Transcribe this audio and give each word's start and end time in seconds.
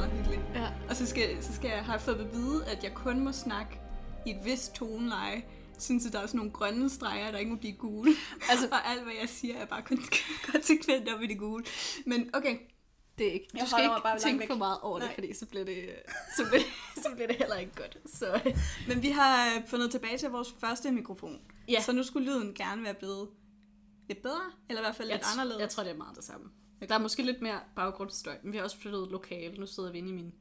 meget 0.00 0.12
hyggeligt. 0.16 0.42
Ja. 0.54 0.68
Og 0.88 0.96
så 0.96 1.06
skal, 1.06 1.42
så 1.42 1.54
skal 1.54 1.70
jeg 1.70 1.84
have 1.84 2.00
fået 2.00 2.20
at 2.20 2.32
vide, 2.32 2.66
at 2.66 2.84
jeg 2.84 2.94
kun 2.94 3.20
må 3.20 3.32
snakke 3.32 3.80
i 4.26 4.30
et 4.30 4.44
vist 4.44 4.74
toneleje, 4.74 5.44
synes 5.78 6.06
at 6.06 6.12
der 6.12 6.20
er 6.20 6.26
sådan 6.26 6.38
nogle 6.38 6.52
grønne 6.52 6.90
streger, 6.90 7.30
der 7.30 7.38
ikke 7.38 7.50
må 7.50 7.56
blive 7.56 7.72
gule. 7.72 8.12
Altså, 8.50 8.66
og 8.76 8.90
alt, 8.90 9.02
hvad 9.02 9.12
jeg 9.20 9.28
siger, 9.28 9.56
er 9.56 9.66
bare 9.66 9.82
kun 9.82 9.98
konsekvent 10.52 11.08
op 11.14 11.22
i 11.22 11.26
det 11.26 11.38
gule. 11.38 11.64
Men 12.06 12.30
okay, 12.34 12.58
Det 13.18 13.28
er 13.28 13.32
ikke. 13.32 13.46
Du 13.52 13.58
Jeg 13.58 13.68
skal 13.68 13.82
ikke 13.82 13.94
bare 14.02 14.18
tænke 14.18 14.46
for 14.46 14.54
meget 14.54 14.78
over 14.82 14.98
det, 14.98 15.06
Nej. 15.06 15.14
fordi 15.14 15.34
så 15.34 15.46
bliver 15.46 15.64
det, 15.64 15.88
så 16.36 16.46
bliver, 16.48 16.62
så 16.96 17.08
bliver 17.14 17.26
det 17.26 17.36
heller 17.36 17.56
ikke 17.56 17.74
godt. 17.74 17.98
Så 18.06 18.52
men 18.88 19.02
vi 19.02 19.10
har 19.10 19.56
øh, 19.56 19.66
fundet 19.66 19.90
tilbage 19.90 20.18
til 20.18 20.28
vores 20.30 20.54
første 20.60 20.92
mikrofon. 20.92 21.40
Ja. 21.68 21.80
Så 21.80 21.92
nu 21.92 22.02
skulle 22.02 22.26
lyden 22.32 22.54
gerne 22.54 22.82
være 22.82 22.94
blevet 22.94 23.28
lidt 24.08 24.22
bedre, 24.22 24.50
eller 24.68 24.80
i 24.80 24.84
hvert 24.84 24.96
fald 24.96 25.08
jeg, 25.08 25.16
lidt 25.16 25.26
anderledes. 25.32 25.60
jeg 25.60 25.68
tror, 25.70 25.82
det 25.82 25.92
er 25.92 25.96
meget 25.96 26.16
det 26.16 26.24
samme. 26.24 26.50
Der 26.88 26.94
er 26.94 26.98
måske 26.98 27.22
lidt 27.22 27.42
mere 27.42 27.60
baggrundsstøj, 27.76 28.36
men 28.42 28.52
vi 28.52 28.56
har 28.56 28.64
også 28.64 28.76
flyttet 28.78 29.08
lokale. 29.10 29.60
Nu 29.60 29.66
sidder 29.66 29.92
vi 29.92 29.98
inde 29.98 30.08
i 30.08 30.12
min 30.12 30.34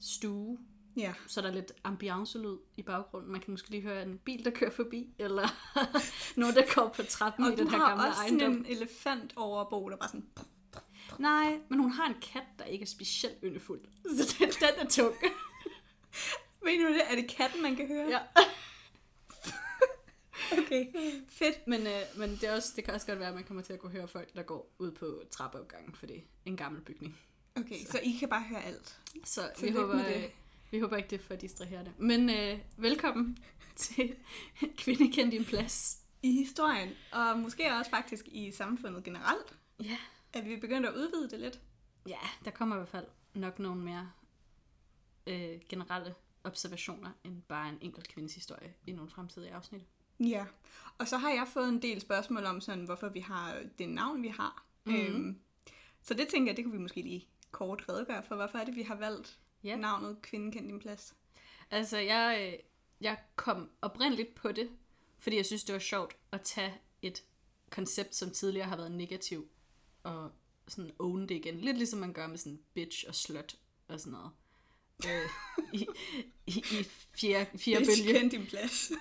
stue, 0.00 0.58
Ja. 0.96 1.14
så 1.26 1.40
der 1.40 1.48
er 1.48 1.52
lidt 1.52 1.72
ambiance-lyd 1.84 2.56
i 2.76 2.82
baggrunden. 2.82 3.32
Man 3.32 3.40
kan 3.40 3.50
måske 3.50 3.70
lige 3.70 3.82
høre 3.82 4.02
en 4.02 4.18
bil, 4.18 4.44
der 4.44 4.50
kører 4.50 4.70
forbi, 4.70 5.14
eller 5.18 5.48
nogen, 6.40 6.54
der 6.54 6.74
går 6.74 6.88
på 6.96 7.02
trappen 7.02 7.44
Og 7.44 7.52
i 7.52 7.56
du 7.56 7.62
den 7.62 7.70
her 7.70 7.78
har 7.78 7.88
gamle 7.88 8.06
også 8.08 8.20
ejendom. 8.20 8.52
sådan 8.52 8.66
en 8.66 8.76
elefant 8.76 9.32
over 9.36 9.64
Bo, 9.70 9.88
der 9.88 9.96
bare 9.96 10.08
sådan... 10.08 10.26
Nej, 11.18 11.58
men 11.68 11.78
hun 11.80 11.90
har 11.90 12.06
en 12.08 12.14
kat, 12.32 12.42
der 12.58 12.64
ikke 12.64 12.82
er 12.82 12.86
specielt 12.86 13.36
yndefuld. 13.44 13.80
Så 14.16 14.36
den, 14.38 14.48
den 14.48 14.86
er 14.86 14.88
tung. 14.90 15.14
Mener 16.64 16.88
du 16.88 16.92
det? 16.94 17.02
Er 17.10 17.14
det 17.14 17.30
katten, 17.30 17.62
man 17.62 17.76
kan 17.76 17.86
høre? 17.88 18.08
Ja. 18.08 18.18
Okay, 20.52 20.86
fedt. 21.28 21.66
Men, 21.66 21.86
øh, 21.86 22.02
men 22.16 22.30
det, 22.30 22.44
er 22.44 22.54
også, 22.56 22.72
det 22.76 22.84
kan 22.84 22.94
også 22.94 23.06
godt 23.06 23.18
være, 23.18 23.28
at 23.28 23.34
man 23.34 23.44
kommer 23.44 23.62
til 23.62 23.72
at 23.72 23.78
kunne 23.78 23.92
høre 23.92 24.08
folk, 24.08 24.34
der 24.34 24.42
går 24.42 24.74
ud 24.78 24.92
på 24.92 25.22
trappeopgangen, 25.30 25.94
for 25.94 26.06
det 26.06 26.16
er 26.16 26.20
en 26.44 26.56
gammel 26.56 26.80
bygning. 26.82 27.18
Okay, 27.56 27.78
så, 27.84 27.92
så 27.92 27.98
I 28.02 28.16
kan 28.20 28.28
bare 28.28 28.42
høre 28.42 28.62
alt. 28.64 29.00
Så 29.24 29.40
vi 29.42 29.48
Tillykke 29.60 29.80
håber, 29.80 29.94
det. 30.04 30.16
øh, 30.24 30.30
vi 30.70 30.78
håber 30.80 30.96
ikke, 30.96 31.10
det 31.10 31.20
er 31.20 31.24
for 31.24 31.34
distraherende. 31.34 31.92
Men 31.98 32.30
øh, 32.30 32.58
velkommen 32.76 33.38
til 33.76 34.16
Kvinde 34.78 35.12
kendt 35.12 35.32
din 35.32 35.44
plads. 35.44 36.00
I 36.22 36.32
historien, 36.32 36.90
og 37.12 37.38
måske 37.38 37.72
også 37.78 37.90
faktisk 37.90 38.28
i 38.28 38.50
samfundet 38.50 39.04
generelt, 39.04 39.56
Ja. 39.82 39.96
at 40.32 40.44
vi 40.48 40.56
begynder 40.56 40.90
at 40.90 40.96
udvide 40.96 41.30
det 41.30 41.40
lidt. 41.40 41.60
ja, 42.08 42.18
der 42.44 42.50
kommer 42.50 42.76
i 42.76 42.78
hvert 42.78 42.88
fald 42.88 43.06
nok 43.34 43.58
nogle 43.58 43.80
mere 43.84 44.10
øh, 45.26 45.60
generelle 45.68 46.14
observationer, 46.44 47.10
end 47.24 47.42
bare 47.42 47.68
en 47.68 47.78
enkelt 47.80 48.08
kvindes 48.08 48.34
historie 48.34 48.74
i 48.86 48.92
nogle 48.92 49.10
fremtidige 49.10 49.52
afsnit. 49.54 49.82
Ja, 50.20 50.46
og 50.98 51.08
så 51.08 51.16
har 51.16 51.30
jeg 51.30 51.48
fået 51.48 51.68
en 51.68 51.82
del 51.82 52.00
spørgsmål 52.00 52.44
om, 52.44 52.60
sådan, 52.60 52.84
hvorfor 52.84 53.08
vi 53.08 53.20
har 53.20 53.62
det 53.78 53.88
navn, 53.88 54.22
vi 54.22 54.28
har. 54.28 54.66
Mm. 54.84 54.94
Øhm, 54.94 55.38
så 56.02 56.14
det 56.14 56.28
tænker 56.28 56.50
jeg, 56.52 56.56
det 56.56 56.64
kunne 56.64 56.72
vi 56.72 56.82
måske 56.82 57.02
lige 57.02 57.28
kort 57.50 57.84
redegøre 57.88 58.22
for. 58.22 58.34
Hvorfor 58.34 58.58
er 58.58 58.64
det, 58.64 58.76
vi 58.76 58.82
har 58.82 58.94
valgt 58.94 59.38
Ja. 59.64 59.68
ja. 59.68 59.76
navnet 59.76 60.22
Kvinden 60.22 60.52
kendt 60.52 60.68
din 60.68 60.78
plads? 60.78 61.14
Altså, 61.70 61.98
jeg, 61.98 62.52
øh, 62.52 62.58
jeg 63.00 63.18
kom 63.36 63.70
oprindeligt 63.82 64.34
på 64.34 64.52
det, 64.52 64.70
fordi 65.18 65.36
jeg 65.36 65.46
synes, 65.46 65.64
det 65.64 65.72
var 65.72 65.78
sjovt 65.78 66.16
at 66.32 66.40
tage 66.40 66.74
et 67.02 67.24
koncept, 67.70 68.14
som 68.14 68.30
tidligere 68.30 68.68
har 68.68 68.76
været 68.76 68.92
negativ, 68.92 69.48
og 70.02 70.32
sådan 70.68 70.90
own 70.98 71.20
det 71.22 71.30
igen. 71.30 71.60
Lidt 71.60 71.76
ligesom 71.76 71.98
man 71.98 72.12
gør 72.12 72.26
med 72.26 72.38
sådan 72.38 72.60
bitch 72.74 73.04
og 73.08 73.14
slut 73.14 73.56
og 73.88 74.00
sådan 74.00 74.12
noget. 74.12 74.30
Øh, 75.06 75.28
i, 75.72 75.86
i, 76.46 76.58
i 76.58 76.84
fjerde, 77.14 77.58
fjerde 77.64 77.84
bølge, 77.84 78.18
kend 78.18 78.30
din 78.30 78.46
plads. 78.46 78.92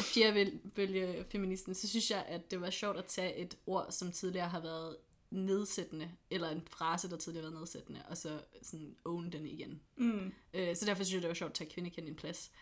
fjerde 0.00 0.60
bølge, 0.74 1.24
feministen, 1.30 1.74
så 1.74 1.88
synes 1.88 2.10
jeg, 2.10 2.24
at 2.28 2.50
det 2.50 2.60
var 2.60 2.70
sjovt 2.70 2.98
at 2.98 3.04
tage 3.04 3.36
et 3.36 3.58
ord, 3.66 3.86
som 3.90 4.12
tidligere 4.12 4.48
har 4.48 4.60
været 4.60 4.96
nedsættende, 5.30 6.10
eller 6.30 6.50
en 6.50 6.62
frase, 6.70 7.10
der 7.10 7.16
tidligere 7.16 7.44
har 7.44 7.50
været 7.50 7.60
nedsættende, 7.60 8.02
og 8.08 8.16
så 8.16 8.40
sådan 8.62 8.96
own 9.04 9.32
den 9.32 9.46
igen. 9.46 9.80
mm. 9.96 10.32
Øh, 10.54 10.76
så 10.76 10.86
derfor 10.86 11.04
synes 11.04 11.14
jeg, 11.14 11.22
det 11.22 11.28
var 11.28 11.34
sjovt 11.34 11.50
at 11.50 11.54
tage 11.54 11.70
kvinde 11.70 11.90
kendt 11.90 12.06
din 12.06 12.16
plads 12.16 12.52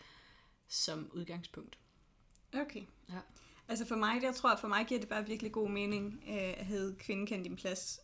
som 0.68 1.10
udgangspunkt. 1.12 1.78
Okay. 2.52 2.82
Ja. 3.08 3.18
Altså 3.68 3.86
for 3.86 3.96
mig, 3.96 4.22
jeg 4.22 4.34
tror, 4.34 4.56
for 4.56 4.68
mig 4.68 4.86
giver 4.86 5.00
det 5.00 5.08
bare 5.08 5.26
virkelig 5.26 5.52
god 5.52 5.70
mening 5.70 6.24
øh, 6.28 6.34
at 6.36 6.66
hedde 6.66 6.96
Kvinden 6.98 7.26
kendt 7.26 7.44
din 7.44 7.56
plads. 7.56 8.00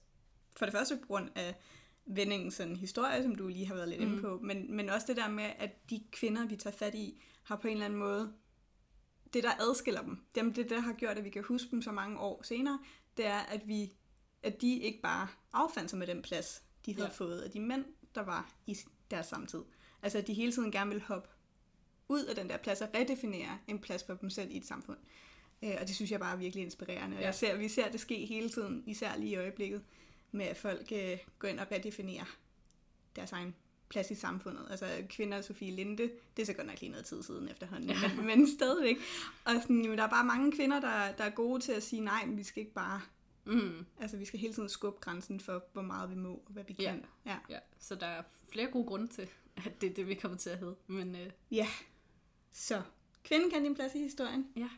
For 0.57 0.67
det 0.67 0.73
første 0.73 0.97
på 0.97 1.07
grund 1.07 1.31
af 1.35 1.55
vendingens 2.06 2.55
sådan, 2.55 2.77
historie, 2.77 3.22
som 3.22 3.34
du 3.34 3.49
lige 3.49 3.67
har 3.67 3.75
været 3.75 3.89
lidt 3.89 4.00
mm. 4.00 4.06
inde 4.06 4.22
på, 4.22 4.39
men, 4.43 4.77
men 4.77 4.91
også 4.91 5.06
det 5.06 5.17
der 5.17 5.28
med, 5.28 5.50
at 5.59 5.91
de 5.91 6.03
kvinder, 6.12 6.47
vi 6.47 6.56
tager 6.56 6.77
fat 6.77 6.94
i, 6.94 7.22
har 7.43 7.56
på 7.56 7.67
en 7.69 7.72
eller 7.72 7.84
anden 7.84 7.99
måde, 7.99 8.33
det 9.33 9.43
der 9.43 9.50
adskiller 9.61 10.03
dem, 10.03 10.19
dem 10.34 10.55
det 10.55 10.71
der 10.71 10.81
har 10.81 10.93
gjort, 10.93 11.19
at 11.19 11.25
vi 11.25 11.31
kan 11.31 11.44
huske 11.44 11.71
dem 11.71 11.83
så 11.83 11.93
mange 11.93 12.19
år 12.19 12.43
senere, 12.43 12.78
det 13.17 13.27
er, 13.27 13.39
at 13.39 13.69
vi 13.69 13.93
at 14.43 14.61
de 14.61 14.78
ikke 14.78 15.00
bare 15.03 15.28
affandt 15.53 15.91
sig 15.91 15.99
med 15.99 16.06
den 16.06 16.22
plads, 16.22 16.62
de 16.87 16.93
havde 16.94 17.05
Ja. 17.06 17.11
ja. 17.12 17.17
fået 17.17 17.41
af 17.41 17.50
de 17.50 17.61
mænd, 17.61 17.84
der 18.15 18.21
var 18.23 18.53
i 18.67 18.77
deres 19.11 19.27
samtid. 19.27 19.62
Altså 20.03 20.19
at 20.19 20.27
de 20.27 20.34
hele 20.34 20.53
tiden 20.53 20.73
gerne 20.73 20.91
vil 20.91 21.00
hoppe 21.03 21.28
ud 22.09 22.25
af 22.25 22.37
den 22.37 22.49
der 22.49 22.56
plads 22.56 22.81
og 22.81 22.88
redefinere 22.94 23.59
en 23.67 23.78
plads 23.78 24.05
for 24.05 24.15
dem 24.15 24.31
selv 24.31 24.50
i 24.50 24.56
et 24.56 24.67
samfund. 24.67 24.99
Øh, 25.65 25.75
og 25.81 25.87
det 25.88 25.94
synes 25.94 26.11
jeg 26.11 26.21
bare 26.21 26.33
er 26.33 26.37
virkelig 26.37 26.65
inspirerende. 26.65 27.17
Og 27.17 27.21
Ja. 27.21 27.27
jeg 27.27 27.34
ser, 27.34 27.56
vi 27.56 27.69
ser 27.69 27.91
det 27.91 28.00
ske 28.00 28.27
hele 28.27 28.49
tiden, 28.49 28.84
især 28.87 29.17
lige 29.17 29.31
i 29.31 29.37
øjeblikket, 29.37 29.84
med 30.37 30.47
at 30.47 30.57
folk 30.57 30.93
øh, 30.93 31.19
går 31.39 31.49
ind 31.49 31.61
og 31.61 31.67
redefinerer 31.73 32.25
deres 33.17 33.33
egen 33.33 33.55
plads 33.89 34.11
i 34.11 34.15
samfundet. 34.15 34.67
Altså 34.71 34.87
kvinder, 35.09 35.41
Sofie 35.41 35.71
Linde, 35.71 36.11
det 36.37 36.43
er 36.43 36.47
så 36.47 36.53
godt 36.53 36.67
nok 36.67 36.81
lige 36.81 36.91
noget 36.91 37.07
tid 37.07 37.23
siden 37.23 37.49
efterhånden, 37.49 37.91
Ja. 37.91 38.15
men, 38.17 38.27
men 38.27 38.49
stadigvæk. 38.57 38.97
Og 39.45 39.53
sådan, 39.63 39.83
jamen, 39.83 39.99
der 39.99 40.05
er 40.05 40.09
bare 40.11 40.25
mange 40.25 40.53
kvinder, 40.53 40.81
der, 40.81 41.13
der 41.13 41.25
er 41.25 41.31
gode 41.31 41.61
til 41.63 41.73
at 41.73 41.83
sige, 41.83 42.01
nej, 42.01 42.27
men 42.27 42.37
vi 42.39 42.43
skal 42.43 42.61
ikke 42.61 42.75
bare, 42.75 43.01
Mm. 43.45 43.87
altså 44.01 44.17
vi 44.17 44.25
skal 44.25 44.41
hele 44.41 44.55
tiden 44.55 44.69
skubbe 44.69 45.01
grænsen 45.01 45.41
for, 45.41 45.65
hvor 45.73 45.83
meget 45.83 46.11
vi 46.11 46.15
må 46.15 46.33
og 46.47 46.53
hvad 46.53 46.65
vi 46.69 46.77
Ja. 46.79 46.91
kan. 46.91 47.05
Ja. 47.27 47.37
Ja, 47.51 47.59
så 47.79 47.95
der 47.95 48.07
er 48.07 48.23
flere 48.53 48.67
gode 48.71 48.87
grunde 48.87 49.07
til, 49.07 49.29
at 49.57 49.81
det 49.81 49.91
er 49.91 49.95
det, 49.95 50.09
vi 50.09 50.15
kommer 50.15 50.39
til 50.39 50.51
at 50.51 50.59
hedde. 50.59 50.77
Men 50.87 51.15
øh, 51.17 51.31
ja. 51.51 51.67
Så, 52.53 52.83
kvinden 53.25 53.51
kan 53.51 53.63
din 53.63 53.75
plads 53.75 53.95
i 53.95 53.99
historien. 53.99 54.47
ja. 54.57 54.69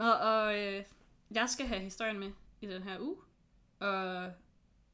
Og, 0.00 0.14
og 0.18 0.58
øh, 0.58 0.84
jeg 1.30 1.48
skal 1.50 1.66
have 1.66 1.80
historien 1.80 2.18
med 2.18 2.30
i 2.60 2.66
den 2.66 2.82
her 2.82 3.00
uge. 3.00 3.16
Og 3.78 4.30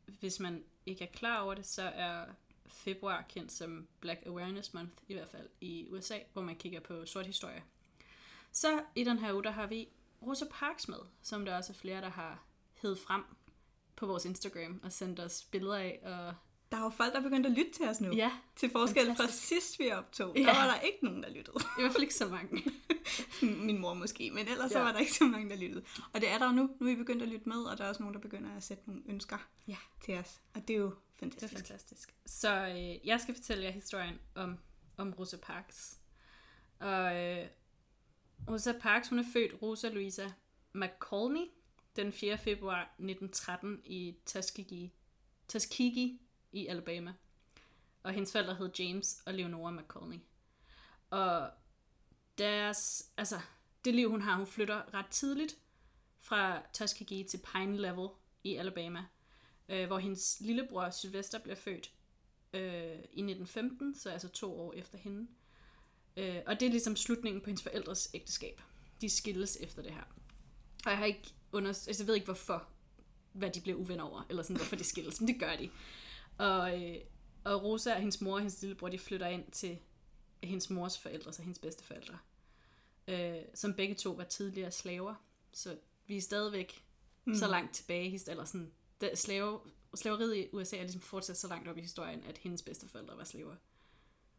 hvis 0.07 0.41
man 0.41 0.65
ikke 0.87 1.05
er 1.05 1.09
klar 1.13 1.41
over 1.41 1.55
det, 1.55 1.67
så 1.67 1.83
er 1.83 2.25
februar 2.67 3.25
kendt 3.29 3.53
som 3.53 3.87
Black 4.01 4.27
Awareness 4.27 4.75
Month, 4.75 4.93
i 5.09 5.15
hvert 5.15 5.29
fald 5.29 5.49
i 5.61 5.87
USA, 5.91 6.19
hvor 6.33 6.43
man 6.43 6.57
kigger 6.57 6.81
på 6.81 7.07
sort 7.07 7.27
historie. 7.27 7.63
Så 8.53 8.81
i 8.95 9.05
den 9.05 9.19
her 9.19 9.33
uge, 9.35 9.43
der 9.45 9.51
har 9.51 9.67
vi 9.67 9.89
Rosa 10.23 10.45
Parks 10.51 10.89
med, 10.89 10.99
som 11.23 11.45
der 11.45 11.57
også 11.57 11.73
er 11.73 11.77
flere, 11.77 12.01
der 12.01 12.09
har 12.11 12.45
hed 12.83 12.97
frem 12.97 13.23
på 13.97 14.07
vores 14.07 14.25
Instagram 14.25 14.81
og 14.85 14.93
sendt 14.93 15.21
os 15.21 15.45
billeder 15.51 15.77
af. 15.77 16.01
Og 16.03 16.35
Der 16.71 16.77
er 16.79 16.83
jo 16.83 16.91
folk, 16.91 17.13
der 17.13 17.19
er 17.19 17.23
begyndt 17.23 17.47
at 17.47 17.53
lytte 17.53 17.73
til 17.73 17.89
os 17.89 18.01
nu. 18.01 18.13
ja, 18.15 18.33
Til 18.57 18.71
forskel 18.71 19.07
fra 19.07 19.15
Fantastisk. 19.15 19.47
sidst 19.49 19.79
vi 19.79 19.91
optog, 19.91 20.37
Ja. 20.37 20.41
der 20.43 20.47
var 20.55 20.67
der 20.67 20.81
ikke 20.81 20.99
nogen, 21.05 21.23
der 21.23 21.31
lyttede. 21.31 21.57
i 21.79 21.81
hvert 21.81 21.93
fald 21.93 22.03
ikke 22.03 22.15
så 22.15 22.29
mange. 22.29 22.63
Min 23.67 23.79
mor 23.79 23.95
måske, 23.95 24.31
men 24.31 24.49
ellers 24.49 24.71
Ja. 24.71 24.79
så 24.79 24.79
var 24.79 24.93
der 24.93 24.99
ikke 24.99 25.13
så 25.15 25.25
mange, 25.25 25.51
der 25.51 25.57
lyttede. 25.57 25.85
Og 26.13 26.21
det 26.21 26.29
er 26.29 26.39
der 26.39 26.47
jo 26.47 26.53
nu. 26.53 26.63
Nu 26.81 26.87
er 26.87 26.91
vi 26.91 26.97
begyndt 26.97 27.23
at 27.23 27.29
lytte 27.29 27.49
med, 27.49 27.57
og 27.57 27.79
der 27.79 27.85
er 27.85 27.89
også 27.89 28.03
nogen, 28.03 28.15
der 28.15 28.21
begynder 28.21 28.57
at 28.57 28.63
sætte 28.63 28.83
nogle 28.87 29.03
ønsker 29.07 29.39
Ja. 29.69 29.77
til 30.05 30.15
os. 30.19 30.41
Og 30.55 30.69
det 30.69 30.75
er 30.77 30.81
jo 30.81 30.87
Det 30.91 30.95
er 30.95 31.19
fantastisk. 31.19 31.55
fantastisk. 31.55 32.15
Så 32.27 32.67
øh, 32.69 33.07
jeg 33.07 33.21
skal 33.21 33.35
fortælle 33.35 33.65
jer 33.65 33.71
historien 33.71 34.19
om, 34.35 34.59
om 34.97 35.13
Rosa 35.19 35.37
Parks. 35.43 35.99
Og 36.79 37.17
øh, 37.17 37.47
Rosa 38.51 38.73
Parks, 38.81 39.09
hun 39.09 39.19
er 39.19 39.25
født 39.33 39.63
Rosa 39.63 39.89
Louisa 39.89 40.29
McColney 40.75 41.45
den 41.97 42.13
4. 42.13 42.39
februar 42.39 42.81
1913 42.83 43.81
i 43.85 44.17
Tuskegee, 44.27 44.91
Tuskegee 45.49 46.19
i 46.53 46.67
Alabama. 46.67 47.15
Og 48.03 48.13
hendes 48.13 48.33
forældre 48.33 48.55
hed 48.55 48.71
James 48.79 49.23
og 49.27 49.35
Leonora 49.35 49.71
McColney. 49.71 50.19
Og 51.11 51.51
deres, 52.39 53.11
altså, 53.17 53.41
det 53.85 53.95
liv 53.95 54.11
hun 54.11 54.23
har, 54.23 54.37
hun 54.37 54.47
flytter 54.47 54.95
ret 54.95 55.07
tidligt 55.07 55.57
fra 56.21 56.63
Tuskegee 56.73 57.25
til 57.25 57.41
Pine 57.53 57.77
Level 57.77 58.09
i 58.45 58.57
Alabama, 58.57 59.05
øh, 59.69 59.87
hvor 59.87 59.99
hendes 59.99 60.37
lillebror 60.41 60.91
Sylvester 60.91 61.39
bliver 61.39 61.57
født 61.57 61.93
øh, 62.53 62.93
i 62.93 63.23
1915, 63.23 63.95
så 63.95 64.11
altså 64.11 64.29
to 64.29 64.61
år 64.61 64.73
efter 64.73 64.99
hende. 64.99 65.29
Øh, 66.17 66.43
og 66.47 66.61
det 66.61 66.67
er 66.67 66.71
ligesom 66.71 66.97
slutningen 66.97 67.41
på 67.43 67.47
hendes 67.47 67.63
forældres 67.63 68.11
ægteskab. 68.15 68.61
De 69.01 69.11
skilles 69.11 69.59
efter 69.61 69.83
det 69.83 69.93
her. 69.93 70.05
Og 70.85 70.91
jeg 70.91 70.99
har 70.99 71.05
ikke 71.05 71.35
under... 71.53 71.69
Altså, 71.69 72.03
jeg 72.03 72.07
ved 72.07 72.15
ikke, 72.15 72.25
hvorfor, 72.25 72.69
hvad 73.33 73.51
de 73.51 73.61
bliver 73.61 73.79
uvenner 73.79 74.05
over, 74.05 74.23
eller 74.31 74.43
sådan, 74.43 74.57
hvorfor 74.57 74.77
de 74.77 74.85
skilles, 74.85 75.21
men 75.21 75.29
det 75.29 75.41
gør 75.41 75.57
de. 75.57 75.71
Og, 76.39 76.83
øh, 76.83 76.97
og 77.45 77.63
Rosa 77.63 77.95
og 77.95 78.01
hendes 78.01 78.21
mor 78.21 78.35
og 78.35 78.41
hendes 78.41 78.63
lillebror, 78.63 78.89
de 78.89 78.99
flytter 78.99 79.27
ind 79.27 79.51
til 79.51 79.79
hendes 80.43 80.71
mors 80.71 80.99
forældre, 80.99 81.33
så 81.33 81.43
hendes 81.43 81.59
bedste 81.59 81.85
forældre. 81.85 82.19
Øh, 83.09 83.37
som 83.55 83.75
begge 83.75 83.95
to 83.95 84.11
var 84.11 84.25
tidligere 84.25 84.71
slaver. 84.73 85.15
Så 85.53 85.77
vi 86.07 86.17
er 86.17 86.21
stadigvæk 86.21 86.85
mm. 87.25 87.35
så 87.35 87.47
langt 87.49 87.75
tilbage, 87.75 88.21
eller 88.31 88.45
sådan, 88.45 88.73
da 89.01 89.15
slave, 89.15 89.61
slaveriet 89.95 90.37
i 90.37 90.49
USA 90.53 90.77
er 90.77 90.83
ligesom 90.83 91.01
fortsat 91.01 91.37
så 91.37 91.49
langt 91.49 91.69
op 91.69 91.79
i 91.79 91.81
historien, 91.81 92.25
at 92.25 92.39
hendes 92.39 92.63
bedsteforældre 92.63 93.17
var 93.17 93.25
slaver. 93.25 93.55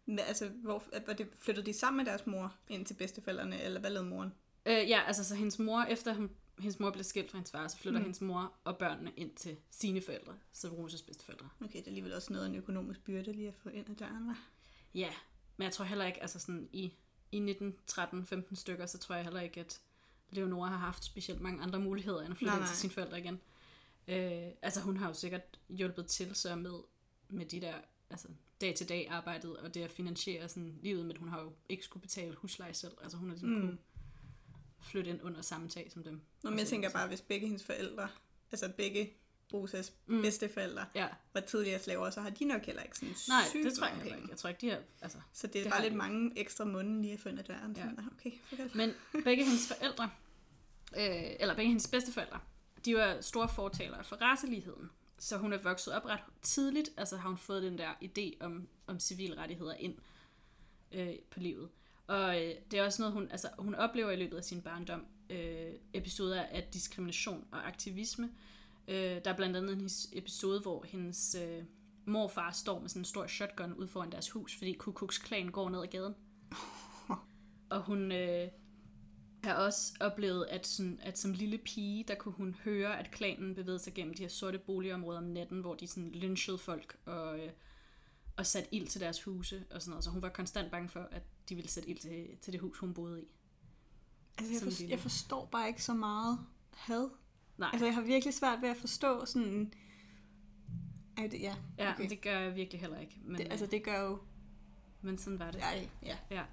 Men, 0.06 0.20
altså, 0.20 0.48
hvor, 0.48 0.84
var 1.08 1.14
det, 1.14 1.28
flyttede 1.40 1.66
de 1.66 1.74
sammen 1.74 1.98
med 1.98 2.06
deres 2.06 2.28
mor 2.28 2.56
ind 2.70 2.86
til 2.86 2.94
bedsteforældrene, 2.94 3.62
eller 3.62 3.80
hvad 3.80 3.90
lavede 3.90 4.10
moren? 4.10 4.34
Øh, 4.66 4.90
ja, 4.90 5.02
altså 5.08 5.24
så 5.24 5.36
hendes 5.36 5.60
mor, 5.60 5.82
efter 5.84 6.14
hun, 6.14 6.30
hendes 6.60 6.80
mor 6.80 6.90
bliver 6.90 7.04
skilt 7.04 7.32
fra 7.32 7.38
hendes 7.38 7.52
far, 7.52 7.68
så 7.68 7.78
flytter 7.78 8.00
Mm. 8.00 8.04
hendes 8.04 8.22
mor 8.22 8.54
og 8.64 8.78
børnene 8.78 9.12
ind 9.18 9.36
til 9.36 9.58
sine 9.70 10.02
forældre, 10.02 10.34
så 10.52 10.68
Roses 10.68 11.02
bedsteforældre. 11.02 11.50
Okay, 11.62 11.74
det 11.74 11.82
er 11.82 11.88
alligevel 11.88 12.14
også 12.14 12.34
noget 12.34 12.46
af 12.46 12.50
en 12.50 12.56
økonomisk 12.56 13.04
byrde 13.04 13.34
lige 13.34 13.48
at 13.48 13.56
få 13.56 13.70
ind 13.70 13.90
ad 13.90 13.96
døren, 13.96 14.30
hva'? 14.30 14.38
Ja, 14.94 15.14
men 15.58 15.64
jeg 15.66 15.74
tror 15.74 15.86
heller 15.86 16.06
ikke, 16.06 16.22
altså 16.22 16.40
sådan 16.40 16.70
i, 16.74 16.94
i 17.32 17.56
1913-15 17.90 18.56
stykker, 18.56 18.86
så 18.86 18.98
tror 18.98 19.16
jeg 19.16 19.24
heller 19.24 19.42
ikke, 19.42 19.60
at 19.60 19.82
Leonora 20.30 20.70
har 20.70 20.78
haft 20.78 21.04
specielt 21.06 21.42
mange 21.42 21.62
andre 21.64 21.80
muligheder, 21.80 22.22
end 22.22 22.32
at 22.32 22.38
flytte 22.38 22.54
Nej, 22.54 22.60
ind 22.60 22.68
til 22.68 22.78
sine 22.78 22.94
forældre 22.94 23.20
igen. 23.20 23.40
Øh, 24.08 24.48
altså 24.62 24.82
hun 24.82 24.98
har 24.98 25.08
jo 25.08 25.14
sikkert 25.14 25.60
hjulpet 25.70 26.08
til 26.08 26.36
så 26.36 26.56
med, 26.56 26.74
med 27.30 27.46
de 27.46 27.62
der 27.62 27.74
altså, 28.10 28.28
dag-til-dag 28.62 29.08
arbejdet, 29.10 29.58
og 29.58 29.74
det 29.74 29.82
at 29.84 29.92
finansiere 29.92 30.50
sådan, 30.50 30.80
livet, 30.82 31.06
men 31.06 31.18
hun 31.18 31.30
har 31.30 31.42
jo 31.42 31.54
ikke 31.70 31.84
skulle 31.84 32.02
betale 32.02 32.36
husleje 32.36 32.74
selv. 32.74 32.94
Altså 33.02 33.18
hun 33.18 33.30
har 33.30 33.36
ligesom 33.36 33.50
Mm. 33.50 33.62
kunne 33.62 33.78
flytte 34.82 35.10
ind 35.10 35.24
under 35.24 35.42
samme 35.42 35.70
tag 35.70 35.92
som 35.92 36.04
dem. 36.04 36.22
Nå, 36.44 36.50
men 36.50 36.60
jeg 36.60 36.68
tænker 36.68 36.90
bare, 36.92 37.08
hvis 37.08 37.22
begge 37.22 37.48
hendes 37.48 37.64
forældre, 37.64 38.10
altså 38.52 38.72
begge 38.78 39.14
Rosas 39.54 39.94
Mm. 40.08 40.22
bedsteforældre, 40.22 40.86
Ja, 40.96 41.08
var 41.34 41.42
tidligere 41.42 41.80
slaver, 41.80 42.10
så 42.10 42.22
har 42.22 42.30
de 42.30 42.46
nok 42.46 42.66
heller 42.66 42.82
ikke 42.84 42.98
sådan 42.98 43.16
nej, 43.28 43.44
det 43.64 43.74
tror 43.74 43.88
jeg 43.88 43.98
penge. 44.02 44.18
ikke. 44.18 44.30
Jeg 44.30 44.38
tror 44.38 44.50
ikke, 44.50 44.62
de 44.62 44.70
har, 44.70 44.80
altså, 45.02 45.18
Så 45.34 45.48
det 45.48 45.60
er 45.60 45.64
Det 45.64 45.72
bare 45.72 45.82
lidt 45.82 45.92
de. 45.92 45.98
mange 45.98 46.32
ekstra 46.40 46.66
måneder 46.66 47.02
lige 47.02 47.14
at 47.14 47.20
få 47.20 47.30
ind 47.30 47.40
ad 47.40 47.44
døren. 47.44 47.76
Ja. 47.78 47.82
Sådan, 47.84 48.00
okay. 48.20 48.32
Men 48.76 48.94
begge 49.24 49.44
hendes 49.46 49.68
forældre, 49.68 50.10
øh, 50.98 51.36
eller 51.40 51.56
begge 51.56 51.68
hendes 51.70 51.88
bedsteforældre, 51.88 52.40
de 52.86 52.96
var 52.96 53.22
store 53.22 53.50
fortalere 53.50 54.04
for 54.04 54.16
raceligheden. 54.16 54.90
Så 55.20 55.38
hun 55.38 55.54
er 55.54 55.58
vokset 55.58 55.94
op 55.94 56.06
ret 56.06 56.20
tidligt, 56.42 56.90
altså 56.98 57.18
har 57.18 57.30
hun 57.30 57.38
fået 57.38 57.64
den 57.64 57.78
der 57.78 57.92
idé 58.04 58.46
om, 58.46 58.68
om 58.88 59.00
civilrettigheder 59.00 59.74
ind 59.74 59.96
øh, 60.92 61.14
på 61.32 61.40
livet. 61.40 61.70
Og 62.08 62.44
øh, 62.46 62.54
det 62.72 62.80
er 62.80 62.84
også 62.86 63.02
noget, 63.02 63.14
hun, 63.14 63.32
altså, 63.32 63.50
hun 63.60 63.76
oplever 63.76 64.12
i 64.12 64.16
løbet 64.16 64.38
af 64.38 64.44
sin 64.44 64.62
barndom, 64.62 65.06
øh, 65.30 65.74
episoder 65.94 66.44
af 66.44 66.68
diskrimination 66.74 67.48
og 67.52 67.68
aktivisme. 67.68 68.26
Øh, 68.26 68.32
der 68.96 69.32
er 69.32 69.36
blandt 69.36 69.58
andet 69.58 69.74
en 69.74 69.90
episode, 70.14 70.62
hvor 70.62 70.84
hendes 70.84 71.36
øh, 71.36 71.64
morfar 72.06 72.52
står 72.52 72.80
med 72.80 72.90
sådan 72.90 73.02
en 73.02 73.06
stor 73.06 73.28
shotgun 73.28 73.74
ud 73.74 73.88
foran 73.88 74.12
deres 74.12 74.30
hus, 74.30 74.56
fordi 74.58 74.74
Ku 74.74 74.92
Klux 74.92 75.20
Klan 75.20 75.48
går 75.48 75.70
ned 75.70 75.82
ad 75.82 75.88
gaden. 75.88 76.16
Og 77.72 77.82
hun 77.82 78.12
øh, 78.12 78.48
har 79.44 79.54
også 79.54 79.94
oplevet, 80.00 80.46
at, 80.50 80.68
sådan, 80.68 81.00
at 81.02 81.20
som 81.20 81.32
lille 81.34 81.58
pige, 81.58 82.04
der 82.08 82.16
kunne 82.16 82.34
hun 82.34 82.56
høre, 82.64 83.00
at 83.00 83.12
klanen 83.12 83.56
bevægede 83.56 83.80
sig 83.80 83.94
gennem 83.94 84.14
de 84.14 84.24
her 84.24 84.30
sorte 84.30 84.60
boligområder 84.60 85.20
om 85.20 85.24
natten, 85.24 85.62
hvor 85.62 85.76
de 85.76 85.88
sådan 85.88 86.12
lynchede 86.12 86.58
folk 86.58 86.98
og, 87.06 87.40
øh, 87.40 87.52
og 88.38 88.46
satte 88.46 88.76
ild 88.76 88.88
til 88.88 89.02
deres 89.02 89.24
huse 89.24 89.66
og 89.72 89.82
sådan 89.82 89.90
noget. 89.90 90.04
Så 90.04 90.10
hun 90.10 90.22
var 90.22 90.30
konstant 90.30 90.72
bange 90.72 90.90
for, 90.90 91.08
at 91.12 91.24
de 91.50 91.56
ville 91.56 91.70
sætte 91.70 91.90
ild 91.90 92.00
til, 92.00 92.28
til 92.42 92.54
det 92.54 92.62
hus, 92.62 92.78
hun 92.78 92.94
boede 92.94 93.22
i. 93.22 93.28
Altså, 94.38 94.54
jeg, 94.54 94.74
for, 94.74 94.84
jeg 94.84 95.00
forstår 95.00 95.46
bare 95.46 95.68
ikke 95.68 95.84
så 95.84 95.94
meget 95.94 96.40
had. 96.72 97.10
Nej, 97.58 97.70
Altså, 97.74 97.86
jeg 97.86 97.96
har 97.96 98.02
virkelig 98.02 98.34
svært 98.34 98.62
ved 98.62 98.70
at 98.70 98.78
forstå 98.78 99.26
sådan... 99.26 99.74
Ej, 101.18 101.28
det, 101.28 101.42
ja, 101.42 101.56
ja, 101.78 101.92
okay. 101.92 102.00
okay. 102.00 102.10
det 102.10 102.22
gør 102.22 102.40
jeg 102.40 102.56
virkelig 102.56 102.82
heller 102.82 103.00
ikke. 103.00 103.20
Men, 103.24 103.38
det, 103.38 103.48
altså, 103.52 103.66
det 103.66 103.84
gør 103.84 104.02
jo... 104.02 104.20
men 105.02 105.18
sådan 105.18 105.40
var 105.40 105.52
det. 105.52 105.62
Ej, 105.62 105.90
ja. 106.04 106.18
Ja. 106.32 106.44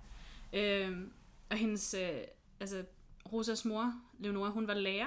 Øhm, 0.52 1.12
og 1.50 1.56
hendes, 1.56 1.94
øh, 1.94 2.20
altså 2.60 2.84
Rosas 3.32 3.64
mor, 3.64 3.94
Leonora, 4.18 4.50
hun 4.50 4.66
var 4.66 4.74
lærer, 4.74 5.06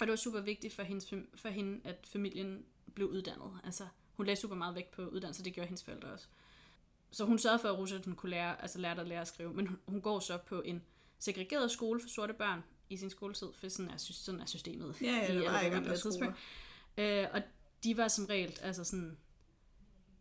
og 0.00 0.06
det 0.06 0.08
var 0.08 0.16
super 0.16 0.40
vigtigt 0.40 0.74
for, 0.74 0.82
hendes, 0.82 1.14
for 1.34 1.48
hende, 1.48 1.80
at 1.84 2.06
familien 2.12 2.64
blev 2.94 3.08
uddannet. 3.08 3.60
Altså, 3.64 3.86
hun 4.12 4.26
lagde 4.26 4.40
super 4.40 4.56
meget 4.56 4.74
vægt 4.74 4.90
på 4.90 5.02
uddannelse, 5.02 5.44
det 5.44 5.52
gjorde 5.52 5.66
hendes 5.66 5.84
forældre 5.84 6.08
også. 6.08 6.26
Så 7.10 7.24
hun 7.24 7.38
sørgede 7.38 7.58
for, 7.58 7.68
at 7.68 7.78
Rosa 7.78 7.98
hun 8.04 8.14
kunne 8.14 8.30
lære, 8.30 8.62
altså 8.62 8.78
lære 8.78 9.00
at 9.00 9.06
lære 9.06 9.20
at 9.20 9.28
skrive, 9.28 9.54
men 9.54 9.66
hun, 9.66 9.78
hun 9.86 10.00
går 10.00 10.20
så 10.20 10.38
på 10.38 10.62
en 10.62 10.82
segregeret 11.18 11.70
skole 11.70 12.00
for 12.00 12.08
sorte 12.08 12.32
børn 12.32 12.62
i 12.90 12.96
sin 12.96 13.10
skoletid, 13.10 13.48
for 13.54 13.68
sådan 13.68 13.90
er, 13.90 13.96
sådan 13.96 14.40
er 14.40 14.46
systemet 14.46 14.96
Ja, 15.02 15.06
ja, 15.06 15.22
i 15.32 15.34
det 15.34 15.40
Alabama 15.40 15.64
ikke 15.64 15.76
andre 15.76 15.96
tidspunkt. 15.96 16.36
Øh, 16.98 17.26
og 17.32 17.42
de 17.84 17.96
var 17.96 18.08
som 18.08 18.24
regel 18.26 18.58
altså 18.62 18.84
sådan 18.84 19.18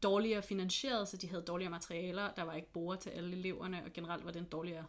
dårligere 0.04 0.42
finansieret, 0.42 1.08
så 1.08 1.18
de 1.18 1.28
havde 1.30 1.42
dårligere 1.44 1.72
materialer, 1.72 2.34
der 2.34 2.44
var 2.44 2.54
ikke 2.54 2.72
borer 2.72 2.96
til 2.96 3.10
alle 3.10 3.38
eleverne, 3.38 3.84
og 3.86 3.94
generelt 3.94 4.26
var 4.26 4.32
det 4.32 4.40
en 4.40 4.46
dårligere 4.46 4.86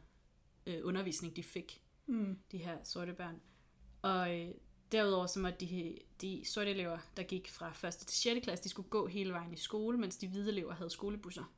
øh, 0.67 0.81
undervisning, 0.83 1.37
de 1.37 1.43
fik, 1.43 1.83
Mm. 2.07 2.39
de 2.53 2.59
her 2.59 2.79
sorte 2.85 3.13
børn. 3.13 3.41
Og 4.03 4.41
øh, 4.41 4.49
derudover 4.93 5.27
så 5.27 5.41
måtte 5.41 5.67
de, 5.67 5.99
de 6.21 6.43
sorte 6.45 6.71
elever, 6.71 6.99
der 7.17 7.23
gik 7.23 7.51
fra 7.51 7.89
1. 7.89 7.95
til 7.95 8.19
6. 8.19 8.45
klasse, 8.45 8.65
de 8.65 8.69
skulle 8.69 8.89
gå 8.89 9.07
hele 9.07 9.33
vejen 9.33 9.53
i 9.53 9.57
skole, 9.57 9.99
mens 9.99 10.17
de 10.17 10.29
hvide 10.29 10.49
elever 10.51 10.75
havde 10.75 10.91
skolebusser. 10.91 11.53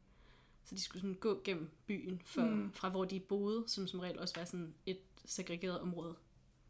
Så 0.64 0.74
de 0.74 0.80
skulle 0.80 1.00
sådan 1.00 1.14
gå 1.14 1.40
gennem 1.44 1.70
byen, 1.86 2.22
for, 2.24 2.42
mm. 2.42 2.72
fra 2.72 2.88
hvor 2.88 3.04
de 3.04 3.20
boede, 3.20 3.64
som 3.66 3.86
som 3.86 4.00
regel 4.00 4.19
også 4.19 4.34
var 4.36 4.44
sådan 4.44 4.74
et 4.86 4.98
segregeret 5.24 5.80
område, 5.80 6.16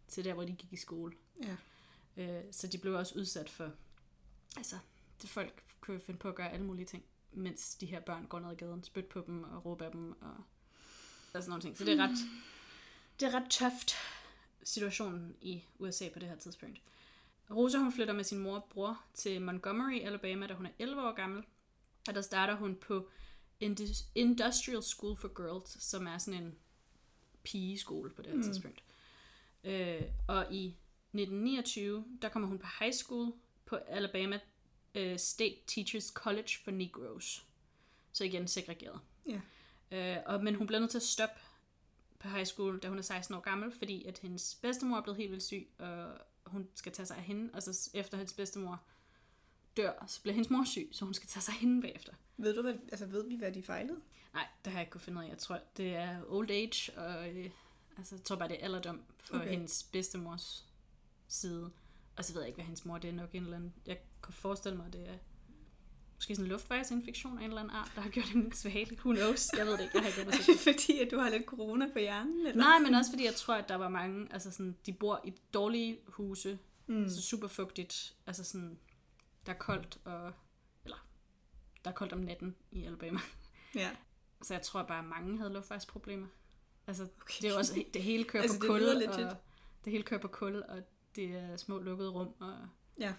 til 0.09 0.25
der, 0.25 0.35
hvor 0.35 0.45
de 0.45 0.53
gik 0.53 0.73
i 0.73 0.77
skole. 0.77 1.13
Ja. 1.43 1.57
Øh, 2.17 2.45
så 2.51 2.67
de 2.67 2.79
blev 2.79 2.95
også 2.95 3.15
udsat 3.19 3.51
for, 3.51 3.71
altså, 4.57 4.79
det 5.23 5.31
folk 5.31 5.63
kunne 5.81 6.01
finde 6.01 6.21
på 6.21 6.29
at 6.29 6.35
gøre 6.35 6.53
alle 6.53 6.67
mulige 6.67 6.87
ting, 6.87 7.05
mens 7.33 7.75
de 7.75 7.87
her 7.87 8.01
børn 8.01 8.27
går 8.27 8.41
ned 8.41 8.51
ad 8.51 8.57
gaden, 8.57 8.85
spyt 8.85 9.07
på 9.07 9.25
dem 9.27 9.45
og 9.45 9.65
råber 9.65 9.85
af 9.85 9.93
dem 9.93 10.23
og, 10.23 10.37
og 11.35 11.43
sådan 11.43 11.49
nogle 11.49 11.63
ting. 11.63 11.79
Så 11.79 11.85
det 11.85 11.99
er 11.99 12.03
ret, 12.03 12.19
det 13.21 13.29
er 13.29 13.35
ret 13.35 13.51
tøft 13.51 13.95
situationen 14.65 15.37
i 15.41 15.65
USA 15.79 16.09
på 16.09 16.19
det 16.19 16.29
her 16.29 16.37
tidspunkt. 16.37 16.83
Rosa 17.51 17.79
hun 17.79 17.93
flytter 17.93 18.15
med 18.15 18.25
sin 18.25 18.39
mor 18.39 18.55
og 18.55 18.65
bror 18.65 19.05
til 19.15 19.43
Montgomery, 19.43 20.01
Alabama, 20.01 20.47
da 20.47 20.55
hun 20.55 20.67
er 20.67 20.71
11 20.79 21.03
år 21.03 21.15
gammel. 21.15 21.45
Og 22.09 22.15
der 22.15 22.21
starter 22.21 22.55
hun 22.55 22.77
på 22.77 23.09
Indus- 23.61 24.07
Industrial 24.15 24.83
School 24.83 25.17
for 25.17 25.29
Girls, 25.29 25.85
som 25.85 26.07
er 26.07 26.19
sådan 26.19 26.43
en 26.43 26.55
pigeskole 27.45 28.11
på 28.11 28.23
det 28.23 28.31
her 28.31 28.37
Mm. 28.37 28.43
tidspunkt. 28.43 28.83
Øh, 29.65 30.03
og 30.29 30.53
i 30.55 30.67
1929, 31.13 32.05
der 32.23 32.29
kommer 32.29 32.49
hun 32.49 32.59
på 32.59 32.67
high 32.81 32.93
school 32.93 33.33
på 33.67 33.77
Alabama 33.77 34.41
øh, 34.95 35.19
State 35.19 35.57
Teachers 35.67 36.05
College 36.07 36.49
for 36.65 36.71
Negroes. 36.71 37.47
Så 38.13 38.25
igen 38.25 38.49
segregeret. 38.49 39.01
Ja. 39.29 39.41
Øh, 40.17 40.23
og, 40.27 40.45
men 40.45 40.55
hun 40.55 40.67
bliver 40.67 40.81
nødt 40.81 40.91
til 40.91 40.99
at 40.99 41.03
stoppe 41.03 41.41
på 42.19 42.29
high 42.29 42.47
school, 42.47 42.79
da 42.79 42.89
hun 42.89 42.99
er 42.99 43.03
16 43.03 43.35
år 43.35 43.41
gammel, 43.41 43.73
fordi 43.73 44.05
at 44.05 44.19
hendes 44.19 44.55
bedstemor 44.63 44.97
er 44.97 45.03
blevet 45.03 45.17
helt 45.19 45.31
vildt 45.31 45.45
syg, 45.45 45.69
og 45.79 46.09
hun 46.47 46.69
skal 46.75 46.93
tage 46.93 47.07
sig 47.07 47.17
af 47.17 47.23
hende, 47.23 47.51
og 47.55 47.63
så 47.63 47.91
efter 47.95 48.17
hendes 48.17 48.33
bedstemor 48.33 48.83
dør, 49.77 50.05
så 50.07 50.23
bliver 50.23 50.35
hendes 50.35 50.51
mor 50.51 50.65
syg, 50.65 50.89
så 50.93 51.05
hun 51.05 51.15
skal 51.15 51.29
tage 51.29 51.43
sig 51.43 51.53
af 51.55 51.59
hende 51.61 51.83
bagefter. 51.83 52.13
Ved 52.43 52.55
du, 52.55 52.63
hvad, 52.63 52.75
altså, 52.75 53.07
ved 53.07 53.29
vi, 53.29 53.37
hvad 53.37 53.53
de 53.53 53.63
fejlede? 53.63 54.01
Nej, 54.35 54.47
det 54.65 54.73
har 54.73 54.79
jeg 54.81 54.83
ikke 54.83 54.91
kunne 54.91 55.01
finde 55.01 55.19
ud 55.21 55.25
af. 55.25 55.29
Jeg 55.29 55.39
tror, 55.39 55.59
det 55.77 55.97
er 55.97 56.19
old 56.29 56.51
age, 56.51 56.93
og 56.99 57.29
øh, 57.37 57.51
altså, 57.99 58.15
jeg 58.15 58.25
tror 58.25 58.37
bare, 58.37 58.49
det 58.49 58.57
er 58.61 58.65
alderdom 58.65 59.01
for 59.19 59.37
Okay. 59.37 59.51
hendes 59.51 59.83
bedstemors 59.83 60.67
side. 61.29 61.71
Og 62.17 62.25
så 62.25 62.33
ved 62.33 62.41
jeg 62.41 62.49
ikke, 62.49 62.57
hvad 62.57 62.65
hendes 62.65 62.85
mor 62.85 62.99
det 62.99 63.11
er 63.11 63.15
nok 63.15 63.35
en 63.35 63.43
eller 63.43 63.57
anden... 63.57 63.75
Jeg 63.87 63.99
kan 64.23 64.33
forestille 64.35 64.77
mig, 64.77 64.87
at 64.87 64.93
det 64.93 65.09
er 65.09 65.15
måske 66.15 66.35
sådan 66.35 66.45
en 66.45 66.49
luftvejsinfektion 66.53 67.39
af 67.39 67.43
en 67.45 67.49
eller 67.51 67.61
anden 67.61 67.77
art, 67.77 67.93
der 67.95 68.01
har 68.01 68.11
gjort 68.11 68.27
hende 68.27 68.57
svagelig. 68.57 68.99
Who 68.99 69.13
knows? 69.15 69.53
Jeg 69.59 69.67
ved 69.67 69.73
det 69.73 69.81
ikke. 69.81 69.95
Jeg 69.95 70.03
har 70.03 70.09
ikke 70.21 70.31
det 70.53 70.61
fordi, 70.61 70.99
at 71.01 71.11
du 71.11 71.19
har 71.19 71.31
lidt 71.31 71.45
corona 71.47 71.87
på 71.93 71.99
hjernen? 71.99 72.47
Eller? 72.47 72.63
Nej, 72.65 72.79
men 72.79 72.95
også 72.95 73.11
fordi 73.11 73.25
jeg 73.25 73.35
tror, 73.35 73.55
at 73.55 73.69
der 73.69 73.75
var 73.75 73.89
mange, 73.89 74.29
altså 74.33 74.51
sådan, 74.51 74.77
de 74.87 74.93
bor 74.93 75.21
i 75.25 75.33
dårlige 75.55 75.99
huse, 76.07 76.59
Mm. 76.87 77.09
så 77.09 77.23
super 77.23 77.49
fugtigt, 77.49 78.15
altså 78.27 78.45
sådan, 78.45 78.79
der 79.47 79.53
er 79.53 79.57
koldt, 79.57 79.99
og, 80.05 80.33
der 81.85 81.91
er 81.91 81.95
koldt 81.95 82.13
om 82.13 82.19
natten 82.19 82.57
i 82.73 82.85
Alabama. 82.85 83.21
Ja. 83.75 83.91
Så 84.43 84.55
jeg 84.55 84.63
tror 84.63 84.83
bare, 84.83 84.99
at 84.99 85.05
mange 85.05 85.39
havde 85.39 85.53
luftvejsproblemer. 85.53 86.27
Altså, 86.87 87.03
Okay. 87.03 87.35
det 87.41 87.45
er 87.49 87.53
jo 87.53 87.59
også, 87.59 87.85
det 87.95 88.03
hele 88.03 88.25
kører 88.25 88.43
Altså, 88.43 88.59
på 88.59 88.63
det 88.63 88.71
kul, 88.71 88.81
legit. 88.81 89.27
og 89.27 89.37
det 89.85 89.91
hele 89.93 90.03
kører 90.05 90.21
på 90.21 90.29
kul, 90.29 90.63
og 90.69 90.83
det 91.17 91.25
er 91.37 91.57
små 91.57 91.79
lukkede 91.79 92.11
rum, 92.11 92.35
og 92.41 92.55
Ja. 92.99 93.13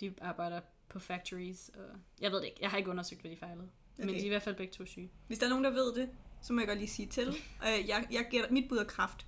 de 0.00 0.14
arbejder 0.20 0.60
på 0.88 0.98
factories, 0.98 1.68
og 1.68 1.84
jeg 2.20 2.30
ved 2.32 2.38
det 2.38 2.44
ikke, 2.46 2.58
jeg 2.60 2.70
har 2.70 2.78
ikke 2.78 2.90
undersøgt, 2.90 3.20
hvad 3.20 3.30
de 3.30 3.36
fejlede. 3.36 3.68
Okay. 3.98 4.06
Men 4.06 4.14
de 4.14 4.20
er 4.20 4.24
i 4.24 4.28
hvert 4.28 4.42
fald 4.42 4.56
begge 4.56 4.72
to 4.72 4.86
syge. 4.86 5.10
Hvis 5.26 5.38
der 5.38 5.46
er 5.46 5.50
nogen, 5.50 5.64
der 5.64 5.70
ved 5.70 5.94
det, 5.94 6.10
så 6.42 6.52
må 6.52 6.60
jeg 6.60 6.68
godt 6.68 6.78
lige 6.78 6.88
sige 6.88 7.08
til. 7.08 7.28
Øh, 7.28 7.88
jeg, 7.88 8.06
jeg 8.10 8.26
gætter, 8.30 8.50
mit 8.50 8.68
bud 8.68 8.78
er 8.78 8.84
kraft. 8.84 9.26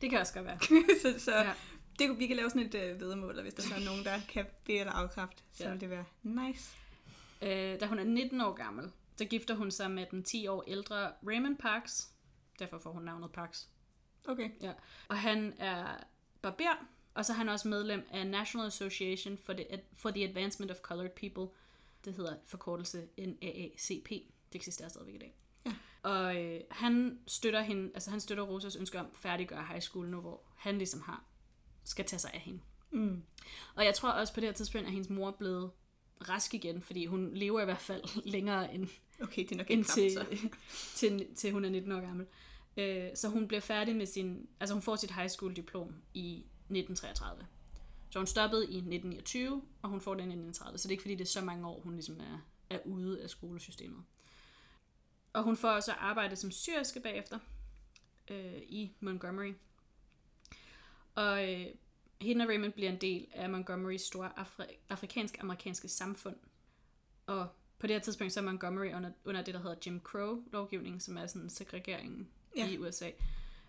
Det 0.00 0.10
kan 0.10 0.20
også 0.20 0.34
godt 0.34 0.44
være. 0.44 0.58
så 1.02 1.24
så 1.24 1.36
ja. 1.36 1.52
Det, 1.98 2.08
kunne- 2.08 2.18
vi 2.18 2.26
kan 2.26 2.36
lave 2.36 2.50
sådan 2.50 2.66
et 2.66 2.74
øh, 2.74 3.00
vedmål, 3.00 3.36
og 3.36 3.42
hvis 3.42 3.54
der 3.54 3.62
så 3.62 3.74
er 3.74 3.84
nogen, 3.84 4.04
der 4.04 4.20
kan 4.28 4.46
bede 4.64 4.78
eller 4.78 4.92
afkræfte, 4.92 5.42
så 5.52 5.64
Ja. 5.64 5.70
vil 5.70 5.80
det 5.80 5.90
være 5.90 6.04
nice. 6.22 6.76
Øh, 7.42 7.80
da 7.80 7.86
hun 7.86 7.98
er 7.98 8.04
19 8.04 8.40
år 8.40 8.52
gammel, 8.52 8.90
så 9.16 9.24
gifter 9.24 9.54
hun 9.54 9.70
sig 9.70 9.90
med 9.90 10.06
den 10.10 10.22
10 10.22 10.46
år 10.46 10.64
ældre 10.66 11.12
Raymond 11.26 11.56
Parks. 11.56 12.10
Derfor 12.58 12.78
får 12.78 12.92
hun 12.92 13.02
navnet 13.02 13.32
Parks. 13.32 13.68
Okay. 14.28 14.50
Ja. 14.60 14.72
Og 15.08 15.18
han 15.18 15.54
er 15.58 15.96
barber, 16.42 16.86
og 17.14 17.24
så 17.24 17.32
er 17.32 17.36
han 17.36 17.48
også 17.48 17.68
medlem 17.68 18.06
af 18.10 18.26
National 18.26 18.66
Association 18.66 19.38
for 19.38 19.52
the, 19.52 19.66
for 19.96 20.10
the 20.10 20.28
Advancement 20.28 20.70
of 20.70 20.76
Colored 20.76 21.10
People. 21.10 21.54
Det 22.04 22.14
hedder 22.14 22.36
forkortelse 22.46 23.08
NAACP. 23.18 24.08
Det 24.08 24.54
eksisterer 24.54 24.88
stadigvæk 24.88 25.14
i 25.14 25.18
dag. 25.18 25.34
Ja. 25.66 25.74
Og 26.02 26.36
øh, 26.36 26.60
han 26.70 27.18
støtter 27.26 27.60
hende, 27.60 27.90
altså 27.94 28.10
han 28.10 28.20
støtter 28.20 28.44
Rosas 28.44 28.76
ønske 28.76 29.00
om 29.00 29.06
at 29.06 29.16
færdiggøre 29.16 29.64
high 29.64 29.80
school 29.80 30.08
nu, 30.08 30.20
hvor 30.20 30.42
han 30.56 30.78
ligesom 30.78 31.00
har, 31.00 31.24
skal 31.84 32.04
tage 32.04 32.20
sig 32.20 32.30
af 32.34 32.40
hende. 32.40 32.60
Mm. 32.90 33.22
Og 33.74 33.84
jeg 33.84 33.94
tror 33.94 34.10
også 34.10 34.34
på 34.34 34.40
det 34.40 34.48
her 34.48 34.54
tidspunkt, 34.54 34.86
at 34.86 34.92
hendes 34.92 35.10
mor 35.10 35.28
er 35.28 35.32
blevet 35.32 35.70
rask 36.28 36.54
igen, 36.54 36.82
fordi 36.82 37.06
hun 37.06 37.34
lever 37.34 37.60
i 37.60 37.64
hvert 37.64 37.80
fald 37.80 38.02
længere 38.34 38.74
end 38.74 38.88
Okay, 39.22 39.42
det 39.42 39.52
er 39.52 39.56
nok 39.56 39.70
indtil, 39.70 40.16
kraft, 40.16 40.38
så. 40.38 40.48
til, 40.98 41.26
til 41.36 41.52
hun 41.52 41.64
er 41.64 41.70
19 41.70 41.92
år 41.92 42.00
gammel. 42.00 42.26
Øh, 42.76 43.08
så 43.14 43.28
hun 43.28 43.48
bliver 43.48 43.60
færdig 43.60 43.96
med 43.96 44.06
sin, 44.06 44.48
altså 44.60 44.74
hun 44.74 44.82
får 44.82 44.96
sit 44.96 45.10
high 45.10 45.28
school 45.28 45.56
diplom 45.56 45.94
i 46.14 46.34
1933. 46.36 47.46
Så 48.10 48.18
hun 48.18 48.26
stoppede 48.26 48.62
i 48.62 48.76
1929, 48.76 49.62
og 49.82 49.88
hun 49.88 50.00
får 50.00 50.14
det 50.14 50.20
i 50.20 50.22
1930. 50.22 50.78
Så 50.78 50.82
det 50.82 50.90
er 50.90 50.92
ikke 50.92 51.02
fordi, 51.02 51.14
det 51.14 51.24
er 51.24 51.28
så 51.28 51.40
mange 51.40 51.66
år, 51.66 51.80
hun 51.80 51.94
ligesom 51.94 52.20
er, 52.20 52.38
er 52.70 52.78
ude 52.84 53.22
af 53.22 53.30
skolesystemet. 53.30 54.04
Og 55.32 55.42
hun 55.42 55.56
får 55.56 55.70
også 55.70 55.92
arbejde 55.92 56.36
som 56.36 56.50
syrske 56.50 57.00
bagefter 57.00 57.38
øh, 58.30 58.62
i 58.68 58.92
Montgomery. 59.00 59.52
Og 61.14 61.52
øh, 61.52 61.66
hende 62.22 62.42
og 62.42 62.48
Raymond 62.48 62.72
bliver 62.72 62.90
en 62.90 63.00
del 63.00 63.26
af 63.32 63.50
Montgomerys 63.50 64.02
store 64.02 64.30
afri- 64.38 64.76
afrikansk-amerikanske 64.88 65.88
samfund. 65.88 66.36
Og 67.26 67.48
på 67.78 67.86
det 67.86 67.94
her 67.94 68.00
tidspunkt 68.00 68.32
så 68.32 68.40
er 68.40 68.44
Montgomery 68.44 68.94
under, 68.94 69.10
under 69.24 69.42
det, 69.42 69.54
der 69.54 69.60
hedder 69.60 69.76
Jim 69.86 70.00
Crow-lovgivning, 70.00 71.02
som 71.02 71.16
er 71.16 71.26
sådan 71.26 71.50
segregeringen 71.50 72.28
ja. 72.56 72.68
i 72.68 72.78
USA. 72.78 73.10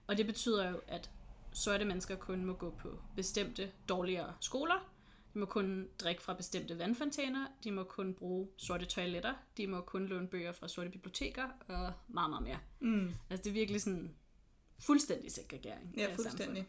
Og 0.08 0.18
det 0.18 0.26
betyder 0.26 0.70
jo, 0.70 0.82
at 0.88 1.10
sorte 1.54 1.86
mennesker 1.86 2.16
kun 2.16 2.46
må 2.46 2.54
gå 2.54 2.70
på 2.70 3.00
bestemte 3.16 3.72
dårligere 3.90 4.34
skoler. 4.40 4.90
De 5.34 5.40
må 5.40 5.46
kun 5.46 5.88
drikke 6.00 6.22
fra 6.22 6.34
bestemte 6.34 6.80
vandfontæner. 6.80 7.48
De 7.64 7.72
må 7.72 7.84
kun 7.84 8.14
bruge 8.14 8.48
sorte 8.58 8.86
toiletter. 8.86 9.34
De 9.58 9.68
må 9.68 9.82
kun 9.82 10.06
låne 10.08 10.28
bøger 10.28 10.52
fra 10.52 10.68
sorte 10.68 10.90
biblioteker 10.90 11.44
og 11.68 11.94
meget, 12.08 12.30
meget 12.30 12.44
mere. 12.44 12.60
Mm. 12.80 13.14
Altså 13.30 13.44
det 13.44 13.50
er 13.50 13.54
virkelig 13.54 13.82
sådan 13.82 14.16
fuldstændig 14.80 15.32
segregering. 15.32 15.94
Ja, 15.98 16.06
fuldstændig. 16.08 16.38
samfundet. 16.40 16.66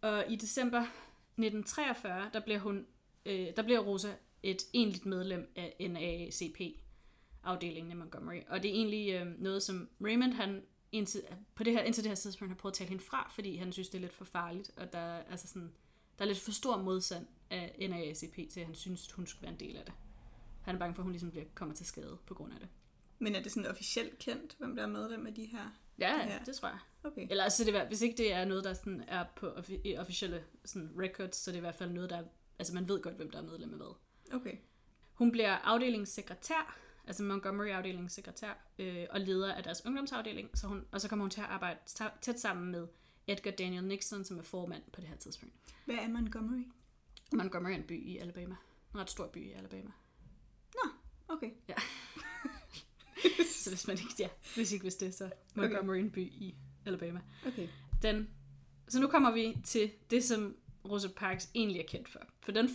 Og 0.00 0.24
i 0.28 0.36
december 0.36 0.80
1943, 0.80 2.30
der 2.32 2.40
bliver, 2.40 2.58
hun, 2.58 2.86
øh, 3.26 3.46
der 3.56 3.62
bliver 3.62 3.80
Rosa 3.80 4.12
et 4.42 4.62
egentligt 4.74 5.06
medlem 5.06 5.52
af 5.56 5.76
NAACP-afdelingen 5.90 7.92
i 7.92 7.94
Montgomery. 7.94 8.40
Og 8.48 8.62
det 8.62 8.70
er 8.70 8.74
egentlig 8.74 9.12
øh, 9.14 9.26
noget, 9.40 9.62
som 9.62 9.88
Raymond, 10.04 10.32
han 10.32 10.62
indtil, 10.92 11.22
på 11.54 11.64
det 11.64 11.72
her, 11.72 11.82
indtil 11.82 12.04
det 12.04 12.10
her 12.10 12.14
tidspunkt 12.16 12.52
har 12.52 12.56
prøvet 12.56 12.72
at 12.72 12.76
tale 12.78 12.88
hende 12.88 13.04
fra, 13.04 13.30
fordi 13.34 13.56
han 13.56 13.72
synes, 13.72 13.88
det 13.88 13.98
er 13.98 14.02
lidt 14.02 14.14
for 14.14 14.24
farligt, 14.24 14.70
og 14.76 14.92
der, 14.92 14.98
er, 14.98 15.22
altså 15.30 15.48
sådan, 15.48 15.72
der 16.18 16.24
er 16.24 16.28
lidt 16.28 16.40
for 16.40 16.52
stor 16.52 16.82
modstand 16.82 17.26
af 17.50 17.86
NAACP 17.90 18.34
til, 18.50 18.60
at 18.60 18.66
han 18.66 18.74
synes, 18.74 19.12
hun 19.12 19.26
skulle 19.26 19.42
være 19.42 19.52
en 19.52 19.60
del 19.60 19.76
af 19.76 19.84
det. 19.84 19.94
Han 20.62 20.74
er 20.74 20.78
bange 20.78 20.94
for, 20.94 21.02
at 21.02 21.04
hun 21.04 21.12
ligesom 21.12 21.30
bliver, 21.30 21.46
kommer 21.54 21.74
til 21.74 21.86
skade 21.86 22.18
på 22.26 22.34
grund 22.34 22.52
af 22.52 22.58
det. 22.60 22.68
Men 23.18 23.34
er 23.34 23.42
det 23.42 23.52
sådan 23.52 23.70
officielt 23.70 24.18
kendt, 24.18 24.56
hvem 24.58 24.76
der 24.76 24.82
er 24.82 24.86
medlem 24.86 25.26
af 25.26 25.34
de 25.34 25.44
her? 25.44 25.76
Ja, 25.98 26.16
Ja. 26.16 26.28
ja. 26.28 26.38
det 26.46 26.54
tror 26.56 26.68
jeg. 26.68 26.78
Okay. 27.04 27.26
Eller 27.30 27.44
altså, 27.44 27.64
det 27.64 27.86
hvis 27.86 28.02
ikke 28.02 28.16
det 28.16 28.32
er 28.32 28.44
noget, 28.44 28.64
der 28.64 28.74
sådan 28.74 29.04
er 29.08 29.24
på 29.36 29.48
officielle 29.98 30.44
sådan, 30.64 30.90
records, 30.98 31.36
så 31.36 31.50
det 31.50 31.56
er 31.56 31.60
i 31.60 31.60
hvert 31.60 31.74
fald 31.74 31.90
noget, 31.90 32.10
der 32.10 32.16
er, 32.16 32.24
altså 32.58 32.74
man 32.74 32.88
ved 32.88 33.02
godt, 33.02 33.14
hvem 33.14 33.30
der 33.30 33.38
er 33.38 33.42
medlem 33.42 33.72
af 33.72 33.78
hvad. 33.78 33.94
Okay. 34.40 34.56
Hun 35.14 35.32
bliver 35.32 35.56
afdelingssekretær, 35.56 36.80
altså 37.06 37.22
Montgomery-afdelingssekretær, 37.22 38.52
øh, 38.78 39.06
og 39.10 39.20
leder 39.20 39.54
af 39.54 39.62
deres 39.62 39.86
ungdomsafdeling, 39.86 40.50
så 40.54 40.66
hun, 40.66 40.84
og 40.92 41.00
så 41.00 41.08
kommer 41.08 41.22
hun 41.22 41.30
til 41.30 41.40
at 41.40 41.46
arbejde 41.46 41.78
tæt 42.20 42.40
sammen 42.40 42.72
med 42.72 42.88
Edgar 43.26 43.50
Daniel 43.50 43.84
Nixon, 43.84 44.24
som 44.24 44.38
er 44.38 44.42
formand 44.42 44.82
på 44.92 45.00
det 45.00 45.08
her 45.08 45.16
tidspunkt. 45.16 45.54
Hvad 45.84 45.96
er 45.96 46.08
Montgomery? 46.08 46.64
Montgomery 47.32 47.70
er 47.70 47.76
en 47.76 47.82
by 47.82 48.06
i 48.06 48.18
Alabama. 48.18 48.56
En 48.94 49.00
ret 49.00 49.10
stor 49.10 49.26
by 49.26 49.38
i 49.38 49.52
Alabama. 49.52 49.90
Okay. 51.30 51.50
Så 53.62 53.70
hvis 53.70 53.86
man 53.86 53.98
ikke, 53.98 54.14
ja, 54.18 54.28
hvis 54.54 54.72
ikke 54.72 54.82
vidste 54.82 55.06
det, 55.06 55.14
så 55.14 55.30
Montgomery 55.54 55.96
er 55.96 56.00
en 56.00 56.10
by 56.10 56.18
i 56.18 56.54
Alabama. 56.90 57.20
Okay. 57.46 57.68
Den, 58.02 58.28
så 58.88 59.00
nu 59.00 59.06
kommer 59.06 59.30
vi 59.30 59.56
til 59.64 59.90
det, 60.10 60.24
som 60.24 60.56
Rosa 60.90 61.08
Parks 61.16 61.50
egentlig 61.54 61.80
er 61.80 61.86
kendt 61.88 62.08
for. 62.08 62.20
For 62.40 62.52
den 62.52 62.64
1. 62.64 62.70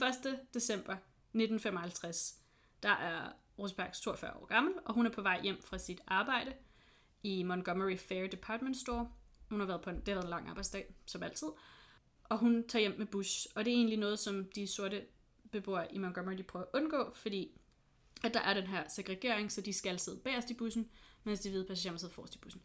december 0.53 0.93
1955, 0.93 2.36
der 2.84 2.89
er 2.89 3.29
Rosa 3.60 3.75
Parks 3.75 4.00
42 4.00 4.34
år 4.34 4.45
gammel, 4.45 4.74
og 4.86 4.93
hun 4.93 5.05
er 5.05 5.10
på 5.10 5.22
vej 5.22 5.41
hjem 5.43 5.62
fra 5.62 5.77
sit 5.77 6.01
arbejde 6.07 6.53
i 7.24 7.43
Montgomery 7.43 7.98
Fair 7.98 8.27
Department 8.27 8.77
Store. 8.77 9.10
Hun 9.50 9.60
har 9.60 9.67
været 9.67 9.81
på 9.81 9.89
en, 9.89 9.95
det 9.95 10.07
har 10.07 10.15
været 10.15 10.24
en 10.24 10.29
lang 10.29 10.50
arbejdsdag, 10.50 10.93
som 11.05 11.24
altid. 11.24 11.48
Og 12.24 12.38
hun 12.38 12.67
tager 12.67 12.81
hjem 12.81 12.95
med 12.98 13.05
bus, 13.05 13.48
og 13.55 13.65
det 13.65 13.74
er 13.74 13.77
egentlig 13.77 14.00
noget, 14.00 14.19
som 14.19 14.45
de 14.55 14.67
sorte 14.67 15.05
beboere 15.51 15.95
i 15.95 15.98
Montgomery 15.98 16.38
de 16.38 16.43
prøver 16.43 16.65
at 16.65 16.81
undgå, 16.81 17.13
fordi 17.15 17.62
at 18.24 18.34
der 18.34 18.39
er 18.39 18.53
den 18.53 18.67
her 18.67 18.84
segregering, 18.88 19.51
så 19.51 19.62
de 19.62 19.74
skal 19.74 20.00
sidde 20.00 20.19
bagerst 20.24 20.50
i 20.50 20.53
bussen, 20.53 20.89
mens 21.24 21.39
de 21.39 21.50
hvide 21.50 21.65
passagerer 21.65 21.91
må 21.91 21.98
sidde 21.98 22.13
forrest 22.13 22.36
i 22.36 22.38
bussen. 22.38 22.62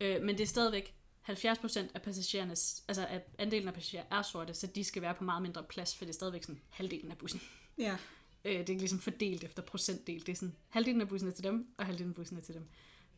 Øh, 0.00 0.22
men 0.22 0.38
det 0.38 0.42
er 0.42 0.46
stadigvæk 0.46 0.94
70% 1.28 1.78
af 1.94 2.02
passagerernes, 2.02 2.84
altså 2.88 3.06
af 3.06 3.22
andelen 3.38 3.68
af 3.68 3.74
passagerer 3.74 4.04
er 4.10 4.22
sorte, 4.22 4.54
så 4.54 4.66
de 4.66 4.84
skal 4.84 5.02
være 5.02 5.14
på 5.14 5.24
meget 5.24 5.42
mindre 5.42 5.62
plads, 5.62 5.96
for 5.96 6.04
det 6.04 6.12
er 6.12 6.14
stadigvæk 6.14 6.42
sådan 6.42 6.60
halvdelen 6.70 7.10
af 7.10 7.18
bussen. 7.18 7.40
Ja. 7.78 7.96
Øh, 8.44 8.52
det 8.52 8.56
er 8.56 8.70
ikke 8.70 8.82
ligesom 8.82 9.00
fordelt 9.00 9.44
efter 9.44 9.62
procentdel. 9.62 10.26
Det 10.26 10.32
er 10.32 10.36
sådan, 10.36 10.56
halvdelen 10.68 11.00
af 11.00 11.08
bussen 11.08 11.28
er 11.28 11.32
til 11.32 11.44
dem, 11.44 11.74
og 11.78 11.86
halvdelen 11.86 12.10
af 12.10 12.14
bussen 12.14 12.36
er 12.36 12.40
til 12.40 12.54
dem. 12.54 12.68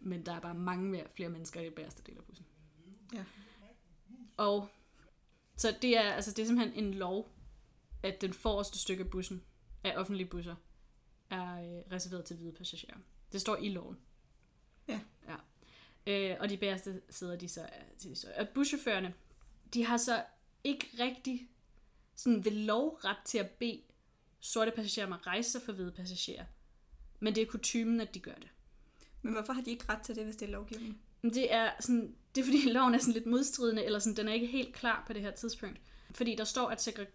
Men 0.00 0.26
der 0.26 0.32
er 0.32 0.40
bare 0.40 0.54
mange 0.54 0.84
mere, 0.84 1.04
flere 1.14 1.28
mennesker 1.28 1.60
i 1.60 1.64
den 1.64 1.72
bagerste 1.72 2.02
del 2.06 2.18
af 2.18 2.24
bussen. 2.24 2.46
Ja. 3.14 3.24
Og 4.36 4.68
så 5.56 5.76
det 5.82 5.96
er, 5.96 6.12
altså 6.12 6.30
det 6.30 6.42
er 6.42 6.46
simpelthen 6.46 6.84
en 6.84 6.94
lov, 6.94 7.32
at 8.02 8.20
den 8.20 8.32
forreste 8.32 8.78
stykke 8.78 9.04
af 9.04 9.10
bussen, 9.10 9.42
af 9.84 9.96
offentlige 9.96 10.28
busser, 10.28 10.54
er 11.30 11.54
øh, 11.54 11.92
reserveret 11.92 12.24
til 12.24 12.36
hvide 12.36 12.52
passagerer. 12.52 12.96
Det 13.32 13.40
står 13.40 13.56
i 13.56 13.68
loven. 13.68 13.98
Ja. 14.88 15.00
ja. 15.28 15.36
Øh, 16.10 16.36
og 16.40 16.50
de 16.50 16.56
bagerste 16.56 17.00
sæder, 17.10 17.36
de 17.36 17.48
så 17.48 17.66
til 17.98 18.10
de 18.10 18.16
sorte. 18.16 18.38
Og 18.38 18.48
buschaufførerne, 18.48 19.14
de 19.74 19.84
har 19.84 19.96
så 19.96 20.24
ikke 20.64 20.90
rigtig 20.98 21.48
sådan 22.16 22.44
ved 22.44 22.52
lov 22.52 23.00
ret 23.04 23.16
til 23.24 23.38
at 23.38 23.50
bede 23.50 23.82
sorte 24.40 24.70
passagerer 24.70 25.06
om 25.06 25.12
at 25.12 25.26
rejse 25.26 25.50
sig 25.50 25.62
for 25.62 25.72
hvide 25.72 25.92
passagerer. 25.92 26.44
Men 27.20 27.34
det 27.34 27.42
er 27.42 27.46
kutumen, 27.46 28.00
at 28.00 28.14
de 28.14 28.20
gør 28.20 28.34
det. 28.34 28.48
Men 29.22 29.32
hvorfor 29.32 29.52
har 29.52 29.62
de 29.62 29.70
ikke 29.70 29.84
ret 29.88 30.02
til 30.02 30.14
det, 30.14 30.24
hvis 30.24 30.36
det 30.36 30.46
er 30.46 30.52
lovgivning? 30.52 31.02
Det 31.22 31.52
er, 31.54 31.72
sådan, 31.80 32.16
det 32.34 32.40
er 32.40 32.44
fordi 32.44 32.70
loven 32.72 32.94
er 32.94 32.98
sådan 32.98 33.14
lidt 33.14 33.26
modstridende, 33.26 33.84
eller 33.84 33.98
sådan, 33.98 34.16
den 34.16 34.28
er 34.28 34.32
ikke 34.32 34.46
helt 34.46 34.74
klar 34.74 35.04
på 35.06 35.12
det 35.12 35.22
her 35.22 35.30
tidspunkt. 35.30 35.80
Fordi 36.14 36.34
der 36.34 36.44
står, 36.44 36.68
at 36.68 36.88
segre- 36.88 37.06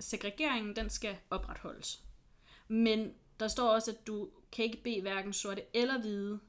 segregeringen 0.00 0.76
den 0.76 0.90
skal 0.90 1.16
opretholdes. 1.30 2.02
Men 2.68 3.14
der 3.40 3.48
står 3.48 3.68
også, 3.68 3.90
at 3.90 4.06
du 4.06 4.30
kan 4.52 4.64
ikke 4.64 4.82
bede 4.82 5.00
hverken 5.00 5.32
sorte 5.32 5.62
eller 5.74 6.00
hvide, 6.00 6.40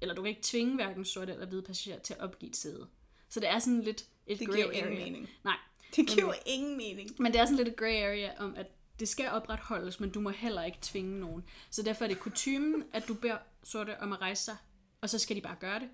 eller 0.00 0.14
du 0.14 0.22
kan 0.22 0.28
ikke 0.28 0.42
tvinge 0.44 0.74
hverken 0.74 1.04
sorte 1.04 1.32
eller 1.32 1.46
hvide 1.46 1.62
passagerer 1.62 1.98
til 1.98 2.14
at 2.14 2.20
opgive 2.20 2.48
et 2.50 2.56
sæde. 2.56 2.86
Så 3.28 3.40
det 3.40 3.48
er 3.48 3.58
sådan 3.58 3.80
lidt 3.80 4.04
et 4.26 4.38
Det 4.38 4.46
gray 4.48 4.54
giver 4.56 4.66
jo 4.66 4.70
ingen 4.72 4.92
area. 4.92 5.04
mening. 5.04 5.28
Nej, 5.44 5.56
Det 5.96 6.08
giver 6.08 6.26
jo 6.26 6.32
ingen 6.46 6.76
mening. 6.76 7.10
men 7.18 7.32
det 7.32 7.40
er 7.40 7.44
sådan 7.44 7.56
lidt 7.56 7.68
et 7.68 7.76
gray 7.76 8.02
area 8.02 8.30
om, 8.38 8.54
at 8.56 8.66
det 9.00 9.08
skal 9.08 9.30
opretholdes, 9.30 10.00
men 10.00 10.10
du 10.10 10.20
må 10.20 10.30
heller 10.30 10.62
ikke 10.62 10.78
tvinge 10.82 11.20
nogen. 11.20 11.44
Så 11.70 11.82
derfor 11.82 12.04
er 12.04 12.08
det 12.08 12.20
kutumen, 12.20 12.84
at 12.92 13.08
du 13.08 13.14
beder 13.14 13.38
sorte 13.64 14.00
om 14.00 14.12
at 14.12 14.20
rejse 14.20 14.44
sig, 14.44 14.56
og 15.00 15.10
så 15.10 15.18
skal 15.18 15.36
de 15.36 15.40
bare 15.40 15.56
gøre 15.60 15.80
det. 15.80 15.88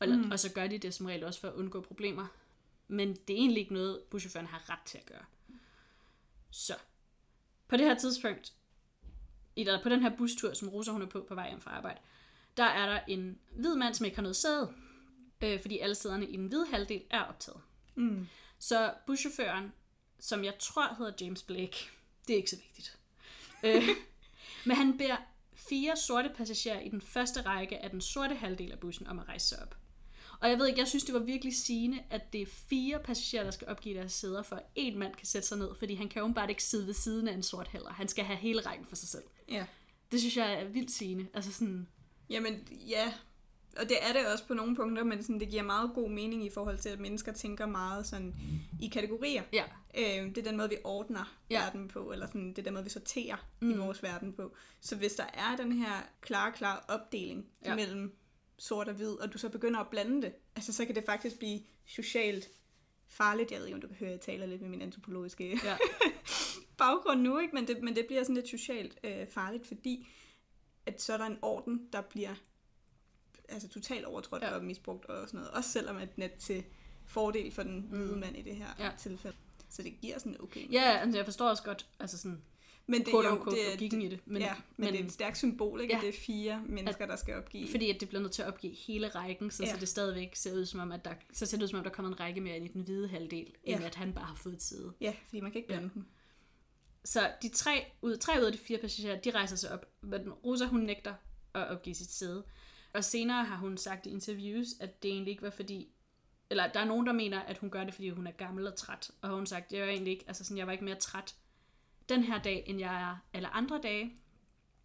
Og, 0.00 0.08
mm. 0.08 0.30
og 0.30 0.38
så 0.40 0.52
gør 0.52 0.66
de 0.66 0.78
det 0.78 0.94
som 0.94 1.06
regel 1.06 1.24
også 1.24 1.40
for 1.40 1.48
at 1.48 1.54
undgå 1.54 1.80
problemer. 1.80 2.26
Men 2.88 3.08
det 3.08 3.34
er 3.34 3.38
egentlig 3.38 3.60
ikke 3.60 3.74
noget, 3.74 4.00
buschaufføren 4.10 4.46
har 4.46 4.70
ret 4.70 4.78
til 4.86 4.98
at 4.98 5.06
gøre. 5.06 5.24
Så, 6.50 6.74
på 7.68 7.76
det 7.76 7.86
her 7.86 7.94
tidspunkt, 7.98 8.52
der, 9.56 9.82
på 9.82 9.88
den 9.88 10.02
her 10.02 10.16
bustur, 10.16 10.52
som 10.54 10.68
Rosa 10.68 10.90
hun 10.90 11.02
er 11.02 11.06
på 11.06 11.24
på 11.28 11.34
vej 11.34 11.48
hjem 11.48 11.60
fra 11.60 11.70
arbejde, 11.70 12.00
der 12.60 12.66
er 12.66 12.86
der 12.86 13.00
en 13.08 13.38
hvid 13.56 13.76
mand, 13.76 13.94
som 13.94 14.04
ikke 14.04 14.16
har 14.16 14.22
noget 14.22 14.36
sæde, 14.36 14.72
øh, 15.40 15.60
fordi 15.60 15.78
alle 15.78 15.94
sæderne 15.94 16.26
i 16.26 16.36
den 16.36 16.46
hvide 16.46 16.66
halvdel 16.70 17.02
er 17.10 17.22
optaget. 17.22 17.60
Mm. 17.94 18.26
Så 18.58 18.94
buschaufføren, 19.06 19.72
som 20.18 20.44
jeg 20.44 20.58
tror 20.58 20.94
hedder 20.98 21.12
James 21.20 21.42
Blake, 21.42 21.76
det 22.26 22.32
er 22.32 22.36
ikke 22.36 22.50
så 22.50 22.56
vigtigt. 22.56 22.98
øh, 23.62 23.88
men 24.66 24.76
han 24.76 24.98
beder 24.98 25.16
fire 25.54 25.96
sorte 25.96 26.30
passagerer 26.36 26.80
i 26.80 26.88
den 26.88 27.00
første 27.00 27.42
række 27.42 27.78
af 27.78 27.90
den 27.90 28.00
sorte 28.00 28.34
halvdel 28.34 28.72
af 28.72 28.78
bussen 28.78 29.06
om 29.06 29.18
at 29.18 29.28
rejse 29.28 29.46
sig 29.46 29.62
op. 29.62 29.76
Og 30.40 30.50
jeg 30.50 30.58
ved 30.58 30.66
ikke, 30.66 30.80
jeg 30.80 30.88
synes, 30.88 31.04
det 31.04 31.14
var 31.14 31.20
virkelig 31.20 31.56
sigende, 31.56 32.02
at 32.10 32.32
det 32.32 32.42
er 32.42 32.46
fire 32.46 32.98
passagerer, 32.98 33.44
der 33.44 33.50
skal 33.50 33.68
opgive 33.68 33.98
deres 33.98 34.12
sæder, 34.12 34.42
for 34.42 34.56
at 34.56 34.62
en 34.74 34.98
mand 34.98 35.14
kan 35.14 35.26
sætte 35.26 35.48
sig 35.48 35.58
ned, 35.58 35.74
fordi 35.78 35.94
han 35.94 36.08
kan 36.08 36.22
jo 36.22 36.32
bare 36.32 36.48
ikke 36.48 36.64
sidde 36.64 36.86
ved 36.86 36.94
siden 36.94 37.28
af 37.28 37.34
en 37.34 37.42
sort 37.42 37.68
heller. 37.68 37.90
Han 37.90 38.08
skal 38.08 38.24
have 38.24 38.36
hele 38.36 38.60
rækken 38.60 38.86
for 38.86 38.96
sig 38.96 39.08
selv. 39.08 39.24
Ja. 39.48 39.66
Det 40.12 40.20
synes 40.20 40.36
jeg 40.36 40.62
er 40.62 40.64
vildt 40.64 40.90
sigende. 40.90 41.26
Altså 41.34 41.52
sådan, 41.52 41.88
Jamen, 42.30 42.68
ja. 42.88 43.12
Og 43.76 43.88
det 43.88 43.96
er 44.02 44.12
det 44.12 44.26
også 44.32 44.46
på 44.46 44.54
nogle 44.54 44.76
punkter, 44.76 45.04
men 45.04 45.22
sådan, 45.22 45.40
det 45.40 45.48
giver 45.48 45.62
meget 45.62 45.90
god 45.94 46.10
mening 46.10 46.44
i 46.46 46.50
forhold 46.50 46.78
til, 46.78 46.88
at 46.88 47.00
mennesker 47.00 47.32
tænker 47.32 47.66
meget 47.66 48.06
sådan 48.06 48.34
i 48.80 48.88
kategorier. 48.88 49.42
ja, 49.52 49.64
Øh, 49.98 50.04
det 50.34 50.38
er 50.38 50.42
den 50.42 50.56
måde, 50.56 50.68
vi 50.68 50.76
ordner 50.84 51.36
Ja. 51.50 51.60
verden 51.62 51.88
på, 51.88 52.12
eller 52.12 52.26
sådan, 52.26 52.48
det 52.48 52.58
er 52.58 52.62
den 52.62 52.72
måde, 52.72 52.84
vi 52.84 52.90
sorterer 52.90 53.46
mm. 53.60 53.70
i 53.70 53.76
vores 53.76 54.02
verden 54.02 54.32
på. 54.32 54.54
Så 54.80 54.96
hvis 54.96 55.12
der 55.12 55.24
er 55.34 55.56
den 55.56 55.72
her 55.72 55.92
klare, 56.20 56.52
klare 56.52 56.80
opdeling 56.88 57.46
Ja. 57.64 57.70
ja. 57.70 57.76
mellem 57.76 58.16
sort 58.58 58.88
og 58.88 58.94
hvid, 58.94 59.12
og 59.12 59.32
du 59.32 59.38
så 59.38 59.48
begynder 59.48 59.80
at 59.80 59.88
blande 59.90 60.22
det, 60.22 60.32
altså 60.56 60.72
så 60.72 60.84
kan 60.84 60.94
det 60.94 61.04
faktisk 61.06 61.38
blive 61.38 61.60
socialt 61.86 62.48
farligt. 63.08 63.50
Jeg 63.50 63.58
ved 63.58 63.66
ikke, 63.66 63.74
om 63.74 63.80
du 63.80 63.86
kan 63.88 63.96
høre, 63.96 64.08
at 64.10 64.12
jeg 64.12 64.20
taler 64.20 64.46
lidt 64.46 64.60
med 64.60 64.68
min 64.70 64.82
antropologiske 64.82 65.60
ja, 65.64 65.76
baggrund 66.78 67.20
nu, 67.20 67.38
ikke? 67.38 67.54
Men, 67.54 67.66
det, 67.66 67.82
men 67.82 67.96
det 67.96 68.06
bliver 68.06 68.22
sådan 68.22 68.34
lidt 68.34 68.48
socialt 68.48 68.98
øh, 69.04 69.26
farligt, 69.30 69.66
fordi 69.66 70.08
at 70.94 71.02
så 71.02 71.12
er 71.12 71.16
der 71.16 71.26
en 71.26 71.38
orden, 71.42 71.88
der 71.92 72.00
bliver 72.00 72.34
altså 73.48 73.68
totalt 73.68 74.04
overtrådt 74.04 74.42
Ja. 74.42 74.54
og 74.54 74.64
misbrugt 74.64 75.04
og 75.04 75.28
sådan 75.28 75.38
noget. 75.38 75.54
Også 75.54 75.70
selvom 75.70 75.96
at 75.96 76.18
net 76.18 76.32
til 76.32 76.64
fordel 77.06 77.52
for 77.52 77.62
den 77.62 77.86
hvide 77.90 78.16
mand 78.16 78.36
i 78.36 78.42
det 78.42 78.56
her 78.56 78.66
Ja. 78.78 78.90
tilfælde. 78.98 79.36
Så 79.70 79.82
det 79.82 80.00
giver 80.00 80.18
sådan 80.18 80.36
okay. 80.42 80.72
ja 80.72 80.82
altså, 80.82 81.18
jeg 81.18 81.24
forstår 81.24 81.48
også 81.48 81.62
godt, 81.62 81.86
altså 82.00 82.18
sådan, 82.18 82.42
Men 82.86 83.04
det, 83.04 83.12
jo, 83.12 83.44
det, 83.44 83.58
logikken 83.72 84.02
i 84.02 84.08
det. 84.08 84.20
Men, 84.24 84.42
ja, 84.42 84.54
men, 84.54 84.62
men 84.84 84.92
det 84.94 85.00
er 85.00 85.04
et 85.04 85.12
stærkt 85.12 85.38
symbol, 85.38 85.80
ikke? 85.80 85.94
Ja. 85.94 85.98
Ja. 86.00 86.06
Det 86.06 86.14
er 86.14 86.20
fire 86.20 86.62
mennesker, 86.66 87.06
der 87.06 87.16
skal 87.16 87.34
opgive. 87.34 87.68
Fordi 87.70 87.90
at 87.90 88.00
det 88.00 88.08
bliver 88.08 88.22
nødt 88.22 88.32
til 88.32 88.42
at 88.42 88.48
opgive 88.48 88.72
hele 88.74 89.08
rækken, 89.08 89.50
så, 89.50 89.64
ja. 89.64 89.74
Så 89.74 89.80
det 89.80 89.88
stadigvæk 89.88 90.36
ser 90.36 90.54
ud 90.54 90.66
som 90.66 90.80
om, 90.80 90.92
at 90.92 91.04
der, 91.04 91.14
så 91.32 91.46
ser 91.46 91.56
det 91.56 91.62
ud 91.64 91.68
som 91.68 91.78
om, 91.78 91.84
der 91.84 91.90
kommer 91.90 92.12
en 92.12 92.20
række 92.20 92.40
mere 92.40 92.56
ind 92.56 92.64
i 92.64 92.68
den 92.68 92.82
hvide 92.82 93.08
halvdel, 93.08 93.52
ja. 93.66 93.76
end 93.76 93.84
at 93.84 93.94
han 93.94 94.12
bare 94.12 94.24
har 94.24 94.34
fået 94.34 94.54
et 94.54 94.62
sæde. 94.62 94.92
Ja, 95.00 95.14
fordi 95.28 95.40
man 95.40 95.50
kan 95.52 95.58
ikke 95.58 95.68
blande 95.68 95.90
ja. 95.94 95.94
dem. 95.94 96.04
Så 97.04 97.32
de 97.42 97.48
tre 97.48 97.84
ud, 98.02 98.16
tre 98.16 98.32
ud 98.40 98.44
af 98.44 98.52
de 98.52 98.58
fire 98.58 98.78
passagerer, 98.78 99.20
de 99.20 99.30
rejser 99.30 99.56
sig 99.56 99.72
op, 99.72 99.86
men 100.00 100.32
Rosa 100.32 100.64
hun 100.66 100.80
nægter 100.80 101.14
at 101.54 101.68
opgive 101.68 101.94
sit 101.94 102.10
sæde. 102.10 102.44
Og 102.92 103.04
senere 103.04 103.44
har 103.44 103.56
hun 103.56 103.76
sagt 103.76 104.06
i 104.06 104.10
interviews, 104.10 104.66
at 104.80 105.02
det 105.02 105.10
egentlig 105.10 105.30
ikke 105.30 105.42
var 105.42 105.50
fordi, 105.50 105.88
eller 106.50 106.72
der 106.72 106.80
er 106.80 106.84
nogen, 106.84 107.06
der 107.06 107.12
mener, 107.12 107.40
at 107.40 107.58
hun 107.58 107.70
gør 107.70 107.84
det, 107.84 107.94
fordi 107.94 108.10
hun 108.10 108.26
er 108.26 108.30
gammel 108.30 108.66
og 108.66 108.76
træt. 108.76 109.10
Og 109.22 109.30
hun 109.30 109.46
sagt, 109.46 109.72
jeg 109.72 109.82
var 109.82 109.88
egentlig 109.88 110.10
ikke, 110.10 110.24
altså 110.28 110.44
sådan, 110.44 110.58
jeg 110.58 110.66
var 110.66 110.72
ikke 110.72 110.84
mere 110.84 110.94
træt 110.98 111.34
den 112.08 112.24
her 112.24 112.42
dag, 112.42 112.64
end 112.66 112.78
jeg 112.80 113.02
er 113.02 113.16
alle 113.32 113.48
andre 113.48 113.80
dage. 113.82 114.12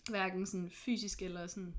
Hverken 0.09 0.45
sådan 0.45 0.69
fysisk 0.69 1.21
eller 1.21 1.47
sådan 1.47 1.75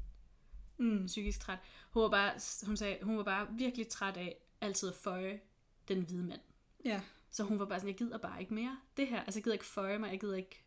Mm. 0.79 1.07
psykisk 1.07 1.41
træt. 1.41 1.59
Hun 1.91 2.03
var 2.03 2.09
bare, 2.09 2.33
hun 2.67 2.77
sagde, 2.77 2.99
hun 3.03 3.17
var 3.17 3.23
bare 3.23 3.47
virkelig 3.51 3.89
træt 3.89 4.17
af 4.17 4.37
altid 4.61 4.89
at 4.89 4.95
føje 4.95 5.41
den 5.89 6.03
hvide 6.03 6.25
mand. 6.25 6.41
Ja. 6.85 7.01
Så 7.31 7.45
hun 7.45 7.59
var 7.59 7.65
bare 7.65 7.79
sådan, 7.79 7.89
jeg 7.89 7.99
gider 7.99 8.19
bare 8.19 8.41
ikke 8.41 8.55
mere 8.55 8.79
det 8.97 9.09
her. 9.09 9.21
Altså 9.21 9.39
jeg 9.39 9.45
gider 9.45 9.55
ikke 9.55 9.67
føje 9.67 9.99
mig, 9.99 10.11
jeg 10.11 10.21
gider 10.21 10.37
ikke 10.37 10.65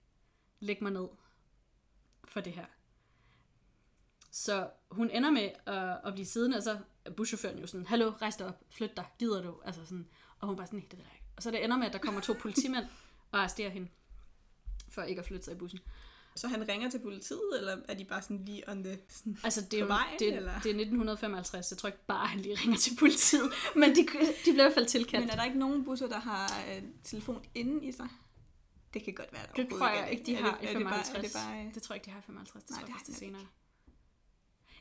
lægge 0.60 0.84
mig 0.84 0.92
ned 0.92 1.08
for 2.24 2.42
det 2.42 2.54
her. 2.54 2.66
Så 4.32 4.70
hun 4.92 5.10
ender 5.10 5.32
med 5.32 5.50
at, 5.66 6.00
at 6.04 6.14
blive 6.14 6.26
siddende, 6.26 6.58
og 6.58 6.64
så 6.64 6.80
er 7.06 7.12
buschaufføren 7.12 7.60
jo 7.60 7.68
sådan, 7.68 7.86
hallo, 7.88 8.10
rejs 8.10 8.36
dig 8.36 8.48
op, 8.48 8.64
flyt 8.70 8.98
dig, 8.98 9.06
gider 9.20 9.42
du? 9.42 9.62
Altså 9.66 9.86
sådan, 9.86 10.08
og 10.40 10.48
hun 10.48 10.58
bare 10.58 10.68
sådan, 10.68 10.80
nej, 10.80 10.88
det 10.92 11.00
ved 11.00 11.06
jeg 11.06 11.14
ikke. 11.14 11.26
Og 11.36 11.44
så 11.44 11.52
det 11.52 11.64
ender 11.64 11.78
med, 11.78 11.88
at 11.88 11.94
der 11.94 12.00
kommer 12.00 12.22
to 12.22 12.34
politimænd 12.34 12.86
og 13.32 13.40
arresterer 13.40 13.70
hende, 13.70 13.90
for 14.90 15.02
ikke 15.02 15.20
at 15.20 15.26
flytte 15.26 15.46
sig 15.46 15.54
i 15.54 15.58
bussen. 15.58 15.80
Så 16.40 16.48
han 16.48 16.68
ringer 16.70 16.90
til 16.90 17.00
politiet, 17.00 17.52
eller 17.58 17.78
er 17.88 17.94
de 17.94 18.06
bare 18.06 18.22
sådan 18.22 18.46
lige 18.46 18.70
on 18.70 18.84
the... 18.84 19.00
Sådan, 19.10 19.38
Altså, 19.44 19.62
det 19.62 19.74
er, 19.74 19.80
jo, 19.82 19.88
vejen, 19.88 20.20
det, 20.20 20.28
eller? 20.28 20.52
det 20.52 20.70
er 20.70 20.80
1955, 20.80 21.72
jeg 21.72 21.78
tror 21.78 21.88
ikke 21.88 22.06
bare, 22.08 22.28
han 22.28 22.40
lige 22.40 22.56
ringer 22.56 22.78
til 22.78 22.96
politiet, 23.00 23.52
men 23.82 23.90
de, 23.90 23.96
de 23.96 24.06
bliver 24.44 24.54
i 24.54 24.56
hvert 24.56 24.74
fald 24.74 24.86
tilkaldt. 24.86 25.26
men 25.26 25.30
er 25.30 25.36
der 25.36 25.44
ikke 25.44 25.60
nogen 25.60 25.86
busser, 25.86 26.08
der 26.08 26.20
har 26.20 26.64
øh, 26.70 26.84
telefon 27.04 27.46
inde 27.56 27.86
i 27.86 27.92
sig? 27.92 28.08
Det 28.94 29.04
kan 29.04 29.14
godt 29.14 29.34
være, 29.34 29.42
der 29.56 29.64
Det 29.64 29.70
tror 29.78 29.90
jeg 29.90 30.12
ikke, 30.12 30.24
de 30.26 30.36
er 30.36 30.42
har 30.42 30.58
det, 30.62 30.64
i 30.64 30.68
er 30.68 30.78
det 30.78 30.84
bare, 30.88 31.04
55. 31.04 31.18
er 31.18 31.22
det 31.22 31.32
bare, 31.34 31.72
Det 31.74 31.84
tror 31.84 31.94
jeg 31.94 31.98
ikke, 31.98 32.06
de 32.06 32.12
har 32.12 32.20
i 32.20 32.24
55. 32.26 32.64
Det 32.64 32.72
Nej, 32.72 32.80
tror 32.80 32.88
jeg 32.88 32.96
nok 33.08 33.18
senere. 33.18 33.46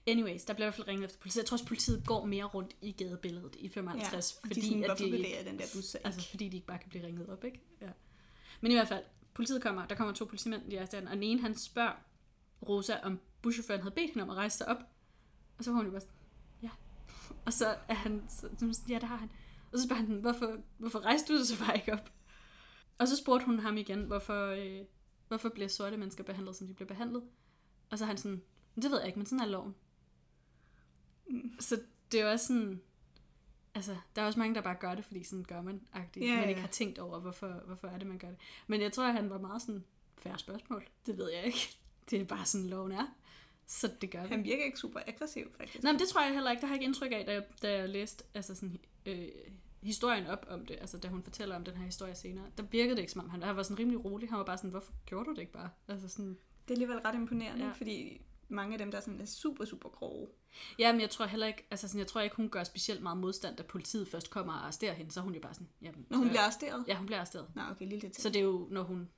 Anyways, 0.07 0.45
der 0.45 0.55
bliver 0.55 0.67
i 0.67 0.69
hvert 0.69 0.75
fald 0.75 0.89
ringet 0.89 1.05
efter 1.05 1.19
politiet. 1.19 1.43
Jeg 1.43 1.47
tror 1.47 1.55
også, 1.55 1.67
politiet 1.67 2.03
går 2.07 2.25
mere 2.25 2.45
rundt 2.45 2.77
i 2.83 2.93
gadebilledet 2.93 3.57
i 3.59 3.69
55, 3.69 4.41
ja, 4.45 4.49
fordi, 4.49 4.61
de 4.61 4.67
sådan, 4.67 4.85
at 4.85 4.99
de, 4.99 5.51
den 5.51 5.59
der 5.59 5.65
bus 5.75 5.95
altså, 5.95 6.29
fordi 6.31 6.49
de 6.49 6.57
ikke 6.57 6.67
bare 6.67 6.79
kan 6.79 6.89
blive 6.89 7.07
ringet 7.07 7.29
op, 7.29 7.45
ikke? 7.45 7.61
Ja. 7.81 7.89
Men 8.61 8.71
i 8.71 8.75
hvert 8.75 8.89
fald, 8.89 9.05
politiet 9.39 9.63
kommer, 9.63 9.87
der 9.87 9.95
kommer 9.95 10.15
to 10.15 10.25
politimænd, 10.25 10.71
de 10.71 10.77
er 10.77 10.83
og 10.83 10.93
den 10.93 11.23
ene 11.23 11.41
han 11.41 11.59
spørger 11.59 11.93
Rosa, 12.69 13.01
om 13.03 13.21
buschaufføren 13.43 13.81
havde 13.81 13.95
bedt 13.95 14.11
hende 14.11 14.23
om 14.23 14.31
at 14.31 14.37
rejse 14.37 14.59
sig 14.59 14.69
op. 14.69 14.77
Og 15.59 15.65
så 15.65 15.71
var 15.71 15.77
hun 15.77 15.85
jo 15.87 15.91
bare 15.91 16.01
sådan, 16.01 16.15
ja. 16.63 16.71
Og 17.47 17.53
så 17.53 17.77
er 17.89 17.95
han, 17.95 18.25
så, 18.29 18.41
sådan, 18.59 18.75
ja, 18.89 18.95
det 18.95 19.09
har 19.09 19.17
han. 19.17 19.31
Og 19.73 19.79
så 19.79 19.85
spørger 19.85 20.03
han, 20.03 20.21
hvorfor, 20.21 20.57
hvorfor 20.79 20.99
rejste 21.01 21.39
du 21.39 21.45
så 21.45 21.59
bare 21.59 21.77
ikke 21.77 21.93
op? 21.93 22.13
Og 22.99 23.09
så 23.09 23.17
spurgte 23.17 23.47
hun 23.47 23.59
ham 23.59 23.77
igen, 23.77 24.03
hvorfor, 24.03 24.47
øh, 24.47 24.85
hvorfor 25.29 25.49
bliver 25.49 25.69
sorte 25.69 25.97
mennesker 25.97 26.25
behandlet, 26.25 26.57
som 26.57 26.67
de 26.67 26.75
bliver 26.75 26.89
behandlet? 26.89 27.23
Og 27.91 27.99
så 27.99 28.05
er 28.05 28.09
han 28.09 28.19
sådan, 28.19 28.43
"Men 28.75 28.83
det 28.83 28.91
ved 28.91 28.99
jeg 28.99 29.07
ikke, 29.07 29.19
men 29.19 29.27
sådan 29.27 29.45
er 29.45 29.47
loven. 29.47 29.75
Så 31.61 31.81
det 32.13 32.21
er 32.21 32.33
også 32.33 32.47
sådan, 32.47 32.83
altså, 33.75 33.97
der 34.17 34.23
er 34.23 34.27
også 34.27 34.39
mange, 34.39 34.55
der 34.55 34.61
bare 34.61 34.75
gør 34.75 34.95
det, 34.95 35.05
fordi 35.05 35.25
sådan 35.25 35.45
gør 35.45 35.63
man, 35.63 35.81
agtigt, 35.93 36.27
Ja, 36.27 36.35
man 36.35 36.49
ikke 36.49 36.59
ja. 36.59 36.67
har 36.67 36.73
tænkt 36.73 36.99
over, 36.99 37.21
hvorfor, 37.21 37.63
hvorfor 37.67 37.89
er 37.89 37.99
det, 37.99 38.07
man 38.07 38.19
gør 38.19 38.29
det. 38.29 38.37
Men 38.67 38.81
jeg 38.81 38.93
tror, 38.93 39.05
at 39.05 39.13
han 39.13 39.31
var 39.31 39.39
meget 39.39 39.63
sådan, 39.63 39.85
færre 40.19 40.39
spørgsmål. 40.39 40.85
Det 41.07 41.19
ved 41.19 41.31
jeg 41.33 41.45
ikke. 41.45 41.79
Det 42.11 42.21
er 42.21 42.25
bare 42.25 42.45
sådan, 42.47 42.67
loven 42.67 42.93
er. 42.93 43.07
Så 43.67 43.91
det 44.01 44.11
gør 44.11 44.23
vi. 44.23 44.29
Han 44.29 44.45
virker 44.45 44.65
ikke 44.65 44.79
super 44.79 45.01
aggressiv, 45.07 45.53
faktisk. 45.57 45.83
Nej, 45.83 45.93
men 45.93 46.01
det 46.01 46.09
tror 46.09 46.23
jeg 46.23 46.35
heller 46.35 46.51
ikke. 46.51 46.61
Det 46.61 46.69
har 46.69 46.75
jeg 46.75 46.83
ikke 46.83 46.89
indtryk 46.89 47.13
af, 47.13 47.25
da 47.27 47.33
jeg, 47.33 47.45
da 47.63 47.73
jeg 47.79 47.89
læste 47.89 48.25
altså 48.35 48.55
sådan, 48.55 48.79
øh, 49.07 49.29
historien 49.83 50.27
op 50.27 50.47
om 50.49 50.67
det. 50.67 50.77
Altså, 50.81 50.99
da 50.99 51.09
hun 51.09 51.23
fortæller 51.23 51.57
om 51.57 51.65
den 51.65 51.77
her 51.77 51.85
historie 51.85 52.15
senere. 52.15 52.45
Der 52.57 52.63
virkede 52.63 52.97
det 52.97 53.01
ikke 53.01 53.13
som 53.13 53.21
om, 53.25 53.31
han, 53.31 53.43
han 53.43 53.57
var 53.57 53.63
sådan 53.63 53.79
rimelig 53.79 54.05
rolig. 54.05 54.29
Han 54.29 54.39
var 54.39 54.45
bare 54.45 54.57
sådan, 54.57 54.71
hvorfor 54.71 54.93
gjorde 55.07 55.25
du 55.25 55.31
det 55.35 55.41
ikke 55.41 55.53
bare? 55.53 55.71
Altså 55.89 56.09
sådan, 56.09 56.39
Det 56.69 56.71
er 56.71 56.75
alligevel 56.75 56.99
ret 56.99 57.15
imponerende, 57.15 57.65
ja. 57.65 57.73
fordi 57.73 58.21
mange 58.49 58.73
af 58.73 58.79
dem, 58.79 58.91
der 58.91 58.99
er, 58.99 59.03
sådan, 59.03 59.21
er 59.21 59.27
super, 59.27 59.65
super 59.65 59.89
grove. 59.89 60.29
ja, 60.79 60.93
men 60.93 61.01
jeg 61.01 61.11
tror 61.11 61.27
heller 61.27 61.47
ikke, 61.47 61.67
altså 61.71 61.89
sådan, 61.89 61.99
jeg 61.99 62.07
tror 62.07 62.21
ikke, 62.21 62.37
hun 62.37 62.49
gør 62.49 62.65
specielt 62.65 63.03
meget 63.03 63.19
modstand, 63.19 63.57
da 63.57 63.63
politiet 63.63 64.09
først 64.09 64.31
kommer 64.31 64.53
og 64.53 64.63
arresterer 64.63 64.93
hende. 64.95 65.13
Så 65.13 65.21
er 65.21 65.25
hun 65.25 65.35
jo 65.35 65.41
bare 65.41 65.55
sådan, 65.55 65.69
jamen, 65.83 66.07
Når 66.11 66.19
hun 66.19 66.29
bliver 66.29 66.43
arresteret? 66.43 66.85
Ja, 66.89 66.95
hun 66.97 67.07
bliver 67.07 67.19
arresteret. 67.19 67.47
Nå, 67.55 67.63
okay, 67.71 67.81
lille 67.87 67.97
detalje. 67.97 68.15
Så 68.23 68.29
det 68.29 68.37
er 68.37 68.45
jo, 68.45 68.69
når 68.71 68.83
hun 68.83 69.09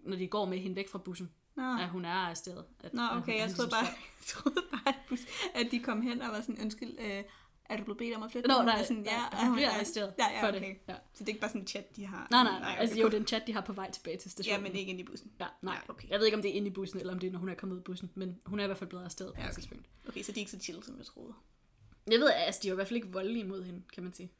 når 0.00 0.16
de 0.16 0.28
går 0.28 0.44
med 0.46 0.58
hende 0.58 0.76
væk 0.76 0.88
fra 0.88 0.98
bussen, 0.98 1.30
Nå, 1.56 1.76
at 1.80 1.88
hun 1.88 2.04
er 2.04 2.10
arresteret. 2.12 2.64
At, 2.84 2.94
Nå 2.94 3.02
at 3.02 3.08
hun- 3.08 3.18
okay, 3.18 3.32
at 3.32 3.38
jeg 3.38 3.46
han 3.46 3.54
troede 3.54 3.70
bare, 3.70 3.84
jeg 4.18 4.26
troede 4.26 4.62
bare 4.72 4.94
at, 5.10 5.26
at 5.66 5.70
de 5.70 5.80
kom 5.80 6.02
hen 6.02 6.22
og 6.22 6.28
var 6.28 6.40
sådan, 6.40 6.60
undskyld, 6.62 6.96
øh, 6.98 7.24
er 7.70 7.76
du 7.76 7.84
blevet 7.84 7.98
bedt 7.98 8.16
om 8.16 8.22
at 8.22 8.30
flytte? 8.32 8.48
Nå, 8.48 8.54
mig?" 8.56 8.64
nej, 8.64 8.82
sådan, 8.82 8.96
nej, 9.02 9.12
ja, 9.32 9.48
og 9.48 9.54
bliver 9.54 9.68
er- 9.68 9.74
arresteret 9.74 10.14
ja, 10.18 10.24
ja, 10.32 10.42
for 10.44 10.48
okay. 10.48 10.60
det. 10.68 10.76
Ja. 10.88 10.94
Så 10.94 11.18
det 11.18 11.24
er 11.24 11.28
ikke 11.28 11.40
bare 11.40 11.50
sådan 11.50 11.60
en 11.60 11.66
chat, 11.66 11.96
de 11.96 12.06
har? 12.06 12.28
Nej, 12.30 12.42
nej, 12.44 12.60
nej. 12.60 12.76
Altså, 12.78 12.98
jo, 13.00 13.08
den 13.08 13.26
chat, 13.26 13.42
de 13.46 13.52
har 13.52 13.60
på 13.60 13.72
vej 13.72 13.90
tilbage 13.90 14.16
til 14.16 14.30
stationen. 14.30 14.60
Ja, 14.64 14.68
men 14.70 14.76
ikke 14.78 14.90
ind 14.90 15.00
i 15.00 15.04
bussen. 15.04 15.32
Ja, 15.40 15.46
nej. 15.62 15.74
Ja, 15.74 15.92
okay. 15.92 16.08
Jeg 16.08 16.18
ved 16.18 16.26
ikke, 16.26 16.36
om 16.36 16.42
det 16.42 16.50
er 16.50 16.54
inde 16.54 16.66
i 16.68 16.70
bussen, 16.70 17.00
eller 17.00 17.12
om 17.12 17.18
det 17.18 17.26
er, 17.26 17.30
når 17.32 17.38
hun 17.38 17.48
er 17.48 17.54
kommet 17.54 17.74
ud 17.74 17.80
af 17.80 17.84
bussen. 17.84 18.10
Men 18.14 18.40
hun 18.46 18.60
er 18.60 18.64
i 18.64 18.66
hvert 18.66 18.78
fald 18.78 18.90
blevet 18.90 19.02
arresteret 19.02 19.34
på 19.34 19.40
Ja, 19.40 19.46
et 19.46 19.50
okay. 19.50 19.54
tidspunkt. 19.60 19.86
Okay, 20.08 20.22
så 20.22 20.32
de 20.32 20.36
er 20.36 20.40
ikke 20.40 20.50
så 20.50 20.58
chill, 20.60 20.82
som 20.84 20.98
jeg 20.98 21.06
troede. 21.06 21.32
Jeg 22.10 22.20
ved, 22.20 22.30
altså, 22.30 22.60
de 22.62 22.68
er 22.68 22.72
i 22.72 22.74
hvert 22.74 22.88
fald 22.88 22.96
ikke 22.96 23.12
voldelige 23.12 23.44
mod 23.44 23.62
hende, 23.64 23.82
kan 23.94 24.02
man 24.02 24.12
sige. 24.12 24.30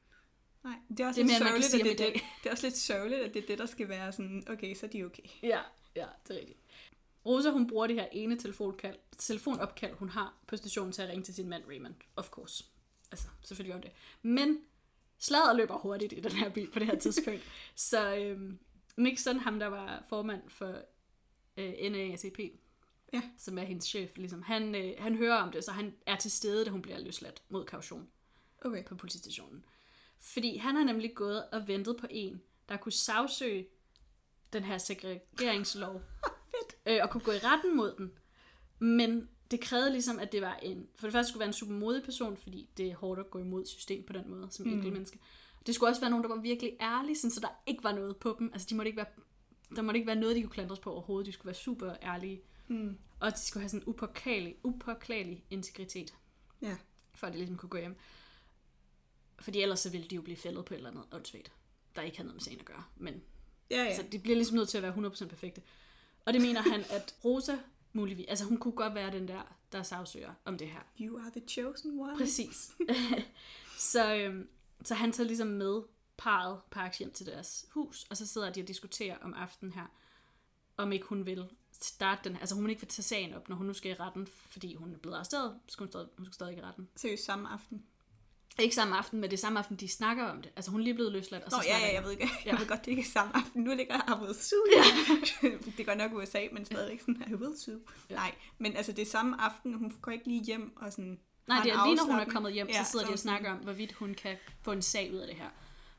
Nej, 0.64 0.74
det 0.88 1.00
er 1.00 1.06
også 1.06 1.20
Det 1.20 1.28
lidt 1.30 1.40
mere, 1.42 1.48
sørgeligt, 1.62 1.74
at 1.74 1.98
det, 1.98 2.08
er 2.08 2.12
det, 2.12 2.22
det 2.42 2.48
er 2.48 2.50
også 2.52 2.66
lidt 2.66 2.76
sørgeligt, 2.76 3.20
at 3.20 3.34
det 3.34 3.42
er 3.42 3.46
det, 3.46 3.58
der 3.58 3.66
skal 3.66 3.88
være 3.88 4.12
sådan, 4.12 4.42
okay, 4.50 4.74
så 4.74 4.86
er 4.86 4.90
de 4.90 5.04
okay. 5.04 5.22
Ja, 5.42 5.60
ja, 5.96 6.06
det 6.28 6.36
er 6.36 6.40
rigtigt. 6.40 6.58
Rosa, 7.26 7.50
hun 7.50 7.66
bruger 7.66 7.86
det 7.86 7.96
her 7.96 8.06
ene 8.12 8.36
telefonopkald, 9.18 9.94
hun 9.94 10.08
har 10.08 10.34
på 10.46 10.56
stationen 10.56 10.92
til 10.92 11.02
at 11.02 11.08
ringe 11.08 11.24
til 11.24 11.34
sin 11.34 11.48
mand 11.48 11.64
Raymond. 11.68 11.94
Of 12.16 12.28
course. 12.30 12.64
Altså, 13.10 13.28
selvfølgelig 13.42 13.74
hun 13.74 13.82
det. 13.82 13.90
Men 14.22 14.58
slaget 15.18 15.56
løber 15.56 15.78
hurtigt 15.78 16.12
i 16.12 16.20
den 16.20 16.32
her 16.32 16.48
by 16.50 16.70
på 16.72 16.78
det 16.78 16.86
her 16.86 16.98
tidspunkt. 17.04 17.42
Så 17.74 18.16
øhm, 18.16 18.58
Nixon, 18.96 19.38
ham 19.38 19.58
der 19.58 19.66
var 19.66 20.04
formand 20.08 20.42
for 20.48 20.74
øh, 21.56 21.92
NAACP, 21.92 22.38
Ja. 23.12 23.22
som 23.38 23.58
er 23.58 23.62
hendes 23.62 23.84
chef, 23.84 24.10
ligesom, 24.16 24.42
han, 24.42 24.74
øh, 24.74 24.92
han 24.98 25.16
hører 25.16 25.36
om 25.36 25.52
det, 25.52 25.64
så 25.64 25.72
han 25.72 25.94
er 26.06 26.16
til 26.16 26.30
stede, 26.30 26.64
da 26.64 26.70
hun 26.70 26.82
bliver 26.82 26.98
løsladt 26.98 27.42
mod 27.48 27.64
kaution 27.64 28.08
Okay. 28.64 28.84
på 28.84 28.94
politistationen. 28.94 29.64
Fordi 30.18 30.56
han 30.56 30.76
har 30.76 30.84
nemlig 30.84 31.14
gået 31.14 31.44
og 31.52 31.68
ventet 31.68 31.96
på 31.96 32.06
en, 32.10 32.42
der 32.68 32.76
kunne 32.76 32.92
sagsøge 32.92 33.66
den 34.52 34.64
her 34.64 34.78
segregeringslov, 34.78 36.02
øh, 36.86 36.98
og 37.02 37.10
kunne 37.10 37.22
gå 37.24 37.32
i 37.32 37.38
retten 37.38 37.76
mod 37.76 37.94
den. 37.98 38.12
Men 38.78 39.28
det 39.50 39.60
krævede 39.60 39.90
ligesom, 39.92 40.18
at 40.18 40.32
det 40.32 40.42
var 40.42 40.56
en, 40.56 40.88
for 40.94 41.06
det 41.06 41.12
første 41.12 41.28
skulle 41.28 41.40
være 41.40 41.46
en 41.48 41.52
super 41.52 41.72
modig 41.72 42.02
person, 42.02 42.36
fordi 42.36 42.68
det 42.76 42.86
er 42.90 42.96
hårdt 42.96 43.20
at 43.20 43.30
gå 43.30 43.38
imod 43.38 43.66
system 43.66 44.02
på 44.06 44.12
den 44.12 44.30
måde, 44.30 44.46
som 44.50 44.66
mm. 44.66 44.72
enkelt 44.72 44.92
menneske. 44.92 45.18
Det 45.66 45.74
skulle 45.74 45.90
også 45.90 46.00
være 46.00 46.10
nogen, 46.10 46.22
der 46.24 46.28
var 46.34 46.40
virkelig 46.40 46.76
ærlige, 46.80 47.16
sådan, 47.16 47.30
så 47.30 47.40
der 47.40 47.48
ikke 47.66 47.84
var 47.84 47.92
noget 47.92 48.16
på 48.16 48.36
dem. 48.38 48.50
Altså, 48.52 48.66
de 48.70 48.74
måtte 48.74 48.88
ikke 48.88 48.96
være, 48.96 49.06
der 49.76 49.82
måtte 49.82 49.98
ikke 49.98 50.06
være 50.06 50.16
noget, 50.16 50.36
de 50.36 50.42
kunne 50.42 50.50
klandres 50.50 50.78
på 50.78 50.92
overhovedet. 50.92 51.26
De 51.26 51.32
skulle 51.32 51.46
være 51.46 51.54
super 51.54 51.94
ærlige. 52.02 52.40
Mm. 52.68 52.98
Og 53.20 53.32
de 53.32 53.38
skulle 53.40 53.60
have 53.62 53.68
sådan 53.68 53.80
en 53.80 53.88
upåklagelig, 53.88 54.56
upåklagelig 54.62 55.44
integritet 55.50 56.14
Ja. 56.62 56.76
for 57.14 57.26
at 57.26 57.32
det 57.32 57.38
ligesom 57.38 57.56
kunne 57.56 57.68
gå 57.70 57.78
hjem. 57.78 57.96
Fordi 59.40 59.62
ellers 59.62 59.80
så 59.80 59.90
ville 59.90 60.08
de 60.08 60.14
jo 60.14 60.22
blive 60.22 60.36
fældet 60.36 60.64
på 60.64 60.74
et 60.74 60.78
eller 60.78 60.90
andet 60.90 61.04
åndssvagt, 61.12 61.52
der 61.96 62.02
ikke 62.02 62.16
havde 62.16 62.26
noget 62.26 62.36
med 62.36 62.42
sagen 62.42 62.58
at 62.60 62.64
gøre. 62.64 62.84
Men 62.96 63.22
Ja, 63.70 63.82
ja. 63.84 63.96
så 63.96 64.02
de 64.12 64.18
bliver 64.18 64.36
ligesom 64.36 64.56
nødt 64.56 64.68
til 64.68 64.78
at 64.78 64.82
være 64.82 65.10
100% 65.10 65.26
perfekte. 65.26 65.62
Og 66.24 66.32
det 66.32 66.40
mener 66.42 66.62
han, 66.62 66.80
at 66.90 67.14
Rosa 67.24 67.56
muligvis, 67.92 68.26
altså 68.28 68.44
hun 68.44 68.56
kunne 68.56 68.74
godt 68.74 68.94
være 68.94 69.10
den 69.10 69.28
der, 69.28 69.56
der 69.72 69.82
sagsøger 69.82 70.34
om 70.44 70.58
det 70.58 70.68
her. 70.68 70.80
You 71.00 71.18
are 71.18 71.30
the 71.30 71.48
chosen 71.48 72.00
one. 72.00 72.16
Præcis. 72.16 72.72
så, 73.92 74.14
øhm, 74.14 74.48
så 74.84 74.94
han 74.94 75.12
tager 75.12 75.26
ligesom 75.26 75.48
med 75.48 75.82
parret 76.16 76.60
Parks 76.70 76.98
hjem 76.98 77.12
til 77.12 77.26
deres 77.26 77.66
hus, 77.70 78.06
og 78.10 78.16
så 78.16 78.26
sidder 78.26 78.52
de 78.52 78.60
og 78.60 78.68
diskuterer 78.68 79.18
om 79.18 79.34
aftenen 79.34 79.72
her, 79.72 79.86
om 80.76 80.92
ikke 80.92 81.06
hun 81.06 81.26
vil 81.26 81.48
starte 81.72 82.28
den, 82.28 82.38
altså 82.38 82.54
hun 82.54 82.70
ikke 82.70 82.82
vil 82.82 82.88
tage 82.88 83.02
sagen 83.02 83.34
op, 83.34 83.48
når 83.48 83.56
hun 83.56 83.66
nu 83.66 83.72
skal 83.72 83.90
i 83.90 83.94
retten, 83.94 84.26
fordi 84.26 84.74
hun 84.74 84.94
er 84.94 84.98
blevet 84.98 85.16
arresteret, 85.16 85.60
så 85.66 85.72
skal 85.72 85.84
hun 85.84 85.90
stadig, 85.90 86.08
hun 86.16 86.26
skal 86.26 86.34
stadig 86.34 86.58
i 86.58 86.60
retten. 86.60 86.88
Seriøst 86.96 87.24
samme 87.24 87.48
aften. 87.48 87.84
Ikke 88.58 88.74
samme 88.74 88.96
aften, 88.96 89.20
men 89.20 89.30
det 89.30 89.36
er 89.36 89.40
samme 89.40 89.58
aften, 89.58 89.76
de 89.76 89.88
snakker 89.88 90.24
om 90.24 90.42
det. 90.42 90.52
Altså 90.56 90.70
hun 90.70 90.80
er 90.80 90.84
lige 90.84 90.94
blevet 90.94 91.12
løsladt, 91.12 91.44
og 91.44 91.50
så 91.50 91.56
Nå, 91.56 91.62
ja, 91.66 91.78
ja, 91.78 91.86
de 91.86 91.94
jeg 91.94 92.04
ved, 92.04 92.10
ikke, 92.10 92.28
Ja. 92.44 92.50
jeg 92.50 92.60
ved 92.60 92.66
godt, 92.66 92.84
det 92.84 92.90
ikke 92.90 93.02
er 93.02 93.06
samme 93.06 93.36
aften. 93.36 93.62
Nu 93.62 93.74
ligger 93.74 93.94
jeg 94.08 94.20
ved 94.20 94.34
sue. 94.34 94.58
Ja. 94.76 95.48
det 95.76 95.86
godt 95.86 95.98
nok 95.98 96.12
USA, 96.12 96.46
men 96.52 96.64
stadigvæk 96.64 97.00
sådan, 97.00 97.24
I 97.30 97.34
will 97.34 97.58
sue. 97.58 97.80
Ja. 98.10 98.14
Nej, 98.14 98.34
men 98.58 98.76
altså 98.76 98.92
det 98.92 99.02
er 99.02 99.06
samme 99.06 99.40
aften. 99.40 99.74
Hun 99.74 99.92
går 100.02 100.12
ikke 100.12 100.28
lige 100.28 100.44
hjem 100.44 100.76
og 100.76 100.92
sådan... 100.92 101.18
Nej, 101.46 101.62
det 101.62 101.72
er 101.72 101.86
lige 101.86 101.96
når 101.96 102.04
hun 102.04 102.20
er 102.20 102.24
kommet 102.24 102.52
hjem, 102.52 102.68
Ja, 102.68 102.84
så 102.84 102.90
sidder 102.90 103.04
de 103.04 103.08
hun 103.08 103.12
og 103.12 103.18
snakker 103.18 103.52
om, 103.52 103.58
hvorvidt 103.58 103.92
hun 103.92 104.14
kan 104.14 104.36
få 104.62 104.72
en 104.72 104.82
sag 104.82 105.12
ud 105.12 105.18
af 105.18 105.26
det 105.26 105.36
her. 105.36 105.48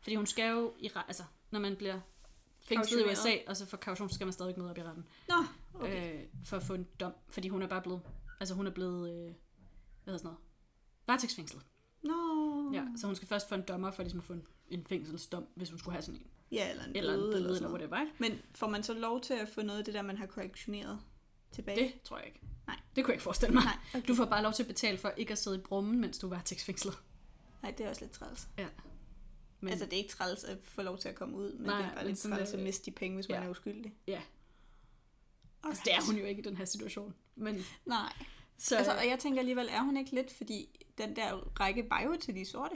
Fordi 0.01 0.15
hun 0.15 0.25
skal 0.25 0.51
jo 0.51 0.73
i 0.79 0.89
altså 1.07 1.23
når 1.51 1.59
man 1.59 1.75
bliver 1.75 1.99
fængslet 2.61 2.99
i 2.99 3.11
USA, 3.11 3.35
og 3.47 3.57
så 3.57 3.65
for 3.65 3.77
kaution, 3.77 4.09
så 4.09 4.15
skal 4.15 4.27
man 4.27 4.33
stadig 4.33 4.53
møde 4.57 4.69
op 4.69 4.77
i 4.77 4.83
retten. 4.83 5.05
Nå, 5.29 5.35
okay. 5.73 6.13
Øh, 6.13 6.23
for 6.45 6.57
at 6.57 6.63
få 6.63 6.73
en 6.73 6.87
dom, 6.99 7.13
fordi 7.29 7.47
hun 7.47 7.61
er 7.61 7.67
bare 7.67 7.81
blevet, 7.81 8.01
altså 8.39 8.55
hun 8.55 8.67
er 8.67 8.71
blevet, 8.71 9.09
øh, 9.09 9.23
hvad 9.23 9.33
hedder 10.05 10.17
sådan 10.17 10.23
noget, 10.23 10.39
varetægtsfængslet. 11.07 11.63
Nå. 12.03 12.13
Ja, 12.73 12.85
så 12.97 13.07
hun 13.07 13.15
skal 13.15 13.27
først 13.27 13.49
få 13.49 13.55
en 13.55 13.61
dommer 13.61 13.91
for 13.91 14.03
ligesom 14.03 14.19
at 14.19 14.25
få 14.25 14.33
en 14.33 14.43
en 14.71 14.85
fængselsdom, 14.85 15.47
hvis 15.55 15.69
hun 15.69 15.79
skulle 15.79 15.93
have 15.93 16.01
sådan 16.01 16.19
en. 16.19 16.27
Ja, 16.51 16.69
eller 16.69 16.83
en 16.83 16.95
Eller 16.95 17.13
en 17.13 17.19
bøde, 17.19 17.35
eller, 17.35 17.55
eller, 17.55 17.69
whatever. 17.69 18.01
ikke? 18.01 18.13
Men 18.19 18.41
får 18.55 18.67
man 18.67 18.83
så 18.83 18.93
lov 18.93 19.21
til 19.21 19.33
at 19.33 19.49
få 19.49 19.61
noget 19.61 19.79
af 19.79 19.85
det 19.85 19.93
der, 19.93 20.01
man 20.01 20.17
har 20.17 20.25
korrektioneret 20.25 20.99
tilbage? 21.51 21.83
Det 21.83 22.01
tror 22.03 22.17
jeg 22.17 22.27
ikke. 22.27 22.39
Nej. 22.67 22.79
Det 22.95 23.03
kunne 23.03 23.11
jeg 23.11 23.15
ikke 23.15 23.23
forestille 23.23 23.53
mig. 23.53 23.63
Nej, 23.63 23.77
okay. 23.95 24.07
Du 24.07 24.15
får 24.15 24.25
bare 24.25 24.43
lov 24.43 24.53
til 24.53 24.63
at 24.63 24.67
betale 24.67 24.97
for 24.97 25.13
ikke 25.17 25.31
at 25.31 25.37
sidde 25.37 25.57
i 25.57 25.59
brummen, 25.59 26.01
mens 26.01 26.19
du 26.19 26.27
var 26.27 26.35
varetægtsfængslet. 26.35 26.93
Nej, 27.61 27.71
det 27.71 27.85
er 27.85 27.89
også 27.89 28.01
lidt 28.01 28.11
træls. 28.11 28.47
Ja. 28.57 28.67
Men... 29.59 29.69
Altså, 29.69 29.85
det 29.85 29.93
er 29.93 29.97
ikke 29.97 30.09
træls 30.09 30.43
at 30.43 30.57
få 30.63 30.81
lov 30.81 30.97
til 30.97 31.09
at 31.09 31.15
komme 31.15 31.37
ud, 31.37 31.53
men 31.53 31.65
Nej, 31.65 31.77
det 31.81 31.87
er 31.89 31.93
bare 31.93 32.07
lidt 32.07 32.17
sådan, 32.17 32.37
træls 32.37 32.53
at 32.53 32.59
miste 32.59 32.85
de 32.85 32.91
penge, 32.91 33.15
hvis 33.15 33.29
ja. 33.29 33.39
man 33.39 33.47
er 33.47 33.51
uskyldig. 33.51 33.93
Ja. 34.07 34.21
Altså, 35.63 35.81
det 35.85 35.93
er 35.93 36.05
hun 36.05 36.15
jo 36.15 36.25
ikke 36.25 36.41
i 36.41 36.45
den 36.45 36.57
her 36.57 36.65
situation. 36.65 37.13
Men, 37.35 37.65
Nej. 37.85 38.13
Så, 38.61 38.77
Altså, 38.77 38.91
og 38.91 39.07
jeg 39.07 39.19
tænker 39.19 39.39
alligevel, 39.39 39.67
er 39.71 39.81
hun 39.81 39.97
ikke 39.97 40.11
lidt, 40.11 40.33
fordi 40.37 40.85
den 40.97 41.15
der 41.15 41.33
række 41.59 41.89
var 41.89 42.01
jo 42.01 42.17
til 42.21 42.35
de 42.35 42.45
sorte. 42.45 42.75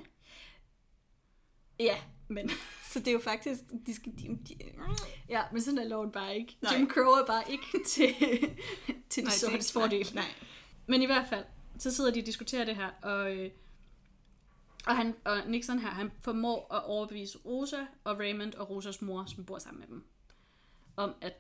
ja, 1.80 1.98
men, 2.28 2.50
Så 2.92 3.00
det 3.00 3.08
er 3.08 3.12
jo 3.12 3.20
faktisk, 3.20 3.62
de 3.86 3.94
skal... 3.96 4.12
De, 4.12 4.38
de, 4.48 4.56
ja, 5.30 5.44
men 5.52 5.62
sådan 5.62 5.78
er 5.78 5.84
loven 5.84 6.12
bare 6.12 6.36
ikke. 6.38 6.58
Nej. 6.62 6.74
Jim 6.76 6.90
Crow 6.90 7.12
er 7.12 7.26
bare 7.26 7.52
ikke 7.52 7.64
til, 7.88 8.16
til 9.10 9.24
de 9.24 9.28
Nej, 9.28 9.36
sortes 9.36 9.72
fordel. 9.74 10.06
nej, 10.14 10.24
nej. 10.24 10.34
Men 10.88 11.02
i 11.02 11.06
hvert 11.06 11.28
fald, 11.30 11.46
så 11.80 11.92
sidder 11.96 12.12
de 12.12 12.20
og 12.20 12.26
diskuterer 12.26 12.66
det 12.66 12.76
her, 12.76 12.90
og, 13.02 13.36
øh, 13.36 13.52
og, 14.88 14.96
han, 14.96 15.16
og 15.26 15.38
Nixon 15.48 15.80
her, 15.80 15.90
han 15.90 16.12
formår 16.22 16.74
at 16.74 16.84
overbevise 16.84 17.38
Rosa 17.38 17.86
og 18.04 18.20
Raymond 18.20 18.54
og 18.54 18.70
Rosas 18.70 19.02
mor, 19.02 19.26
som 19.26 19.46
bor 19.46 19.58
sammen 19.60 19.80
med 19.80 19.88
dem, 19.88 20.04
om 20.96 21.16
at 21.22 21.34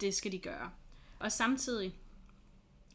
det 0.00 0.14
skal 0.14 0.32
de 0.32 0.38
gøre. 0.38 0.70
Og 1.18 1.32
samtidig, 1.32 1.94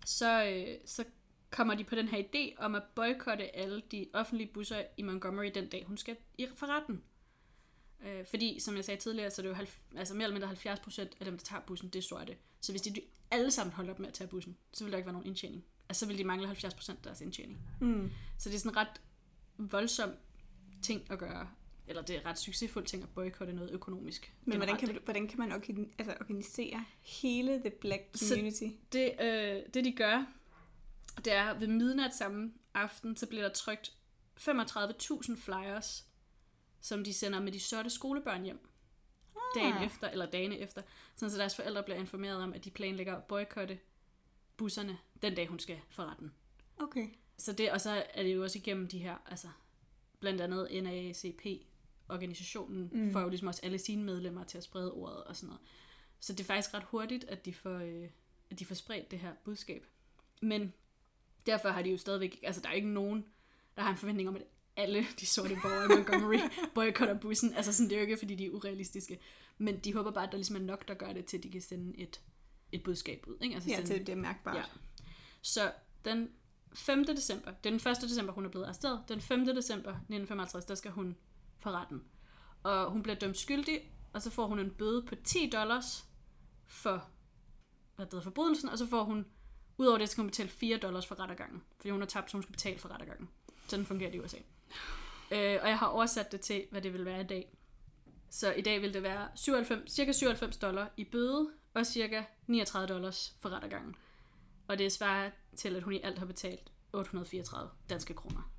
så, 0.07 0.45
øh, 0.45 0.77
så 0.85 1.03
kommer 1.49 1.75
de 1.75 1.83
på 1.83 1.95
den 1.95 2.07
her 2.07 2.23
idé 2.23 2.63
om 2.63 2.75
at 2.75 2.83
boykotte 2.95 3.55
alle 3.55 3.81
de 3.91 4.07
offentlige 4.13 4.51
busser 4.53 4.83
i 4.97 5.01
Montgomery 5.01 5.51
den 5.55 5.69
dag, 5.69 5.83
hun 5.87 5.97
skal 5.97 6.17
i 6.37 6.45
retten. 6.45 7.03
Øh, 8.05 8.25
fordi, 8.29 8.59
som 8.59 8.75
jeg 8.75 8.85
sagde 8.85 9.01
tidligere, 9.01 9.31
så 9.31 9.41
er 9.41 9.43
det 9.43 9.49
jo 9.49 9.55
halv, 9.55 9.67
altså 9.95 10.13
mere 10.13 10.23
eller 10.23 10.35
mindre 10.35 10.47
70 10.47 10.79
procent 10.79 11.11
af 11.19 11.25
dem, 11.25 11.37
der 11.37 11.43
tager 11.43 11.61
bussen, 11.61 11.89
det 11.89 11.99
er 11.99 12.03
sorte. 12.03 12.37
Så 12.61 12.71
hvis 12.71 12.81
de 12.81 13.01
alle 13.31 13.51
sammen 13.51 13.73
holder 13.73 13.93
op 13.93 13.99
med 13.99 14.07
at 14.07 14.13
tage 14.13 14.27
bussen, 14.27 14.57
så 14.73 14.83
vil 14.83 14.91
der 14.91 14.97
ikke 14.97 15.05
være 15.05 15.13
nogen 15.13 15.27
indtjening. 15.27 15.65
Altså, 15.89 15.99
så 15.99 16.05
vil 16.05 16.17
de 16.17 16.23
mangle 16.23 16.47
70 16.47 16.73
procent 16.73 16.97
af 16.97 17.03
deres 17.03 17.21
indtjening. 17.21 17.59
Mm. 17.81 18.11
Så 18.37 18.49
det 18.49 18.55
er 18.55 18.59
sådan 18.59 18.71
en 18.71 18.77
ret 18.77 19.01
voldsom 19.57 20.11
ting 20.81 21.11
at 21.11 21.19
gøre. 21.19 21.49
Eller 21.87 22.01
det 22.01 22.15
er 22.15 22.25
ret 22.25 22.39
succesfuld 22.39 22.85
ting 22.85 23.03
at 23.03 23.09
boykotte 23.09 23.53
noget 23.53 23.71
økonomisk. 23.71 24.33
Men 24.45 24.57
hvordan 24.57 24.77
kan, 24.77 24.93
du- 24.95 24.99
hvordan 25.03 25.27
kan 25.27 25.39
man 25.39 25.51
organ, 25.51 25.91
altså 25.99 26.15
organisere 26.21 26.85
hele 27.01 27.59
the 27.59 27.69
black 27.69 28.01
Så- 28.15 28.27
community? 28.29 28.63
det, 28.93 29.11
øh, 29.21 29.63
det 29.73 29.85
de 29.85 29.91
gør, 29.91 30.25
det 31.25 31.33
er 31.33 31.59
ved 31.59 31.67
midnat 31.67 32.15
samme 32.15 32.53
aften, 32.73 33.17
så 33.17 33.27
bliver 33.27 33.43
der 33.43 33.53
trykt 33.53 33.93
35.000 34.39 35.37
flyers, 35.37 36.05
som 36.81 37.03
de 37.03 37.13
sender 37.13 37.39
med 37.41 37.51
de 37.51 37.59
sorte 37.59 37.89
skolebørn 37.89 38.43
hjem. 38.43 38.67
Dagen 39.55 39.73
Ah. 39.73 39.85
efter, 39.85 40.09
eller 40.09 40.25
dagene 40.25 40.57
efter. 40.59 40.81
Sådan 41.15 41.31
så 41.31 41.37
deres 41.37 41.55
forældre 41.55 41.83
bliver 41.83 41.97
informeret 41.99 42.37
om, 42.43 42.53
at 42.53 42.65
de 42.65 42.71
planlægger 42.71 43.15
at 43.15 43.23
boykotte 43.23 43.79
busserne 44.57 44.97
den 45.21 45.35
dag, 45.35 45.47
hun 45.47 45.59
skal 45.59 45.79
for 45.89 46.03
retten. 46.03 46.31
Okay. 46.77 47.07
Så 47.37 47.51
det, 47.53 47.71
og 47.71 47.81
så 47.81 48.03
er 48.13 48.23
det 48.23 48.35
jo 48.35 48.43
også 48.43 48.57
igennem 48.59 48.87
de 48.87 48.99
her, 48.99 49.15
altså 49.25 49.47
blandt 50.19 50.41
andet 50.41 50.83
NAACP, 50.83 51.66
organisationen, 52.09 52.89
Mm. 52.93 53.13
får 53.13 53.21
jo 53.21 53.29
ligesom 53.29 53.47
også 53.47 53.59
alle 53.63 53.79
sine 53.79 54.03
medlemmer 54.03 54.43
til 54.43 54.57
at 54.57 54.63
sprede 54.63 54.91
ordet 54.93 55.23
og 55.23 55.35
sådan 55.35 55.47
noget. 55.47 55.61
Så 56.19 56.33
det 56.33 56.39
er 56.39 56.43
faktisk 56.45 56.73
ret 56.73 56.83
hurtigt, 56.83 57.23
at 57.23 57.45
de 57.45 57.53
får, 57.53 57.77
øh, 57.77 58.09
at 58.49 58.59
de 58.59 58.65
får 58.65 58.75
spredt 58.75 59.11
det 59.11 59.19
her 59.19 59.33
budskab. 59.43 59.85
Men 60.41 60.73
derfor 61.45 61.69
har 61.69 61.81
de 61.81 61.89
jo 61.89 61.97
stadigvæk, 61.97 62.39
altså 62.43 62.61
der 62.61 62.69
er 62.69 62.73
ikke 62.73 62.89
nogen, 62.89 63.25
der 63.75 63.81
har 63.83 63.91
en 63.91 63.97
forventning 63.97 64.29
om, 64.29 64.35
at 64.35 64.43
alle 64.77 65.05
de 65.19 65.25
sorte 65.25 65.57
borgere 65.61 65.85
i 65.85 65.87
Montgomery 65.87 66.39
boykotter 66.75 67.19
bussen. 67.19 67.53
Altså 67.53 67.73
sådan, 67.73 67.89
det 67.89 67.95
er 67.95 67.99
jo 67.99 68.05
ikke, 68.05 68.17
fordi 68.17 68.35
de 68.35 68.45
er 68.45 68.49
urealistiske. 68.49 69.19
Men 69.57 69.79
de 69.79 69.93
håber 69.93 70.11
bare, 70.11 70.23
at 70.25 70.31
der 70.31 70.37
ligesom 70.37 70.55
er 70.55 70.59
nok, 70.59 70.87
der 70.87 70.93
gør 70.93 71.13
det, 71.13 71.25
til 71.25 71.37
at 71.37 71.43
de 71.43 71.51
kan 71.51 71.61
sende 71.61 71.99
et, 71.99 72.21
et 72.71 72.83
budskab 72.83 73.23
ud. 73.27 73.37
Ikke? 73.41 73.55
Altså 73.55 73.69
Ja, 73.69 73.75
sende, 73.75 73.89
til 73.89 73.99
det 74.07 74.11
er 74.11 74.15
mærkbart. 74.15 74.55
Ja. 74.57 74.63
Så 75.41 75.71
den 76.05 76.29
5. 76.73 77.05
december, 77.05 77.51
det 77.51 77.73
er 77.73 77.77
den 77.77 77.91
1. 77.91 77.97
december, 78.01 78.33
hun 78.33 78.45
er 78.45 78.49
blevet 78.49 78.65
arresteret. 78.65 79.03
Den 79.09 79.21
5. 79.21 79.39
december 79.45 79.89
1955, 79.91 80.65
der 80.65 80.75
skal 80.75 80.91
hun 80.91 81.15
for 81.59 81.71
retten. 81.71 82.03
Og 82.63 82.91
hun 82.91 83.03
bliver 83.03 83.15
dømt 83.15 83.37
skyldig, 83.37 83.81
og 84.13 84.21
så 84.21 84.29
får 84.29 84.47
hun 84.47 84.59
en 84.59 84.71
bøde 84.71 85.05
på 85.05 85.15
10 85.15 85.49
dollars 85.49 86.05
for 86.67 87.07
hvad 87.95 88.05
det 88.05 88.23
forbrydelsen, 88.23 88.69
og 88.69 88.77
så 88.77 88.87
får 88.87 89.03
hun, 89.03 89.25
udover 89.77 89.97
det, 89.97 90.09
skal 90.09 90.21
hun 90.21 90.27
betale 90.27 90.49
4 90.49 90.77
dollars 90.77 91.07
for 91.07 91.19
rettergangen, 91.19 91.63
fordi 91.77 91.89
hun 91.89 92.01
har 92.01 92.07
tabt, 92.07 92.31
så 92.31 92.37
hun 92.37 92.43
skal 92.43 92.51
betale 92.51 92.79
for 92.79 92.89
rettergangen. 92.89 93.29
Sådan 93.67 93.85
fungerer 93.85 94.11
det 94.11 94.17
i 94.17 94.21
USA. 94.21 94.37
Øh, 95.31 95.59
og 95.61 95.69
jeg 95.69 95.79
har 95.79 95.87
oversat 95.87 96.31
det 96.31 96.41
til, 96.41 96.65
hvad 96.71 96.81
det 96.81 96.93
vil 96.93 97.05
være 97.05 97.21
i 97.21 97.27
dag. 97.27 97.57
Så 98.29 98.53
i 98.53 98.61
dag 98.61 98.81
vil 98.81 98.93
det 98.93 99.03
være 99.03 99.27
97, 99.35 99.91
cirka 99.91 100.11
97 100.11 100.57
dollar 100.57 100.89
i 100.97 101.03
bøde, 101.03 101.49
og 101.73 101.85
cirka 101.85 102.23
39 102.47 102.87
dollars 102.87 103.35
for 103.39 103.49
rettergangen. 103.49 103.95
Og 104.67 104.77
det 104.77 104.91
svarer 104.91 105.29
til, 105.55 105.75
at 105.75 105.83
hun 105.83 105.93
i 105.93 106.01
alt 106.03 106.19
har 106.19 106.25
betalt 106.25 106.71
834 106.93 107.69
danske 107.89 108.13
kroner. 108.13 108.51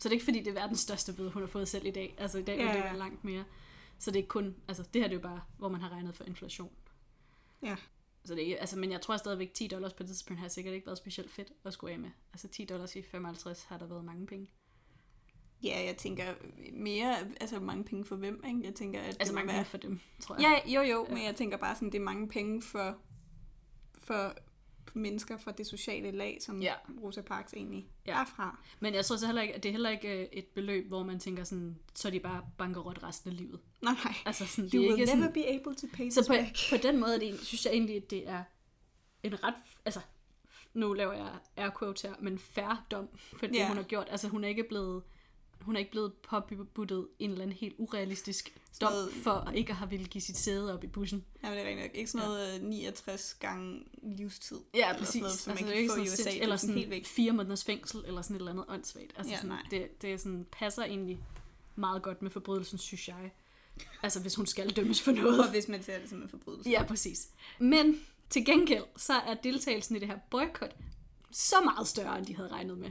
Så 0.00 0.08
det 0.08 0.12
er 0.12 0.12
ikke 0.12 0.24
fordi, 0.24 0.38
det 0.38 0.46
er 0.48 0.52
verdens 0.52 0.80
største 0.80 1.12
bøde, 1.12 1.30
hun 1.30 1.42
har 1.42 1.46
fået 1.48 1.68
selv 1.68 1.86
i 1.86 1.90
dag. 1.90 2.14
Altså 2.18 2.38
i 2.38 2.42
dag 2.42 2.58
Ja, 2.58 2.72
det 2.74 2.84
være 2.84 2.98
langt 2.98 3.24
mere. 3.24 3.44
Så 3.98 4.10
det 4.10 4.16
er 4.16 4.20
ikke 4.20 4.28
kun, 4.28 4.56
altså 4.68 4.82
det 4.94 5.02
her 5.02 5.08
det 5.08 5.14
er 5.14 5.18
jo 5.18 5.22
bare, 5.22 5.40
hvor 5.58 5.68
man 5.68 5.80
har 5.80 5.88
regnet 5.88 6.16
for 6.16 6.24
inflation. 6.24 6.70
Ja. 7.62 7.76
Så 8.24 8.34
det 8.34 8.40
er, 8.42 8.46
ikke- 8.46 8.60
altså, 8.60 8.78
men 8.78 8.92
jeg 8.92 9.00
tror 9.00 9.16
stadigvæk, 9.16 9.54
10 9.54 9.66
dollars 9.68 9.92
på 9.92 10.02
det 10.02 10.08
tidspunkt 10.10 10.40
har 10.40 10.48
sikkert 10.48 10.74
ikke 10.74 10.86
været 10.86 10.98
specielt 10.98 11.30
fedt 11.30 11.52
at 11.64 11.72
skulle 11.72 11.92
af 11.92 11.98
med. 11.98 12.10
Altså 12.32 12.48
10 12.48 12.64
dollars 12.64 12.96
i 12.96 13.02
55 13.02 13.64
har 13.64 13.78
der 13.78 13.86
været 13.86 14.04
mange 14.04 14.26
penge. 14.26 14.46
Ja, 15.62 15.84
jeg 15.86 15.96
tænker 15.96 16.34
mere, 16.72 17.16
altså 17.40 17.60
mange 17.60 17.84
penge 17.84 18.04
for 18.04 18.16
hvem, 18.16 18.44
ikke? 18.46 18.60
Jeg 18.64 18.74
tænker, 18.74 19.00
at 19.00 19.16
Altså 19.20 19.34
mange 19.34 19.46
være... 19.48 19.56
penge 19.56 19.64
for 19.70 19.76
dem, 19.78 20.00
tror 20.20 20.34
jeg. 20.40 20.62
Ja, 20.66 20.72
jo 20.74 20.80
jo, 20.90 21.06
Ja. 21.08 21.14
men 21.14 21.24
jeg 21.24 21.36
tænker 21.36 21.56
bare 21.56 21.74
sådan, 21.74 21.92
det 21.92 21.98
er 21.98 22.04
mange 22.04 22.28
penge 22.28 22.62
for, 22.62 22.96
for 23.98 24.34
mennesker 24.94 25.36
fra 25.38 25.52
det 25.52 25.66
sociale 25.66 26.10
lag, 26.10 26.38
som 26.40 26.62
Ja. 26.62 26.74
Rosa 27.02 27.20
Parks 27.22 27.52
egentlig 27.52 27.88
Ja. 28.06 28.20
er 28.20 28.24
fra. 28.24 28.58
Men 28.80 28.94
jeg 28.94 29.04
tror 29.04 29.16
så 29.16 29.26
heller 29.26 29.42
ikke, 29.42 29.54
at 29.54 29.62
det 29.62 29.68
er 29.68 29.72
heller 29.72 29.90
ikke 29.90 30.20
øh, 30.22 30.26
et 30.32 30.44
beløb, 30.46 30.88
hvor 30.88 31.02
man 31.02 31.18
tænker 31.18 31.44
sådan, 31.44 31.78
så 31.94 32.08
er 32.08 32.12
de 32.12 32.20
bare 32.20 32.46
bankerot 32.58 33.02
resten 33.02 33.30
af 33.30 33.36
livet. 33.36 33.60
Nej, 33.82 33.94
nej. 34.04 34.14
Altså 34.26 34.46
sådan, 34.46 34.64
det 34.64 34.74
You 34.74 34.82
er 34.82 34.88
will 34.88 35.00
ikke 35.00 35.14
never 35.14 35.26
sådan, 35.28 35.32
be 35.32 35.46
able 35.48 35.74
to 35.74 35.86
pay 35.94 36.10
Så 36.10 36.26
på, 36.26 36.32
back. 36.32 36.56
på 36.70 36.76
den 36.76 37.00
måde 37.00 37.20
det, 37.20 37.40
synes 37.40 37.64
jeg 37.64 37.72
egentlig, 37.72 37.96
at 37.96 38.10
det 38.10 38.28
er 38.28 38.42
en 39.22 39.44
ret, 39.44 39.54
altså 39.84 40.00
nu 40.74 40.92
laver 40.92 41.12
jeg 41.12 41.28
air 41.56 41.70
quotes 41.78 42.02
her, 42.02 42.14
men 42.20 42.38
fair 42.38 42.86
dom 42.90 43.08
for 43.38 43.46
det, 43.46 43.54
Ja. 43.56 43.68
hun 43.68 43.76
har 43.76 43.84
gjort. 43.84 44.06
Altså 44.10 44.28
hun 44.28 44.44
er 44.44 44.48
ikke 44.48 44.64
blevet, 44.68 45.02
hun 45.60 45.76
er 45.76 45.78
ikke 45.78 45.90
blevet 45.90 46.12
påbuttet 46.14 47.06
en 47.18 47.30
eller 47.30 47.42
anden 47.42 47.56
helt 47.56 47.74
urealistisk 47.78 48.56
dom 48.80 48.92
noget- 48.92 49.12
for 49.22 49.50
ikke 49.54 49.70
at 49.70 49.76
have 49.76 49.90
ville 49.90 50.06
give 50.06 50.22
sit 50.22 50.36
sæde 50.36 50.74
op 50.74 50.84
i 50.84 50.86
bussen. 50.86 51.24
Ja, 51.42 51.48
men 51.48 51.58
det 51.58 51.66
er 51.66 51.70
rent. 51.82 51.94
Ikke 51.94 52.10
sådan 52.10 52.26
noget 52.26 52.52
ja. 52.52 52.58
69 52.58 53.36
gange 53.40 53.82
livstid. 54.02 54.58
Ja, 54.74 54.88
eller 54.88 54.98
præcis. 54.98 55.12
Sådan 55.12 55.20
noget, 55.22 55.38
som 55.38 55.50
altså, 55.50 55.64
man 55.66 55.74
kan 55.74 55.90
få 55.90 55.96
i 55.96 56.00
USA. 56.02 56.30
eller 56.40 56.52
er 56.52 56.56
sådan 56.56 56.74
helt 56.74 56.90
væk. 56.90 57.06
fire 57.06 57.32
måneders 57.32 57.64
fængsel, 57.64 58.04
eller 58.06 58.22
sådan 58.22 58.36
et 58.36 58.40
eller 58.40 58.50
andet 58.52 58.64
åndssvagt. 58.68 59.12
Altså, 59.16 59.30
Ja, 59.32 59.36
sådan, 59.36 59.48
nej. 59.50 59.62
det, 59.70 60.02
det 60.02 60.12
er 60.12 60.16
sådan, 60.16 60.46
passer 60.52 60.84
egentlig 60.84 61.20
meget 61.76 62.02
godt 62.02 62.22
med 62.22 62.30
forbrydelsen, 62.30 62.78
synes 62.78 63.08
jeg. 63.08 63.30
Altså, 64.02 64.20
hvis 64.20 64.34
hun 64.34 64.46
skal 64.46 64.70
dømmes 64.70 65.02
for 65.02 65.12
noget. 65.12 65.40
Og 65.40 65.50
hvis 65.50 65.68
man 65.68 65.82
ser 65.82 65.98
det 65.98 66.08
som 66.10 66.22
en 66.22 66.28
forbrydelse. 66.28 66.70
Ja, 66.70 66.82
præcis. 66.84 67.28
Men 67.58 68.00
til 68.30 68.44
gengæld, 68.44 68.84
så 68.96 69.12
er 69.12 69.34
deltagelsen 69.34 69.96
i 69.96 69.98
det 69.98 70.08
her 70.08 70.18
boykot 70.30 70.76
så 71.30 71.56
meget 71.64 71.88
større, 71.88 72.18
end 72.18 72.26
de 72.26 72.36
havde 72.36 72.48
regnet 72.48 72.78
med. 72.78 72.90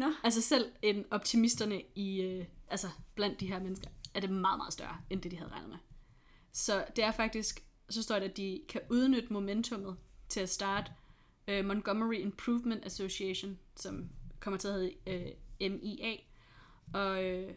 Nå. 0.00 0.12
Altså 0.22 0.40
selv 0.42 0.72
en 0.82 1.04
optimisterne 1.10 1.82
i, 1.94 2.20
øh, 2.20 2.44
altså 2.68 2.88
blandt 3.14 3.40
de 3.40 3.46
her 3.46 3.60
mennesker, 3.60 3.90
er 4.14 4.20
det 4.20 4.30
meget, 4.30 4.58
meget 4.58 4.72
større, 4.72 4.96
end 5.10 5.22
det 5.22 5.30
de 5.30 5.36
havde 5.36 5.50
regnet 5.50 5.68
med. 5.68 5.78
Så 6.52 6.84
det 6.96 7.04
er 7.04 7.10
faktisk, 7.10 7.64
så 7.90 8.02
står 8.02 8.18
det, 8.18 8.28
at 8.28 8.36
de 8.36 8.62
kan 8.68 8.80
udnytte 8.90 9.32
momentummet 9.32 9.96
til 10.28 10.40
at 10.40 10.48
starte 10.48 10.92
øh, 11.48 11.64
Montgomery 11.64 12.14
Improvement 12.14 12.84
Association, 12.84 13.58
som 13.76 14.10
kommer 14.40 14.58
til 14.58 14.68
at 14.68 14.74
hedde 14.74 14.94
øh, 15.06 15.70
MIA. 15.70 16.16
Og 16.94 17.24
øh, 17.24 17.54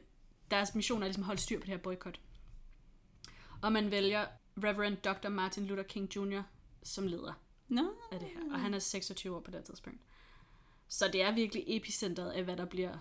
deres 0.51 0.75
mission 0.75 1.01
er 1.01 1.08
ligesom 1.08 1.23
at 1.23 1.27
holde 1.27 1.41
styr 1.41 1.60
på 1.60 1.65
det 1.65 1.73
her 1.73 1.77
boykot. 1.77 2.19
Og 3.62 3.71
man 3.71 3.91
vælger 3.91 4.25
Reverend 4.63 4.97
Dr. 4.97 5.29
Martin 5.29 5.65
Luther 5.65 5.84
King 5.84 6.15
Jr. 6.15 6.41
som 6.84 7.08
leder 7.08 7.34
Nå. 7.67 7.91
af 8.12 8.19
det 8.19 8.27
her. 8.27 8.53
Og 8.53 8.60
han 8.60 8.73
er 8.73 8.79
26 8.79 9.36
år 9.36 9.39
på 9.39 9.51
det 9.51 9.63
tidspunkt. 9.63 9.99
Så 10.88 11.10
det 11.13 11.22
er 11.24 11.32
virkelig 11.36 11.63
epicentret 11.67 12.32
af, 12.32 12.43
hvad 12.43 12.58
der 12.58 12.65
bliver... 12.65 12.98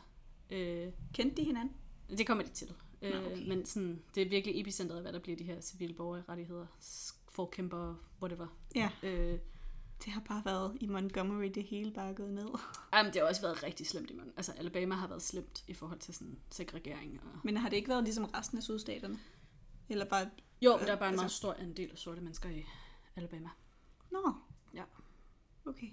Øh, 0.50 0.88
Kendte 1.14 1.36
de 1.36 1.44
hinanden? 1.44 1.74
det 2.18 2.26
kommer 2.26 2.44
de 2.44 2.50
til. 2.50 2.74
Øh, 3.02 3.10
Nå, 3.22 3.26
okay. 3.26 3.48
Men 3.48 3.66
sådan, 3.66 4.02
det 4.14 4.22
er 4.22 4.28
virkelig 4.28 4.60
epicentret 4.60 4.96
af, 4.96 5.02
hvad 5.02 5.12
der 5.12 5.18
bliver 5.18 5.36
de 5.36 5.44
her 5.44 5.60
civile 5.60 5.94
borgerrettigheder, 5.94 6.66
forkæmper, 7.28 7.94
whatever. 8.22 8.46
Ja. 8.74 8.90
Øh, 9.02 9.38
Det 10.04 10.12
har 10.12 10.20
bare 10.28 10.42
været 10.44 10.76
i 10.80 10.86
Montgomery, 10.86 11.50
det 11.54 11.62
hele 11.64 11.90
bare 11.92 12.14
gået 12.14 12.32
ned. 12.34 12.48
jamen, 12.94 13.12
det 13.12 13.20
har 13.22 13.28
også 13.28 13.40
været 13.42 13.62
rigtig 13.62 13.86
slemt 13.86 14.10
i 14.10 14.14
munden. 14.14 14.32
Altså, 14.36 14.52
Alabama 14.52 14.94
har 14.94 15.08
været 15.08 15.22
slemt 15.22 15.64
i 15.68 15.74
forhold 15.74 15.98
til 15.98 16.14
sådan 16.14 16.38
segregering. 16.50 17.20
Og... 17.22 17.38
Men 17.44 17.56
har 17.56 17.68
det 17.68 17.76
ikke 17.76 17.88
været 17.88 18.04
ligesom 18.04 18.24
resten 18.24 18.58
af 18.58 18.62
sydstaterne? 18.64 19.18
Eller 19.88 20.04
bare... 20.04 20.30
Jo, 20.62 20.76
men 20.76 20.86
der 20.86 20.92
er 20.92 20.96
bare 20.98 21.08
en 21.08 21.12
Altså- 21.12 21.22
meget 21.22 21.30
stor 21.32 21.52
andel 21.54 21.90
af 21.90 21.98
sorte 21.98 22.20
mennesker 22.20 22.48
i 22.50 22.64
Alabama. 23.16 23.48
Nå. 24.10 24.34
Ja. 24.74 24.82
Okay. 25.66 25.86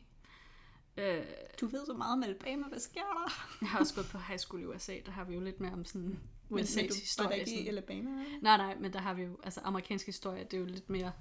Øh, 0.99 1.25
Du 1.61 1.67
ved 1.67 1.85
så 1.85 1.93
meget 1.93 2.13
om 2.13 2.23
Alabama. 2.23 2.67
Hvad 2.67 2.79
sker 2.79 3.01
der? 3.01 3.31
jeg 3.61 3.69
har 3.69 3.79
også 3.79 3.95
gået 3.95 4.07
på 4.07 4.17
high 4.17 4.39
school 4.39 4.61
i 4.61 4.65
USA, 4.65 4.95
der 5.05 5.11
har 5.11 5.23
vi 5.23 5.33
jo 5.33 5.39
lidt 5.39 5.59
mere 5.59 5.71
om 5.71 5.85
sådan 5.85 6.19
Men, 6.49 6.59
USA's 6.63 6.75
men 6.75 6.87
du 6.87 6.93
var 6.93 6.99
historie. 6.99 7.39
ikke 7.39 7.61
i 7.61 7.67
Alabama? 7.67 8.09
eller? 8.09 8.25
Nej, 8.41 8.57
nej, 8.57 8.75
men 8.79 8.93
der 8.93 8.99
har 8.99 9.13
vi 9.13 9.21
jo, 9.23 9.37
altså 9.43 9.61
amerikansk 9.63 10.05
historie, 10.05 10.43
det 10.43 10.53
er 10.53 10.57
jo 10.57 10.65
lidt 10.65 10.89
mere 10.89 11.11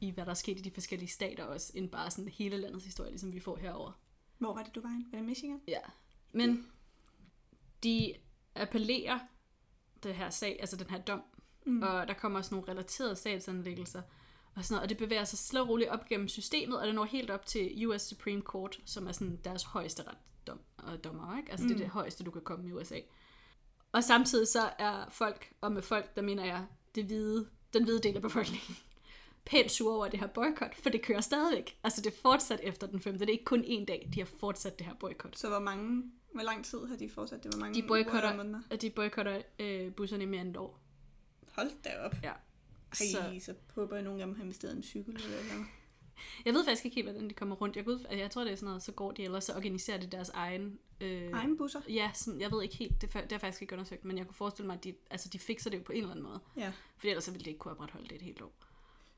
i, 0.00 0.10
hvad 0.10 0.24
der 0.24 0.30
er 0.30 0.34
sket 0.34 0.58
i 0.58 0.62
de 0.62 0.70
forskellige 0.70 1.08
stater 1.08 1.44
også, 1.44 1.72
end 1.74 1.90
bare 1.90 2.10
sådan 2.10 2.28
hele 2.28 2.56
landets 2.56 2.84
historie, 2.84 3.10
ligesom 3.10 3.32
vi 3.32 3.40
får 3.40 3.56
herover. 3.56 3.92
Hvor 4.38 4.54
var 4.54 4.62
det, 4.62 4.74
du 4.74 4.80
var 4.80 4.88
hen? 4.88 5.06
Var 5.12 5.18
det 5.18 5.26
Michigan? 5.26 5.60
Ja. 5.68 5.80
Men 6.32 6.66
de 7.82 8.14
appellerer 8.54 9.18
det 10.02 10.14
her 10.14 10.30
sag, 10.30 10.56
altså 10.60 10.76
den 10.76 10.90
her 10.90 10.98
dom, 10.98 11.22
mm. 11.66 11.82
og 11.82 12.08
der 12.08 12.14
kommer 12.14 12.38
også 12.38 12.54
nogle 12.54 12.68
relaterede 12.72 13.16
sagsanlæggelser, 13.16 14.02
og 14.54 14.64
sådan 14.64 14.74
noget, 14.74 14.82
og 14.82 14.88
det 14.88 14.96
bevæger 14.96 15.24
sig 15.24 15.60
og 15.60 15.68
roligt 15.68 15.90
op 15.90 16.08
gennem 16.08 16.28
systemet, 16.28 16.80
og 16.80 16.86
det 16.86 16.94
når 16.94 17.04
helt 17.04 17.30
op 17.30 17.46
til 17.46 17.86
US 17.86 18.02
Supreme 18.02 18.42
Court, 18.42 18.80
som 18.86 19.06
er 19.06 19.12
sådan 19.12 19.40
deres 19.44 19.62
højeste 19.62 20.02
ret 20.02 20.18
dom, 20.46 20.60
og 20.78 21.04
dommer, 21.04 21.38
ikke? 21.38 21.50
Altså 21.50 21.64
mm. 21.64 21.68
det 21.68 21.74
er 21.74 21.84
det 21.84 21.88
højeste, 21.92 22.24
du 22.24 22.30
kan 22.30 22.42
komme 22.42 22.68
i 22.68 22.72
USA. 22.72 22.98
Og 23.92 24.04
samtidig 24.04 24.48
så 24.48 24.70
er 24.78 25.08
folk, 25.10 25.52
og 25.60 25.72
med 25.72 25.82
folk, 25.82 26.16
der 26.16 26.22
mener 26.22 26.44
jeg, 26.44 26.66
det 26.94 27.04
hvide, 27.04 27.48
den 27.72 27.84
hvide 27.84 28.00
del 28.02 28.16
af 28.16 28.22
befolkningen, 28.22 28.76
pænt 29.50 29.70
sur 29.70 29.94
over 29.94 30.08
det 30.08 30.20
her 30.20 30.26
boykot, 30.26 30.74
for 30.82 30.90
det 30.90 31.02
kører 31.02 31.20
stadigvæk. 31.20 31.76
Altså 31.84 32.00
det 32.00 32.12
er 32.12 32.16
fortsat 32.22 32.60
efter 32.62 32.86
den 32.86 33.00
5. 33.00 33.18
Det 33.18 33.28
er 33.28 33.32
ikke 33.32 33.44
kun 33.44 33.64
en 33.66 33.84
dag, 33.84 34.10
de 34.14 34.20
har 34.20 34.28
fortsat 34.40 34.78
det 34.78 34.86
her 34.86 34.94
boykot. 34.94 35.38
Så 35.38 35.48
hvor 35.48 35.58
mange, 35.58 36.02
hvor 36.34 36.42
lang 36.42 36.64
tid 36.64 36.78
har 36.86 36.96
de 36.96 37.08
fortsat 37.10 37.44
det? 37.44 37.54
Hvor 37.54 37.60
mange 37.60 37.82
De 37.82 37.86
boykotter- 37.88 38.10
uger 38.12 38.30
og 38.30 38.36
måneder? 38.36 38.76
De 38.76 38.90
boykotter 38.90 39.42
øh, 39.58 39.94
busserne 39.94 40.22
i 40.22 40.26
mere 40.26 40.40
end 40.40 40.50
et 40.50 40.56
år. 40.56 40.78
Hold 41.56 41.70
da 41.84 41.90
op. 42.04 42.14
Ja. 42.22 42.32
Ej, 43.00 43.06
Så, 43.40 43.44
så, 43.44 43.54
håber 43.74 43.96
jeg, 43.96 44.06
at 44.06 44.10
nogle 44.18 44.36
har 44.36 44.42
investeret 44.44 44.72
i 44.74 44.76
en 44.76 44.82
cykel 44.82 45.14
eller 45.14 45.28
noget. 45.54 45.66
jeg 46.44 46.54
ved 46.54 46.64
faktisk 46.64 46.84
ikke 46.84 46.94
helt, 46.94 47.06
hvordan 47.08 47.28
de 47.28 47.34
kommer 47.34 47.56
rundt. 47.56 47.76
Jeg, 47.76 47.88
altså, 47.88 48.08
jeg 48.10 48.30
tror, 48.30 48.44
det 48.44 48.52
er 48.52 48.56
sådan 48.56 48.66
noget, 48.66 48.82
så 48.82 48.92
går 48.92 49.12
de, 49.12 49.24
eller 49.24 49.40
så 49.40 49.52
organiserer 49.56 49.98
de 49.98 50.06
deres 50.06 50.28
egen... 50.28 50.78
Øh, 51.00 51.30
Egen 51.32 51.58
busser? 51.58 51.80
Ja, 51.88 52.10
sådan, 52.14 52.40
jeg 52.40 52.52
ved 52.52 52.62
ikke 52.62 52.76
helt, 52.76 53.00
det, 53.00 53.12
det 53.12 53.32
har 53.32 53.38
faktisk 53.38 53.62
ikke 53.62 53.74
undersøgt, 53.74 54.04
men 54.04 54.18
jeg 54.18 54.26
kunne 54.26 54.34
forestille 54.34 54.66
mig, 54.66 54.74
at 54.76 54.84
de, 54.84 54.94
altså, 55.10 55.28
de 55.28 55.38
fikser 55.38 55.70
det 55.70 55.78
jo 55.78 55.82
på 55.82 55.92
en 55.92 55.98
eller 55.98 56.10
anden 56.10 56.24
måde. 56.24 56.40
Ja. 56.56 56.72
For 56.98 57.06
ellers 57.08 57.24
så 57.24 57.30
ville 57.30 57.44
de 57.44 57.50
ikke 57.50 57.58
kunne 57.58 57.72
opretholde 57.72 58.08
det 58.08 58.14
et 58.16 58.22
helt 58.22 58.42
år. 58.42 58.52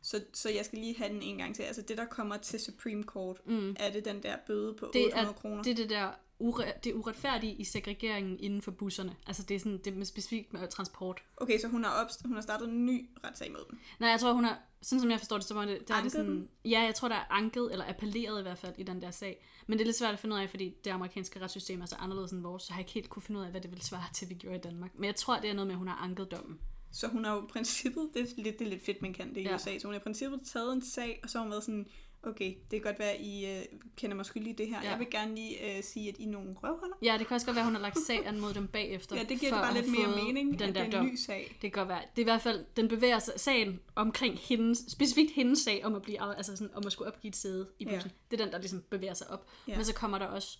Så, 0.03 0.25
så 0.33 0.51
jeg 0.51 0.65
skal 0.65 0.79
lige 0.79 0.97
have 0.97 1.13
den 1.13 1.23
en 1.23 1.39
gang 1.39 1.55
til. 1.57 1.63
Altså 1.63 1.83
det, 1.83 1.99
der 1.99 2.05
kommer 2.05 2.37
til 2.37 2.61
Supreme 2.61 3.03
Court, 3.03 3.47
Mm. 3.47 3.77
er 3.79 3.93
det 3.93 4.05
den 4.05 4.23
der 4.23 4.37
bøde 4.47 4.75
på 4.75 4.91
Det 4.93 5.05
800 5.05 5.29
er 5.29 5.33
kroner? 5.41 5.63
det, 5.63 5.71
er 5.71 5.77
det 5.77 5.91
der 5.91 6.11
ure, 6.38 6.73
det 6.85 6.90
er 6.90 6.94
uretfærdige 6.94 7.55
i 7.55 7.64
segregeringen 7.64 8.38
inden 8.40 8.62
for 8.62 8.70
busserne. 8.70 9.16
Altså 9.27 9.42
det 9.42 9.55
er 9.55 9.59
sådan, 9.59 9.79
det 9.79 9.87
er 9.87 9.94
med 9.94 10.07
specifikt 10.07 10.53
med 10.53 10.68
transport. 10.68 11.23
Okay, 11.37 11.59
så 11.59 11.68
hun 11.68 11.85
har, 11.85 11.90
op, 11.90 12.09
hun 12.25 12.35
har 12.35 12.42
startet 12.42 12.68
en 12.68 12.87
ny 12.87 13.11
retssag 13.25 13.53
mod 13.53 13.64
dem. 13.70 13.79
Nej, 13.99 14.11
jeg 14.11 14.20
tror, 14.20 14.33
hun 14.33 14.44
har, 14.44 14.59
sådan 14.83 15.01
som 15.01 15.11
jeg 15.11 15.18
forstår 15.18 15.37
det, 15.37 15.47
så 15.47 15.55
var 15.55 15.64
det, 15.64 15.88
der 15.88 15.94
er 15.94 16.03
det 16.03 16.12
sådan, 16.12 16.31
den? 16.31 16.49
ja, 16.64 16.81
jeg 16.81 16.94
tror, 16.94 17.09
der 17.09 17.14
er 17.14 17.25
anket, 17.31 17.68
eller 17.73 17.85
appelleret 17.88 18.38
i 18.38 18.42
hvert 18.42 18.59
fald, 18.59 18.75
i 18.79 18.83
den 18.83 19.03
der 19.03 19.11
sag. 19.11 19.47
Men 19.66 19.79
det 19.79 19.85
er 19.85 19.87
lidt 19.87 19.97
svært 19.97 20.14
at 20.14 20.20
finde 20.20 20.37
ud 20.37 20.40
af, 20.40 20.51
fordi 20.51 20.75
det 20.85 20.90
amerikanske 20.90 21.40
retssystem 21.40 21.81
er 21.81 21.87
så 21.87 21.97
anderledes 21.97 22.33
end 22.33 22.42
vores, 22.42 22.62
så 22.62 22.73
har 22.73 22.79
jeg 22.79 22.83
ikke 22.83 22.92
helt 22.92 23.09
kunne 23.09 23.23
finde 23.23 23.40
ud 23.40 23.44
af, 23.44 23.51
hvad 23.51 23.61
det 23.61 23.70
vil 23.70 23.83
svare 23.83 24.05
til, 24.14 24.29
vi 24.29 24.35
gjorde 24.35 24.57
i 24.57 24.61
Danmark. 24.61 24.90
Men 24.94 25.05
jeg 25.05 25.16
tror, 25.16 25.38
det 25.40 25.51
er 25.51 25.55
noget 25.55 25.66
med, 25.66 25.75
at 25.75 25.79
hun 25.79 25.88
har 25.88 25.97
anket 25.97 26.31
dommen. 26.31 26.59
Så 26.92 27.09
hun 27.09 27.25
har 27.25 27.35
jo 27.35 27.42
i 27.42 27.47
princippet, 27.51 28.11
det 28.14 28.23
er 28.23 28.42
lidt, 28.42 28.59
det 28.59 28.64
er 28.64 28.70
lidt 28.70 28.85
fedt, 28.85 29.03
man 29.03 29.12
kan 29.12 29.35
det 29.35 29.40
i 29.40 29.42
Ja. 29.42 29.55
USA, 29.55 29.79
så 29.79 29.87
hun 29.87 29.94
har 29.94 30.01
i 30.01 30.03
princippet 30.03 30.40
taget 30.53 30.73
en 30.73 30.83
sag, 30.83 31.20
og 31.23 31.31
så 31.31 31.38
har 31.38 31.42
hun 31.42 31.51
været 31.51 31.64
sådan, 31.64 31.87
okay, 32.27 32.55
det 32.71 32.71
kan 32.71 32.81
godt 32.81 32.99
være, 32.99 33.21
I 33.21 33.47
øh, 33.59 33.63
kender 33.97 34.17
mig 34.17 34.27
skyldig 34.27 34.51
i 34.51 34.55
det 34.55 34.69
her. 34.69 34.83
Ja. 34.83 34.91
Jeg 34.91 34.99
vil 34.99 35.11
gerne 35.11 35.35
lige 35.35 35.77
øh, 35.77 35.83
sige, 35.85 36.09
at 36.09 36.15
I 36.19 36.25
er 36.25 36.29
nogle 36.31 36.55
røvhuller. 36.63 36.97
Ja, 37.03 37.17
det 37.19 37.27
kan 37.27 37.35
også 37.35 37.47
godt 37.47 37.55
være, 37.55 37.63
at 37.63 37.67
hun 37.67 37.75
har 37.75 37.83
lagt 37.83 37.99
sag 38.07 38.27
an 38.27 38.41
mod 38.41 38.55
dem 38.55 38.69
bagefter. 38.69 39.17
Ja, 39.19 39.23
det 39.23 39.41
giver 39.41 39.53
det 39.53 39.61
bare 39.61 39.69
at 39.79 39.85
lidt 39.85 39.99
mere 39.99 40.25
mening, 40.25 40.59
den 40.59 40.69
at 40.69 40.75
der 40.75 40.85
det 40.85 40.95
er 40.95 41.01
en 41.01 41.07
ny 41.07 41.17
sag. 41.17 41.49
Det 41.53 41.61
kan 41.61 41.71
godt 41.71 41.89
være. 41.89 42.01
Det 42.17 42.19
er 42.19 42.23
i 42.23 42.25
hvert 42.25 42.43
fald, 42.43 42.65
den 42.77 42.89
bevæger 42.89 43.19
sig, 43.19 43.35
sagen 43.41 43.81
omkring 43.95 44.39
hendes, 44.39 44.85
specifikt 44.89 45.33
hendes 45.33 45.59
sag 45.59 45.85
om 45.85 45.95
at 45.95 46.03
blive, 46.03 46.21
af- 46.21 46.37
altså 46.37 46.57
sådan, 46.57 46.75
om 46.75 46.83
at 46.87 46.93
skulle 46.93 47.09
opgive 47.13 47.29
et 47.29 47.37
sæde 47.37 47.69
i 47.79 47.85
Ja. 47.85 47.95
bussen. 47.95 48.13
Det 48.31 48.41
er 48.41 48.45
den, 48.45 48.53
der 48.53 48.59
ligesom 48.59 48.83
bevæger 48.91 49.15
sig 49.15 49.31
op. 49.31 49.47
Ja. 49.69 49.77
Men 49.77 49.85
så 49.85 49.95
kommer 49.95 50.19
der 50.19 50.27
også 50.27 50.59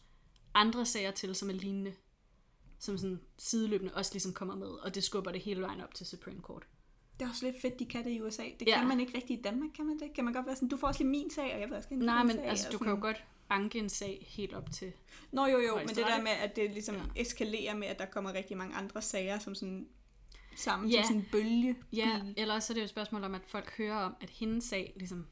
andre 0.55 0.87
sager 0.87 1.11
til, 1.11 1.35
som 1.35 1.49
er 1.51 1.55
lignende, 1.55 1.93
som 2.79 2.99
sådan 2.99 3.21
sideløbende 3.39 3.95
også 3.95 4.11
ligesom 4.15 4.33
kommer 4.33 4.55
med, 4.57 4.67
og 4.69 4.95
det 4.95 5.05
skubber 5.05 5.31
det 5.33 5.41
hele 5.41 5.61
vejen 5.61 5.81
op 5.81 5.95
til 5.95 6.07
Supreme 6.07 6.41
Court. 6.41 6.67
Det 7.21 7.25
er 7.27 7.31
også 7.31 7.47
lidt 7.47 7.61
fedt, 7.63 7.79
de 7.79 7.87
kan 7.87 8.05
det 8.05 8.11
i 8.11 8.21
USA. 8.23 8.43
Det 8.61 8.69
Ja. 8.69 8.79
kan 8.79 8.89
man 8.89 9.01
ikke 9.01 9.17
rigtig 9.17 9.39
i 9.39 9.43
Danmark, 9.43 9.71
kan 9.77 9.87
man 9.87 9.99
det? 9.99 10.13
Kan 10.15 10.25
man 10.25 10.33
godt 10.35 10.47
være 10.47 10.57
sådan, 10.57 10.69
du 10.69 10.77
får 10.77 10.87
også 10.87 11.01
lige 11.01 11.11
min 11.11 11.31
sag, 11.31 11.55
og 11.55 11.61
jeg 11.61 11.69
vil 11.69 11.77
også 11.77 11.89
gerne 11.89 12.05
Nej, 12.07 12.23
men 12.23 12.37
sag, 12.37 12.45
altså, 12.45 12.67
du 12.67 12.73
sådan. 12.73 12.85
kan 12.87 12.95
jo 12.95 13.01
godt 13.01 13.25
anke 13.51 13.79
en 13.79 13.89
sag 13.89 14.27
helt 14.37 14.55
op 14.55 14.71
til... 14.73 14.93
Nå 15.33 15.47
jo 15.47 15.59
jo, 15.59 15.77
men 15.79 15.89
det 15.89 15.97
der 15.97 16.23
med, 16.23 16.31
at 16.31 16.57
det 16.57 16.71
ligesom 16.71 16.95
Ja. 16.95 17.03
eskalerer 17.17 17.75
med, 17.75 17.87
at 17.89 17.99
der 17.99 18.07
kommer 18.07 18.33
rigtig 18.33 18.57
mange 18.57 18.75
andre 18.77 19.03
sager, 19.03 19.39
som 19.39 19.55
sådan 19.55 19.89
sammen 20.57 20.91
Ja. 20.91 20.97
som 20.97 21.05
sådan 21.05 21.17
en 21.17 21.27
bølge. 21.33 21.77
Ja, 21.93 22.21
eller 22.37 22.55
også 22.55 22.73
er 22.73 22.75
det 22.75 22.81
jo 22.81 22.85
et 22.85 22.91
spørgsmål 22.91 23.25
om, 23.25 23.35
at 23.35 23.43
folk 23.47 23.77
hører 23.79 23.97
om, 23.97 24.15
at 24.21 24.31
hendes 24.31 24.65
sag 24.65 24.93
ligesom 24.97 25.27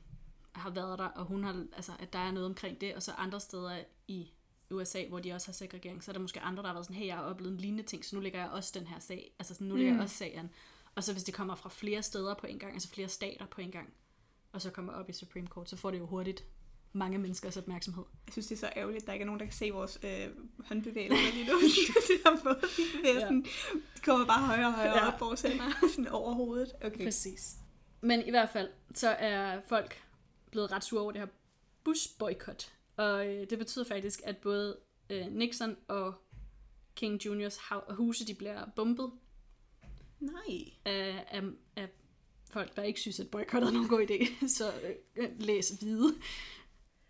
har 0.52 0.70
været 0.70 0.98
der, 0.98 1.04
og 1.04 1.24
hun 1.24 1.44
har, 1.44 1.64
altså, 1.76 1.92
at 1.98 2.12
der 2.12 2.18
er 2.18 2.30
noget 2.32 2.46
omkring 2.46 2.80
det, 2.80 2.94
og 2.94 3.02
så 3.02 3.12
andre 3.12 3.40
steder 3.40 3.78
i 4.08 4.30
USA, 4.70 5.04
hvor 5.08 5.18
de 5.20 5.32
også 5.32 5.48
har 5.48 5.52
segregering, 5.52 6.04
så 6.04 6.10
er 6.10 6.12
der 6.12 6.20
måske 6.20 6.40
andre, 6.40 6.62
der 6.62 6.68
har 6.68 6.74
været 6.74 6.86
sådan, 6.86 6.96
hey, 6.96 7.06
jeg 7.06 7.14
har 7.16 7.22
oplevet 7.22 7.52
en 7.52 7.58
lignende 7.58 7.82
ting, 7.82 8.04
så 8.04 8.16
nu 8.16 8.22
lægger 8.22 8.40
jeg 8.40 8.50
også 8.50 8.72
den 8.78 8.86
her 8.86 8.98
sag, 8.98 9.32
altså 9.38 9.54
sådan, 9.54 9.66
nu 9.66 9.74
lægger 9.76 9.92
Mm. 9.92 9.96
jeg 9.98 10.04
også 10.04 10.16
sagen. 10.16 10.50
Og 10.94 11.04
så 11.04 11.12
hvis 11.12 11.24
det 11.24 11.34
kommer 11.34 11.54
fra 11.54 11.68
flere 11.68 12.02
steder 12.02 12.34
på 12.34 12.46
en 12.46 12.58
gang, 12.58 12.72
altså 12.72 12.88
flere 12.88 13.08
stater 13.08 13.46
på 13.46 13.60
en 13.60 13.70
gang, 13.70 13.92
og 14.52 14.62
så 14.62 14.70
kommer 14.70 14.92
op 14.92 15.08
i 15.08 15.12
Supreme 15.12 15.46
Court, 15.46 15.70
så 15.70 15.76
får 15.76 15.90
det 15.90 15.98
jo 15.98 16.06
hurtigt 16.06 16.44
mange 16.92 17.18
menneskers 17.18 17.56
opmærksomhed. 17.56 18.04
Jeg 18.26 18.32
synes, 18.32 18.46
det 18.46 18.54
er 18.54 18.58
så 18.58 18.72
ærgerligt, 18.76 19.02
at 19.02 19.06
der 19.06 19.12
ikke 19.12 19.22
er 19.22 19.26
nogen, 19.26 19.40
der 19.40 19.46
kan 19.46 19.54
se 19.54 19.70
vores 19.70 19.98
øh, 20.02 20.28
håndbevægelser 20.58 21.32
lige 21.34 21.46
nu. 21.46 21.60
det 22.08 22.24
der 22.24 22.44
måde, 22.44 22.60
vi 22.76 22.82
bevæger 22.98 23.14
Ja. 23.14 23.20
sådan, 23.20 23.42
de 23.96 24.00
kommer 24.04 24.26
bare 24.26 24.46
højere 24.46 24.66
og 24.66 24.72
højere 24.74 24.96
Ja. 24.96 25.12
op, 25.12 25.20
vores 25.20 25.42
hænder 25.42 25.70
sådan 25.94 26.08
over 26.08 26.34
hovedet. 26.34 26.72
Okay. 26.84 27.04
Præcis. 27.04 27.56
Men 28.00 28.26
i 28.26 28.30
hvert 28.30 28.50
fald, 28.50 28.68
så 28.94 29.08
er 29.08 29.60
folk 29.68 30.02
blevet 30.50 30.72
ret 30.72 30.84
sure 30.84 31.02
over 31.02 31.12
det 31.12 31.20
her 31.20 31.28
busboykot. 31.84 32.72
Og 32.96 33.26
øh, 33.26 33.50
det 33.50 33.58
betyder 33.58 33.84
faktisk, 33.84 34.20
at 34.24 34.36
både 34.36 34.76
øh, 35.10 35.26
Nixon 35.26 35.76
og 35.88 36.14
King 36.94 37.24
Juniors 37.24 37.60
huse, 37.90 38.26
de 38.26 38.34
bliver 38.34 38.66
bombet 38.76 39.10
Nej. 40.22 40.70
af, 40.84 41.24
af, 41.30 41.42
af 41.76 41.88
folk, 42.50 42.76
der 42.76 42.82
ikke 42.82 43.00
synes, 43.00 43.20
at 43.20 43.30
boykot 43.30 43.62
er 43.62 43.70
nogen 43.70 43.88
god 43.88 44.06
idé. 44.10 44.46
Så 44.58 44.72
øh, 45.16 45.28
læs 45.38 45.68
hvide. 45.70 46.14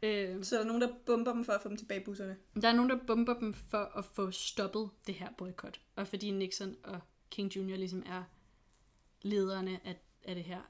Øh, 0.03 0.45
Så 0.45 0.57
er 0.57 0.61
der 0.61 0.67
nogen, 0.67 0.83
der 0.83 0.95
bomber 1.07 1.33
dem 1.33 1.45
for 1.45 1.53
at 1.53 1.63
få 1.63 1.69
dem 1.69 1.77
tilbage 1.77 2.01
i 2.01 2.05
busserne. 2.05 2.37
der 2.63 2.69
er 2.69 2.73
nogen, 2.73 2.91
der 2.91 2.99
bomber 3.07 3.39
dem 3.39 3.55
for 3.55 3.99
at 3.99 4.05
få 4.05 4.31
stoppet 4.31 4.91
det 5.07 5.15
her 5.15 5.29
boykot. 5.39 5.81
Og 5.97 6.09
fordi 6.09 6.31
Nixon 6.31 6.77
og 6.85 7.01
King 7.31 7.57
Jr. 7.57 7.77
ligesom 7.77 8.03
er 8.07 8.23
lederne 9.23 9.81
af, 9.85 9.97
af 10.25 10.35
det 10.35 10.45
her 10.45 10.61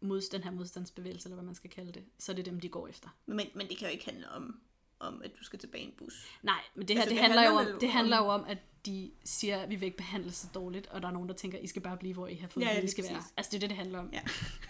mod, 0.00 0.20
den 0.32 0.42
her 0.42 0.50
modstandsbevægelse, 0.50 1.26
eller 1.26 1.36
hvad 1.36 1.44
man 1.44 1.54
skal 1.54 1.70
kalde 1.70 1.92
det, 1.92 2.04
så 2.18 2.32
er 2.32 2.36
det 2.36 2.46
dem, 2.46 2.60
de 2.60 2.68
går 2.68 2.88
efter. 2.88 3.08
Men, 3.26 3.46
men 3.54 3.68
det 3.68 3.78
kan 3.78 3.88
jo 3.88 3.92
ikke 3.92 4.04
handle 4.04 4.30
om, 4.30 4.60
om 5.00 5.22
at 5.24 5.30
du 5.38 5.44
skal 5.44 5.58
tilbage 5.58 5.82
i 5.84 5.86
en 5.86 5.94
bus. 5.98 6.26
Nej, 6.42 6.60
men 6.74 6.88
det 6.88 6.96
her 6.96 7.02
Altså, 7.02 7.14
det, 7.14 7.16
det 7.16 7.24
handler, 7.24 7.42
jo 7.42 7.48
handler 7.56 7.66
om, 7.66 7.72
vel 7.74 7.80
det 7.80 7.90
handler 7.92 8.16
om- 8.18 8.24
jo 8.24 8.30
om, 8.30 8.44
at 8.50 8.58
de 8.86 9.10
siger, 9.24 9.58
at 9.58 9.70
vi 9.70 9.74
vil 9.76 9.86
ikke 9.86 9.96
behandles 9.96 10.34
så 10.34 10.46
dårligt, 10.54 10.86
og 10.86 11.02
der 11.02 11.08
er 11.08 11.12
nogen, 11.12 11.28
der 11.28 11.34
tænker, 11.34 11.58
I 11.58 11.66
skal 11.66 11.82
bare 11.82 11.96
blive, 11.96 12.14
hvor 12.14 12.26
I 12.26 12.34
har 12.34 12.48
fået 12.48 12.64
Ja, 12.64 12.74
ja, 12.74 12.80
I 12.82 12.88
skal 12.88 13.04
være. 13.04 13.14
præcis. 13.14 13.32
Altså 13.36 13.50
det 13.50 13.56
er 13.56 13.60
det, 13.60 13.70
det 13.70 13.76
handler 13.76 13.98
om. 13.98 14.10
Ja. 14.12 14.20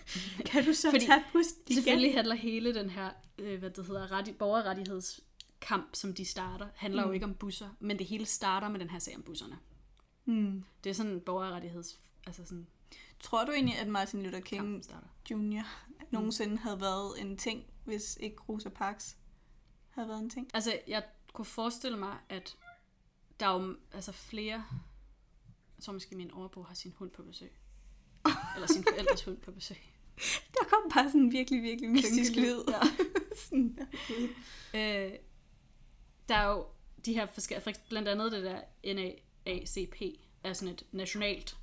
Kan 0.50 0.64
du 0.64 0.72
så 0.72 0.90
Fordi- 0.90 1.06
tage 1.06 1.24
bussen 1.32 1.56
igen? 1.66 1.74
Selvfølgelig 1.76 2.14
handler 2.14 2.34
hele 2.34 2.74
den 2.74 2.90
her, 2.90 3.10
øh, 3.38 3.58
hvad 3.58 3.70
det 3.70 3.86
hedder, 3.86 4.12
ret, 4.12 4.34
borgerrettighedskamp, 4.38 5.88
som 5.94 6.14
de 6.14 6.24
starter, 6.24 6.66
handler 6.76 7.02
mm. 7.02 7.08
jo 7.08 7.12
ikke 7.12 7.26
om 7.26 7.34
busser, 7.34 7.68
men 7.80 7.98
det 7.98 8.06
hele 8.06 8.26
starter 8.26 8.68
med 8.68 8.80
den 8.80 8.90
her 8.90 8.98
sag 8.98 9.16
om 9.16 9.22
busserne. 9.22 9.58
Hmm. 10.24 10.64
Det 10.84 10.90
er 10.90 10.94
sådan 10.94 11.12
en 11.12 11.20
borgerrettigheds, 11.20 11.98
altså 12.26 12.44
sådan 12.44 12.66
Tror 13.20 13.44
du 13.44 13.52
egentlig, 13.52 13.78
at 13.78 13.88
Martin 13.88 14.22
Luther 14.22 14.40
King. 14.40 14.84
Jr. 15.30 15.62
nogensinde 16.10 16.58
havde 16.58 16.80
været 16.80 17.20
en 17.20 17.36
ting, 17.36 17.64
hvis 17.84 18.18
ikke 18.20 18.36
Rosa 18.48 18.68
Parks 18.68 19.16
havde 19.98 20.08
været 20.08 20.22
en 20.22 20.30
ting? 20.30 20.50
Altså, 20.54 20.80
jeg 20.86 21.02
kunne 21.32 21.44
forestille 21.44 21.98
mig, 21.98 22.18
at 22.28 22.56
der 23.40 23.46
er 23.46 23.62
jo 23.62 23.76
altså 23.92 24.12
flere... 24.12 24.64
Tror 25.80 25.92
måske, 25.92 26.16
min 26.16 26.30
overbo 26.30 26.62
har 26.62 26.74
sin 26.74 26.92
hund 26.96 27.10
på 27.10 27.22
besøg. 27.22 27.52
Eller 28.54 28.66
sin 28.66 28.84
forældres 28.92 29.24
hund 29.24 29.36
på 29.36 29.52
besøg. 29.52 29.76
Der 30.54 30.64
kom 30.70 30.90
bare 30.94 31.08
sådan 31.08 31.20
en 31.20 31.32
virkelig, 31.32 31.62
virkelig 31.62 31.90
mystisk 31.90 32.36
lyd. 32.36 32.62
Ja. 32.68 32.80
Sådan, 33.48 33.78
Øh, 34.74 35.12
der 36.28 36.34
er 36.34 36.48
jo 36.48 36.66
de 37.04 37.14
her 37.14 37.26
forskellige... 37.26 37.74
Blandt 37.88 38.08
andet 38.08 38.32
det 38.32 38.44
der 38.44 38.60
NAACP 38.94 40.02
er 40.44 40.52
sådan 40.52 40.74
et 40.74 40.86
nationalt 40.92 41.56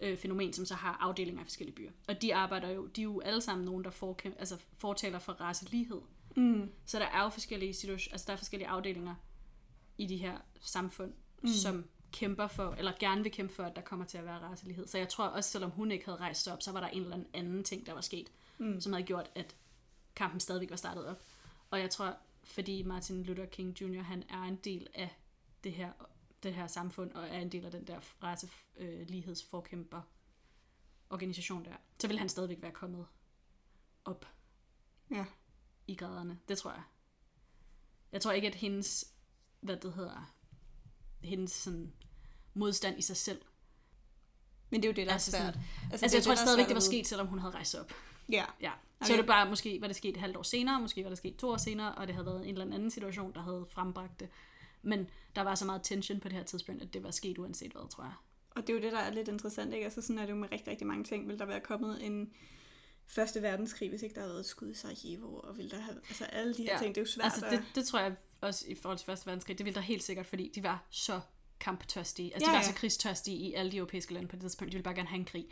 øh, 0.00 0.18
fænomen, 0.18 0.52
som 0.52 0.66
så 0.66 0.74
har 0.74 0.96
afdelinger 1.00 1.40
i 1.40 1.44
forskellige 1.44 1.74
byer. 1.74 1.90
Og 2.08 2.22
de 2.22 2.34
arbejder 2.34 2.68
jo... 2.68 2.86
De 2.86 3.00
er 3.00 3.04
jo 3.04 3.20
alle 3.20 3.40
sammen 3.40 3.64
nogen, 3.64 3.84
der 3.84 3.90
forkæm, 3.90 4.34
altså 4.38 4.58
fortaler 4.78 5.18
for 5.18 5.32
racelighed. 5.32 6.00
Mm. 6.36 6.70
Så 6.84 6.98
der 6.98 7.06
er 7.06 7.22
jo 7.22 7.28
forskellige 7.28 7.74
situationer, 7.74 8.14
altså 8.14 8.26
der 8.26 8.32
er 8.32 8.36
forskellige 8.36 8.68
afdelinger 8.68 9.14
i 9.98 10.06
de 10.06 10.16
her 10.16 10.38
samfund, 10.60 11.12
mm. 11.42 11.48
som 11.48 11.84
kæmper 12.12 12.46
for, 12.46 12.74
eller 12.78 12.92
gerne 13.00 13.22
vil 13.22 13.32
kæmpe 13.32 13.54
for, 13.54 13.62
at 13.62 13.76
der 13.76 13.82
kommer 13.82 14.04
til 14.04 14.18
at 14.18 14.24
være 14.24 14.38
racelighed. 14.38 14.86
Så 14.86 14.98
jeg 14.98 15.08
tror 15.08 15.24
også, 15.24 15.50
selvom 15.50 15.70
hun 15.70 15.90
ikke 15.90 16.04
havde 16.04 16.18
rejst 16.18 16.48
op, 16.48 16.62
så 16.62 16.72
var 16.72 16.80
der 16.80 16.88
en 16.88 17.02
eller 17.02 17.18
anden 17.34 17.64
ting, 17.64 17.86
der 17.86 17.92
var 17.92 18.00
sket, 18.00 18.32
mm. 18.58 18.80
som 18.80 18.92
havde 18.92 19.06
gjort, 19.06 19.30
at 19.34 19.56
kampen 20.16 20.40
stadigvæk 20.40 20.70
var 20.70 20.76
startet 20.76 21.06
op. 21.06 21.22
Og 21.70 21.80
jeg 21.80 21.90
tror, 21.90 22.16
fordi 22.44 22.82
Martin 22.82 23.22
Luther 23.22 23.46
King 23.46 23.80
Jr., 23.80 24.02
han 24.02 24.24
er 24.28 24.42
en 24.42 24.56
del 24.56 24.86
af 24.94 25.16
det 25.64 25.72
her, 25.72 25.92
det 26.42 26.54
her 26.54 26.66
samfund, 26.66 27.12
og 27.12 27.28
er 27.28 27.38
en 27.38 27.52
del 27.52 27.64
af 27.64 27.70
den 27.70 27.86
der 27.86 28.00
racelighedsforkæmper 28.22 30.00
organisation 31.10 31.64
der, 31.64 31.74
så 32.00 32.08
vil 32.08 32.18
han 32.18 32.28
stadigvæk 32.28 32.62
være 32.62 32.72
kommet 32.72 33.06
op 34.04 34.26
Ja. 35.10 35.24
I 35.92 35.96
graderne. 35.96 36.38
Det 36.48 36.58
tror 36.58 36.70
jeg. 36.70 36.82
Jeg 38.12 38.20
tror 38.20 38.32
ikke, 38.32 38.48
at 38.48 38.54
hendes, 38.54 39.04
hvad 39.60 39.76
det 39.76 39.92
hedder, 39.94 40.34
hendes 41.22 41.52
sådan 41.52 41.92
modstand 42.54 42.98
i 42.98 43.02
sig 43.02 43.16
selv 43.16 43.40
Men 44.70 44.82
det 44.82 44.88
er 44.88 44.92
jo 44.92 44.96
det, 44.96 45.06
der 45.06 45.10
er 45.10 45.14
Altså 45.14 45.30
svært. 45.30 45.40
sådan- 45.40 45.60
Altså, 45.60 45.66
Altså, 45.92 46.06
det 46.06 46.12
er 46.12 46.16
jeg 46.16 46.22
tror 46.24 46.30
det, 46.32 46.36
der 46.38 46.42
er 46.42 46.46
stadigvæk, 46.46 46.66
det 46.68 46.74
var 46.74 46.80
sket, 46.80 47.06
selvom 47.06 47.26
hun 47.26 47.38
havde 47.38 47.54
rejst 47.54 47.74
op. 47.74 47.92
Ja. 48.28 48.44
Ja. 48.60 48.70
Så 48.70 49.04
Okay. 49.06 49.12
okay. 49.14 49.18
det 49.18 49.26
bare, 49.26 49.48
måske 49.48 49.80
var 49.80 49.86
det 49.86 49.96
sket 49.96 50.10
et 50.14 50.20
halvt 50.20 50.36
år 50.36 50.42
senere, 50.42 50.80
måske 50.80 51.02
var 51.02 51.08
det 51.08 51.18
sket 51.18 51.36
to 51.36 51.48
år 51.48 51.56
senere, 51.56 51.94
og 51.94 52.06
det 52.06 52.14
havde 52.14 52.26
været 52.26 52.48
en 52.48 52.58
eller 52.58 52.74
anden 52.74 52.90
situation, 52.90 53.32
der 53.34 53.40
havde 53.42 53.66
frembragt 53.70 54.20
det. 54.20 54.28
Men 54.82 55.10
der 55.36 55.42
var 55.42 55.54
så 55.54 55.64
meget 55.64 55.80
tension 55.82 56.20
på 56.20 56.28
det 56.28 56.36
her 56.36 56.44
tidspunkt, 56.44 56.82
at 56.82 56.94
det 56.94 57.02
var 57.02 57.10
sket 57.10 57.38
uanset 57.38 57.72
hvad, 57.72 57.88
tror 57.90 58.04
jeg. 58.04 58.12
Og 58.50 58.62
det 58.62 58.70
er 58.70 58.74
jo 58.74 58.80
det, 58.82 58.92
der 58.92 58.98
er 58.98 59.10
lidt 59.10 59.28
interessant, 59.28 59.74
ikke? 59.74 59.84
Altså 59.84 60.02
sådan 60.02 60.18
er 60.18 60.22
det 60.22 60.30
jo 60.30 60.36
med 60.36 60.52
rigtig, 60.52 60.68
rigtig 60.68 60.86
mange 60.86 61.04
ting. 61.04 61.28
Vil 61.28 61.38
der 61.38 61.44
være 61.44 61.60
kommet 61.60 62.06
en 62.06 62.32
første 63.14 63.42
verdenskrig, 63.42 63.88
hvis 63.88 64.02
ikke 64.02 64.14
der 64.14 64.20
havde 64.20 64.32
været 64.32 64.40
et 64.40 64.46
skud 64.46 64.70
i 64.70 64.74
Sarajevo, 64.74 65.36
og 65.36 65.58
vil 65.58 65.70
der 65.70 65.80
have, 65.80 65.96
altså 66.08 66.24
alle 66.24 66.54
de 66.54 66.62
her 66.62 66.72
Ja. 66.72 66.78
ting, 66.78 66.94
det 66.94 67.00
er 67.00 67.02
jo 67.04 67.10
svært 67.10 67.24
Altså, 67.24 67.46
at... 67.46 67.52
det, 67.52 67.62
det 67.74 67.86
tror 67.86 67.98
jeg 68.00 68.16
også 68.40 68.64
i 68.68 68.74
forhold 68.74 68.98
til 68.98 69.06
Første 69.06 69.26
Verdenskrig, 69.26 69.58
det 69.58 69.66
ville 69.66 69.74
der 69.74 69.80
helt 69.80 70.02
sikkert, 70.02 70.26
fordi 70.26 70.52
de 70.54 70.62
var 70.62 70.86
så 70.90 71.20
kamptørstige. 71.60 72.34
Altså, 72.34 72.50
Ja, 72.50 72.52
de 72.52 72.56
var 72.58 72.62
ja. 72.64 72.68
så 72.72 72.74
krigstørstige 72.74 73.36
i 73.36 73.52
alle 73.54 73.72
de 73.72 73.76
europæiske 73.76 74.14
lande 74.14 74.28
på 74.28 74.36
det 74.36 74.40
tidspunkt. 74.42 74.72
De 74.72 74.76
ville 74.76 74.84
bare 74.84 74.94
gerne 74.94 75.08
have 75.08 75.18
en 75.18 75.24
krig. 75.24 75.46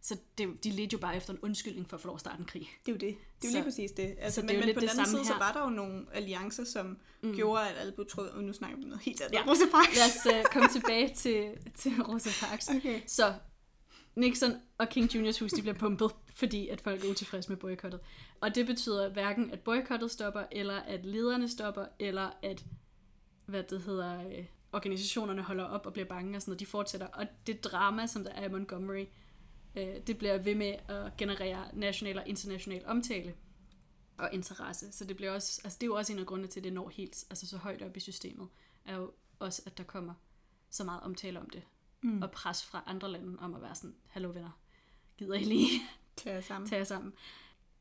Så 0.00 0.16
det, 0.38 0.64
de 0.64 0.70
ledte 0.70 0.92
jo 0.94 0.98
bare 0.98 1.16
efter 1.16 1.32
en 1.32 1.38
undskyldning 1.42 1.88
for 1.88 1.96
at 1.96 2.00
få 2.00 2.06
lov 2.08 2.14
at 2.14 2.20
starte 2.20 2.38
en 2.38 2.44
krig. 2.44 2.68
Det 2.86 2.92
er 2.92 2.96
jo 2.96 2.98
det. 2.98 3.16
Det 3.42 3.48
er 3.48 3.48
jo 3.48 3.50
Så- 3.50 3.56
lige 3.56 3.64
præcis 3.64 3.90
det. 3.90 4.16
Altså, 4.20 4.40
så 4.40 4.46
det 4.46 4.56
men, 4.56 4.66
men 4.66 4.74
på 4.74 4.80
den 4.80 4.88
anden 4.88 5.06
side, 5.06 5.24
så 5.24 5.32
her. 5.32 5.38
var 5.38 5.52
der 5.52 5.60
jo 5.62 5.68
nogle 5.70 6.06
alliancer, 6.12 6.64
som 6.64 6.98
mm. 7.22 7.34
gjorde, 7.34 7.68
at 7.68 7.76
alle 7.78 7.92
blev 7.92 8.06
troet, 8.08 8.30
og 8.30 8.44
nu 8.44 8.52
snakker 8.52 8.76
vi 8.76 8.82
om 8.82 8.88
noget 8.88 9.02
helt 9.04 9.20
andet. 9.20 9.34
Ja. 9.38 9.42
Rosa 9.50 9.64
Parks. 9.72 9.96
Lad 9.96 10.32
os 10.34 10.44
uh, 10.46 10.52
komme 10.52 10.68
tilbage 10.68 11.14
til, 11.14 11.52
til 11.78 11.92
Rosa 12.02 12.46
Parks. 12.46 12.68
Okay. 12.68 13.00
Så 13.06 13.34
Nixon 14.16 14.52
og 14.78 14.88
King 14.88 15.14
Juniors 15.14 15.38
hus 15.38 15.50
de 15.52 15.62
bliver 15.62 15.78
pumpet, 15.78 16.10
fordi 16.36 16.68
at 16.68 16.80
folk 16.80 17.04
er 17.04 17.10
utilfredse 17.10 17.48
med 17.48 17.56
boykottet. 17.56 18.00
Og 18.40 18.54
det 18.54 18.66
betyder 18.66 19.08
hverken, 19.08 19.50
at 19.50 19.60
boykottet 19.60 20.10
stopper, 20.10 20.44
eller 20.52 20.74
at 20.74 21.04
lederne 21.04 21.48
stopper, 21.48 21.86
eller 21.98 22.30
at 22.42 22.64
hvad 23.46 23.62
det 23.62 23.82
hedder, 23.82 24.28
øh, 24.28 24.44
organisationerne 24.72 25.42
holder 25.42 25.64
op 25.64 25.86
og 25.86 25.92
bliver 25.92 26.08
bange 26.08 26.36
og 26.36 26.42
sådan 26.42 26.50
noget. 26.50 26.60
De 26.60 26.66
fortsætter. 26.66 27.06
Og 27.06 27.26
det 27.46 27.64
drama, 27.64 28.06
som 28.06 28.24
der 28.24 28.30
er 28.30 28.44
i 28.44 28.48
Montgomery, 28.48 29.06
øh, 29.76 29.96
det 30.06 30.18
bliver 30.18 30.38
ved 30.38 30.54
med 30.54 30.74
at 30.88 31.16
generere 31.16 31.64
national 31.72 32.18
og 32.18 32.28
international 32.28 32.82
omtale 32.86 33.34
og 34.18 34.30
interesse. 34.32 34.92
Så 34.92 35.04
det 35.04 35.16
bliver 35.16 35.32
også, 35.32 35.60
altså 35.64 35.78
det 35.80 35.86
er 35.86 35.88
jo 35.88 35.96
også 35.96 36.12
en 36.12 36.18
af 36.18 36.26
grundene 36.26 36.48
til, 36.48 36.60
at 36.60 36.64
det 36.64 36.72
når 36.72 36.88
helt 36.88 37.24
altså 37.30 37.46
så 37.46 37.56
højt 37.56 37.82
op 37.82 37.96
i 37.96 38.00
systemet, 38.00 38.48
er 38.84 38.96
jo 38.96 39.12
også, 39.38 39.62
at 39.66 39.78
der 39.78 39.84
kommer 39.84 40.14
så 40.70 40.84
meget 40.84 41.00
omtale 41.02 41.40
om 41.40 41.50
det. 41.50 41.62
Mm. 42.02 42.22
Og 42.22 42.30
pres 42.30 42.64
fra 42.64 42.82
andre 42.86 43.10
lande 43.10 43.38
om 43.38 43.54
at 43.54 43.62
være 43.62 43.74
sådan, 43.74 43.96
hallo 44.06 44.28
venner, 44.28 44.60
gider 45.18 45.34
I 45.34 45.44
lige 45.44 45.80
Tag 46.16 46.34
jer 46.34 46.40
sammen. 46.40 46.68
tage 46.68 46.78
jer 46.78 46.84
sammen. 46.84 47.12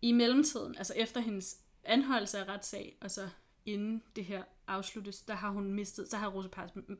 I 0.02 0.12
mellemtiden, 0.12 0.78
altså 0.78 0.94
efter 0.94 1.20
hendes 1.20 1.58
anholdelse 1.84 2.40
af 2.40 2.48
retssag, 2.48 2.98
og 3.02 3.12
så 3.12 3.30
inden 3.66 4.04
det 4.16 4.26
her 4.26 4.44
afsluttes, 4.68 5.22
der 5.22 5.34
har 5.34 5.50
hun 5.50 5.72
mistet, 5.72 6.10
så 6.10 6.18
har 6.18 6.28
Rosa 6.28 6.50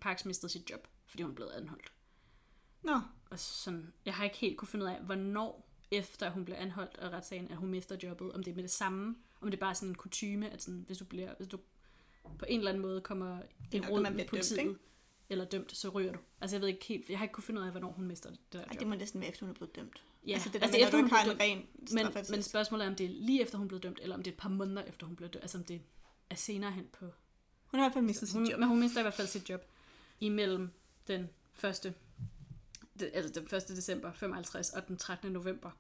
Parks, 0.02 0.26
mistet 0.26 0.52
sit 0.52 0.70
job, 0.70 0.88
fordi 1.06 1.24
hun 1.24 1.32
er 1.32 1.36
blevet 1.36 1.52
anholdt. 1.52 1.92
Nå, 2.82 3.02
Og 3.30 3.40
sådan, 3.40 3.94
jeg 4.06 4.14
har 4.14 4.24
ikke 4.24 4.38
helt 4.38 4.58
kunne 4.58 4.68
finde 4.68 4.86
ud 4.86 4.90
af, 4.90 5.00
hvornår 5.00 5.70
efter 5.92 6.30
hun 6.30 6.46
blev 6.46 6.56
anholdt 6.60 6.98
af 6.98 7.10
retssagen, 7.10 7.52
at 7.52 7.58
hun 7.58 7.70
mister 7.70 7.98
jobbet, 8.04 8.32
om 8.34 8.44
det 8.44 8.52
er 8.52 8.56
med 8.56 8.64
det 8.64 8.72
samme, 8.72 9.16
om 9.42 9.52
det 9.52 9.58
er 9.58 9.60
bare 9.60 9.76
sådan 9.76 9.90
en 9.90 9.96
kutyme, 9.96 10.50
at 10.50 10.64
sådan, 10.64 10.84
hvis 10.88 10.98
du 10.98 11.06
bliver, 11.06 11.36
hvis 11.38 11.48
du 11.48 11.60
på 12.40 12.46
en 12.48 12.60
eller 12.60 12.72
anden 12.72 12.82
måde 12.82 13.02
kommer 13.02 13.42
i 13.72 13.80
råd 13.80 14.02
med 14.02 14.18
dømt, 14.18 14.30
politiet, 14.30 14.60
ikke? 14.60 14.76
eller 15.30 15.46
dømt, 15.46 15.78
så 15.78 15.90
ryger 15.90 16.12
du. 16.12 16.20
Altså 16.42 16.56
jeg 16.56 16.62
ved 16.62 16.68
ikke 16.68 16.86
helt, 16.86 17.10
jeg 17.10 17.18
har 17.18 17.26
ikke 17.26 17.34
kunne 17.34 17.44
finde 17.44 17.62
ud 17.62 17.66
af, 17.66 17.72
hvornår 17.72 17.92
hun 17.92 18.06
mister 18.06 18.30
det 18.30 18.40
der 18.54 18.60
Ej, 18.60 18.66
job. 18.72 18.80
det 18.80 18.88
må 18.88 18.96
næsten 18.96 19.22
være, 19.22 19.30
efter 19.30 19.46
hun 19.46 19.50
er 19.50 19.54
blevet 19.54 19.76
dømt. 19.76 20.04
Ja, 20.28 20.34
altså 20.34 20.50
det 20.50 20.62
der 20.62 20.68
altså 20.68 20.78
med, 20.78 20.86
efter 20.86 20.98
hun 20.98 21.06
ikke 21.06 21.16
har 21.16 21.32
en 21.32 21.40
ren 21.40 21.66
Men, 21.92 22.08
men 22.30 22.44
spørgsmålet 22.44 22.86
er, 22.86 22.90
om 22.90 22.96
det 22.96 23.06
er 23.06 23.10
lige 23.10 23.42
efter 23.42 23.58
hun 23.58 23.68
blev 23.68 23.80
dømt, 23.80 24.00
eller 24.02 24.16
om 24.16 24.24
det 24.24 24.32
er 24.32 24.36
et 24.36 24.40
par 24.40 24.50
måneder 24.50 24.84
efter 24.84 25.08
hun 25.08 25.16
blev 25.16 25.30
dømt. 25.30 25.44
Altså 25.44 25.58
om 25.58 25.64
det 25.64 25.82
er 26.30 26.36
senere 26.36 26.72
hen 26.72 26.88
på... 27.00 27.06
Hun 27.66 27.80
har 27.80 27.86
i 27.86 27.90
hvert 27.90 27.94
fald 27.94 28.06
mistet 28.06 28.28
sit 28.30 28.38
Hun, 28.38 28.48
job. 28.48 28.60
men 28.60 28.70
hun 28.70 28.80
mister 28.80 29.00
i 29.00 29.02
hvert 29.02 29.14
fald 29.14 29.28
sit 29.28 29.50
job 29.50 29.62
imellem 30.20 30.72
den 31.08 31.30
1. 31.64 31.94
Det, 33.00 33.12
altså 33.14 33.40
den 33.40 33.58
1. 33.58 33.68
december 33.68 34.12
55 34.14 34.70
og 34.70 34.88
den 34.88 34.98
13. 34.98 35.32
november 35.32 35.72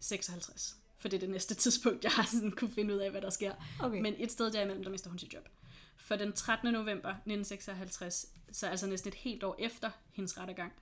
56. 0.00 0.76
For 0.98 1.08
det 1.08 1.16
er 1.16 1.20
det 1.20 1.30
næste 1.30 1.54
tidspunkt, 1.64 2.04
jeg 2.04 2.12
har 2.12 2.24
sådan 2.32 2.50
kunne 2.50 2.70
finde 2.70 2.94
ud 2.94 2.98
af, 2.98 3.10
hvad 3.10 3.20
der 3.20 3.30
sker. 3.30 3.52
Okay. 3.80 4.00
Men 4.00 4.14
et 4.18 4.32
sted 4.32 4.50
derimellem, 4.50 4.84
der 4.84 4.90
mister 4.90 5.10
hun 5.10 5.18
sit 5.18 5.34
job. 5.34 5.48
For 5.96 6.16
den 6.16 6.32
13. 6.32 6.72
november 6.72 7.08
1956, 7.08 8.26
så 8.52 8.66
altså 8.66 8.86
næsten 8.86 9.08
et 9.08 9.14
helt 9.14 9.44
år 9.44 9.56
efter 9.58 9.90
hendes 10.12 10.38
rettergang, 10.38 10.72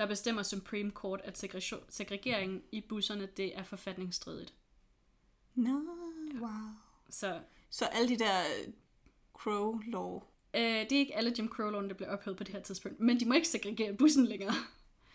der 0.00 0.06
bestemmer 0.06 0.42
Supreme 0.42 0.90
Court, 0.90 1.20
at 1.24 1.38
segregeringen 1.88 2.62
i 2.72 2.80
busserne, 2.80 3.28
det 3.36 3.58
er 3.58 3.62
forfatningsstridigt. 3.62 4.54
Nå, 5.54 5.70
wow. 6.40 6.50
Så 7.10 7.40
Så 7.70 7.84
alle 7.84 8.08
de 8.08 8.18
der 8.18 8.40
øh, 8.40 8.72
crow-law. 9.38 10.24
øh, 10.54 10.62
det 10.62 10.92
er 10.92 10.98
ikke 10.98 11.16
alle 11.16 11.34
Jim 11.38 11.50
Crow-loven, 11.54 11.88
der 11.88 11.94
bliver 11.94 12.10
ophævet 12.10 12.36
på 12.36 12.44
det 12.44 12.54
her 12.54 12.62
tidspunkt, 12.62 13.00
men 13.00 13.20
de 13.20 13.24
må 13.24 13.34
ikke 13.34 13.48
segregere 13.48 13.96
bussen 13.96 14.26
længere. 14.26 14.54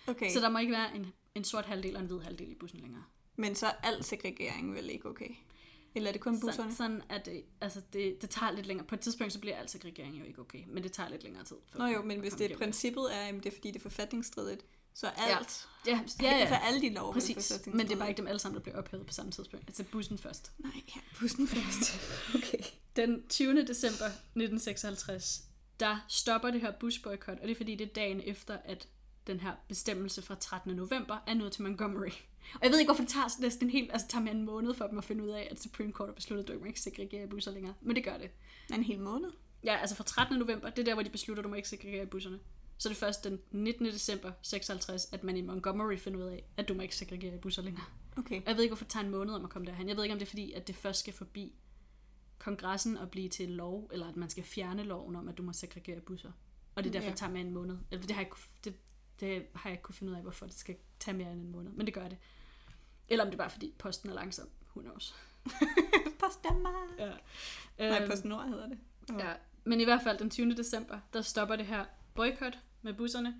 Okay, 0.07 0.29
Så 0.29 0.39
der 0.39 0.49
må 0.49 0.59
ikke 0.59 0.71
være 0.71 0.95
en, 0.95 1.05
en 1.35 1.43
sort 1.43 1.65
halvdel 1.65 1.95
og 1.95 2.01
en 2.01 2.07
hvid 2.07 2.19
halvdel 2.19 2.51
i 2.51 2.55
bussen 2.55 2.79
længere. 2.79 3.03
men 3.35 3.55
så 3.55 3.65
er 3.67 3.71
al 3.83 4.03
segregering 4.03 4.73
vel 4.73 4.89
ikke 4.89 5.09
okay? 5.09 5.29
Eller 5.95 6.07
er 6.09 6.11
det 6.11 6.21
kun 6.21 6.39
busserne? 6.41 6.71
Så, 6.71 6.77
sådan 6.77 7.01
at 7.09 7.25
det, 7.25 7.43
altså 7.61 7.81
det, 7.93 8.21
det 8.21 8.29
tager 8.29 8.51
lidt 8.51 8.65
længere. 8.65 8.87
På 8.87 8.95
et 8.95 9.01
tidspunkt, 9.01 9.33
så 9.33 9.39
bliver 9.39 9.55
al 9.57 9.69
segregering 9.69 10.19
jo 10.19 10.23
ikke 10.25 10.39
okay, 10.41 10.63
men 10.67 10.83
det 10.83 10.91
tager 10.91 11.09
lidt 11.09 11.23
længere 11.23 11.43
tid. 11.43 11.55
Nå 11.77 11.85
jo, 11.85 12.01
men 12.01 12.19
hvis 12.19 12.33
det 12.33 12.51
er 12.51 12.57
princippet 12.57 13.15
er, 13.15 13.19
at 13.27 13.33
det 13.33 13.45
er 13.45 13.51
fordi, 13.51 13.67
det 13.67 13.75
er 13.75 13.81
forfatningsstridigt, 13.81 14.65
så 14.95 15.07
alt, 15.07 15.67
Ja, 15.87 15.91
ja, 15.91 16.31
ja, 16.31 16.37
ja, 16.37 16.47
så 16.47 16.53
ja. 16.53 16.59
alle 16.63 16.81
de 16.81 16.89
lov 16.89 17.13
præcis. 17.13 17.61
Men 17.65 17.87
det 17.87 17.93
er 17.93 17.97
bare 17.97 18.09
ikke 18.09 18.17
dem 18.17 18.27
alle 18.27 18.39
sammen, 18.39 18.55
der 18.55 18.63
bliver 18.63 18.77
ophævet 18.77 19.05
på 19.05 19.13
samme 19.13 19.31
tidspunkt. 19.31 19.67
Altså 19.67 19.83
bussen 19.83 20.17
først. 20.17 20.51
Nej, 20.57 20.81
ja, 20.95 21.01
bussen 21.19 21.47
først. 21.47 21.99
okay. 22.35 22.63
Den 22.95 23.27
20. 23.29 23.65
december 23.65 24.05
1956, 24.05 25.43
der 25.79 26.05
stopper 26.07 26.51
det 26.51 26.61
her 26.61 26.71
busboykot, 26.79 27.37
og 27.39 27.43
det 27.43 27.51
er 27.51 27.55
fordi, 27.55 27.75
det 27.75 27.89
er 27.89 27.93
dagen 27.93 28.21
efter, 28.25 28.57
at 28.65 28.87
den 29.27 29.39
her 29.39 29.51
bestemmelse 29.67 30.21
fra 30.21 30.35
13. 30.35 30.75
november 30.75 31.17
er 31.27 31.33
nået 31.33 31.51
til 31.51 31.63
Montgomery. 31.63 32.11
Og 32.53 32.59
jeg 32.63 32.71
ved 32.71 32.79
ikke, 32.79 32.87
hvorfor 32.87 33.03
det 33.03 33.11
tager 33.11 33.41
næsten 33.41 33.67
en 33.67 33.71
helt, 33.71 33.91
altså 33.91 34.07
tager 34.07 34.23
mere 34.23 34.33
en 34.33 34.45
måned 34.45 34.73
for 34.73 34.87
dem 34.87 34.97
at 34.97 35.03
finde 35.03 35.23
ud 35.23 35.29
af, 35.29 35.47
at 35.51 35.61
Supreme 35.61 35.91
Court 35.91 36.09
har 36.09 36.13
besluttet, 36.13 36.49
at 36.49 36.59
du 36.59 36.65
ikke 36.65 36.81
segregere 36.81 37.27
busser 37.27 37.51
længere. 37.51 37.73
Men 37.81 37.95
det 37.95 38.03
gør 38.03 38.17
det. 38.17 38.29
En 38.73 38.83
hel 38.83 38.99
måned? 38.99 39.29
Ja, 39.63 39.75
altså 39.75 39.95
fra 39.95 40.03
13. 40.03 40.37
november, 40.37 40.69
det 40.69 40.79
er 40.79 40.83
der, 40.83 40.93
hvor 40.93 41.03
de 41.03 41.09
beslutter, 41.09 41.41
at 41.41 41.43
du 41.43 41.49
må 41.49 41.55
ikke 41.55 41.69
segregere 41.69 42.05
busserne. 42.05 42.39
Så 42.77 42.89
er 42.89 42.91
det 42.93 42.97
først 42.97 43.23
den 43.23 43.39
19. 43.51 43.85
december 43.85 44.31
56, 44.41 45.07
at 45.13 45.23
man 45.23 45.37
i 45.37 45.41
Montgomery 45.41 45.97
finder 45.97 46.19
ud 46.19 46.25
af, 46.25 46.43
at 46.57 46.67
du 46.67 46.73
må 46.73 46.81
ikke 46.81 46.95
segregere 46.95 47.37
busser 47.37 47.61
længere. 47.61 47.85
Okay. 48.17 48.41
Og 48.41 48.47
jeg 48.47 48.55
ved 48.55 48.63
ikke, 48.63 48.71
hvorfor 48.71 48.83
det 48.85 48.91
tager 48.91 49.03
en 49.05 49.11
måned 49.11 49.33
om 49.33 49.43
at 49.43 49.49
komme 49.49 49.65
derhen. 49.67 49.89
Jeg 49.89 49.95
ved 49.97 50.03
ikke, 50.03 50.13
om 50.13 50.19
det 50.19 50.25
er 50.25 50.29
fordi, 50.29 50.51
at 50.53 50.67
det 50.67 50.75
først 50.75 50.99
skal 50.99 51.13
forbi 51.13 51.53
kongressen 52.39 52.97
og 52.97 53.11
blive 53.11 53.29
til 53.29 53.49
lov, 53.49 53.89
eller 53.93 54.07
at 54.09 54.15
man 54.15 54.29
skal 54.29 54.43
fjerne 54.43 54.83
loven 54.83 55.15
om, 55.15 55.27
at 55.27 55.37
du 55.37 55.43
må 55.43 55.53
segregere 55.53 55.99
busser. 56.01 56.31
Og 56.75 56.83
det 56.83 56.89
er 56.89 56.93
derfor, 56.93 57.05
Ja. 57.05 57.09
det 57.11 57.17
tager 57.19 57.31
mere 57.31 57.41
end 57.41 57.47
en 57.49 57.53
måned. 57.53 57.77
Eller 57.91 58.05
det 58.07 58.15
har 58.15 58.21
jeg, 58.21 58.31
det, 58.63 58.75
det 59.19 59.45
har 59.55 59.69
jeg 59.69 59.73
ikke 59.73 59.83
kunne 59.83 59.95
finde 59.95 60.11
ud 60.11 60.17
af, 60.17 60.21
hvorfor 60.23 60.45
det 60.45 60.55
skal 60.55 60.75
tage 60.99 61.17
mere 61.17 61.31
end 61.31 61.41
en 61.41 61.51
måned. 61.51 61.71
Men 61.71 61.85
det 61.85 61.93
gør 61.93 62.07
det. 62.07 62.17
Eller 63.07 63.23
om 63.25 63.31
det 63.31 63.35
er 63.35 63.43
bare 63.43 63.49
fordi 63.49 63.73
posten 63.79 64.09
er 64.09 64.13
langsom. 64.13 64.49
Who 64.75 64.81
knows? 64.81 65.15
Post 66.23 66.43
Danmark. 66.49 66.73
Ja. 66.99 67.05
Nej, 67.89 67.99
Øhm, 68.01 68.09
Post 68.09 68.25
Nord 68.25 68.47
hedder 68.47 68.67
det. 68.69 68.77
Ja, 69.19 69.33
men 69.63 69.81
i 69.81 69.83
hvert 69.83 70.01
fald 70.03 70.17
den 70.17 70.29
20. 70.29 70.53
december, 70.55 70.99
der 71.13 71.21
stopper 71.21 71.55
det 71.55 71.65
her 71.65 71.85
boykot 72.15 72.57
med 72.81 72.93
busserne, 72.93 73.35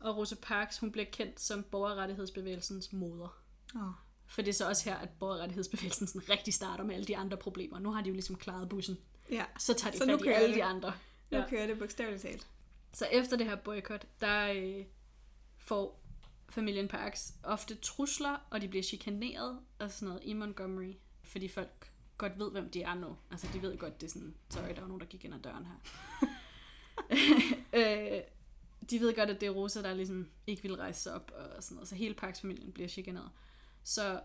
og 0.00 0.16
Rosa 0.16 0.34
Parks, 0.42 0.78
hun 0.78 0.92
bliver 0.92 1.04
kendt 1.12 1.40
som 1.40 1.62
borgerrettighedsbevægelsens 1.62 2.92
moder. 2.92 3.42
Oh. 3.74 3.82
For 4.26 4.42
det 4.42 4.48
er 4.48 4.52
så 4.54 4.68
også 4.68 4.84
her, 4.90 4.96
at 4.96 5.08
borgerrettighedsbevægelsen 5.08 6.06
sådan 6.06 6.28
rigtig 6.30 6.54
starter 6.54 6.84
med 6.84 6.94
alle 6.94 7.06
de 7.06 7.16
andre 7.16 7.36
problemer. 7.36 7.78
Nu 7.78 7.90
har 7.92 8.02
de 8.02 8.08
jo 8.08 8.12
ligesom 8.12 8.36
klaret 8.36 8.68
bussen. 8.68 8.98
Ja, 9.30 9.44
Så 9.58 9.74
tager 9.74 9.92
de 9.92 9.98
Så 9.98 10.04
nu 10.04 10.18
fat 10.18 10.24
i 10.26 10.28
alle 10.28 10.46
det. 10.48 10.54
de 10.56 10.64
andre. 10.64 10.92
nu 11.30 11.38
Ja. 11.38 11.48
kører 11.50 11.66
det 11.66 11.78
bogstaveligt 11.78 12.22
talt. 12.22 12.46
Så 12.92 13.06
efter 13.12 13.36
det 13.36 13.46
her 13.46 13.56
boykot, 13.56 14.06
der 14.20 14.52
øh, 14.52 14.84
får 15.58 16.02
familien 16.48 16.88
Parks 16.88 17.34
ofte 17.42 17.74
trusler, 17.74 18.36
og 18.50 18.60
de 18.60 18.68
bliver 18.68 18.82
chikaneret 18.82 19.58
og 19.78 19.90
sådan 19.90 20.08
noget 20.08 20.22
i 20.24 20.32
Montgomery, 20.32 20.92
fordi 21.22 21.48
folk 21.48 21.90
godt 22.18 22.38
ved, 22.38 22.50
hvem 22.50 22.70
de 22.70 22.82
er 22.82 22.94
nu. 22.94 23.16
Altså, 23.30 23.48
de 23.52 23.62
ved 23.62 23.78
godt, 23.78 24.00
det 24.00 24.06
er 24.06 24.10
sådan, 24.10 24.34
sorry, 24.50 24.68
der 24.74 24.80
var 24.80 24.88
nogen, 24.88 25.00
der 25.00 25.06
gik 25.06 25.24
ind 25.24 25.34
ad 25.34 25.40
døren 25.40 25.66
her. 25.66 25.74
øh, 27.72 28.20
de 28.90 29.00
ved 29.00 29.14
godt, 29.14 29.30
at 29.30 29.40
det 29.40 29.46
er 29.46 29.50
Rosa, 29.50 29.82
der 29.82 29.94
ligesom 29.94 30.30
ikke 30.46 30.62
vil 30.62 30.76
rejse 30.76 31.00
sig 31.00 31.14
op 31.14 31.32
og 31.56 31.62
sådan 31.62 31.74
noget. 31.74 31.88
Så 31.88 31.94
hele 31.94 32.14
Parks-familien 32.14 32.72
bliver 32.72 32.88
chikaneret. 32.88 33.30
Så 33.84 34.20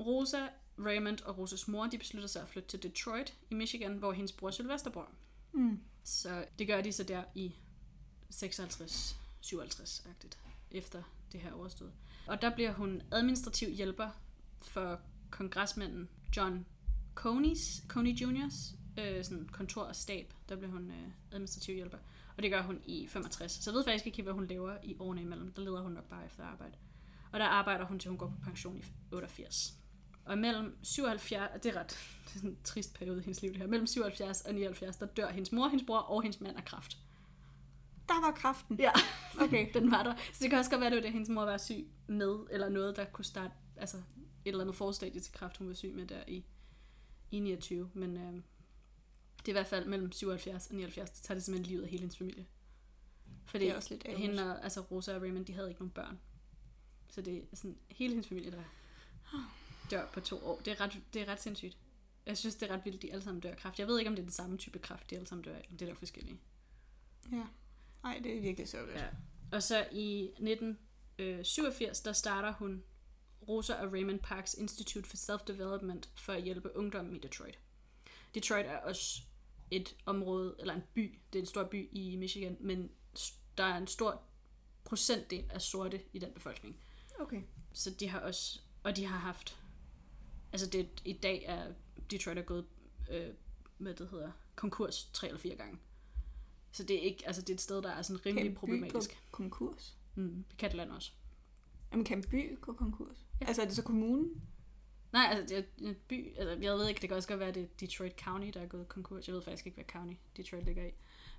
Rosa, 0.00 0.46
Raymond 0.78 1.20
og 1.20 1.38
Rosas 1.38 1.68
mor, 1.68 1.86
de 1.86 1.98
beslutter 1.98 2.28
sig 2.28 2.42
at 2.42 2.48
flytte 2.48 2.68
til 2.68 2.82
Detroit 2.82 3.34
i 3.50 3.54
Michigan, 3.54 3.96
hvor 3.96 4.12
hendes 4.12 4.32
bror 4.32 4.50
Sylvester 4.50 4.90
bor. 4.90 5.08
Mm. 5.52 5.80
Så 6.04 6.44
det 6.58 6.66
gør 6.66 6.80
de 6.80 6.92
så 6.92 7.02
der 7.02 7.24
i 7.34 7.54
56-57-agtigt, 8.34 10.38
efter 10.70 11.02
det 11.32 11.40
her 11.40 11.52
overstået. 11.52 11.92
Og 12.26 12.42
der 12.42 12.54
bliver 12.54 12.72
hun 12.72 13.02
administrativ 13.10 13.70
hjælper 13.70 14.10
for 14.62 15.00
kongresmanden 15.30 16.08
John 16.36 16.66
Coney's, 17.20 17.86
Coney 17.88 18.10
Juniors 18.10 18.74
øh, 18.98 19.24
sådan 19.24 19.48
kontor 19.52 19.82
og 19.82 19.96
stab. 19.96 20.34
Der 20.48 20.56
bliver 20.56 20.70
hun 20.70 20.90
øh, 20.90 21.08
administrativ 21.32 21.74
hjælper. 21.74 21.98
Og 22.36 22.42
det 22.42 22.50
gør 22.50 22.62
hun 22.62 22.80
i 22.84 23.06
65. 23.06 23.52
Så 23.52 23.70
jeg 23.70 23.74
ved 23.76 23.84
faktisk 23.84 24.06
ikke, 24.06 24.22
hvad 24.22 24.32
hun 24.32 24.46
laver 24.46 24.76
i 24.82 24.96
årene 24.98 25.20
imellem. 25.22 25.52
Der 25.52 25.62
leder 25.62 25.82
hun 25.82 25.92
nok 25.92 26.08
bare 26.08 26.24
efter 26.24 26.44
arbejde. 26.44 26.76
Og 27.32 27.40
der 27.40 27.46
arbejder 27.46 27.84
hun 27.84 27.98
til 27.98 28.08
hun 28.08 28.18
går 28.18 28.26
på 28.26 28.36
pension 28.44 28.76
i 28.76 28.84
88. 29.12 29.74
Og 30.24 30.38
mellem 30.38 30.78
77, 30.82 31.50
det 31.62 31.76
er 31.76 31.80
ret 31.80 31.88
det 32.24 32.34
er 32.34 32.38
sådan 32.38 32.50
en 32.50 32.58
trist 32.64 32.94
periode 32.94 33.20
i 33.20 33.22
hendes 33.22 33.42
liv 33.42 33.50
det 33.50 33.60
her, 33.60 33.66
mellem 33.66 33.86
77 33.86 34.40
og 34.40 34.54
79, 34.54 34.96
der 34.96 35.06
dør 35.06 35.30
hendes 35.30 35.52
mor, 35.52 35.68
hendes 35.68 35.86
bror 35.86 35.98
og 35.98 36.22
hendes 36.22 36.40
mand 36.40 36.56
af 36.56 36.64
kræft. 36.64 36.98
Der 38.08 38.20
var 38.20 38.32
kraften. 38.32 38.76
Ja, 38.78 38.90
Okay. 39.44 39.68
den 39.74 39.90
var 39.90 40.02
der. 40.02 40.14
Så 40.16 40.38
det 40.40 40.50
kan 40.50 40.58
også 40.58 40.70
godt 40.70 40.80
være, 40.80 40.90
det 40.90 40.96
var 40.96 41.02
det, 41.02 41.12
hendes 41.12 41.28
mor 41.28 41.44
var 41.44 41.56
syg 41.56 41.86
med, 42.06 42.38
eller 42.50 42.68
noget, 42.68 42.96
der 42.96 43.04
kunne 43.04 43.24
starte, 43.24 43.54
altså 43.76 43.96
et 43.96 44.02
eller 44.44 44.60
andet 44.60 44.76
forstadie 44.76 45.20
til 45.20 45.32
kræft, 45.32 45.56
hun 45.56 45.68
var 45.68 45.74
syg 45.74 45.94
med 45.94 46.06
der 46.06 46.22
i, 46.28 46.44
i 47.30 47.40
29. 47.40 47.90
Men 47.94 48.16
øh, 48.16 48.42
det 49.46 49.48
er 49.48 49.52
i 49.52 49.58
hvert 49.60 49.66
fald 49.66 49.86
mellem 49.86 50.12
77 50.12 50.66
og 50.66 50.74
79, 50.74 51.10
det 51.10 51.22
tager 51.22 51.36
det 51.36 51.44
simpelthen 51.44 51.70
livet 51.70 51.82
af 51.82 51.88
hele 51.88 52.00
hendes 52.00 52.16
familie. 52.16 52.46
Fordi 53.46 53.64
Det 53.64 53.72
er 53.72 53.76
også 53.76 53.90
lidt 53.94 54.02
ærgerligt. 54.06 54.28
hende 54.30 54.54
og, 54.56 54.64
altså 54.64 54.80
Rosa 54.80 55.14
og 55.14 55.22
Raymond, 55.22 55.46
de 55.46 55.52
havde 55.52 55.68
ikke 55.68 55.80
nogen 55.80 55.90
børn. 55.92 56.18
Så 57.08 57.20
det 57.22 57.36
er 57.52 57.56
sådan 57.56 57.78
hele 57.90 58.10
hendes 58.12 58.28
familie, 58.28 58.50
der 58.50 58.62
dør 59.90 60.06
på 60.12 60.20
to 60.20 60.46
år. 60.46 60.60
Det 60.60 60.68
er 60.72 60.80
ret, 60.80 61.00
det 61.14 61.22
er 61.22 61.28
ret 61.28 61.42
sindssygt. 61.42 61.76
Jeg 62.26 62.38
synes, 62.38 62.54
det 62.54 62.70
er 62.70 62.74
ret 62.74 62.84
vildt, 62.84 63.02
de 63.02 63.12
alle 63.12 63.24
sammen 63.24 63.40
dør 63.40 63.50
af 63.50 63.56
kræft. 63.56 63.78
Jeg 63.78 63.86
ved 63.86 63.98
ikke, 63.98 64.08
om 64.08 64.14
det 64.16 64.22
er 64.22 64.26
den 64.26 64.32
samme 64.32 64.58
type 64.58 64.78
kræft, 64.78 65.10
de 65.10 65.14
alle 65.14 65.26
sammen 65.26 65.44
dør 65.44 65.56
af. 65.56 65.68
Det 65.70 65.82
er 65.82 65.86
der 65.86 65.94
forskellige. 65.94 66.40
Ja. 67.32 67.46
Nej, 68.02 68.20
det 68.24 68.36
er 68.36 68.40
virkelig 68.40 68.68
sørgeligt. 68.68 68.98
Ja. 68.98 69.06
Og 69.52 69.62
så 69.62 69.86
i 69.92 70.22
1987, 70.24 72.00
der 72.00 72.12
starter 72.12 72.52
hun 72.52 72.82
Rosa 73.48 73.74
og 73.74 73.92
Raymond 73.92 74.20
Parks 74.20 74.54
Institute 74.54 75.08
for 75.08 75.16
Self-Development 75.16 76.08
for 76.16 76.32
at 76.32 76.42
hjælpe 76.42 76.76
ungdommen 76.76 77.16
i 77.16 77.18
Detroit. 77.18 77.58
Detroit 78.34 78.66
er 78.66 78.76
også 78.78 79.22
et 79.70 79.96
område, 80.06 80.56
eller 80.58 80.74
en 80.74 80.82
by, 80.94 81.18
det 81.32 81.38
er 81.38 81.42
en 81.42 81.46
stor 81.46 81.64
by 81.64 81.88
i 81.92 82.16
Michigan, 82.16 82.56
men 82.60 82.90
der 83.58 83.64
er 83.64 83.76
en 83.76 83.86
stor 83.86 84.22
procentdel 84.84 85.44
af 85.50 85.60
sorte 85.62 86.00
i 86.12 86.18
den 86.18 86.32
befolkning. 86.32 86.76
Okay. 87.20 87.42
Så 87.72 87.90
de 87.90 88.08
har 88.08 88.20
også, 88.20 88.60
og 88.82 88.96
de 88.96 89.04
har 89.06 89.18
haft, 89.18 89.58
altså 90.52 90.66
det, 90.66 90.88
i 91.04 91.12
dag 91.12 91.44
er 91.46 91.72
Detroit 92.10 92.38
er 92.38 92.42
gået, 92.42 92.66
øh, 93.10 93.28
hvad 93.78 93.94
det 93.94 94.08
hedder, 94.08 94.30
konkurs 94.54 95.10
tre 95.12 95.26
eller 95.26 95.40
fire 95.40 95.56
gange. 95.56 95.78
Så 96.72 96.82
det 96.82 96.96
er 96.96 97.00
ikke, 97.00 97.26
altså 97.26 97.42
det 97.42 97.50
er 97.50 97.54
et 97.54 97.60
sted, 97.60 97.82
der 97.82 97.90
er 97.90 98.02
sådan 98.02 98.26
rimelig 98.26 98.44
Kan 98.44 98.54
problematisk. 98.54 99.10
gå 99.10 99.16
konkurs? 99.30 99.96
Mm, 100.14 100.44
det 100.50 100.56
kan 100.58 100.68
et 100.68 100.74
land 100.76 100.90
også. 100.90 101.12
Jamen, 101.92 102.04
kan 102.04 102.18
en 102.18 102.24
by 102.24 102.58
gå 102.60 102.72
konkurs? 102.72 103.26
Ja. 103.40 103.46
Altså, 103.46 103.62
er 103.62 103.66
det 103.66 103.76
så 103.76 103.82
kommunen? 103.82 104.42
Nej, 105.14 105.28
altså 105.30 105.54
det 105.54 105.58
er 105.58 105.88
en 105.88 105.96
by, 106.08 106.36
altså 106.36 106.58
jeg 106.60 106.72
ved 106.72 106.88
ikke, 106.88 107.00
det 107.00 107.08
kan 107.08 107.16
også 107.16 107.28
godt 107.28 107.40
være, 107.40 107.52
det 107.52 107.62
er 107.62 107.66
Detroit 107.80 108.20
County, 108.20 108.50
der 108.54 108.60
er 108.60 108.66
gået 108.66 108.88
konkurs. 108.88 109.26
Jeg 109.26 109.34
ved 109.34 109.42
faktisk 109.42 109.66
ikke, 109.66 109.74
hvad 109.74 109.84
county 109.84 110.14
Detroit 110.36 110.64
ligger 110.64 110.84
i. 110.84 110.90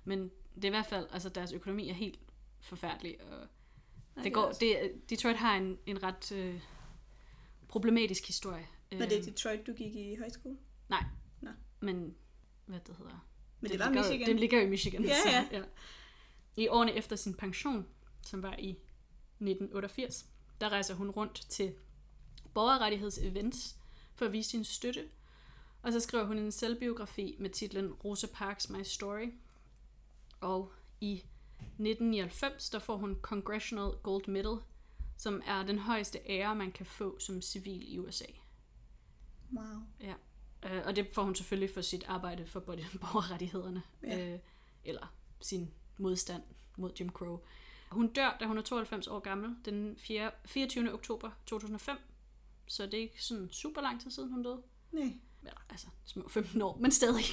Men 0.04 0.30
det 0.54 0.64
er 0.64 0.68
i 0.68 0.70
hvert 0.70 0.86
fald, 0.86 1.06
altså 1.12 1.28
deres 1.28 1.52
økonomi 1.52 1.88
er 1.88 1.94
helt 1.94 2.18
forfærdelig, 2.60 3.20
og 3.22 3.38
Nej, 4.16 4.22
det 4.22 4.30
er 4.30 4.34
går, 4.34 4.52
det, 4.52 4.92
Detroit 5.10 5.36
har 5.36 5.56
en, 5.56 5.78
en 5.86 6.02
ret 6.02 6.32
øh, 6.32 6.60
problematisk 7.68 8.26
historie. 8.26 8.66
Var 8.92 9.06
det 9.06 9.16
Øhm, 9.16 9.24
Detroit, 9.24 9.66
du 9.66 9.72
gik 9.72 9.94
i 9.94 10.14
højskole? 10.14 10.56
Nej. 10.88 11.04
Nå. 11.40 11.50
Men, 11.80 12.14
hvad 12.66 12.80
det 12.86 12.96
hedder? 12.96 13.28
Men 13.60 13.70
det, 13.70 13.78
var 13.78 13.86
ligger, 13.86 14.02
Michigan. 14.02 14.28
Det 14.28 14.40
ligger 14.40 14.60
jo 14.60 14.66
i 14.66 14.70
Michigan. 14.70 15.04
Ja, 15.04 15.14
så, 15.14 15.30
ja. 15.30 15.58
ja. 15.58 15.64
I 16.56 16.68
årene 16.68 16.92
efter 16.92 17.16
sin 17.16 17.34
pension, 17.34 17.86
som 18.22 18.42
var 18.42 18.56
i 18.58 18.70
1988, 18.70 20.26
der 20.60 20.68
rejser 20.68 20.94
hun 20.94 21.10
rundt 21.10 21.46
til 21.48 21.74
borgerrettighedsevents 22.56 23.76
for 24.14 24.26
at 24.26 24.32
vise 24.32 24.50
sin 24.50 24.64
støtte. 24.64 25.08
Og 25.82 25.92
så 25.92 26.00
skriver 26.00 26.24
hun 26.24 26.38
en 26.38 26.52
selvbiografi 26.52 27.36
med 27.38 27.50
titlen 27.50 27.92
Rosa 27.92 28.26
Parks 28.34 28.70
My 28.70 28.82
Story. 28.82 29.32
Og 30.40 30.72
i 31.00 31.12
1999, 31.14 32.70
der 32.70 32.78
får 32.78 32.96
hun 32.96 33.18
Congressional 33.22 33.90
Gold 34.02 34.28
Medal, 34.28 34.56
som 35.16 35.42
er 35.46 35.62
den 35.62 35.78
højeste 35.78 36.18
ære, 36.28 36.54
man 36.54 36.72
kan 36.72 36.86
få 36.86 37.18
som 37.18 37.42
civil 37.42 37.92
i 37.94 37.98
USA. 37.98 38.24
Wow. 39.56 39.82
Ja, 40.00 40.14
øh, 40.62 40.86
og 40.86 40.96
det 40.96 41.08
får 41.12 41.22
hun 41.22 41.34
selvfølgelig 41.34 41.74
for 41.74 41.80
sit 41.80 42.04
arbejde 42.08 42.46
for 42.46 42.60
både 42.60 42.84
borgerrettighederne, 43.00 43.82
Ja. 44.02 44.32
øh, 44.32 44.38
eller 44.84 45.14
sin 45.40 45.70
modstand 45.98 46.42
mod 46.76 46.90
Jim 47.00 47.10
Crow. 47.10 47.40
Hun 47.90 48.08
dør, 48.12 48.36
da 48.40 48.46
hun 48.46 48.58
er 48.58 48.62
92 48.62 49.06
år 49.06 49.18
gammel, 49.18 49.56
den 49.64 49.96
4, 49.98 50.30
24. 50.44 50.92
oktober 50.92 51.30
2005. 51.46 51.96
Så 52.66 52.86
det 52.86 52.94
er 52.94 53.02
ikke 53.02 53.24
sådan 53.24 53.48
super 53.52 53.80
lang 53.80 54.00
tid 54.00 54.10
siden, 54.10 54.30
hun 54.32 54.42
døde. 54.42 54.62
Nej. 54.92 55.12
Eller, 55.42 55.60
altså, 55.70 55.86
små 56.04 56.28
15 56.28 56.62
år, 56.62 56.76
men 56.80 56.90
stadig. 56.90 57.24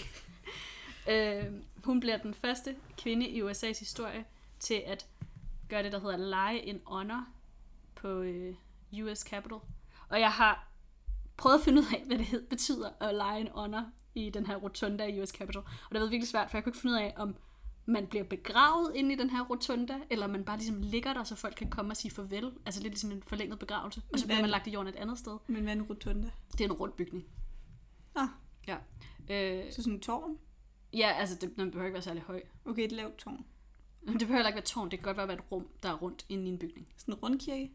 øh, 1.12 1.54
hun 1.84 2.00
bliver 2.00 2.18
den 2.18 2.34
første 2.34 2.76
kvinde 2.98 3.28
i 3.28 3.42
USA's 3.42 3.80
historie 3.80 4.26
til 4.60 4.84
at 4.86 5.08
gøre 5.70 5.84
det, 5.84 5.92
der 5.92 6.00
hedder 6.00 6.18
Lie 6.18 6.62
in 6.62 6.82
Honor 6.86 7.28
på 7.96 8.08
øh, 8.08 8.56
US 9.04 9.20
Capitol. 9.20 9.62
Og 10.10 10.20
jeg 10.20 10.32
har 10.32 10.68
prøvet 11.38 11.58
at 11.58 11.64
finde 11.64 11.82
ud 11.82 11.86
af, 11.94 12.04
hvad 12.06 12.18
det 12.18 12.26
hed, 12.26 12.48
betyder 12.48 12.90
at 13.00 13.16
Lie 13.16 13.40
in 13.40 13.48
Honor 13.48 13.92
i 14.16 14.30
den 14.30 14.46
her 14.46 14.56
rotunda 14.56 15.06
i 15.06 15.22
US 15.22 15.30
Capitol. 15.30 15.64
Og 15.64 15.90
det 15.92 16.00
været 16.00 16.12
virkelig 16.12 16.30
svært, 16.30 16.52
for 16.52 16.58
jeg 16.58 16.64
kunne 16.64 16.72
ikke 16.72 16.82
finde 16.82 16.94
ud 16.94 17.00
af, 17.00 17.14
om 17.18 17.36
man 17.86 18.08
bliver 18.08 18.24
begravet 18.24 18.92
inde 18.96 19.14
i 19.14 19.18
den 19.18 19.30
her 19.30 19.42
rotunda, 19.42 19.94
eller 20.10 20.28
man 20.28 20.46
bare 20.46 20.58
ligesom 20.58 20.82
ligger 20.82 21.14
der, 21.14 21.24
så 21.24 21.36
folk 21.36 21.56
kan 21.56 21.70
komme 21.70 21.92
og 21.92 21.98
sige 21.98 22.12
farvel. 22.12 22.52
Altså 22.66 22.82
lidt 22.82 22.94
ligesom 22.94 23.12
en 23.12 23.24
forlænget 23.24 23.60
begravelse. 23.60 24.02
Og 24.14 24.20
så 24.20 24.26
bliver 24.26 24.42
man 24.42 24.50
lagt 24.50 24.68
i 24.68 24.72
jorden 24.72 24.94
et 24.94 24.96
andet 25.00 25.20
sted. 25.20 25.38
Men 25.48 25.64
hvad 25.64 25.74
er 25.74 25.78
en 25.78 25.84
rotunda? 25.84 26.30
Det 26.52 26.62
er 26.62 26.66
en 26.66 26.72
rund 26.74 26.94
bygning. 26.94 27.26
Ah, 28.16 28.28
Ja. 28.68 28.78
Øh, 29.30 29.72
så 29.72 29.82
sådan 29.84 29.94
en 29.94 30.00
tårn? 30.00 30.38
Ja, 30.94 31.12
altså, 31.12 31.36
det, 31.36 31.56
den 31.58 31.72
behøver 31.72 31.86
ikke 31.86 31.94
være 31.94 32.02
særlig 32.02 32.24
høj. 32.24 32.42
Okay, 32.66 32.84
et 32.84 32.92
lavt 32.92 33.18
tårn. 33.18 33.46
Men 34.02 34.14
det 34.14 34.20
behøver 34.20 34.36
heller 34.38 34.50
ikke 34.50 34.56
være 34.58 34.66
tårn, 34.66 34.92
det 34.92 35.00
kan 35.00 35.04
godt 35.04 35.18
være 35.18 35.34
et 35.34 35.52
rum, 35.52 35.68
der 35.84 35.90
er 35.90 35.94
rundt 35.94 36.26
inde 36.30 36.46
i 36.46 36.50
en 36.50 36.60
bygning. 36.60 36.88
Sådan 36.98 37.14
en 37.14 37.20
rundkirke? 37.20 37.72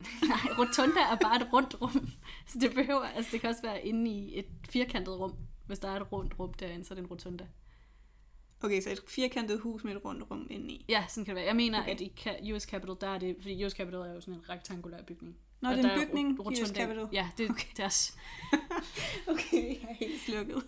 Nej, 0.28 0.52
rotunda 0.58 1.00
er 1.12 1.16
bare 1.22 1.36
et 1.36 1.52
rundt 1.52 1.80
rum. 1.82 2.08
Så 2.46 2.58
det 2.58 2.74
behøver, 2.74 3.02
altså 3.02 3.30
det 3.32 3.40
kan 3.40 3.50
også 3.50 3.62
være 3.62 3.86
inde 3.86 4.10
i 4.10 4.38
et 4.38 4.46
firkantet 4.68 5.18
rum. 5.20 5.34
Hvis 5.66 5.78
der 5.78 5.88
er 5.88 6.00
et 6.00 6.12
rundt 6.12 6.38
rum 6.38 6.54
derinde, 6.54 6.84
så 6.84 6.94
er 6.94 6.96
det 6.96 7.02
en 7.02 7.10
rotunda. 7.10 7.46
Okay, 8.62 8.80
så 8.82 8.90
et 8.90 9.00
firkantet 9.08 9.60
hus 9.60 9.84
med 9.84 9.96
et 9.96 10.04
rundt 10.04 10.24
rum 10.30 10.46
indeni. 10.50 10.84
Ja, 10.88 11.04
sådan 11.08 11.24
kan 11.24 11.34
det 11.34 11.40
være. 11.40 11.46
Jeg 11.48 11.56
mener, 11.56 11.80
Okay. 11.82 11.90
at 11.94 12.00
i 12.00 12.12
Ka- 12.20 12.52
US 12.54 12.62
Capitol, 12.62 12.96
der 13.00 13.08
er 13.08 13.18
det, 13.18 13.36
fordi 13.40 13.64
US 13.64 13.72
Capitol 13.72 14.06
er 14.06 14.12
jo 14.14 14.20
sådan 14.20 14.34
en 14.34 14.48
rektangulær 14.48 15.02
bygning. 15.02 15.36
Nå, 15.60 15.68
Og 15.68 15.76
det 15.76 15.84
er 15.84 15.94
en 15.94 16.06
bygning, 16.08 16.40
ro- 16.40 16.50
US 16.50 16.68
Capitol. 16.68 17.08
Ja, 17.12 17.28
det 17.38 17.46
er 17.46 17.50
Okay. 17.50 17.68
deres. 17.76 18.16
Okay, 19.28 19.64
jeg 19.82 19.88
er 19.90 19.94
helt 19.94 20.20
slukket. 20.20 20.62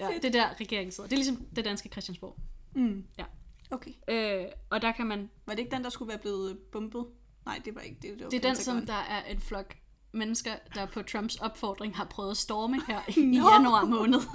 Ja, 0.00 0.08
det 0.22 0.24
er 0.24 0.30
der 0.30 0.48
regeringen 0.60 0.92
sidder. 0.92 1.08
Det 1.08 1.16
er 1.16 1.18
ligesom 1.18 1.36
det 1.56 1.64
danske 1.64 1.88
Christiansborg. 1.88 2.36
Mm. 2.74 3.04
Ja. 3.18 3.24
Okay. 3.70 3.90
Øh, 4.08 4.44
og 4.70 4.82
der 4.82 4.92
kan 4.92 5.06
man 5.06 5.30
Var 5.46 5.54
det 5.54 5.58
ikke 5.62 5.74
den, 5.76 5.84
der 5.84 5.90
skulle 5.90 6.08
være 6.08 6.18
blevet 6.18 6.58
bumpet? 6.72 7.06
Nej, 7.46 7.60
det 7.64 7.74
var 7.74 7.80
ikke 7.80 7.96
det. 8.02 8.10
Det, 8.18 8.22
var 8.24 8.30
Det 8.30 8.44
er 8.44 8.48
den, 8.48 8.56
som 8.56 8.86
der 8.86 8.92
er 9.10 9.24
en 9.24 9.40
flok 9.40 9.76
mennesker, 10.12 10.50
der 10.74 10.86
på 10.86 11.02
Trumps 11.02 11.36
opfordring 11.36 11.96
har 11.96 12.04
prøvet 12.04 12.30
at 12.30 12.36
storme 12.36 12.80
her 12.86 13.00
i, 13.08 13.20
januar 13.52 13.84
måned. 13.84 14.20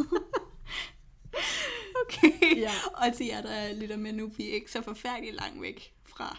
Okay. 2.08 2.58
Ja. 2.58 2.72
Og 3.08 3.14
til 3.18 3.26
jer, 3.26 3.42
der 3.42 3.74
lytter 3.74 3.98
med 3.98 4.14
nu, 4.14 4.28
vi 4.28 4.50
er 4.50 4.54
ikke 4.54 4.72
så 4.72 4.82
forfærdeligt 4.82 5.36
langt 5.36 5.62
væk 5.62 5.94
fra 6.06 6.38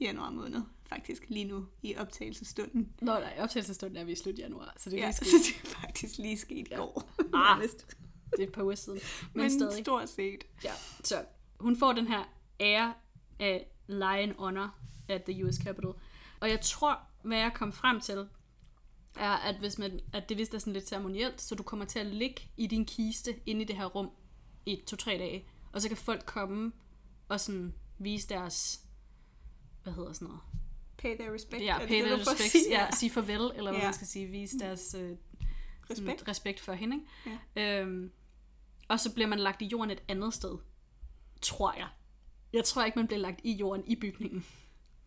januar 0.00 0.30
måned. 0.30 0.62
Faktisk 0.86 1.22
lige 1.28 1.44
nu 1.44 1.66
i 1.82 1.96
optagelsesstunden. 1.96 2.92
Nå, 3.00 3.12
nej, 3.12 3.36
optagelsesstunden 3.38 3.96
er 3.96 4.04
vi 4.04 4.12
i 4.12 4.16
slut 4.16 4.38
januar, 4.38 4.74
så 4.76 4.90
det 4.90 4.96
er 4.98 5.00
Ja, 5.02 5.06
lige 5.06 5.14
så 5.30 5.36
det 5.62 5.70
er 5.72 5.74
faktisk 5.80 6.18
lige 6.18 6.38
sket 6.38 6.68
i 6.68 6.70
Ja. 6.70 6.76
går. 6.76 7.10
Ah. 7.34 7.62
Det 8.30 8.42
er 8.42 8.46
et 8.46 8.52
par 8.52 8.62
uger 8.62 8.74
siden. 8.74 8.98
Men, 8.98 9.30
Men, 9.34 9.42
Men 9.42 9.50
stadig. 9.50 9.84
stort 9.84 10.08
set. 10.08 10.44
Ja, 10.64 10.72
så 11.04 11.24
hun 11.60 11.76
får 11.78 11.92
den 11.92 12.06
her 12.06 12.32
ære 12.60 12.94
af 13.40 13.66
Lion 13.86 14.32
Honor 14.38 14.76
at 15.08 15.22
the 15.24 15.46
US 15.46 15.54
Capitol. 15.56 16.00
Og 16.40 16.50
jeg 16.50 16.60
tror, 16.60 17.00
hvad 17.22 17.38
jeg 17.38 17.52
kom 17.54 17.72
frem 17.72 18.00
til, 18.00 18.26
er, 19.16 19.30
at, 19.30 19.54
hvis 19.58 19.78
man, 19.78 20.00
at 20.12 20.28
det 20.28 20.38
vist 20.38 20.54
er 20.54 20.58
sådan 20.58 20.72
lidt 20.72 20.88
ceremonielt, 20.88 21.40
så 21.40 21.54
du 21.54 21.62
kommer 21.62 21.84
til 21.84 21.98
at 21.98 22.06
ligge 22.06 22.42
i 22.56 22.66
din 22.66 22.84
kiste 22.86 23.34
inde 23.46 23.62
i 23.62 23.64
det 23.64 23.76
her 23.76 23.84
rum 23.86 24.10
i 24.66 24.82
to-tre 24.86 25.10
dage. 25.18 25.44
Og 25.72 25.82
så 25.82 25.88
kan 25.88 25.96
folk 25.96 26.26
komme 26.26 26.72
og 27.28 27.40
sådan 27.40 27.74
vise 27.98 28.28
deres, 28.28 28.80
hvad 29.82 29.92
hedder 29.92 30.12
sådan 30.12 30.28
noget? 30.28 30.40
Pay 30.98 31.16
their 31.16 31.34
respect. 31.34 31.62
Ja, 31.62 31.78
pay 31.78 31.88
det, 31.96 32.04
their 32.04 32.16
respect, 32.18 32.50
sige? 32.50 32.64
ja, 32.70 32.88
sige 32.90 33.10
farvel, 33.10 33.40
eller 33.56 33.70
hvad 33.70 33.80
Ja. 33.80 33.86
man 33.86 33.94
skal 33.94 34.06
sige, 34.06 34.26
vise 34.26 34.58
deres 34.58 34.94
øh, 34.94 35.10
Respekt. 35.10 35.90
respekt. 35.90 36.28
respekt 36.28 36.60
for 36.60 36.72
hende. 36.72 36.96
Ikke? 37.26 37.38
Ja. 37.56 37.80
Øhm, 37.82 38.10
og 38.88 39.00
så 39.00 39.14
bliver 39.14 39.26
man 39.28 39.38
lagt 39.38 39.62
i 39.62 39.66
jorden 39.66 39.90
et 39.90 40.02
andet 40.08 40.34
sted, 40.34 40.58
tror 41.42 41.72
jeg. 41.76 41.88
Jeg 42.52 42.64
tror 42.64 42.84
ikke, 42.84 42.98
man 42.98 43.06
bliver 43.06 43.20
lagt 43.20 43.40
i 43.44 43.52
jorden 43.52 43.84
i 43.86 43.96
bygningen. 43.96 44.46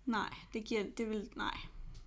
Nej, 0.05 0.33
det 0.53 0.63
giver, 0.65 0.83
det 0.97 1.09
vil, 1.09 1.29
nej. 1.35 1.57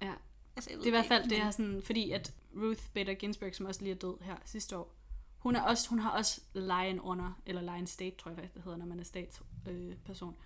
Ja. 0.03 0.13
Altså, 0.57 0.71
Det 0.71 0.83
er 0.83 0.87
i 0.87 0.91
hvert 0.91 1.07
fald, 1.07 1.23
det 1.23 1.31
men- 1.33 1.41
er 1.41 1.51
sådan, 1.51 1.83
fordi 1.85 2.11
at 2.11 2.33
Ruth 2.57 2.83
Bader 2.95 3.15
Ginsburg, 3.15 3.55
som 3.55 3.67
også 3.67 3.83
lige 3.83 3.95
er 3.95 3.99
død 3.99 4.17
her 4.25 4.37
sidste 4.45 4.77
år, 4.79 4.95
hun, 5.43 5.57
er 5.57 5.61
også, 5.61 5.89
hun 5.89 5.99
har 5.99 6.11
også 6.11 6.41
lion 6.55 6.99
honor, 6.99 7.39
eller 7.47 7.61
lion 7.61 7.87
state, 7.87 8.17
tror 8.17 8.31
jeg 8.31 8.37
faktisk, 8.37 8.55
det 8.55 8.63
hedder, 8.63 8.79
når 8.79 8.87
man 8.87 9.01
er 9.01 9.05
statsperson. 9.05 9.91
Øh, 9.91 9.97
person. 9.97 10.37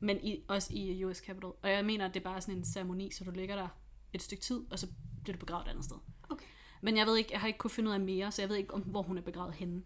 men 0.00 0.20
i, 0.22 0.44
også 0.48 0.74
i 0.74 1.04
US 1.04 1.18
Capitol. 1.18 1.56
Og 1.62 1.70
jeg 1.70 1.84
mener, 1.84 2.04
at 2.08 2.14
det 2.14 2.20
er 2.20 2.24
bare 2.24 2.40
sådan 2.40 2.56
en 2.56 2.64
ceremoni, 2.64 3.10
så 3.10 3.24
du 3.24 3.30
ligger 3.30 3.56
der 3.56 3.68
et 4.12 4.22
stykke 4.22 4.42
tid, 4.42 4.60
og 4.70 4.78
så 4.78 4.86
bliver 5.22 5.36
du 5.36 5.40
begravet 5.40 5.66
et 5.66 5.70
andet 5.70 5.84
sted. 5.84 5.96
Okay. 6.30 6.44
Men 6.80 6.96
jeg 6.96 7.06
ved 7.06 7.16
ikke, 7.16 7.32
jeg 7.32 7.40
har 7.40 7.46
ikke 7.46 7.58
kunnet 7.58 7.72
finde 7.72 7.88
ud 7.88 7.94
af 7.94 8.00
mere, 8.00 8.32
så 8.32 8.42
jeg 8.42 8.48
ved 8.48 8.56
ikke, 8.56 8.74
om, 8.74 8.80
hvor 8.80 9.02
hun 9.02 9.18
er 9.18 9.22
begravet 9.22 9.54
henne. 9.54 9.82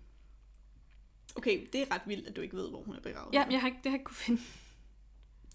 Okay, 1.36 1.66
det 1.72 1.82
er 1.82 1.94
ret 1.94 2.02
vildt, 2.06 2.26
at 2.28 2.36
du 2.36 2.40
ikke 2.40 2.56
ved, 2.56 2.70
hvor 2.70 2.82
hun 2.82 2.96
er 2.96 3.00
begravet. 3.00 3.34
Ja, 3.34 3.44
jeg 3.50 3.60
har 3.60 3.68
ikke, 3.68 3.78
det 3.84 3.90
har 3.90 3.90
jeg 3.90 4.00
ikke 4.00 4.04
kunne 4.04 4.16
finde. 4.16 4.42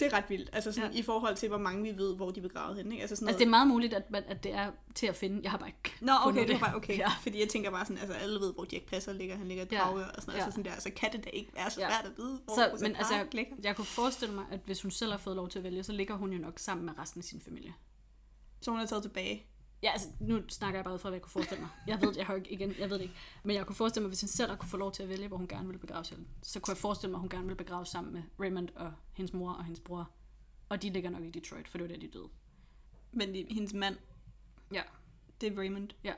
Det 0.03 0.11
Det 0.11 0.17
er 0.17 0.21
ret 0.21 0.29
vildt, 0.29 0.49
altså 0.53 0.71
sådan 0.71 0.89
Ja. 0.89 0.93
ja. 0.95 0.99
i 0.99 1.03
forhold 1.03 1.35
til, 1.35 1.49
hvor 1.49 1.57
mange 1.57 1.83
vi 1.83 1.97
ved, 1.97 2.15
hvor 2.15 2.31
de 2.31 2.39
er 2.39 2.41
begravet 2.41 2.77
henne. 2.77 2.91
Ikke? 2.91 3.01
Altså 3.01 3.15
sådan 3.15 3.27
Altså, 3.27 3.39
det 3.39 3.45
er 3.45 3.49
meget 3.49 3.67
muligt, 3.67 3.93
at, 3.93 4.11
man, 4.11 4.23
at 4.27 4.43
det 4.43 4.53
er 4.53 4.71
til 4.95 5.07
at 5.07 5.15
finde. 5.15 5.39
Jeg 5.43 5.51
har 5.51 5.57
bare 5.57 5.69
ikke 5.69 5.95
Nå, 6.01 6.11
okay, 6.25 6.47
det 6.47 6.53
var 6.53 6.59
bare 6.59 6.75
okay. 6.75 6.93
Ja. 6.93 6.97
Ja. 6.97 7.09
Fordi 7.21 7.39
jeg 7.39 7.49
tænker 7.49 7.71
bare 7.71 7.85
sådan, 7.85 7.97
altså 7.97 8.13
alle 8.17 8.39
ved, 8.39 8.53
hvor 8.53 8.63
Dirk 8.63 8.81
Passer 8.85 9.13
ligger. 9.13 9.35
Han 9.37 9.47
ligger 9.47 9.63
i 9.63 9.67
Ja. 9.71 9.87
Og 9.87 9.99
sådan 9.99 10.13
noget. 10.27 10.39
Ja. 10.39 10.43
Ja. 10.43 10.45
Så 10.45 10.51
sådan 10.51 10.65
der, 10.71 10.79
så 10.81 10.89
kan 10.95 11.11
det 11.11 11.25
da 11.25 11.29
ikke 11.33 11.51
være 11.55 11.69
så 11.71 11.81
Ja. 11.81 11.87
svært 11.89 12.05
at 12.05 12.17
vide, 12.17 12.39
hvor 12.45 12.55
Så, 12.55 12.77
men 12.81 12.95
altså, 12.95 13.13
ligger. 13.31 13.53
jeg 13.63 13.75
kunne 13.75 13.85
forestille 13.85 14.35
mig, 14.35 14.45
at 14.51 14.59
hvis 14.65 14.81
hun 14.81 14.91
selv 14.91 15.11
har 15.11 15.17
fået 15.17 15.35
lov 15.35 15.49
til 15.49 15.59
at 15.59 15.63
vælge, 15.63 15.83
så 15.83 15.91
ligger 15.91 16.15
hun 16.15 16.31
jo 16.33 16.39
nok 16.39 16.59
sammen 16.59 16.85
med 16.85 16.93
resten 16.99 17.19
af 17.19 17.23
sin 17.25 17.41
familie. 17.41 17.73
Så 18.61 18.71
hun 18.71 18.79
er 18.79 18.85
taget 18.85 19.03
tilbage. 19.03 19.45
Ja, 19.83 19.91
altså, 19.91 20.07
nu 20.19 20.41
snakker 20.49 20.77
jeg 20.77 20.83
bare 20.83 20.93
ud 20.93 20.99
fra, 20.99 21.09
hvad 21.09 21.17
jeg 21.17 21.21
kunne 21.21 21.31
forestille 21.31 21.61
mig. 21.61 21.69
Jeg 21.87 22.01
ved, 22.01 22.13
jeg 22.17 22.25
har 22.25 22.35
ikke, 22.35 22.51
igen, 22.51 22.75
jeg 22.79 22.89
ved 22.89 22.97
det 22.97 23.03
ikke. 23.03 23.15
Men 23.43 23.55
jeg 23.55 23.65
kunne 23.65 23.75
forestille 23.75 24.03
mig, 24.03 24.09
hvis 24.09 24.21
hun 24.21 24.27
selv 24.27 24.57
kunne 24.57 24.69
få 24.69 24.77
lov 24.77 24.91
til 24.91 25.03
at 25.03 25.09
vælge, 25.09 25.27
hvor 25.27 25.37
hun 25.37 25.47
gerne 25.47 25.67
ville 25.67 25.79
begraves 25.79 26.07
selv, 26.07 26.25
så 26.43 26.59
kunne 26.59 26.71
jeg 26.71 26.77
forestille 26.77 27.11
mig, 27.11 27.17
at 27.17 27.21
hun 27.21 27.29
gerne 27.29 27.43
ville 27.43 27.57
begraves 27.57 27.89
sammen 27.89 28.13
med 28.13 28.23
Raymond 28.39 28.69
og 28.75 28.93
hendes 29.13 29.33
mor 29.33 29.51
og 29.53 29.63
hendes 29.63 29.79
bror. 29.79 30.09
Og 30.69 30.81
de 30.81 30.89
ligger 30.89 31.09
nok 31.09 31.23
i 31.23 31.29
Detroit, 31.31 31.67
for 31.67 31.77
det 31.77 31.89
var 31.89 31.93
der, 31.95 31.99
de 32.01 32.07
døde. 32.07 32.27
Men 33.11 33.33
de, 33.33 33.45
hendes 33.49 33.73
mand, 33.73 33.97
Ja, 34.73 34.81
det 35.41 35.53
er 35.53 35.57
Raymond. 35.57 35.89
ja. 36.03 36.13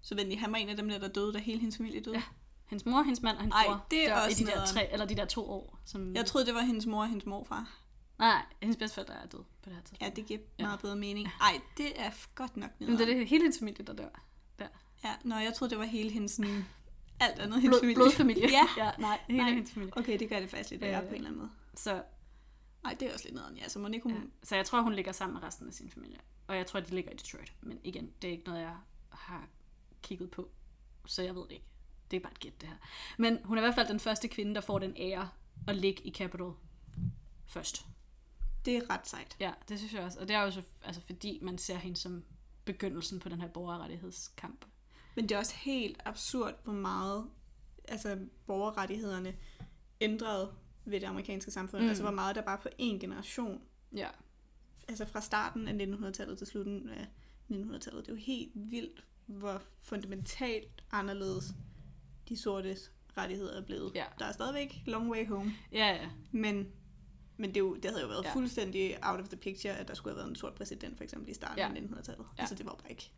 Så 0.00 0.14
venlig, 0.14 0.40
han 0.40 0.52
var 0.52 0.58
en 0.58 0.68
af 0.68 0.76
dem 0.76 0.88
der, 0.88 0.98
der 0.98 1.08
døde, 1.08 1.32
da 1.32 1.38
hele 1.38 1.58
hendes 1.60 1.76
familie 1.76 2.00
døde. 2.00 2.16
Ja. 2.16 2.22
Hendes 2.66 2.86
mor, 2.86 3.02
hendes 3.02 3.22
mand 3.22 3.36
og 3.36 3.42
hendes 3.42 3.54
Ej, 3.56 3.64
bror. 3.66 3.86
det 3.90 4.08
er 4.08 4.14
også 4.20 4.42
i 4.42 4.46
de 4.46 4.50
der, 4.50 4.66
tre, 4.66 4.92
eller 4.92 5.06
de 5.06 5.14
der 5.14 5.24
to 5.24 5.50
år. 5.50 5.78
Som... 5.84 6.14
Jeg 6.14 6.26
troede, 6.26 6.46
det 6.46 6.54
var 6.54 6.60
hendes 6.60 6.86
mor 6.86 7.00
og 7.02 7.08
hendes 7.08 7.26
morfar. 7.26 7.78
Nej, 8.18 8.42
hendes 8.62 8.76
bedsteforældre 8.76 9.14
er 9.14 9.26
døde 9.26 9.42
på 9.62 9.68
det 9.68 9.72
her 9.74 9.80
tidspunkt. 9.82 10.02
Ja, 10.02 10.10
det 10.10 10.26
giver 10.26 10.40
Ja. 10.58 10.64
meget 10.64 10.80
bedre 10.80 10.96
mening. 10.96 11.28
Ej, 11.40 11.60
det 11.76 12.00
er 12.00 12.10
godt 12.34 12.56
nok 12.56 12.70
Men 12.78 12.88
nederen. 12.88 13.06
det 13.08 13.14
er 13.14 13.18
det 13.18 13.28
hele 13.28 13.42
hendes 13.42 13.58
familie, 13.58 13.84
der 13.84 13.92
dør. 13.92 14.08
Der. 14.58 14.68
Ja, 15.04 15.14
nå, 15.24 15.36
jeg 15.36 15.54
troede, 15.54 15.70
det 15.70 15.78
var 15.78 15.84
hele 15.84 16.10
hendes 16.10 16.32
sådan, 16.32 16.64
alt 17.20 17.38
andet 17.38 17.60
hendes 17.60 17.68
Blod, 17.74 17.80
familie. 17.80 17.94
blodfamilie. 17.94 18.48
ja. 18.58 18.66
ja, 18.84 18.90
nej, 18.98 19.20
hele 19.28 19.42
Nej. 19.42 19.50
hendes 19.52 19.70
familie. 19.72 19.96
Okay, 19.96 20.18
det 20.18 20.28
gør 20.28 20.40
det 20.40 20.50
faktisk 20.50 20.70
lidt 20.70 20.80
værre 20.82 21.02
Øh. 21.02 21.08
på 21.08 21.14
en 21.14 21.14
eller 21.14 21.28
anden 21.28 21.38
måde. 21.40 21.50
Så, 21.74 22.02
Nej, 22.82 22.94
det 23.00 23.08
er 23.08 23.12
også 23.12 23.24
lidt 23.24 23.34
nederen, 23.34 23.56
ja. 23.56 23.68
Så 23.68 23.86
ikke 23.86 24.02
hun... 24.02 24.12
ja. 24.14 24.20
så 24.42 24.56
jeg 24.56 24.66
tror, 24.66 24.80
hun 24.82 24.92
ligger 24.94 25.12
sammen 25.12 25.34
med 25.34 25.42
resten 25.42 25.68
af 25.68 25.74
sin 25.74 25.90
familie. 25.90 26.18
Og 26.46 26.56
jeg 26.56 26.66
tror, 26.66 26.80
de 26.80 26.94
ligger 26.94 27.10
i 27.10 27.14
Detroit. 27.14 27.52
Men 27.60 27.80
igen, 27.84 28.10
det 28.22 28.28
er 28.28 28.32
ikke 28.32 28.44
noget, 28.44 28.60
jeg 28.60 28.76
har 29.10 29.46
kigget 30.02 30.30
på. 30.30 30.48
Så 31.06 31.22
jeg 31.22 31.34
ved 31.34 31.42
det 31.42 31.52
ikke. 31.52 31.64
Det 32.10 32.16
er 32.16 32.20
bare 32.20 32.32
et 32.32 32.40
gæt, 32.40 32.60
det 32.60 32.68
her. 32.68 32.76
Men 33.18 33.38
hun 33.44 33.58
er 33.58 33.62
i 33.62 33.64
hvert 33.64 33.74
fald 33.74 33.88
den 33.88 34.00
første 34.00 34.28
kvinde, 34.28 34.54
der 34.54 34.60
får 34.60 34.78
den 34.78 34.94
ære 34.96 35.28
at 35.68 35.76
ligge 35.76 36.02
i 36.02 36.10
Capitol 36.12 36.56
først. 37.46 37.86
Det 38.64 38.76
er 38.76 38.90
ret 38.90 39.06
sejt. 39.08 39.36
Ja, 39.40 39.52
det 39.68 39.78
synes 39.78 39.94
jeg 39.94 40.02
også. 40.02 40.20
Og 40.20 40.28
det 40.28 40.36
er 40.36 40.42
jo 40.42 40.50
så, 40.50 40.62
altså, 40.84 41.02
fordi 41.06 41.38
man 41.42 41.58
ser 41.58 41.76
hende 41.76 41.96
som 41.96 42.24
begyndelsen 42.64 43.18
på 43.20 43.28
den 43.28 43.40
her 43.40 43.48
borgerrettighedskamp. 43.48 44.64
Men 45.16 45.28
det 45.28 45.34
er 45.34 45.38
også 45.38 45.54
helt 45.56 45.98
absurd, 46.04 46.54
hvor 46.64 46.72
meget 46.72 47.26
altså, 47.88 48.18
borgerrettighederne 48.46 49.34
ændrede 50.00 50.52
ved 50.84 51.00
det 51.00 51.06
amerikanske 51.06 51.50
samfund. 51.50 51.80
Mm. 51.80 51.84
Mm. 51.84 51.88
Altså 51.88 52.02
hvor 52.02 52.12
meget 52.12 52.36
der 52.36 52.42
bare 52.42 52.58
på 52.58 52.68
en 52.78 52.98
generation, 53.00 53.60
Ja. 53.96 54.08
altså 54.88 55.04
fra 55.06 55.20
starten 55.20 55.68
af 55.68 55.86
1900-tallet 55.86 56.38
til 56.38 56.46
slutningen 56.46 56.88
af 56.90 57.06
1900-tallet. 57.50 58.06
Det 58.06 58.08
er 58.08 58.16
jo 58.16 58.20
helt 58.22 58.52
vildt, 58.54 59.04
hvor 59.26 59.62
fundamentalt 59.82 60.84
anderledes 60.90 61.44
de 62.28 62.36
sorte 62.36 62.76
rettigheder 63.16 63.60
er 63.60 63.64
blevet. 63.64 63.92
Ja. 63.94 64.04
Der 64.18 64.24
er 64.24 64.32
stadigvæk 64.32 64.82
long 64.86 65.10
way 65.10 65.26
home, 65.28 65.52
Ja, 65.72 65.86
ja. 65.86 66.08
men, 66.32 66.72
men 67.38 67.54
det, 67.54 67.60
jo, 67.60 67.74
det 67.74 67.84
havde 67.84 68.02
jo 68.02 68.08
været 68.08 68.22
Ja. 68.24 68.28
ja. 68.28 68.34
fuldstændig 68.34 68.96
out 69.02 69.20
of 69.20 69.28
the 69.28 69.36
picture, 69.36 69.72
at 69.76 69.88
der 69.88 69.94
skulle 69.94 70.12
have 70.14 70.18
været 70.18 70.30
en 70.30 70.36
sort 70.36 70.54
præsident 70.54 70.96
for 70.96 71.04
eksempel 71.04 71.30
i 71.30 71.34
starten 71.34 71.58
Ja. 71.58 71.64
af 71.68 71.70
1900-tallet. 71.70 72.26
Ja. 72.36 72.42
Altså 72.42 72.54
det 72.54 72.66
var 72.66 72.72
bare 72.74 72.90
ikke 72.90 73.10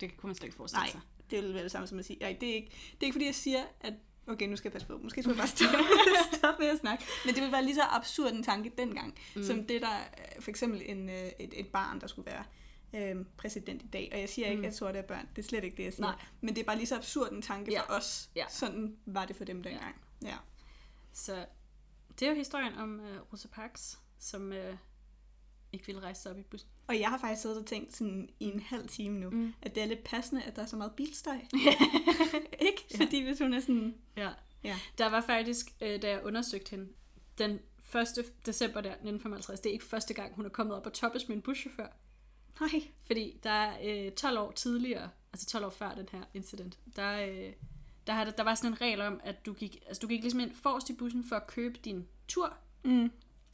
Det 0.00 0.16
kunne 0.16 0.28
man 0.28 0.34
slet 0.34 0.44
ikke 0.46 0.56
forestille 0.56 0.80
Nej, 0.82 0.90
sig. 0.90 1.00
det 1.30 1.42
vil 1.42 1.54
være 1.54 1.62
det 1.62 1.70
samme 1.72 1.86
som 1.86 1.98
at 1.98 2.04
sige, 2.04 2.18
nej, 2.20 2.36
det 2.40 2.48
er 2.50 2.54
ikke, 2.54 2.68
det 2.68 3.02
er 3.02 3.04
ikke 3.06 3.14
fordi, 3.14 3.26
jeg 3.26 3.34
siger, 3.34 3.64
at 3.80 3.94
okay, 4.26 4.46
nu 4.46 4.56
skal 4.56 4.68
jeg 4.68 4.72
passe 4.72 4.88
på, 4.88 4.98
måske 4.98 5.22
skulle 5.22 5.36
jeg 5.36 5.48
bare 5.48 5.48
stoppe, 5.56 6.36
stoppe 6.36 6.62
med 6.62 6.70
at 6.70 6.78
snakke, 6.78 7.04
men 7.24 7.34
det 7.34 7.40
ville 7.42 7.52
være 7.52 7.64
lige 7.64 7.74
så 7.74 7.82
absurd 7.90 8.32
en 8.32 8.42
tanke 8.42 8.72
dengang, 8.78 9.14
Mm. 9.36 9.42
som 9.44 9.66
det 9.66 9.82
der, 9.82 9.96
øh, 10.36 10.42
for 10.42 10.50
eksempel 10.50 10.82
en, 10.86 11.08
øh, 11.10 11.16
et, 11.40 11.60
et 11.60 11.66
barn, 11.68 12.00
der 12.00 12.06
skulle 12.06 12.26
være 12.32 12.44
øh, 12.94 13.24
præsident 13.36 13.82
i 13.82 13.86
dag, 13.86 14.08
og 14.12 14.20
jeg 14.20 14.28
siger 14.28 14.46
ikke, 14.48 14.62
Mm. 14.62 14.68
at 14.68 14.76
sorte 14.76 14.98
er 14.98 15.02
børn, 15.02 15.28
det 15.36 15.42
er 15.44 15.48
slet 15.48 15.64
ikke 15.64 15.76
det, 15.76 15.84
jeg 15.84 15.92
siger, 15.92 16.06
Nej. 16.06 16.20
men 16.40 16.54
det 16.54 16.60
er 16.60 16.64
bare 16.64 16.76
lige 16.76 16.86
så 16.86 16.96
absurd 16.96 17.32
en 17.32 17.42
tanke 17.42 17.72
Ja. 17.72 17.80
for 17.80 17.92
os, 17.94 18.30
Ja. 18.36 18.44
sådan 18.48 18.96
var 19.06 19.24
det 19.24 19.36
for 19.36 19.44
dem 19.44 19.62
dengang. 19.62 19.94
Ja. 20.22 20.36
Så 21.12 21.44
det 22.18 22.26
er 22.26 22.30
jo 22.30 22.36
historien 22.36 22.74
om 22.74 23.00
uh, 23.00 23.32
Rosa 23.32 23.48
Parks, 23.48 23.98
som 24.18 24.48
uh, 24.48 24.76
ikke 25.72 25.86
ville 25.86 26.00
rejse 26.00 26.22
sig 26.22 26.32
op 26.32 26.38
i 26.38 26.42
bussen. 26.42 26.68
Og 26.86 27.00
jeg 27.00 27.08
har 27.08 27.18
faktisk 27.18 27.42
siddet 27.42 27.58
og 27.58 27.66
tænkt 27.66 27.96
sådan 27.96 28.28
i 28.40 28.44
en 28.44 28.60
halv 28.60 28.88
time 28.88 29.18
nu, 29.20 29.30
mm. 29.30 29.52
at 29.62 29.74
det 29.74 29.82
er 29.82 29.86
lidt 29.86 30.04
passende, 30.04 30.42
at 30.42 30.56
der 30.56 30.62
er 30.62 30.66
så 30.66 30.76
meget 30.76 30.92
bilstøj. 30.92 31.34
ikke? 32.68 32.86
Ja. 32.94 33.04
Fordi 33.04 33.22
hvis 33.22 33.38
hun 33.38 33.54
er 33.54 33.60
sådan, 33.60 33.94
Ja. 34.16 34.30
Ja. 34.64 34.76
Der 34.98 35.08
var 35.10 35.20
faktisk, 35.20 35.72
øh, 35.80 36.02
da 36.02 36.10
jeg 36.10 36.24
undersøgte 36.24 36.70
hende, 36.70 36.88
den 37.38 37.60
1. 37.94 38.32
december 38.46 38.80
der, 38.80 38.90
1955, 38.90 39.60
det 39.60 39.70
er 39.70 39.72
ikke 39.72 39.84
første 39.84 40.14
gang, 40.14 40.34
hun 40.34 40.44
er 40.44 40.48
kommet 40.48 40.76
op 40.76 40.86
og 40.86 40.92
toppes 40.92 41.28
med 41.28 41.36
en 41.36 41.42
buschauffør. 41.42 41.86
nej, 42.60 42.82
Fordi 43.06 43.40
der 43.42 43.50
er 43.50 44.06
øh, 44.06 44.12
12 44.12 44.38
år 44.38 44.50
tidligere, 44.50 45.10
altså 45.32 45.46
12 45.46 45.64
år 45.64 45.70
før 45.70 45.94
den 45.94 46.08
her 46.12 46.22
incident, 46.34 46.78
der, 46.96 47.26
øh, 47.26 47.52
der, 48.08 48.14
har, 48.14 48.24
der 48.24 48.42
var 48.42 48.54
sådan 48.54 48.70
en 48.70 48.80
regel 48.80 49.00
om, 49.00 49.20
at 49.24 49.46
du 49.46 49.52
gik, 49.52 49.76
altså 49.86 50.00
du 50.00 50.06
gik 50.06 50.20
ligesom 50.20 50.40
ind 50.40 50.54
forrest 50.54 50.90
i 50.90 50.92
bussen 50.92 51.24
for 51.24 51.36
at 51.36 51.46
købe 51.46 51.78
din 51.84 52.08
tur, 52.28 52.56
mm. 52.84 53.10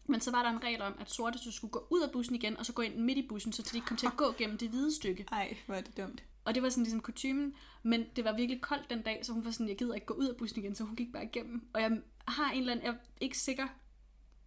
men 0.07 0.21
så 0.21 0.31
var 0.31 0.43
der 0.43 0.51
en 0.51 0.65
regel 0.65 0.83
om, 0.83 0.95
at 1.01 1.11
sorte 1.11 1.39
du 1.45 1.53
skulle 1.53 1.71
gå 1.71 1.87
ud 1.91 2.01
af 2.01 2.11
bussen 2.11 2.35
igen, 2.35 2.57
og 2.57 2.67
så 2.67 2.73
gå 2.73 2.83
ind 2.83 2.95
midt 2.95 3.19
i 3.19 3.27
bussen, 3.29 3.53
så 3.53 3.63
de 3.63 3.77
ikke 3.77 3.87
kom 3.87 3.97
til 3.97 4.07
at 4.07 4.17
gå 4.17 4.35
gennem 4.39 4.59
det 4.59 4.69
hvide 4.69 4.95
stykke. 4.95 5.27
ej, 5.33 5.57
hvor 5.67 5.75
er 5.75 5.81
det 5.81 5.97
dumt. 5.97 6.23
Og 6.45 6.55
det 6.55 6.63
var 6.63 6.69
sådan 6.69 6.85
ligesom 6.85 7.01
kutumen, 7.01 7.55
men 7.83 8.05
det 8.17 8.25
var 8.25 8.37
virkelig 8.37 8.61
koldt 8.61 8.91
den 8.91 9.03
dag, 9.03 9.21
så 9.23 9.33
hun 9.33 9.45
var 9.45 9.51
sådan, 9.51 9.69
jeg 9.69 9.79
gider 9.79 9.95
ikke 9.95 10.07
gå 10.07 10.15
ud 10.15 10.29
af 10.29 10.37
bussen 10.37 10.59
igen, 10.59 10.75
så 10.75 10.85
hun 10.85 10.97
gik 10.97 11.13
bare 11.13 11.25
igennem. 11.25 11.69
Og 11.73 11.81
jeg 11.81 11.99
har 12.29 12.51
en 12.51 12.61
eller 12.61 12.73
anden, 12.73 12.87
jeg 12.87 12.93
er 12.93 12.99
ikke 13.21 13.39
sikker, 13.39 13.67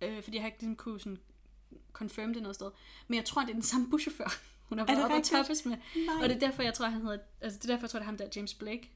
øh, 0.01 0.24
fordi 0.24 0.36
jeg 0.36 0.43
har 0.43 0.47
ikke 0.47 0.60
ligesom 0.60 0.76
kunne 0.76 0.99
sådan 0.99 1.20
confirm 1.93 2.34
det 2.34 2.41
noget 2.41 2.55
sted, 2.55 2.72
men 3.08 3.16
jeg 3.16 3.26
tror, 3.26 3.41
det 3.41 3.49
er 3.49 3.53
den 3.53 3.62
samme 3.62 3.89
buschauffør, 3.89 4.39
hun 4.70 4.78
har 4.78 4.86
været 4.86 5.03
oppe 5.03 5.16
og 5.16 5.24
toppes 5.24 5.66
med. 5.66 5.78
Nej. 5.95 6.16
Og 6.24 6.30
det 6.30 6.36
er 6.36 6.39
derfor, 6.39 6.64
jeg 6.64 6.74
tror, 6.74 6.86
han 6.86 7.01
hedder, 7.01 7.18
altså 7.41 7.60
det 7.60 7.70
er 7.70 7.74
derfor, 7.74 7.84
jeg 7.86 7.89
tror, 7.89 7.99
det 7.99 8.03
er 8.03 8.10
ham 8.10 8.18
der, 8.18 8.28
James 8.36 8.53
Blake. 8.53 8.91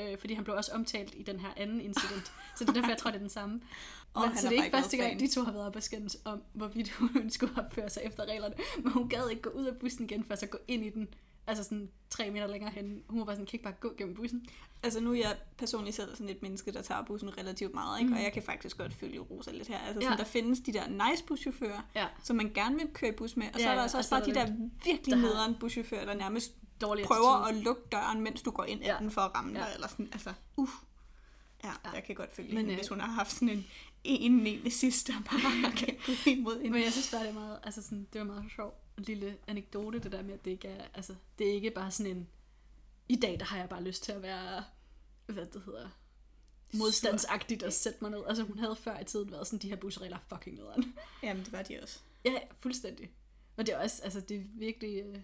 Øh, 0.00 0.18
fordi 0.18 0.34
han 0.34 0.44
blev 0.44 0.56
også 0.56 0.72
omtalt 0.72 1.14
i 1.16 1.22
den 1.22 1.40
her 1.40 1.48
anden 1.56 1.80
incident. 1.80 2.32
så 2.56 2.64
det 2.64 2.68
er 2.68 2.72
derfor, 2.72 2.88
jeg 2.88 2.98
tror, 2.98 3.10
det 3.10 3.16
er 3.16 3.20
den 3.20 3.28
samme. 3.28 3.60
Åh, 4.16 4.28
Men, 4.28 4.36
så 4.38 4.48
det 4.48 4.58
er 4.58 4.64
ikke 4.64 4.76
første 4.76 4.96
gang, 4.96 5.20
de 5.20 5.28
to 5.28 5.42
har 5.42 5.52
været 5.52 5.66
oppe 5.66 5.78
og 5.78 5.82
skændes 5.82 6.16
om, 6.24 6.42
hvorvidt 6.52 6.90
hun 6.90 7.30
skulle 7.30 7.64
opføre 7.64 7.90
sig 7.90 8.02
efter 8.04 8.24
reglerne. 8.24 8.54
Men 8.76 8.92
hun 8.92 9.08
gad 9.08 9.30
ikke 9.30 9.42
gå 9.42 9.50
ud 9.50 9.64
af 9.64 9.76
bussen 9.76 10.04
igen, 10.04 10.24
for 10.24 10.34
så 10.34 10.46
gå 10.46 10.58
ind 10.68 10.84
i 10.84 10.90
den, 10.90 11.08
altså 11.50 11.64
sådan 11.64 11.90
tre 12.10 12.30
meter 12.30 12.46
længere 12.46 12.70
hen. 12.70 13.02
Hun 13.08 13.18
var 13.18 13.24
bare 13.24 13.34
sådan, 13.36 13.46
kan 13.46 13.54
ikke 13.54 13.64
bare 13.64 13.74
gå 13.80 13.94
gennem 13.98 14.14
bussen. 14.14 14.46
Altså 14.82 15.00
nu 15.00 15.12
er 15.12 15.16
jeg 15.16 15.36
personligt 15.58 15.96
selv 15.96 16.10
sådan 16.16 16.28
et 16.28 16.42
menneske, 16.42 16.72
der 16.72 16.82
tager 16.82 17.02
bussen 17.04 17.38
relativt 17.38 17.74
meget, 17.74 17.98
ikke? 17.98 18.06
Mm. 18.08 18.12
Mm. 18.12 18.16
og 18.18 18.22
jeg 18.24 18.32
kan 18.32 18.42
faktisk 18.42 18.78
godt 18.78 18.92
følge 18.94 19.18
Rosa 19.20 19.50
lidt 19.50 19.68
her. 19.68 19.78
Altså 19.78 20.00
Ja. 20.00 20.06
sådan, 20.06 20.18
der 20.18 20.24
findes 20.24 20.60
de 20.60 20.72
der 20.72 21.10
nice 21.10 21.24
buschauffører, 21.24 21.80
Ja, 21.94 22.06
som 22.24 22.36
man 22.36 22.52
gerne 22.54 22.76
vil 22.76 22.88
køre 22.94 23.10
i 23.10 23.14
bus 23.16 23.36
med, 23.36 23.46
og 23.46 23.52
så 23.54 23.60
Ja, 23.60 23.66
er 23.66 23.70
der 23.70 23.76
ja, 23.76 23.82
altså 23.82 23.96
og 23.96 23.98
også 23.98 24.08
så 24.08 24.14
er 24.14 24.20
bare 24.20 24.28
de 24.30 24.34
der 24.34 24.46
virkelig 24.84 25.06
der 25.14 25.16
har- 25.16 25.26
nederen 25.26 25.54
buschauffører, 25.60 26.04
der 26.04 26.14
nærmest 26.14 26.52
dårlig 26.80 27.04
prøver 27.04 27.28
attitude. 27.30 27.58
at 27.58 27.64
lukke 27.64 27.82
døren, 27.92 28.20
mens 28.20 28.42
du 28.42 28.50
går 28.50 28.64
ind 28.64 28.80
Ja. 28.82 28.96
den 29.00 29.10
for 29.10 29.20
at 29.20 29.34
ramme 29.34 29.52
Ja. 29.52 29.58
dig, 29.58 29.68
eller 29.74 29.88
sådan, 29.88 30.08
altså, 30.12 30.32
uh. 30.56 30.68
Ja, 31.64 31.68
Ja. 31.84 31.90
jeg 31.94 32.04
kan 32.04 32.14
godt 32.14 32.34
følge 32.34 32.48
Men, 32.48 32.56
hende, 32.58 32.72
øh, 32.72 32.78
hvis 32.78 32.88
hun 32.88 33.00
har 33.00 33.08
haft 33.12 33.32
sådan 33.32 33.48
en 33.48 33.66
en 34.04 34.46
ene 34.46 34.70
sidste, 34.70 35.12
der 35.12 35.18
bare 35.20 35.72
kan 35.76 35.96
gå 36.06 36.12
imod 36.30 36.56
hende. 36.56 36.70
Men 36.70 36.82
jeg 36.82 36.92
synes 36.92 37.10
bare, 37.10 37.20
det 37.22 37.28
er 37.30 37.34
meget, 37.34 37.58
altså 37.62 37.82
sådan, 37.82 38.06
det 38.12 38.18
var 38.20 38.26
meget 38.26 38.44
sjov 38.56 38.68
en 38.68 38.89
lille 39.02 39.38
anekdote, 39.46 39.98
det 39.98 40.12
der 40.12 40.22
med, 40.22 40.34
at 40.34 40.44
det 40.44 40.50
ikke 40.50 40.68
er, 40.68 40.84
altså, 40.94 41.14
det 41.38 41.48
er 41.48 41.52
ikke 41.52 41.70
bare 41.70 41.90
sådan 41.90 42.16
en, 42.16 42.28
i 43.08 43.16
dag, 43.16 43.38
der 43.38 43.44
har 43.44 43.58
jeg 43.58 43.68
bare 43.68 43.82
lyst 43.82 44.02
til 44.02 44.12
at 44.12 44.22
være, 44.22 44.64
hvad 45.26 45.46
det 45.46 45.62
hedder, 45.62 45.88
modstandsagtigt 46.74 47.62
og 47.62 47.72
sætte 47.72 47.98
mig 48.02 48.10
ned. 48.10 48.22
Altså 48.26 48.42
hun 48.42 48.58
havde 48.58 48.76
før 48.76 49.00
i 49.00 49.04
tiden 49.04 49.30
været 49.30 49.46
sådan, 49.46 49.58
de 49.58 49.68
her 49.68 49.76
busregler 49.76 50.16
er 50.16 50.36
fucking 50.36 50.56
nederen. 50.56 50.94
Jamen, 51.22 51.44
det 51.44 51.52
var 51.52 51.62
de 51.62 51.80
også. 51.82 52.00
Ja, 52.24 52.38
fuldstændig. 52.58 53.10
Og 53.56 53.66
det 53.66 53.74
er 53.74 53.78
også, 53.78 54.02
altså 54.02 54.20
det 54.20 54.36
er 54.36 54.44
virkelig, 54.54 55.02
øh, 55.04 55.20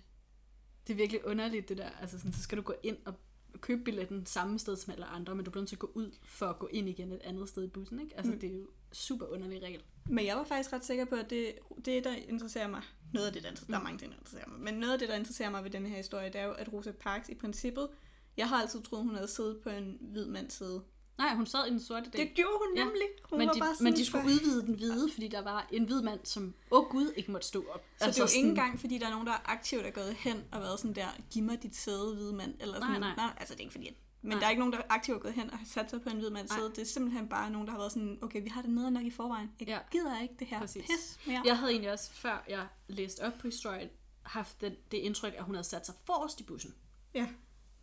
det 0.87 0.93
er 0.93 0.97
virkelig 0.97 1.27
underligt 1.27 1.69
det 1.69 1.79
der, 1.79 1.91
altså 1.91 2.19
sådan, 2.19 2.33
så 2.33 2.43
skal 2.43 2.59
du 2.59 2.63
gå 2.63 2.75
ind 2.83 2.97
og 3.05 3.15
købe 3.59 3.85
billetten 3.85 4.27
samme 4.27 4.59
sted 4.59 4.77
som 4.77 4.93
alle 4.93 5.05
andre, 5.07 5.35
men 5.35 5.45
du 5.45 5.51
bliver 5.51 5.61
nødt 5.63 5.69
til 5.69 5.77
at 5.77 5.81
gå 5.81 5.91
ud 5.95 6.11
for 6.25 6.47
at 6.47 6.59
gå 6.59 6.67
ind 6.67 6.89
igen 6.89 7.13
et 7.13 7.21
andet 7.25 7.49
sted 7.49 7.65
i 7.65 7.67
bussen, 7.69 8.01
ikke? 8.01 8.17
Altså 8.17 8.33
Mm. 8.33 8.39
det 8.39 8.51
er 8.51 8.55
jo 8.59 8.67
super 8.93 9.27
underlig 9.27 9.63
regel. 9.63 9.83
Men 10.09 10.27
jeg 10.27 10.37
var 10.37 10.45
faktisk 10.45 10.73
ret 10.73 10.85
sikker 10.85 11.05
på, 11.05 11.15
at 11.15 11.31
det, 11.31 11.53
det 11.85 12.05
der 12.05 12.15
interesserer 12.15 12.69
mig, 12.69 12.83
noget 13.13 13.27
af 13.27 13.33
det, 13.33 13.43
der, 13.43 13.49
interesserer, 13.49 13.71
der 13.73 13.77
er 13.77 13.81
Mm. 13.81 13.85
mange 13.85 13.99
ting, 13.99 14.11
der 14.13 14.19
interesserer 14.19 14.49
mig, 14.49 14.61
men 14.61 14.75
noget 14.75 14.93
af 14.93 14.99
det, 14.99 15.09
der 15.09 15.15
interesserer 15.15 15.51
mig 15.51 15.65
ved 15.65 15.71
denne 15.71 15.89
her 15.89 15.97
historie, 15.97 16.27
det 16.27 16.41
er 16.41 16.45
jo, 16.45 16.53
at 16.53 16.73
Rosa 16.73 16.91
Parks 16.93 17.29
i 17.29 17.35
princippet, 17.35 17.89
jeg 18.37 18.49
har 18.49 18.61
altid 18.63 18.83
troet, 18.83 19.03
hun 19.03 19.15
havde 19.15 19.29
siddet 19.29 19.61
på 19.63 19.71
en 19.71 19.99
hvid 20.01 20.27
mands 20.27 20.53
side. 20.55 20.83
Nej, 21.19 21.35
hun 21.35 21.47
sad 21.47 21.67
i 21.67 21.71
den 21.71 21.81
sorte 21.81 22.11
del. 22.11 22.21
Det 22.21 22.35
gjorde 22.35 22.59
hun 22.67 22.77
Ja, 22.77 22.85
nemlig. 22.85 23.09
Hun 23.31 23.39
men, 23.39 23.49
var 23.49 23.55
de, 23.55 23.61
bare 23.61 23.75
sådan 23.75 23.85
men 23.85 23.97
de 23.97 24.05
skulle 24.07 24.23
for- 24.23 24.31
udvide 24.31 24.63
den 24.67 24.75
hvide, 24.75 25.11
fordi 25.13 25.29
der 25.29 25.43
var 25.43 25.67
en 25.73 25.85
hvid 25.85 26.03
mand, 26.03 26.21
som, 26.25 26.55
åh 26.71 26.79
oh 26.81 26.91
gud, 26.91 27.13
ikke 27.17 27.33
måtte 27.33 27.47
stå 27.47 27.65
op. 27.75 27.85
Så 27.99 28.05
altså 28.05 28.23
det 28.23 28.29
er 28.31 28.35
jo 28.35 28.37
ikke 28.37 28.49
engang, 28.49 28.81
fordi 28.81 28.99
der 28.99 29.07
er 29.07 29.11
nogen, 29.11 29.27
der 29.27 29.33
er 29.33 29.43
aktivt 29.51 29.87
er 29.87 29.91
gået 29.91 30.15
hen 30.15 30.45
og 30.53 30.61
været 30.61 30.81
sådan 30.81 30.95
der, 30.95 31.07
giv 31.31 31.43
mig 31.43 31.63
dit 31.63 31.77
sæde, 31.77 32.15
hvide 32.15 32.33
mand. 32.35 32.55
Eller 32.61 32.75
sådan, 32.75 33.01
Nej, 33.01 33.15
nej. 33.17 33.31
altså 33.37 33.55
det 33.55 33.61
er 33.61 33.65
ikke 33.65 33.73
fordi, 33.73 33.87
at, 33.89 33.95
men 34.23 34.31
Nej. 34.31 34.39
der 34.41 34.47
er 34.47 34.51
ikke 34.51 34.61
nogen, 34.61 34.73
der 34.73 34.81
aktivt 34.89 35.17
er 35.17 35.21
gået 35.21 35.35
hen 35.35 35.51
og 35.51 35.59
har 35.59 35.67
sat 35.67 35.91
sig 35.91 36.03
på 36.03 36.09
en 36.09 36.17
hvid 36.17 36.31
mands 36.31 36.51
Nej. 36.51 36.59
sæde. 36.59 36.71
Det 36.71 36.79
er 36.79 36.85
simpelthen 36.85 37.29
bare 37.29 37.51
nogen, 37.51 37.67
der 37.67 37.73
har 37.73 37.79
været 37.79 37.93
sådan, 37.93 38.19
okay, 38.23 38.43
vi 38.43 38.49
har 38.49 38.63
det 38.63 38.71
nede 38.71 38.91
nok 38.91 39.05
i 39.05 39.11
forvejen. 39.11 39.51
Jeg 39.61 39.69
Ja. 39.69 39.79
gider 39.91 40.21
ikke 40.21 40.35
det 40.39 40.47
her 40.47 40.61
Præcis. 40.61 40.83
pis 40.87 41.19
mere. 41.27 41.43
Jeg 41.45 41.59
havde 41.59 41.71
egentlig 41.73 41.93
også, 41.93 42.11
før 42.13 42.45
jeg 42.49 42.67
læste 42.89 43.21
op 43.27 43.33
på 43.41 43.47
historien, 43.47 43.89
haft 44.23 44.61
det, 44.61 44.91
det 44.93 44.99
indtryk, 44.99 45.35
at 45.37 45.45
hun 45.45 45.55
havde 45.55 45.67
sat 45.67 45.87
sig 45.87 45.95
forrest 46.05 46.41
i 46.41 46.45
bussen. 46.45 46.75
Ja. 47.15 47.27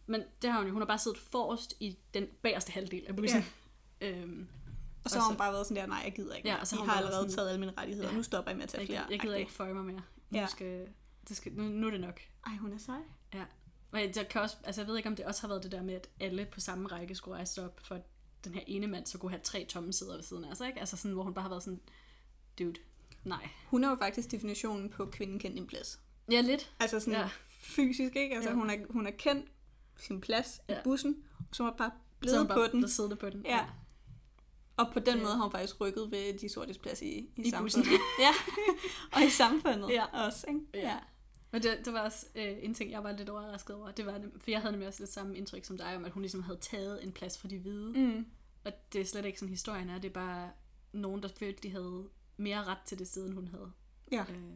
Men 0.06 0.24
det 0.41 0.51
har 0.51 0.58
hun 0.58 0.68
jo. 0.68 0.74
Hun 0.74 0.82
har 0.82 0.88
bare 0.88 0.97
siddet 0.99 1.20
forrest 1.20 1.74
i 1.80 1.97
den 2.14 2.28
bagerste 2.41 2.72
halvdel 2.72 3.06
af 3.08 3.16
bussen. 3.16 3.43
Ja. 4.01 4.10
Øhm, 4.10 4.47
Og 5.04 5.10
så 5.10 5.20
har 5.20 5.28
hun 5.28 5.38
bare 5.38 5.54
været 5.54 5.68
sådan 5.68 5.82
der, 5.82 5.88
nej, 5.88 6.01
jeg 6.06 6.14
gider 6.16 6.36
ikke. 6.36 6.49
Ja, 6.49 6.56
og 6.60 6.68
så 6.68 6.76
har 6.76 6.86
har 6.86 6.93
allerede 6.93 7.16
sådan- 7.22 7.32
taget 7.36 7.49
alle 7.49 7.60
mine 7.60 7.74
rettigheder, 7.78 8.10
Ja. 8.10 8.16
nu 8.16 8.24
stopper 8.24 8.51
jeg 8.51 8.58
med 8.58 8.64
at 8.64 8.70
tage 8.70 8.82
Jeg, 8.82 8.88
flere. 8.88 9.06
jeg, 9.10 9.20
gider 9.20 9.36
ikke 9.36 9.51
føje 9.51 9.74
mig 9.74 9.86
mere. 9.86 10.01
Nu, 10.30 10.39
Ja. 10.39 10.47
skal, 10.47 10.88
det 11.30 11.38
skal, 11.38 11.51
nu, 11.54 11.64
nu 11.64 11.88
er 11.88 11.91
det 11.91 12.01
nok. 12.01 12.20
Ej, 12.47 12.56
hun 12.56 12.74
er 12.74 12.78
sej. 12.78 12.99
Ja. 13.34 13.43
Og 13.91 13.99
jeg, 13.99 14.28
kan 14.30 14.41
også, 14.41 14.56
altså 14.64 14.82
jeg 14.82 14.88
ved 14.88 14.97
ikke, 14.97 15.10
om 15.10 15.16
det 15.16 15.26
også 15.26 15.41
har 15.41 15.47
været 15.47 15.64
det 15.64 15.72
der 15.72 15.84
med, 15.84 15.93
at 15.93 16.08
alle 16.20 16.45
på 16.45 16.60
samme 16.60 16.88
række 16.88 17.16
skulle 17.16 17.36
rejse 17.36 17.66
op, 17.66 17.80
for 17.80 17.99
den 18.43 18.54
her 18.54 18.62
ene 18.68 18.88
mand 18.88 19.06
så 19.06 19.18
kunne 19.18 19.32
have 19.32 19.41
tre 19.43 19.66
tomme 19.70 19.93
sæder 19.93 20.16
ved 20.16 20.24
siden 20.24 20.45
af 20.45 20.58
sig, 20.58 20.68
ikke? 20.68 20.80
Altså 20.80 20.97
sådan, 20.97 21.12
hvor 21.12 21.24
hun 21.24 21.34
bare 21.34 21.41
har 21.43 21.49
været 21.49 21.64
sådan, 21.64 21.80
dude, 22.60 22.74
nej. 23.24 23.49
Hun 23.68 23.84
er 23.84 23.89
jo 23.89 23.95
faktisk 23.95 24.32
definitionen 24.32 24.89
på 24.89 25.06
kvinden 25.06 25.39
kendt 25.39 25.58
din 25.58 25.68
plads. 25.68 25.99
Ja, 26.32 26.41
lidt. 26.41 26.72
Altså 26.80 26.99
sådan 26.99 27.14
Ja. 27.20 27.30
fysisk, 27.49 28.16
ikke? 28.16 28.36
Altså 28.36 28.49
ja. 28.49 28.56
hun, 28.56 28.70
er, 28.70 28.76
hun 28.89 29.08
er 29.08 29.12
kendt 29.12 29.45
sin 29.97 30.21
plads 30.21 30.61
ja. 30.69 30.73
Ja. 30.73 30.79
i 30.79 30.83
bussen, 30.83 31.23
og 31.39 31.55
så 31.55 31.63
var 31.63 31.71
bare 31.77 31.91
blevet 32.19 32.47
på 32.47 32.53
bare 32.53 32.71
den. 32.71 32.85
blevet 32.97 33.19
på 33.19 33.29
den. 33.29 33.45
Ja. 33.45 33.65
Og 34.77 34.93
på 34.93 34.99
den 34.99 35.13
Det- 35.13 35.23
måde 35.23 35.35
har 35.35 35.43
hun 35.43 35.51
faktisk 35.51 35.81
rykket 35.81 36.11
ved 36.11 36.39
de 36.39 36.49
sortes 36.49 36.77
plads 36.77 37.01
i, 37.01 37.05
i, 37.05 37.31
I 37.37 37.49
samfundet. 37.49 37.75
bussen. 37.75 37.93
ja, 38.25 38.31
og 39.13 39.23
i 39.23 39.29
samfundet 39.29 39.89
Ja. 39.89 39.93
ja. 40.13 40.25
også, 40.25 40.45
ikke? 40.47 40.59
Ja. 40.73 40.97
Men 41.51 41.63
det, 41.63 41.81
det 41.85 41.93
var 41.93 41.99
også 41.99 42.25
øh, 42.35 42.57
en 42.61 42.73
ting, 42.73 42.91
jeg 42.91 43.03
var 43.03 43.11
lidt 43.11 43.29
overrasket 43.29 43.75
over. 43.75 43.91
Det 43.91 44.05
var, 44.05 44.21
for 44.37 44.51
jeg 44.51 44.59
havde 44.61 44.71
nemlig 44.71 44.87
også 44.87 44.99
lidt 45.01 45.09
samme 45.11 45.37
indtryk 45.37 45.65
som 45.65 45.77
dig, 45.77 45.95
om 45.95 46.05
at 46.05 46.11
hun 46.11 46.21
ligesom 46.21 46.43
havde 46.43 46.59
taget 46.59 47.03
en 47.03 47.11
plads 47.11 47.37
for 47.37 47.47
de 47.47 47.57
hvide. 47.57 47.99
Mm. 47.99 48.25
Og 48.65 48.71
det 48.93 49.01
er 49.01 49.05
slet 49.05 49.25
ikke 49.25 49.39
sådan, 49.39 49.49
historien 49.49 49.89
er. 49.89 49.99
Det 49.99 50.09
er 50.09 50.13
bare 50.13 50.49
nogen, 50.91 51.23
der 51.23 51.29
følte, 51.39 51.63
de 51.63 51.71
havde 51.71 52.03
mere 52.37 52.63
ret 52.63 52.77
til 52.85 52.99
det 52.99 53.07
sted, 53.07 53.25
end 53.25 53.33
hun 53.33 53.47
havde. 53.47 53.71
ja. 54.11 54.25
Øh, 54.29 54.53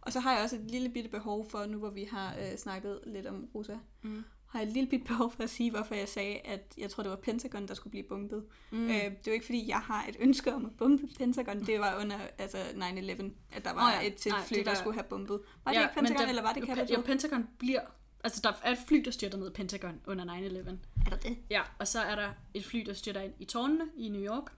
Og 0.00 0.12
så 0.12 0.20
har 0.20 0.32
jeg 0.34 0.42
også 0.42 0.56
et 0.56 0.70
lille 0.70 0.88
bitte 0.88 1.10
behov 1.10 1.50
for, 1.50 1.66
nu 1.66 1.78
hvor 1.78 1.90
vi 1.90 2.04
har 2.04 2.36
øh, 2.36 2.56
snakket 2.58 3.00
lidt 3.06 3.26
om 3.26 3.48
Rosa, 3.54 3.76
mm. 4.02 4.24
Har 4.54 4.60
jeg 4.60 4.68
et 4.68 4.74
lille 4.74 4.88
bitte 4.90 5.04
behov 5.06 5.32
for 5.32 5.42
at 5.42 5.50
sige, 5.50 5.70
hvorfor 5.70 5.94
jeg 5.94 6.08
sagde, 6.08 6.38
at 6.38 6.74
jeg 6.78 6.90
tror, 6.90 7.02
det 7.02 7.10
var 7.10 7.16
Pentagon, 7.16 7.68
der 7.68 7.74
skulle 7.74 7.90
blive 7.90 8.04
bombet. 8.08 8.44
Mm. 8.70 8.84
Øh, 8.84 8.90
det 8.90 9.04
er 9.04 9.10
jo 9.26 9.32
ikke, 9.32 9.44
fordi 9.46 9.68
jeg 9.68 9.78
har 9.78 10.06
et 10.08 10.16
ønske 10.20 10.54
om 10.54 10.64
at 10.66 10.76
bombe 10.78 11.06
Pentagon. 11.18 11.66
Det 11.66 11.80
var 11.80 12.00
under 12.00 12.16
altså 12.38 12.58
9-11, 12.58 13.30
at 13.52 13.64
der 13.64 13.72
var 13.72 13.86
oh, 13.86 13.92
ja. 13.94 14.00
ja. 14.00 14.06
et 14.06 14.14
til 14.14 14.32
Nej, 14.32 14.40
fly, 14.42 14.56
det 14.56 14.66
der 14.66 14.72
der- 14.72 14.78
skulle 14.80 14.94
have 14.94 15.04
bombet. 15.08 15.40
Var 15.64 15.72
det 15.72 15.78
Ja, 15.78 15.82
ikke 15.82 15.92
men 15.96 16.04
Pentagon, 16.04 16.22
der- 16.22 16.28
eller 16.28 16.42
var 16.42 16.52
det 16.52 16.66
Capitol? 16.66 16.96
Jo, 16.96 17.00
Pentagon 17.00 17.48
bliver... 17.58 17.80
Altså, 18.24 18.40
der 18.44 18.52
er 18.62 18.72
et 18.72 18.78
fly, 18.88 19.02
der 19.04 19.10
styrter 19.10 19.38
ned 19.38 19.50
Pentagon 19.50 20.00
under 20.06 20.24
9-11. 20.24 20.70
Er 21.06 21.10
der 21.10 21.16
det? 21.16 21.36
Ja, 21.50 21.62
og 21.78 21.88
så 21.88 22.00
er 22.00 22.14
der 22.14 22.30
et 22.54 22.64
fly, 22.64 22.78
der 22.86 22.92
styrter 22.92 23.20
ind 23.20 23.32
i 23.38 23.44
tårnene 23.44 23.84
i 23.96 24.08
New 24.08 24.22
York. 24.22 24.52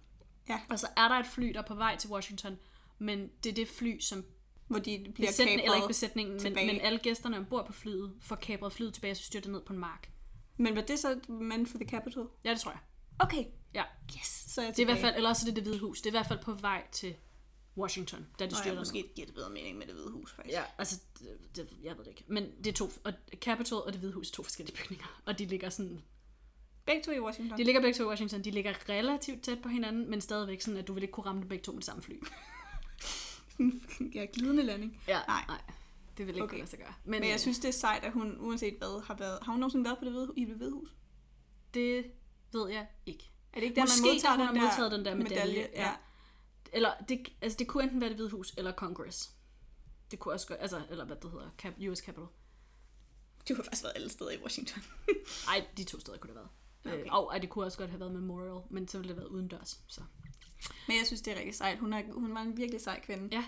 Ja. 0.49 0.61
Og 0.71 0.79
så 0.79 0.87
er 0.97 1.09
der 1.09 1.15
et 1.15 1.27
fly, 1.27 1.53
der 1.53 1.59
er 1.63 1.67
på 1.67 1.75
vej 1.75 1.97
til 1.97 2.11
Washington. 2.11 2.57
Men 2.99 3.31
det 3.45 3.51
er 3.51 3.55
det 3.55 3.69
fly, 3.69 4.01
som 4.01 4.25
Hvor 4.69 4.79
de 4.79 5.07
bliver 5.15 5.31
besætning, 5.31 5.61
eller 5.61 5.65
ikke 5.65 5.75
kapret. 5.75 5.89
besætningen, 5.89 6.33
men, 6.33 6.41
tilbage. 6.41 6.67
men 6.67 6.81
alle 6.81 6.99
gæsterne 6.99 7.37
ombord 7.37 7.67
på 7.67 7.73
flyet 7.73 8.13
får 8.21 8.37
kapret 8.37 8.73
flyet 8.73 8.95
tilbage, 8.95 9.13
og 9.13 9.17
så 9.17 9.23
styrter 9.23 9.51
ned 9.51 9.61
på 9.61 9.73
en 9.73 9.79
mark. 9.79 10.11
Men 10.57 10.77
var 10.77 10.83
det 10.83 10.99
så 10.99 11.21
meant 11.29 11.69
for 11.69 11.79
the 11.79 11.89
Capitol? 11.89 12.31
Ja, 12.45 12.51
det 12.51 12.61
tror 12.61 12.71
jeg. 12.71 12.81
Okay. 13.19 13.45
Ja. 13.75 13.83
Yes. 14.19 14.27
Så 14.27 14.61
er 14.61 14.65
jeg 14.65 14.77
Det 14.77 14.83
er 14.83 14.87
i 14.87 14.93
hvert 14.93 14.99
fald, 14.99 15.17
eller 15.17 15.31
også 15.31 15.43
er 15.47 15.47
det 15.47 15.57
det 15.57 15.65
hvide 15.65 15.79
hus. 15.79 16.01
Det 16.01 16.07
er 16.07 16.11
i 16.11 16.19
hvert 16.19 16.27
fald 16.27 16.39
på 16.43 16.53
vej 16.53 16.83
til 16.93 17.15
Washington, 17.77 18.27
da 18.39 18.47
de 18.47 18.51
styrter 18.51 18.71
ja, 18.71 18.75
ned. 18.75 18.81
måske 18.81 19.13
giver 19.15 19.27
det 19.27 19.35
bedre 19.35 19.51
mening 19.51 19.79
med 19.79 19.87
det 19.87 19.95
hvide 19.95 20.11
hus, 20.11 20.33
faktisk. 20.33 20.55
Ja, 20.57 20.63
altså, 20.79 21.01
det, 21.19 21.29
det, 21.57 21.69
jeg 21.83 21.97
ved 21.97 22.05
det 22.05 22.11
ikke. 22.11 22.25
Men 22.27 22.51
det 22.59 22.67
er 22.67 22.73
to, 22.73 22.91
og 23.05 23.13
Capitol 23.35 23.83
og 23.87 23.93
det 23.93 24.01
hvide 24.01 24.13
hus 24.13 24.31
er 24.31 24.35
to 24.35 24.43
forskellige 24.43 24.77
bygninger. 24.77 25.21
Og 25.27 25.39
de 25.39 25.45
ligger 25.45 25.71
sådan, 25.71 26.03
Begge 26.87 27.03
to 27.03 27.13
i 27.13 27.21
Washington. 27.21 27.59
de 27.59 27.65
ligger 27.65 27.81
begge 27.81 27.99
to 27.99 28.05
i 28.05 28.07
Washington. 28.07 28.45
De 28.45 28.51
ligger 28.51 28.89
relativt 28.89 29.43
tæt 29.43 29.63
på 29.63 29.69
hinanden, 29.69 30.11
men 30.11 30.21
stadigvæk 30.21 30.61
sådan, 30.61 30.79
at 30.79 30.89
du 30.89 30.93
vil 30.93 31.03
ikke 31.03 31.13
kunne 31.13 31.27
ramme 31.27 31.41
dem 31.41 31.49
begge 31.49 31.63
to 31.63 31.73
med 31.73 31.81
det 31.81 31.87
samme 31.87 32.03
fly. 32.03 32.15
Ja, 34.15 34.27
glidende 34.33 34.63
landing. 34.63 35.03
Ja, 35.09 35.21
Nej. 35.29 35.45
nej. 35.49 35.61
Det 36.19 36.27
vil 36.27 36.35
ikke 36.35 36.45
okay. 36.45 36.51
Kunne 36.51 36.59
lade 36.59 36.71
sig 36.71 36.79
gøre. 36.79 36.95
Men, 37.05 37.21
Men 37.21 37.31
jeg 37.31 37.41
synes, 37.41 37.59
det 37.59 37.69
er 37.69 37.73
sejt, 37.73 38.05
at 38.05 38.13
hun 38.13 38.37
uanset 38.41 38.75
hvad 38.79 39.03
har 39.05 39.15
været... 39.15 39.39
Har 39.43 39.53
hun 39.53 39.61
nogensinde 39.61 39.85
været 39.85 39.99
på 39.99 40.05
det 40.05 40.13
hvide, 40.13 40.33
i 40.37 40.45
det 40.45 40.57
hvide 40.57 40.73
hus? 40.73 40.95
det 41.75 42.07
ved 42.53 42.69
jeg 42.71 42.87
ikke. 43.07 43.31
Er 43.53 43.61
det 43.61 43.63
ikke 43.63 43.77
der, 43.77 43.83
Måske 43.83 44.03
man 44.03 44.11
modtager 44.13 44.35
har 44.35 44.47
hun 44.47 44.55
den 44.55 44.63
modtaget 44.63 44.93
den 44.93 45.05
der 45.05 45.15
medalje, 45.15 45.69
Ja. 45.73 45.83
ja. 45.83 45.95
Eller 46.73 46.91
det, 47.09 47.29
altså 47.43 47.59
det 47.59 47.67
kunne 47.67 47.83
enten 47.85 48.01
være 48.01 48.09
det 48.09 48.17
hvide 48.17 48.31
hus 48.31 48.55
eller 48.57 48.73
Congress. 48.73 49.31
Det 50.11 50.19
kunne 50.19 50.35
også 50.35 50.47
gøre, 50.47 50.59
altså, 50.59 50.83
eller 50.91 51.05
hvad 51.05 51.17
det 51.17 51.31
hedder, 51.31 51.51
Cap, 51.59 51.73
US 51.91 51.99
Capitol. 51.99 52.29
Du 53.49 53.55
har 53.55 53.63
faktisk 53.63 53.83
været 53.83 53.95
alle 53.97 54.09
steder 54.09 54.31
i 54.31 54.43
Washington. 54.43 54.83
Ej, 55.49 55.67
de 55.77 55.85
to 55.85 56.01
steder 56.01 56.19
kunne 56.19 56.35
det 56.35 56.37
have 56.37 56.49
været. 56.85 57.01
Okay. 57.01 57.07
Øh, 57.07 57.15
og 57.15 57.43
det 57.43 57.51
kunne 57.51 57.65
også 57.65 57.79
godt 57.79 57.91
have 57.91 58.01
været 58.01 58.13
Memorial, 58.13 58.61
men 58.71 58.89
så 58.89 58.99
ville 58.99 59.09
det 59.09 59.15
have 59.17 59.23
været 59.23 59.35
udendørs. 59.35 59.81
Så. 59.87 60.01
Men 60.89 60.97
jeg 60.97 61.07
synes, 61.07 61.23
det 61.23 61.33
er 61.33 61.39
rigtig 61.39 61.55
sejt. 61.55 61.79
Hun, 61.79 61.93
er, 61.93 62.03
hun 62.13 62.35
var 62.35 62.41
en 62.41 62.57
virkelig 62.57 62.81
sej 62.81 63.01
kvinde. 63.01 63.29
Ja. 63.33 63.45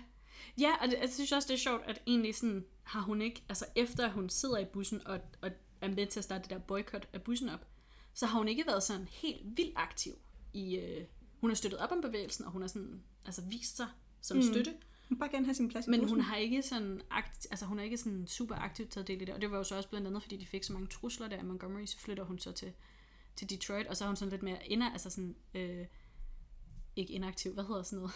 Ja, 0.61 0.75
og 0.81 0.89
det, 0.89 0.99
jeg 1.01 1.09
synes 1.13 1.33
også, 1.33 1.49
det 1.49 1.55
er 1.55 1.59
sjovt, 1.59 1.83
at 1.87 2.03
egentlig 2.07 2.35
sådan, 2.35 2.65
har 2.83 3.01
hun 3.01 3.23
ikke, 3.23 3.43
altså 3.49 3.65
efter 3.75 4.05
at 4.07 4.13
hun 4.13 4.29
sidder 4.29 4.59
i 4.59 4.65
bussen 4.65 5.07
og, 5.07 5.21
og 5.41 5.51
er 5.81 5.89
med 5.89 6.07
til 6.07 6.21
at 6.21 6.25
starte 6.25 6.43
det 6.43 6.51
der 6.51 6.59
boykot 6.59 7.09
af 7.13 7.23
bussen 7.23 7.49
op, 7.49 7.67
så 8.15 8.27
har 8.27 8.39
hun 8.39 8.49
ikke 8.49 8.67
været 8.67 8.83
sådan 8.83 9.09
helt 9.11 9.57
vildt 9.57 9.73
aktiv 9.77 10.13
i, 10.53 10.77
øh, 10.77 11.05
hun 11.41 11.51
har 11.51 11.55
støttet 11.55 11.81
op 11.81 11.93
om 11.93 12.01
bevægelsen, 12.01 12.45
og 12.45 12.51
hun 12.51 12.63
har 12.63 12.69
sådan, 12.69 13.03
altså 13.25 13.43
vist 13.43 13.77
sig 13.77 13.87
som 14.21 14.37
mm. 14.37 14.43
støtte, 14.43 14.71
Hun 15.09 15.17
vil 15.17 15.19
bare 15.19 15.31
gerne 15.31 15.45
have 15.47 15.55
sin 15.55 15.69
plads 15.69 15.87
i 15.87 15.91
men 15.91 16.01
bussen. 16.01 16.17
hun 16.17 16.25
har 16.25 16.37
ikke 16.37 16.63
sådan, 16.63 17.03
akt, 17.11 17.47
altså 17.51 17.67
hun 17.67 17.79
har 17.79 17.85
ikke 17.85 17.97
sådan 17.97 18.27
super 18.27 18.55
aktivt 18.55 18.91
taget 18.91 19.09
del 19.09 19.23
i 19.23 19.25
det, 19.25 19.35
og 19.35 19.41
det 19.41 19.51
var 19.51 19.57
jo 19.57 19.65
så 19.65 19.77
også 19.77 19.89
blandt 19.89 20.07
andet, 20.07 20.23
fordi 20.23 20.37
de 20.37 20.47
fik 20.47 20.65
så 20.65 20.73
mange 20.73 20.89
trusler 20.89 21.29
der 21.29 21.39
i 21.39 21.43
Montgomery, 21.43 21.85
så 21.87 21.99
flytter 21.99 22.25
hun 22.25 22.39
så 22.39 22.53
til, 22.53 22.73
til 23.37 23.51
Detroit, 23.51 23.87
og 23.87 23.97
så 23.97 24.05
er 24.05 24.09
hun 24.09 24.17
sådan 24.17 24.31
lidt 24.31 24.43
mere 24.43 24.67
inder, 24.67 24.91
altså 24.91 25.11
sådan, 25.11 25.37
øh, 25.55 25.87
ikke 26.99 27.13
inaktiv, 27.13 27.53
hvad 27.53 27.65
hedder 27.65 27.83
sådan 27.83 27.99
noget, 27.99 28.15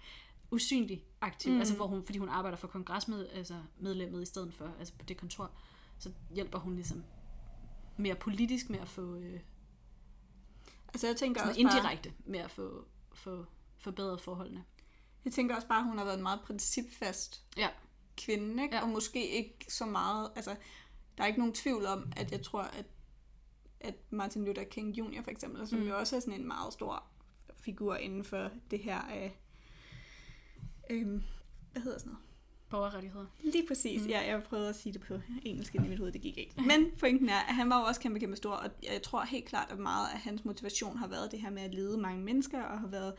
usynlig 0.50 1.04
aktiv, 1.20 1.52
mm. 1.52 1.58
altså 1.58 1.74
hvor 1.76 1.86
hun, 1.86 2.04
fordi 2.04 2.18
hun 2.18 2.28
arbejder 2.28 2.56
for 2.56 2.68
kongresmed, 2.68 3.28
altså 3.28 3.62
medlemmet 3.78 4.22
i 4.22 4.26
stedet 4.26 4.54
for, 4.54 4.70
altså 4.78 4.94
på 4.98 5.04
det 5.04 5.16
kontor, 5.16 5.50
så 5.98 6.12
hjælper 6.34 6.58
hun 6.58 6.74
ligesom 6.74 7.04
mere 7.96 8.14
politisk 8.14 8.70
med 8.70 8.78
at 8.78 8.88
få, 8.88 9.16
øh, 9.16 9.40
Altså, 10.88 11.06
jeg 11.06 11.16
tænker 11.16 11.42
også 11.42 11.52
bare, 11.52 11.60
indirekte 11.60 12.12
med 12.26 12.40
at 12.40 12.50
få, 12.50 12.84
få 13.14 13.44
forbedret 13.78 14.20
forholdene. 14.20 14.64
jeg 15.24 15.32
tænker 15.32 15.54
også 15.56 15.68
bare, 15.68 15.78
at 15.78 15.84
hun 15.84 15.98
har 15.98 16.04
været 16.04 16.16
en 16.16 16.22
meget 16.22 16.40
principfast 16.40 17.44
Ja, 17.56 17.68
kvinde, 18.16 18.62
ikke? 18.62 18.76
Ja. 18.76 18.82
Og 18.82 18.88
måske 18.88 19.28
ikke 19.28 19.66
så 19.68 19.86
meget, 19.86 20.30
altså, 20.36 20.56
der 21.18 21.24
er 21.24 21.26
ikke 21.26 21.38
nogen 21.38 21.54
tvivl 21.54 21.86
om, 21.86 22.12
at 22.16 22.32
jeg 22.32 22.42
tror, 22.42 22.62
at, 22.62 22.86
at 23.80 23.94
Martin 24.10 24.44
Luther 24.44 24.64
King 24.64 24.98
Jr. 24.98 25.22
for 25.22 25.30
eksempel, 25.30 25.68
som 25.68 25.78
mm. 25.78 25.88
jo 25.88 25.98
også 25.98 26.16
er 26.16 26.20
sådan 26.20 26.40
en 26.40 26.46
meget 26.46 26.72
stor 26.72 27.04
figur 27.68 27.96
inden 27.96 28.24
for 28.24 28.50
det 28.70 28.78
her, 28.78 29.00
øh, 29.16 29.30
øh, 30.90 31.06
hvad 31.72 31.82
hedder 31.82 31.98
sådan 31.98 32.12
noget? 32.12 32.24
borgerrettigheder. 32.70 33.26
Lige 33.42 33.66
præcis, 33.68 34.02
Mm. 34.02 34.08
ja, 34.08 34.20
jeg 34.34 34.42
prøvede 34.42 34.68
at 34.68 34.76
sige 34.76 34.92
det 34.92 35.00
på 35.00 35.20
engelsk 35.42 35.74
i 35.74 35.78
mit 35.78 35.98
hoved, 35.98 36.12
det 36.12 36.20
gik 36.20 36.38
ikke. 36.38 36.62
Men 36.62 36.90
pointen 37.00 37.28
er, 37.28 37.38
at 37.38 37.54
han 37.54 37.70
var 37.70 37.80
jo 37.80 37.84
også 37.86 38.00
kæmpe, 38.00 38.20
kæmpe 38.20 38.36
stor, 38.36 38.52
og 38.54 38.70
jeg 38.82 39.02
tror 39.02 39.24
helt 39.24 39.44
klart, 39.46 39.72
at 39.72 39.78
meget 39.78 40.08
af 40.14 40.18
hans 40.20 40.44
motivation 40.44 40.96
har 40.96 41.06
været 41.06 41.30
det 41.32 41.40
her 41.40 41.50
med 41.50 41.62
at 41.62 41.74
lede 41.74 41.98
mange 41.98 42.22
mennesker, 42.24 42.62
og 42.62 42.80
har 42.80 42.86
været 42.86 43.14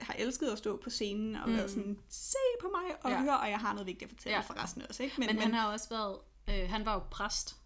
har 0.00 0.14
elsket 0.18 0.46
at 0.48 0.58
stå 0.58 0.76
på 0.84 0.90
scenen 0.90 1.36
og 1.36 1.48
Mm. 1.48 1.54
været 1.56 1.70
sådan, 1.70 1.98
se 2.08 2.36
på 2.60 2.68
mig 2.68 2.96
og 3.04 3.10
Ja. 3.10 3.20
høre, 3.20 3.40
og 3.40 3.50
jeg 3.50 3.58
har 3.58 3.72
noget 3.72 3.86
vigtigt 3.86 4.10
at 4.10 4.16
fortælle 4.16 4.36
Ja. 4.36 4.40
for 4.42 4.62
resten 4.62 4.82
også. 4.88 5.02
Ikke? 5.02 5.14
Men, 5.18 5.26
men 5.26 5.38
han 5.38 5.54
har 5.54 5.72
også 5.72 5.88
været, 5.88 6.16
øh, 6.48 6.70
han 6.70 6.84
var 6.86 6.92
jo 6.94 7.00
præst, 7.10 7.56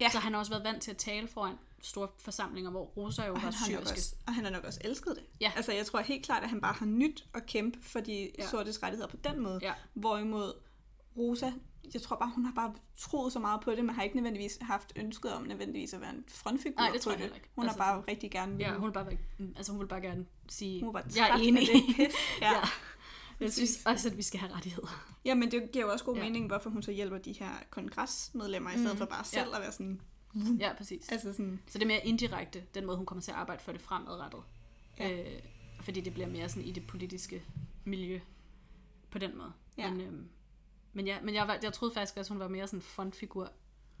Ja. 0.00 0.08
så 0.10 0.18
han 0.18 0.32
har 0.32 0.38
også 0.40 0.52
været 0.52 0.64
vant 0.64 0.82
til 0.82 0.90
at 0.90 0.96
tale 0.96 1.28
foran 1.28 1.56
store 1.82 2.08
forsamlinger, 2.18 2.70
hvor 2.70 2.84
Rosa 2.84 3.26
jo 3.26 3.34
og 3.34 3.42
var 3.42 3.50
syriske. 3.66 3.92
også, 3.94 4.14
og 4.26 4.34
han 4.34 4.44
har 4.44 4.50
nok 4.52 4.64
også 4.64 4.80
elsket 4.84 5.12
det. 5.16 5.24
Ja. 5.40 5.52
Altså, 5.56 5.72
jeg 5.72 5.86
tror 5.86 6.00
helt 6.00 6.24
klart, 6.24 6.42
at 6.42 6.48
han 6.50 6.60
bare 6.60 6.72
har 6.74 6.86
nyt 6.86 7.24
at 7.34 7.46
kæmpe 7.46 7.78
for 7.82 8.00
de 8.00 8.30
Ja. 8.38 8.46
sortes 8.46 8.82
rettigheder 8.82 9.08
på 9.10 9.16
den 9.16 9.40
måde. 9.40 9.58
Ja. 9.62 9.72
Hvorimod 9.94 10.52
Rosa, 11.16 11.52
jeg 11.94 12.02
tror 12.02 12.16
bare, 12.16 12.30
hun 12.34 12.44
har 12.44 12.52
bare 12.54 12.74
troet 12.98 13.32
så 13.32 13.38
meget 13.38 13.60
på 13.60 13.70
det, 13.70 13.84
men 13.84 13.94
har 13.94 14.02
ikke 14.02 14.16
nødvendigvis 14.16 14.58
haft 14.60 14.92
ønsket 14.96 15.32
om 15.32 15.42
nødvendigvis 15.42 15.94
at 15.94 16.00
være 16.00 16.10
en 16.10 16.24
frontfigur 16.28 16.76
Nej, 16.80 16.90
det 16.90 17.00
på 17.00 17.02
tror 17.04 17.12
jeg 17.12 17.18
det. 17.20 17.24
ikke. 17.36 17.48
Hun 17.56 17.64
Altså, 17.64 17.82
har 17.82 17.92
bare 17.94 18.04
rigtig 18.08 18.30
gerne 18.30 18.56
Ja, 18.58 18.74
hun 18.74 18.92
bare, 18.92 19.06
være- 19.06 19.48
altså 19.56 19.72
hun 19.72 19.80
vil 19.80 19.86
bare 19.86 20.00
gerne 20.00 20.26
sige, 20.48 20.84
hun 20.84 20.94
var 20.94 21.04
jeg 21.16 21.28
er 21.30 21.34
enig. 21.34 21.68
det. 21.68 21.96
Ja. 22.40 22.52
ja. 22.52 22.60
Jeg 23.40 23.52
synes 23.52 23.78
også, 23.86 24.08
at 24.08 24.16
vi 24.16 24.22
skal 24.22 24.40
have 24.40 24.52
rettigheder. 24.54 25.14
ja, 25.24 25.34
men 25.34 25.50
det 25.50 25.72
giver 25.72 25.84
jo 25.86 25.92
også 25.92 26.04
god 26.04 26.16
ja. 26.16 26.22
mening, 26.22 26.46
hvorfor 26.46 26.70
hun 26.70 26.82
så 26.82 26.90
hjælper 26.92 27.18
de 27.18 27.32
her 27.32 27.50
kongresmedlemmer, 27.70 28.70
i 28.70 28.74
stedet 28.74 28.92
Mm, 28.92 28.98
for 28.98 29.04
bare 29.04 29.24
selv 29.24 29.48
ja. 29.50 29.56
at 29.56 29.62
være 29.62 29.72
sådan, 29.72 30.00
Ja, 30.58 30.72
præcis. 30.76 31.12
altså 31.12 31.32
sådan, 31.32 31.60
Så 31.66 31.78
det 31.78 31.82
er 31.82 31.86
mere 31.86 32.06
indirekte, 32.06 32.64
den 32.74 32.86
måde, 32.86 32.96
hun 32.96 33.06
kommer 33.06 33.22
til 33.22 33.30
at 33.30 33.36
arbejde 33.36 33.62
for 33.62 33.72
det 33.72 33.80
fremadrettet. 33.80 34.40
Ja. 34.98 35.34
Øh, 35.34 35.42
fordi 35.80 36.00
det 36.00 36.12
bliver 36.12 36.28
mere 36.28 36.48
sådan 36.48 36.68
i 36.68 36.72
det 36.72 36.86
politiske 36.86 37.42
miljø 37.84 38.20
på 39.10 39.18
den 39.18 39.38
måde. 39.38 39.52
Ja. 39.78 39.90
Men, 39.90 40.00
øhm, 40.00 40.28
men, 40.92 41.06
ja, 41.06 41.20
men 41.20 41.34
jeg, 41.34 41.48
var, 41.48 41.58
jeg 41.62 41.72
troede 41.72 41.94
faktisk 41.94 42.16
også, 42.16 42.32
hun 42.32 42.40
var 42.40 42.48
mere 42.48 42.66
sådan 42.66 42.78
en 42.78 42.82
frontfigur, 42.82 43.52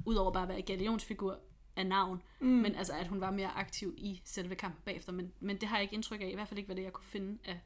udover 0.06 0.32
bare 0.32 0.42
at 0.42 0.48
være 0.48 0.62
galionsfigur 0.62 1.38
af 1.76 1.86
navn, 1.86 2.22
mm. 2.40 2.46
men 2.46 2.74
altså 2.74 2.92
at 2.92 3.08
hun 3.08 3.20
var 3.20 3.30
mere 3.30 3.48
aktiv 3.48 3.94
i 3.96 4.20
selve 4.24 4.54
kampen 4.54 4.82
bagefter. 4.84 5.12
Men, 5.12 5.32
men 5.40 5.60
det 5.60 5.68
har 5.68 5.76
jeg 5.76 5.82
ikke 5.82 5.94
indtryk 5.94 6.20
af, 6.20 6.28
i 6.28 6.34
hvert 6.34 6.48
fald 6.48 6.58
ikke, 6.58 6.66
hvad 6.68 6.76
det 6.76 6.82
jeg 6.82 6.92
kunne 6.92 7.04
finde 7.04 7.38
af, 7.44 7.60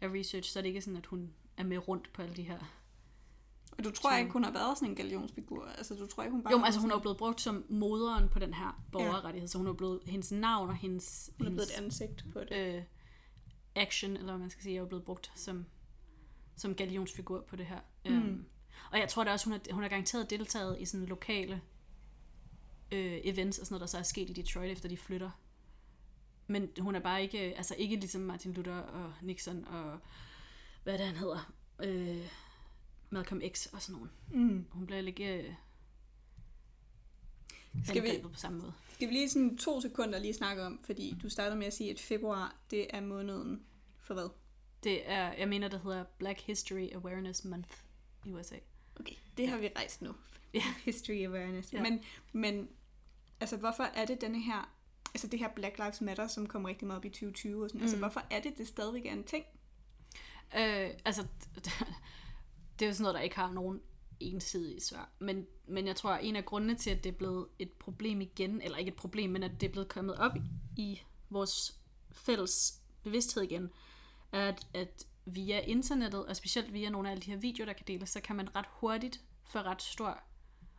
af 0.00 0.08
research, 0.08 0.52
så 0.52 0.58
er 0.58 0.62
det 0.62 0.68
ikke 0.68 0.80
sådan, 0.80 0.96
at 0.96 1.06
hun 1.06 1.34
er 1.56 1.64
med 1.64 1.88
rundt 1.88 2.12
på 2.12 2.22
alle 2.22 2.36
de 2.36 2.42
her... 2.42 2.58
og 3.78 3.84
du 3.84 3.90
tror 3.90 4.10
så- 4.10 4.16
ikke, 4.16 4.30
hun 4.32 4.44
har 4.44 4.50
været 4.52 4.78
sådan 4.78 4.88
en 4.88 4.96
galionsfigur? 4.96 5.64
Altså, 5.66 5.94
du 5.94 6.06
tror 6.06 6.22
ikke, 6.22 6.32
hun 6.32 6.42
bare 6.42 6.52
Jo, 6.52 6.58
men 6.58 6.64
altså 6.64 6.80
hun 6.80 6.90
er 6.90 6.98
blevet 7.00 7.16
brugt 7.18 7.40
som 7.40 7.64
moderen 7.68 8.28
på 8.28 8.38
den 8.38 8.54
her 8.54 8.84
borgerrettighed, 8.92 9.48
så 9.48 9.58
hun 9.58 9.66
er 9.66 9.72
blevet, 9.72 10.00
hendes 10.06 10.32
navn 10.32 10.68
og 10.68 10.76
hendes, 10.76 11.30
hun 11.38 11.46
er 11.46 11.50
blevet 11.50 11.70
hendes 11.76 12.00
et 12.00 12.04
ansigt 12.04 12.24
på 12.32 12.40
det. 12.40 12.76
øh, 12.76 12.82
action, 13.76 14.10
eller 14.16 14.32
hvad 14.32 14.38
man 14.38 14.50
skal 14.50 14.62
sige, 14.62 14.74
er 14.76 14.80
jo 14.80 14.86
blevet 14.86 15.04
brugt 15.04 15.32
som, 15.34 15.66
som 16.56 16.74
galionsfigur 16.74 17.40
på 17.48 17.56
det 17.56 17.66
her. 17.66 17.80
Mm. 18.04 18.12
Øhm, 18.12 18.44
og 18.92 18.98
jeg 18.98 19.08
tror 19.08 19.24
da 19.24 19.32
også, 19.32 19.46
hun 19.46 19.52
har, 19.52 19.60
hun 19.72 19.82
har 19.82 19.88
garanteret 19.88 20.30
deltaget 20.30 20.80
i 20.80 20.84
sådan 20.84 21.06
lokale 21.06 21.62
øh, 22.92 23.18
events 23.24 23.58
og 23.58 23.66
sådan 23.66 23.74
noget, 23.74 23.80
der 23.80 23.86
så 23.86 23.98
er 23.98 24.02
sket 24.02 24.30
i 24.30 24.32
Detroit, 24.32 24.70
efter 24.70 24.88
de 24.88 24.96
flytter 24.96 25.30
men 26.46 26.68
hun 26.80 26.94
er 26.94 27.00
bare 27.00 27.22
ikke, 27.22 27.38
altså 27.38 27.74
ikke 27.78 27.96
ligesom 27.96 28.20
Martin 28.20 28.52
Luther 28.52 28.76
og 28.76 29.12
Nixon 29.22 29.64
og 29.64 29.98
hvad 30.82 30.98
det 30.98 31.06
han 31.06 31.16
hedder, 31.16 31.52
øh, 31.82 32.26
Malcolm 33.14 33.42
X 33.54 33.66
og 33.66 33.82
sådan 33.82 33.92
nogen. 33.94 34.10
Mm. 34.50 34.66
Hun 34.70 34.86
bliver 34.86 35.02
ikke 35.02 35.38
øh, 35.44 35.54
Skal 37.84 38.02
vi- 38.02 38.20
på 38.22 38.30
samme 38.34 38.58
måde. 38.58 38.72
Skal 38.92 39.08
vi 39.08 39.12
lige 39.12 39.28
sådan 39.30 39.58
to 39.58 39.80
sekunder 39.80 40.18
lige 40.18 40.34
snakke 40.34 40.62
om, 40.62 40.80
fordi 40.84 41.16
du 41.22 41.28
startede 41.28 41.56
med 41.56 41.66
at 41.66 41.72
sige, 41.74 41.90
at 41.90 42.00
februar, 42.00 42.56
det 42.70 42.86
er 42.90 43.00
måneden 43.00 43.62
for 44.00 44.14
hvad? 44.14 44.28
Det 44.84 45.10
er, 45.10 45.32
jeg 45.32 45.48
mener, 45.48 45.68
det 45.68 45.80
hedder 45.80 46.04
Black 46.18 46.40
History 46.40 46.88
Awareness 46.94 47.44
Month 47.44 47.76
i 48.24 48.32
USA. 48.32 48.56
Okay, 49.00 49.14
det 49.36 49.48
har 49.48 49.58
vi 49.58 49.68
rejst 49.76 50.02
nu. 50.02 50.14
Ja. 50.54 50.62
History 50.84 51.26
awareness. 51.26 51.72
Ja. 51.72 51.78
Ja. 51.78 51.82
Men, 51.90 52.00
men 52.32 52.68
altså, 53.40 53.56
hvorfor 53.56 53.82
er 53.82 54.04
det 54.04 54.20
denne 54.20 54.42
her, 54.42 54.74
altså 55.14 55.26
det 55.26 55.38
her 55.38 55.48
Black 55.48 55.78
Lives 55.78 56.00
Matter, 56.00 56.26
som 56.26 56.46
kom 56.46 56.64
rigtig 56.64 56.86
meget 56.86 56.98
op 56.98 57.04
i 57.04 57.08
2020 57.08 57.64
og 57.64 57.68
sådan, 57.70 57.78
mm. 57.78 57.82
altså 57.82 57.96
Mm. 57.96 58.00
hvorfor 58.02 58.22
er 58.30 58.40
det, 58.40 58.58
det 58.58 58.68
stadigvæk 58.68 59.06
er 59.06 59.12
en 59.12 59.24
ting? 59.24 59.44
Øh, 60.56 60.90
altså, 61.04 61.26
det 62.78 62.84
er 62.84 62.86
jo 62.86 62.92
sådan 62.92 63.02
noget, 63.02 63.14
der 63.14 63.20
ikke 63.20 63.36
har 63.36 63.52
nogen 63.52 63.80
ensidige 64.20 64.80
svar. 64.80 65.10
Men, 65.18 65.46
men 65.68 65.86
jeg 65.86 65.96
tror, 65.96 66.10
at 66.10 66.24
en 66.24 66.36
af 66.36 66.44
grundene 66.44 66.74
til, 66.74 66.90
at 66.90 67.04
det 67.04 67.12
er 67.12 67.16
blevet 67.16 67.46
et 67.58 67.72
problem 67.72 68.20
igen, 68.20 68.62
eller 68.62 68.78
ikke 68.78 68.88
et 68.88 68.96
problem, 68.96 69.30
men 69.30 69.42
at 69.42 69.60
det 69.60 69.66
er 69.66 69.70
blevet 69.72 69.88
kommet 69.88 70.16
op 70.16 70.32
i 70.76 71.00
vores 71.30 71.80
fælles 72.12 72.80
bevidsthed 73.02 73.42
igen, 73.42 73.70
er, 74.32 74.48
at, 74.48 74.66
at 74.74 75.06
via 75.26 75.60
internettet, 75.60 76.26
og 76.26 76.36
specielt 76.36 76.72
via 76.72 76.90
nogle 76.90 77.08
af 77.08 77.12
alle 77.12 77.22
de 77.22 77.30
her 77.30 77.38
videoer, 77.38 77.66
der 77.66 77.72
kan 77.72 77.86
deles, 77.86 78.10
så 78.10 78.20
kan 78.20 78.36
man 78.36 78.56
ret 78.56 78.66
hurtigt 78.70 79.20
få 79.44 79.58
ret 79.58 79.82
stor 79.82 80.22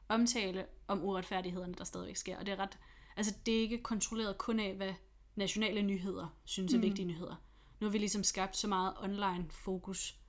omtale 0.09 0.65
om 0.87 1.03
uretfærdighederne, 1.03 1.73
der 1.73 1.83
stadigvæk 1.83 2.15
sker. 2.15 2.37
Og 2.37 2.45
det 2.45 2.51
er 2.51 2.59
ret, 2.59 2.77
altså 3.17 3.33
det 3.45 3.57
er 3.57 3.61
ikke 3.61 3.83
kontrolleret 3.83 4.37
kun 4.37 4.59
af, 4.59 4.75
hvad 4.75 4.93
nationale 5.35 5.81
nyheder 5.81 6.27
synes 6.43 6.73
er 6.73 6.77
Mm. 6.77 6.83
vigtige 6.83 7.05
nyheder. 7.05 7.35
Nu 7.79 7.87
har 7.87 7.91
vi 7.91 7.97
ligesom 7.97 8.23
skabt 8.23 8.57
så 8.57 8.67
meget 8.67 8.93
online 8.97 9.45
fokus, 9.49 10.19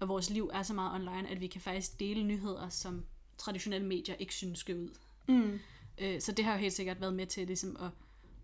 og 0.00 0.08
vores 0.08 0.30
liv 0.30 0.50
er 0.54 0.62
så 0.62 0.74
meget 0.74 0.94
online, 0.94 1.28
at 1.30 1.40
vi 1.40 1.46
kan 1.46 1.60
faktisk 1.60 2.00
dele 2.00 2.22
nyheder, 2.24 2.68
som 2.68 3.04
traditionelle 3.38 3.86
medier 3.86 4.14
ikke 4.18 4.34
synes 4.34 4.58
skal 4.58 4.76
ud. 4.76 4.90
Mm. 5.28 5.58
Øh, 5.98 6.20
Så 6.20 6.32
det 6.32 6.44
har 6.44 6.52
jo 6.52 6.58
helt 6.58 6.72
sikkert 6.72 7.00
været 7.00 7.14
med 7.14 7.26
til 7.26 7.46
ligesom 7.46 7.76
at, 7.80 7.90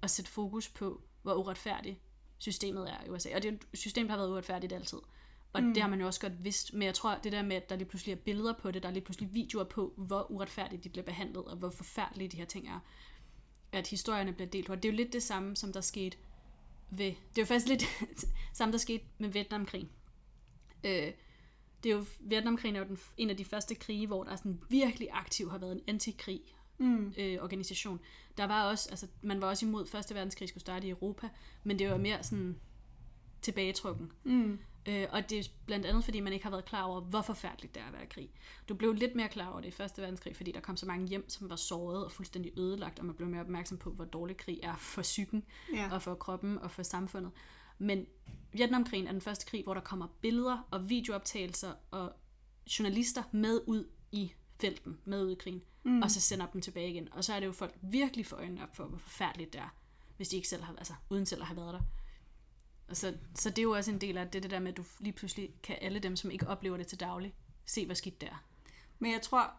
at 0.03 0.11
sætte 0.11 0.31
fokus 0.31 0.69
på, 0.69 1.01
hvor 1.23 1.35
uretfærdigt 1.35 1.99
systemet 2.39 2.91
er 2.91 3.05
i 3.07 3.09
USA. 3.11 3.29
Og 3.37 3.43
det 3.43 3.53
er 3.53 3.57
system, 3.75 4.09
har 4.09 4.17
været 4.17 4.31
uretfærdigt 4.31 4.73
altid. 4.73 4.99
Og 5.53 5.63
Mm. 5.63 5.75
det 5.75 5.83
har 5.83 5.91
man 5.91 6.01
jo 6.01 6.07
også 6.07 6.21
godt 6.21 6.45
vidst. 6.45 6.73
Men 6.73 6.83
jeg 6.83 6.95
tror, 6.95 7.15
det 7.25 7.33
der 7.33 7.43
med, 7.43 7.57
at 7.57 7.69
der 7.71 7.77
lige 7.77 7.89
pludselig 7.89 8.13
er 8.13 8.17
billeder 8.17 8.53
på 8.53 8.71
det, 8.71 8.83
der 8.83 8.89
er 8.89 8.93
lige 8.93 9.05
pludselig 9.05 9.35
videoer 9.35 9.65
på, 9.65 9.95
hvor 9.97 10.31
uretfærdigt 10.31 10.85
de 10.85 10.89
bliver 10.89 11.05
behandlet, 11.05 11.45
og 11.45 11.57
hvor 11.57 11.71
forfærdelige 11.71 12.29
de 12.29 12.37
her 12.37 12.45
ting 12.45 12.69
er. 12.69 12.79
At 13.73 13.87
historierne 13.87 14.33
bliver 14.33 14.49
delt. 14.49 14.71
Og 14.71 14.83
det 14.83 14.89
er 14.89 14.93
jo 14.93 14.97
lidt 14.97 15.13
det 15.13 15.23
samme, 15.23 15.57
som 15.57 15.73
der 15.73 15.81
skete 15.81 16.17
ved... 16.91 17.07
Det 17.07 17.39
er 17.39 17.43
jo 17.43 17.45
faktisk 17.45 17.69
lidt 17.69 17.85
samme, 18.59 18.73
der 18.73 18.79
skete 18.79 19.05
med 19.19 19.29
Vietnamkrigen. 19.29 19.89
Øh, 20.85 21.13
det 21.83 21.93
er 21.93 21.97
jo, 21.97 22.05
Vietnamkrigen 22.21 22.77
er 22.77 22.81
jo 22.81 22.87
den, 22.87 22.99
en 23.17 23.31
af 23.31 23.37
de 23.37 23.45
første 23.45 23.75
krige, 23.75 24.07
hvor 24.07 24.25
der 24.25 24.37
sådan 24.37 24.61
virkelig 24.69 25.09
aktiv 25.13 25.51
har 25.51 25.59
været 25.59 25.73
en 25.73 25.81
antikrig 25.87 26.41
Mm. 26.79 27.15
øh, 27.19 27.43
organisation. 27.43 28.01
Der 28.37 28.45
var 28.45 28.71
også, 28.71 28.91
altså, 28.91 29.07
man 29.23 29.41
var 29.41 29.49
også 29.49 29.67
imod, 29.67 29.83
at 29.83 29.89
Første 29.89 30.15
Verdenskrig 30.15 30.49
skulle 30.49 30.61
starte 30.61 30.87
i 30.87 30.91
Europa, 30.91 31.29
men 31.65 31.79
det 31.79 31.91
var 31.91 31.97
mere 31.97 32.23
sådan 32.23 32.57
tilbagetrukken. 33.43 34.13
Mm. 34.25 34.59
Øh, 34.89 35.07
og 35.11 35.31
det 35.31 35.39
er 35.39 35.45
blandt 35.67 35.87
andet, 35.87 36.05
fordi 36.05 36.21
man 36.21 36.33
ikke 36.33 36.43
har 36.45 36.51
været 36.51 36.65
klar 36.65 36.83
over, 36.83 37.01
hvor 37.01 37.23
forfærdeligt 37.23 37.75
det 37.75 37.83
er 37.83 37.87
at 37.87 37.93
være 37.93 38.03
i 38.03 38.07
krig. 38.11 38.29
Du 38.69 38.75
blev 38.75 38.93
lidt 38.93 39.15
mere 39.15 39.29
klar 39.29 39.51
over 39.51 39.61
det 39.61 39.69
i 39.69 39.71
Første 39.71 40.03
Verdenskrig, 40.03 40.37
fordi 40.37 40.53
der 40.53 40.61
kom 40.61 40.77
så 40.77 40.87
mange 40.87 41.09
hjem, 41.09 41.29
som 41.29 41.51
var 41.51 41.57
såret 41.57 42.05
og 42.05 42.13
fuldstændig 42.13 42.53
ødelagt, 42.59 42.99
og 42.99 43.05
man 43.05 43.15
blev 43.15 43.29
mere 43.29 43.41
opmærksom 43.41 43.79
på, 43.79 43.91
hvor 43.91 44.05
dårlig 44.05 44.37
krig 44.37 44.61
er 44.63 44.77
for 44.77 45.03
psyken, 45.03 45.45
Ja. 45.75 45.89
og 45.93 46.03
for 46.03 46.15
kroppen 46.15 46.59
og 46.59 46.71
for 46.71 46.83
samfundet. 46.83 47.31
Men 47.83 48.07
Vietnamkrigen 48.53 49.07
er 49.07 49.13
den 49.13 49.21
første 49.21 49.47
krig, 49.47 49.65
hvor 49.65 49.75
der 49.75 49.81
kommer 49.81 50.07
billeder 50.21 50.69
og 50.71 50.89
videooptagelser 50.89 51.73
og 51.91 52.13
journalister 52.79 53.23
med 53.33 53.61
ud 53.67 53.89
i 54.13 54.33
felten, 54.61 54.99
med 55.05 55.25
ud 55.25 55.31
i 55.31 55.35
krigen, 55.35 55.63
mm. 55.83 56.03
og 56.03 56.11
så 56.11 56.21
sender 56.21 56.47
dem 56.47 56.61
tilbage 56.61 56.91
igen. 56.91 57.13
Og 57.13 57.25
så 57.25 57.35
er 57.35 57.41
det 57.41 57.47
jo 57.47 57.53
folk 57.53 57.75
virkelig 57.83 58.27
for 58.27 58.37
øjnene 58.37 58.63
op 58.63 58.77
for, 58.77 58.85
hvor 58.85 58.99
forfærdeligt 58.99 59.53
det 59.53 59.61
er, 59.61 59.75
hvis 60.17 60.29
de 60.29 60.37
ikke 60.37 60.49
selv 60.49 60.63
har, 60.63 60.75
altså 60.79 60.95
uden 61.11 61.27
selv 61.27 61.41
at 61.41 61.47
have 61.47 61.57
været 61.57 61.75
der. 61.75 61.81
Og 62.89 62.97
så, 62.97 63.15
så 63.35 63.51
det 63.51 63.59
er 63.59 63.63
jo 63.63 63.73
også 63.73 63.91
en 63.91 64.01
del 64.01 64.19
af 64.19 64.29
det, 64.29 64.43
det 64.43 64.51
der 64.51 64.59
med, 64.59 64.71
at 64.71 64.77
du 64.77 64.85
lige 65.01 65.13
pludselig 65.13 65.55
kan 65.63 65.79
alle 65.81 65.99
dem, 65.99 66.17
som 66.17 66.31
ikke 66.31 66.49
oplever 66.49 66.77
det 66.77 66.87
til 66.87 67.01
daglig, 67.01 67.35
se, 67.67 67.87
hvor 67.87 67.95
skidt 67.95 68.21
det 68.21 68.29
er. 68.29 68.45
Men 68.99 69.13
jeg 69.13 69.23
tror, 69.23 69.51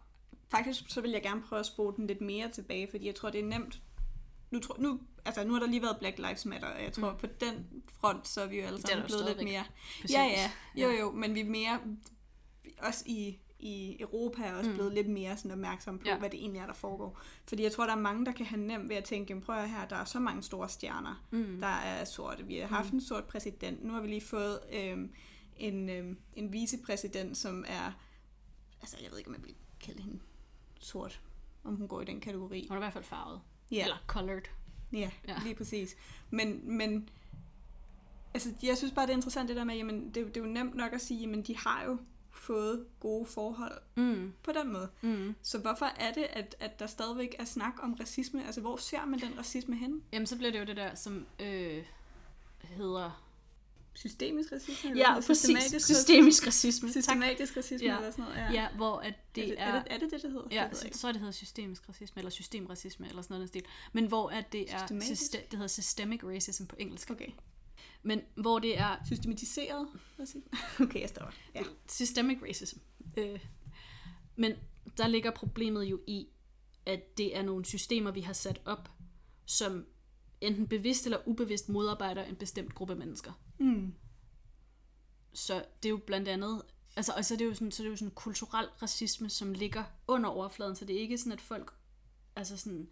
faktisk 0.48 0.84
så 0.88 1.00
vil 1.00 1.10
jeg 1.10 1.22
gerne 1.22 1.42
prøve 1.42 1.60
at 1.60 1.66
spole 1.66 1.96
den 1.96 2.06
lidt 2.06 2.20
mere 2.20 2.50
tilbage, 2.50 2.88
fordi 2.90 3.06
jeg 3.06 3.14
tror, 3.14 3.30
det 3.30 3.40
er 3.40 3.44
nemt. 3.44 3.82
Nu, 4.54 4.60
tror, 4.60 4.76
nu, 4.78 5.00
altså, 5.24 5.44
nu 5.44 5.52
har 5.52 5.60
der 5.60 5.66
lige 5.66 5.82
været 5.82 5.96
Black 5.98 6.18
Lives 6.18 6.46
Matter, 6.46 6.68
og 6.68 6.82
jeg 6.82 6.92
tror, 6.92 7.10
mm. 7.12 7.18
på 7.18 7.26
den 7.40 7.82
front, 8.00 8.28
så 8.28 8.40
er 8.42 8.46
vi 8.46 8.60
jo 8.60 8.66
alle 8.66 8.80
sammen 8.80 9.06
blevet 9.06 9.26
lidt 9.26 9.44
mere... 9.48 9.64
Præcis. 10.00 10.16
Ja, 10.16 10.24
ja, 10.24 10.50
jo 10.82 10.90
jo, 11.00 11.12
men 11.12 11.34
vi 11.34 11.40
er 11.40 11.44
mere, 11.44 11.80
også 12.78 13.04
i, 13.06 13.38
i 13.58 13.96
Europa 14.00 14.42
er 14.42 14.54
også 14.54 14.70
Mm. 14.70 14.76
blevet 14.76 14.92
lidt 14.94 15.08
mere 15.08 15.36
sådan 15.36 15.50
opmærksom 15.50 15.98
på, 15.98 16.04
Ja. 16.08 16.18
hvad 16.18 16.30
det 16.30 16.40
egentlig 16.40 16.60
er, 16.60 16.66
der 16.66 16.72
foregår. 16.72 17.20
Fordi 17.46 17.62
jeg 17.62 17.72
tror, 17.72 17.84
der 17.84 17.92
er 17.92 17.98
mange, 18.00 18.26
der 18.26 18.32
kan 18.32 18.46
have 18.46 18.60
nemt 18.60 18.88
ved 18.88 18.96
at 18.96 19.04
tænke, 19.04 19.30
"Jamen, 19.30 19.42
prøv 19.44 19.66
her, 19.66 19.86
der 19.88 19.96
er 19.96 20.04
så 20.04 20.18
mange 20.18 20.42
store 20.42 20.68
stjerner, 20.68 21.26
Mm. 21.30 21.56
der 21.60 21.66
er 21.66 22.04
sorte. 22.04 22.44
Vi 22.46 22.56
har 22.56 22.66
haft 22.66 22.92
en 22.92 23.00
sort 23.00 23.24
præsident. 23.24 23.84
Nu 23.84 23.92
har 23.92 24.00
vi 24.00 24.08
lige 24.08 24.20
fået 24.20 24.60
øhm, 24.72 25.12
en, 25.56 25.88
øhm, 25.88 26.18
en 26.34 26.52
vicepræsident, 26.52 27.36
som 27.36 27.64
er, 27.68 27.92
altså 28.80 28.96
jeg 29.02 29.10
ved 29.10 29.18
ikke, 29.18 29.28
om 29.30 29.34
jeg 29.36 29.44
vil 29.44 29.54
kalde 29.80 30.02
hende 30.02 30.18
sort, 30.80 31.20
om 31.64 31.76
hun 31.76 31.88
går 31.88 32.00
i 32.00 32.04
den 32.04 32.20
kategori. 32.20 32.66
Hun 32.68 32.76
er 32.76 32.80
i 32.80 32.84
hvert 32.84 32.92
fald 32.92 33.04
farvet. 33.04 33.40
Ja. 33.70 33.82
Eller 33.84 33.96
colored. 34.06 34.42
Ja, 34.92 35.10
Ja. 35.28 35.36
lige 35.44 35.54
præcis. 35.54 35.96
Men, 36.30 36.60
men 36.76 37.08
altså, 38.34 38.52
jeg 38.62 38.76
synes 38.78 38.92
bare, 38.94 39.06
det 39.06 39.12
er 39.12 39.16
interessant 39.16 39.48
det 39.48 39.56
der 39.56 39.64
med, 39.64 39.76
jamen, 39.76 40.06
det, 40.06 40.14
det 40.26 40.36
er 40.36 40.40
jo 40.40 40.46
nemt 40.52 40.74
nok 40.74 40.92
at 40.92 41.00
sige, 41.00 41.20
jamen, 41.20 41.42
de 41.42 41.56
har 41.56 41.84
jo 41.84 41.98
fået 42.30 42.86
gode 43.00 43.26
forhold 43.26 43.78
Mm. 43.94 44.32
på 44.42 44.52
den 44.52 44.72
måde. 44.72 44.88
Mm. 45.02 45.34
Så 45.42 45.58
hvorfor 45.58 45.86
er 45.86 46.12
det, 46.12 46.22
at, 46.30 46.56
at 46.60 46.78
der 46.80 46.86
stadigvæk 46.86 47.36
er 47.38 47.44
snak 47.44 47.72
om 47.82 47.94
racisme? 48.00 48.46
Altså, 48.46 48.60
hvor 48.60 48.76
ser 48.76 49.04
man 49.06 49.20
den 49.20 49.38
racisme 49.38 49.76
hen? 49.76 50.02
Jamen, 50.12 50.26
så 50.26 50.36
bliver 50.36 50.52
det 50.52 50.60
jo 50.60 50.64
det 50.64 50.76
der, 50.76 50.94
som 50.94 51.26
øh, 51.40 51.84
hedder... 52.62 53.20
Systemisk 53.94 54.52
racisme? 54.52 54.90
eller 54.90 55.02
Ja, 55.08 55.14
præcis. 55.14 55.38
Systematisk 55.38 55.86
Systemisk 55.86 56.46
racisme. 56.46 56.92
Systematisk 56.92 57.56
racisme 57.56 57.86
Ja. 57.88 57.96
eller 57.96 58.10
sådan 58.10 58.24
noget, 58.24 58.36
ja. 58.38 58.52
Ja, 58.52 58.68
hvor 58.76 58.98
at 58.98 59.14
det 59.34 59.44
er, 59.44 59.48
det, 59.48 59.60
er... 59.60 59.64
er, 59.64 59.82
det, 59.82 59.92
er 59.92 59.98
det 59.98 60.10
det, 60.10 60.22
det 60.22 60.30
hedder? 60.30 60.48
Ja, 60.50 60.68
så 60.72 61.06
jeg, 61.06 61.14
det 61.14 61.20
hedder 61.20 61.32
systemisk 61.32 61.88
racisme, 61.88 62.18
eller 62.20 62.30
systemracisme, 62.30 63.08
eller 63.08 63.22
sådan 63.22 63.34
noget 63.34 63.48
stil. 63.48 63.62
Men 63.92 64.06
hvor 64.06 64.30
at 64.30 64.52
det 64.52 64.72
er... 64.72 65.00
Syste, 65.00 65.38
det 65.38 65.52
hedder 65.52 65.66
systemic 65.66 66.24
racism 66.24 66.64
på 66.64 66.76
engelsk. 66.78 67.10
Okay. 67.10 67.28
Men 68.02 68.20
hvor 68.34 68.58
det 68.58 68.78
er 68.78 68.96
Systematiseret 69.06 69.88
racisme? 70.20 70.50
Okay, 70.86 71.00
jeg 71.00 71.08
stopper. 71.08 71.32
Ja. 71.54 71.62
systemic 71.88 72.38
racism. 72.48 72.78
Øh, 73.16 73.40
men 74.36 74.52
der 74.98 75.06
ligger 75.06 75.30
problemet 75.30 75.84
jo 75.84 76.00
i, 76.06 76.28
at 76.86 77.18
det 77.18 77.36
er 77.36 77.42
nogle 77.42 77.64
systemer, 77.64 78.10
vi 78.10 78.20
har 78.20 78.32
sat 78.32 78.60
op, 78.64 78.90
som 79.46 79.86
enten 80.46 80.68
bevidst 80.68 81.04
eller 81.04 81.28
ubevidst 81.28 81.68
modarbejder 81.68 82.24
en 82.24 82.36
bestemt 82.36 82.74
gruppe 82.74 82.94
mennesker. 82.94 83.32
Mm. 83.58 83.94
Så 85.32 85.54
det 85.54 85.88
er 85.88 85.90
jo 85.90 86.00
blandt 86.06 86.28
andet, 86.28 86.62
altså, 86.96 87.12
og 87.16 87.24
så 87.24 87.34
er 87.34 87.38
det 87.38 87.44
jo 87.44 87.54
sådan, 87.54 87.72
så 87.72 87.82
er 87.82 87.84
det 87.84 87.90
jo 87.90 87.96
sådan 87.96 88.14
kulturel 88.14 88.66
racisme, 88.82 89.30
som 89.30 89.52
ligger 89.52 89.84
under 90.08 90.30
overfladen, 90.30 90.76
så 90.76 90.84
det 90.84 90.96
er 90.96 91.00
ikke 91.00 91.18
sådan, 91.18 91.32
at 91.32 91.40
folk 91.40 91.74
altså 92.36 92.56
sådan 92.56 92.88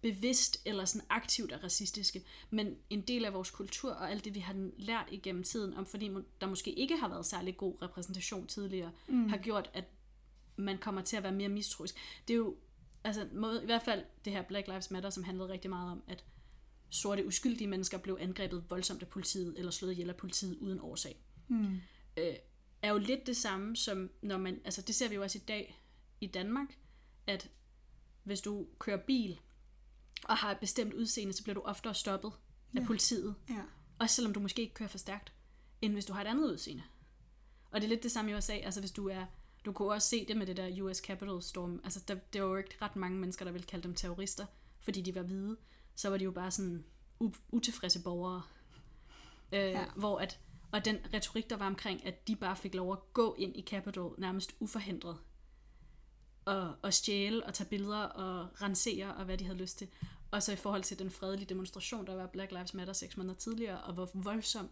bevidst 0.00 0.62
eller 0.64 0.84
sådan 0.84 1.06
aktivt 1.10 1.52
er 1.52 1.64
racistiske, 1.64 2.24
men 2.50 2.76
en 2.90 3.00
del 3.00 3.24
af 3.24 3.34
vores 3.34 3.50
kultur 3.50 3.92
og 3.92 4.10
alt 4.10 4.24
det, 4.24 4.34
vi 4.34 4.40
har 4.40 4.70
lært 4.76 5.08
igennem 5.10 5.42
tiden, 5.42 5.74
om 5.74 5.86
fordi 5.86 6.10
der 6.40 6.46
måske 6.46 6.72
ikke 6.72 6.96
har 6.96 7.08
været 7.08 7.26
særlig 7.26 7.56
god 7.56 7.82
repræsentation 7.82 8.46
tidligere, 8.46 8.92
mm. 9.08 9.28
har 9.28 9.36
gjort, 9.36 9.70
at 9.74 9.84
man 10.56 10.78
kommer 10.78 11.02
til 11.02 11.16
at 11.16 11.22
være 11.22 11.32
mere 11.32 11.48
mistroisk. 11.48 11.94
Det 12.28 12.34
er 12.34 12.38
jo, 12.38 12.56
altså 13.04 13.28
måde, 13.32 13.62
i 13.62 13.66
hvert 13.66 13.82
fald 13.82 14.04
det 14.24 14.32
her 14.32 14.42
Black 14.42 14.68
Lives 14.68 14.90
Matter, 14.90 15.10
som 15.10 15.24
handlede 15.24 15.48
rigtig 15.48 15.70
meget 15.70 15.92
om, 15.92 16.02
at 16.08 16.24
sorte 16.90 17.26
uskyldige 17.26 17.68
mennesker 17.68 17.98
blev 17.98 18.18
angrebet 18.20 18.64
voldsomt 18.70 19.02
af 19.02 19.08
politiet, 19.08 19.54
eller 19.58 19.70
slået 19.70 19.92
ihjel 19.92 20.08
af 20.08 20.16
politiet 20.16 20.56
uden 20.56 20.80
årsag 20.80 21.16
Mm. 21.48 21.80
øh, 22.16 22.34
er 22.82 22.90
jo 22.90 22.98
lidt 22.98 23.26
det 23.26 23.36
samme 23.36 23.76
som 23.76 24.10
når 24.22 24.38
man, 24.38 24.60
altså 24.64 24.82
det 24.82 24.94
ser 24.94 25.08
vi 25.08 25.14
jo 25.14 25.22
også 25.22 25.38
i 25.38 25.44
dag 25.48 25.80
i 26.20 26.26
Danmark, 26.26 26.78
at 27.26 27.50
hvis 28.24 28.40
du 28.40 28.66
kører 28.78 28.96
bil 29.06 29.40
og 30.24 30.36
har 30.36 30.50
et 30.50 30.58
bestemt 30.58 30.94
udseende, 30.94 31.32
så 31.32 31.42
bliver 31.42 31.54
du 31.54 31.60
oftere 31.60 31.94
stoppet 31.94 32.32
af 32.76 32.80
Ja. 32.80 32.86
politiet, 32.86 33.34
Ja. 33.50 33.62
også 33.98 34.14
selvom 34.16 34.32
du 34.34 34.40
måske 34.40 34.62
ikke 34.62 34.74
kører 34.74 34.88
for 34.88 34.98
stærkt, 34.98 35.32
end 35.82 35.92
hvis 35.92 36.04
du 36.04 36.12
har 36.12 36.20
et 36.20 36.26
andet 36.26 36.52
udseende. 36.52 36.82
Og 37.70 37.80
det 37.80 37.86
er 37.86 37.88
lidt 37.88 38.02
det 38.02 38.12
samme 38.12 38.30
i 38.30 38.34
USA, 38.34 38.52
altså 38.52 38.80
hvis 38.80 38.92
du 38.92 39.08
er, 39.08 39.26
du 39.64 39.72
kunne 39.72 39.92
også 39.92 40.08
se 40.08 40.24
det 40.28 40.36
med 40.36 40.46
det 40.46 40.56
der 40.56 40.82
US 40.82 40.96
Capitol 40.98 41.42
Storm, 41.42 41.80
altså 41.84 42.00
der, 42.08 42.14
der 42.14 42.40
var 42.42 42.48
jo 42.48 42.56
ikke 42.56 42.76
ret 42.82 42.96
mange 42.96 43.18
mennesker, 43.18 43.44
der 43.44 43.52
ville 43.52 43.66
kalde 43.66 43.82
dem 43.82 43.94
terrorister, 43.94 44.46
fordi 44.80 45.00
de 45.02 45.14
var 45.14 45.22
hvide, 45.22 45.56
så 45.98 46.10
var 46.10 46.16
de 46.16 46.24
jo 46.24 46.30
bare 46.30 46.50
sådan 46.50 46.84
u- 47.24 47.40
utilfredse 47.50 48.02
borgere. 48.02 48.42
Øh, 49.52 49.60
ja. 49.60 49.84
Hvor 49.96 50.18
at, 50.18 50.40
og 50.72 50.84
den 50.84 50.98
retorik, 51.14 51.50
der 51.50 51.56
var 51.56 51.66
omkring, 51.66 52.06
at 52.06 52.28
de 52.28 52.36
bare 52.36 52.56
fik 52.56 52.74
lov 52.74 52.92
at 52.92 53.12
gå 53.12 53.34
ind 53.38 53.56
i 53.56 53.62
Capitol 53.62 54.14
nærmest 54.18 54.54
uforhindret, 54.60 55.18
og, 56.44 56.74
og 56.82 56.94
stjæle 56.94 57.46
og 57.46 57.54
tage 57.54 57.68
billeder 57.68 58.02
og 58.02 58.62
rensere 58.62 59.14
og 59.14 59.24
hvad 59.24 59.38
de 59.38 59.44
havde 59.44 59.58
lyst 59.58 59.78
til. 59.78 59.88
Og 60.30 60.42
så 60.42 60.52
i 60.52 60.56
forhold 60.56 60.82
til 60.82 60.98
den 60.98 61.10
fredelige 61.10 61.48
demonstration, 61.48 62.06
der 62.06 62.14
var 62.14 62.26
Black 62.26 62.52
Lives 62.52 62.74
Matter 62.74 62.92
seks 62.92 63.16
måneder 63.16 63.34
tidligere, 63.34 63.80
og 63.80 63.94
hvor 63.94 64.10
voldsomt 64.14 64.70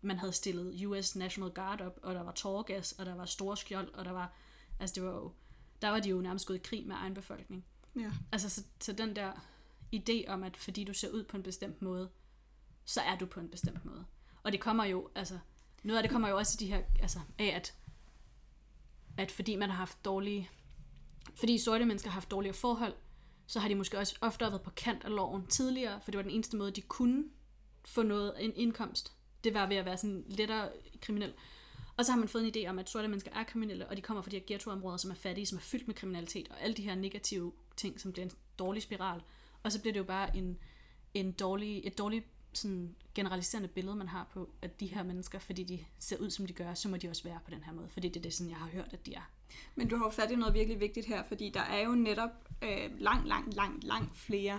man 0.00 0.18
havde 0.18 0.32
stillet 0.32 0.86
US 0.86 1.16
National 1.16 1.50
Guard 1.50 1.80
op, 1.80 1.98
og 2.02 2.14
der 2.14 2.22
var 2.22 2.32
tårgas, 2.32 2.92
og 2.92 3.06
der 3.06 3.14
var 3.14 3.24
store 3.24 3.56
skjold, 3.56 3.94
og 3.94 4.04
der 4.04 4.10
var, 4.10 4.32
altså 4.80 4.94
det 4.94 5.02
var 5.02 5.10
jo, 5.10 5.32
der 5.82 5.88
var 5.88 6.00
de 6.00 6.08
jo 6.08 6.20
nærmest 6.20 6.46
gået 6.46 6.56
i 6.56 6.62
krig 6.62 6.86
med 6.86 6.96
egen 6.96 7.14
befolkning. 7.14 7.64
Ja. 7.96 8.10
Altså 8.32 8.50
så, 8.50 8.62
så 8.80 8.92
den 8.92 9.16
der 9.16 9.32
idé 9.94 10.24
om, 10.28 10.42
at 10.42 10.56
fordi 10.56 10.84
du 10.84 10.94
ser 10.94 11.10
ud 11.10 11.24
på 11.24 11.36
en 11.36 11.42
bestemt 11.42 11.82
måde, 11.82 12.08
så 12.84 13.00
er 13.00 13.16
du 13.16 13.26
på 13.26 13.40
en 13.40 13.48
bestemt 13.48 13.84
måde. 13.84 14.04
Og 14.42 14.52
det 14.52 14.60
kommer 14.60 14.84
jo, 14.84 15.08
altså, 15.14 15.38
noget 15.82 15.98
af 15.98 16.02
det 16.02 16.12
kommer 16.12 16.28
jo 16.28 16.36
også 16.36 16.58
i 16.60 16.64
de 16.64 16.72
her, 16.72 16.82
altså 17.00 17.18
af 17.38 17.46
at, 17.46 17.74
at 19.16 19.30
fordi 19.30 19.56
man 19.56 19.70
har 19.70 19.76
haft 19.76 20.04
dårlige, 20.04 20.50
fordi 21.34 21.58
sorte 21.58 21.84
mennesker 21.84 22.10
har 22.10 22.14
haft 22.14 22.30
dårligere 22.30 22.54
forhold, 22.54 22.94
så 23.46 23.60
har 23.60 23.68
de 23.68 23.74
måske 23.74 23.98
også 23.98 24.16
ofte 24.20 24.40
været 24.40 24.62
på 24.62 24.70
kant 24.70 25.04
af 25.04 25.10
loven 25.10 25.46
tidligere, 25.46 26.00
for 26.04 26.10
det 26.10 26.18
var 26.18 26.22
den 26.22 26.32
eneste 26.32 26.56
måde, 26.56 26.70
de 26.70 26.82
kunne 26.82 27.24
få 27.84 28.02
noget, 28.02 28.34
en 28.38 28.52
indkomst. 28.56 29.12
Det 29.44 29.54
var 29.54 29.66
ved 29.66 29.76
at 29.76 29.84
være 29.84 29.96
sådan 29.96 30.24
lettere 30.28 30.72
kriminel. 31.00 31.34
Og 31.96 32.04
så 32.04 32.12
har 32.12 32.18
man 32.18 32.28
fået 32.28 32.56
en 32.56 32.56
idé 32.56 32.68
om, 32.68 32.78
at 32.78 32.90
sorte 32.90 33.08
mennesker 33.08 33.32
er 33.32 33.44
kriminelle, 33.44 33.88
og 33.88 33.96
de 33.96 34.02
kommer 34.02 34.22
fra 34.22 34.30
de 34.30 34.36
her 34.36 34.44
ghettoområder, 34.46 34.96
som 34.96 35.10
er 35.10 35.14
fattige, 35.14 35.46
som 35.46 35.58
er 35.58 35.62
fyldt 35.62 35.86
med 35.86 35.94
kriminalitet, 35.94 36.48
og 36.48 36.62
alle 36.62 36.76
de 36.76 36.82
her 36.82 36.94
negative 36.94 37.52
ting, 37.76 38.00
som 38.00 38.12
bliver 38.12 38.26
en 38.26 38.32
dårlig 38.58 38.82
spiral. 38.82 39.22
Og 39.62 39.72
så 39.72 39.80
bliver 39.80 39.92
det 39.92 39.98
jo 40.00 40.04
bare 40.04 40.36
en, 40.36 40.58
en 41.14 41.32
dårlig, 41.32 41.80
et 41.86 41.98
dårligt 41.98 42.24
sådan 42.52 42.94
generaliserende 43.14 43.68
billede, 43.68 43.96
man 43.96 44.08
har 44.08 44.28
på, 44.32 44.48
at 44.62 44.80
de 44.80 44.86
her 44.86 45.02
mennesker, 45.02 45.38
fordi 45.38 45.62
de 45.64 45.84
ser 45.98 46.16
ud, 46.16 46.30
som 46.30 46.46
de 46.46 46.52
gør, 46.52 46.74
så 46.74 46.88
må 46.88 46.96
de 46.96 47.08
også 47.08 47.24
være 47.24 47.38
på 47.44 47.50
den 47.50 47.62
her 47.64 47.72
måde. 47.72 47.88
Fordi 47.88 48.08
det 48.08 48.16
er 48.16 48.22
det, 48.22 48.34
sådan, 48.34 48.50
jeg 48.50 48.58
har 48.58 48.68
hørt, 48.68 48.88
at 48.92 49.06
de 49.06 49.14
er. 49.14 49.30
Men 49.74 49.88
du 49.88 49.96
har 49.96 50.04
jo 50.04 50.10
fat 50.10 50.30
i 50.30 50.34
noget 50.36 50.54
virkelig 50.54 50.80
vigtigt 50.80 51.06
her, 51.06 51.22
fordi 51.28 51.50
der 51.54 51.60
er 51.60 51.80
jo 51.84 51.90
netop 51.94 52.30
øh, 52.62 52.90
langt, 53.00 53.28
langt, 53.28 53.54
langt, 53.54 53.84
langt 53.84 54.16
flere 54.16 54.58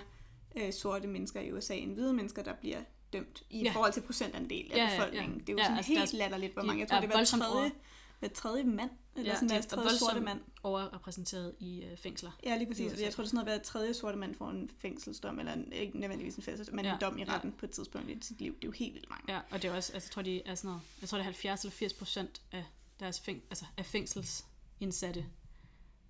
øh, 0.56 0.74
sorte 0.74 1.08
mennesker 1.08 1.42
i 1.42 1.52
USA 1.52 1.74
end 1.76 1.94
hvide 1.94 2.14
mennesker, 2.14 2.44
der 2.44 2.54
bliver 2.54 2.82
dømt 3.14 3.44
i 3.50 3.64
Ja. 3.64 3.72
forhold 3.72 3.94
til 3.94 4.02
procentandel 4.02 4.72
af 4.72 4.78
Ja, 4.78 4.84
ja, 4.84 4.92
ja. 4.92 4.98
befolkningen. 5.00 5.40
Det 5.40 5.50
er 5.50 5.54
jo 5.54 5.58
Ja, 5.58 5.64
sådan 5.64 5.78
altså, 5.78 5.92
helt 5.94 6.14
latterligt, 6.14 6.54
hvor 6.54 6.62
de 6.62 6.68
mange. 6.68 6.80
Jeg 6.82 6.88
tror, 6.90 6.98
er 6.98 7.02
det 7.02 7.10
var 7.10 7.24
tredje, 7.24 7.72
hver 8.20 8.30
tredje 8.30 8.64
mand, 8.64 8.90
eller 9.16 9.32
Ja, 9.32 9.36
sådan 9.36 9.50
de 9.50 9.54
der 9.54 9.60
er 9.62 9.66
tredje 9.66 9.98
sorte 9.98 10.20
mand. 10.20 10.42
overrepræsenteret 10.64 11.56
i 11.60 11.84
øh, 11.84 11.98
fængsler. 11.98 12.32
Ja, 12.44 12.58
lige 12.58 12.68
præcis. 12.68 12.86
jeg 12.86 12.92
tror, 12.92 12.98
det 12.98 13.08
er 13.08 13.12
sådan 13.12 13.46
noget, 13.46 13.48
hver 13.48 13.64
tredje 13.64 13.94
sorte 13.94 14.18
mand 14.18 14.36
får 14.36 14.50
en 14.50 14.70
fængselsdom, 14.78 15.40
eller 15.40 15.54
en, 15.54 15.74
ikke 15.74 16.00
nødvendigvis 16.00 16.36
en 16.36 16.44
fængselsdom, 16.44 16.76
men 16.76 16.86
Ja, 16.86 16.94
en 16.94 17.02
dom 17.02 17.18
i 17.18 17.22
ja. 17.24 17.34
retten 17.34 17.52
på 17.52 17.66
et 17.66 17.72
tidspunkt 17.72 18.10
i 18.10 18.18
sit 18.22 18.40
liv. 18.40 18.54
Det 18.56 18.64
er 18.64 18.68
jo 18.68 18.72
helt 18.72 18.94
vildt 18.94 19.10
mange. 19.10 19.34
Ja, 19.34 19.40
og 19.52 19.62
det 19.62 19.68
er 19.72 19.76
også, 19.76 19.94
altså, 19.94 20.08
jeg 20.08 20.12
tror, 20.14 20.22
de 20.22 20.42
er 20.48 20.56
sådan 20.56 20.68
noget, 20.68 20.82
jeg 21.02 21.10
tror, 21.10 21.18
det 21.18 21.22
er 21.22 21.26
70 21.26 21.62
eller 21.62 21.72
80 21.72 21.94
procent 21.94 22.42
af 22.52 22.66
deres 23.00 23.20
fæng, 23.20 23.44
altså, 23.50 23.66
af 23.78 23.86
fængselsindsatte 23.86 25.26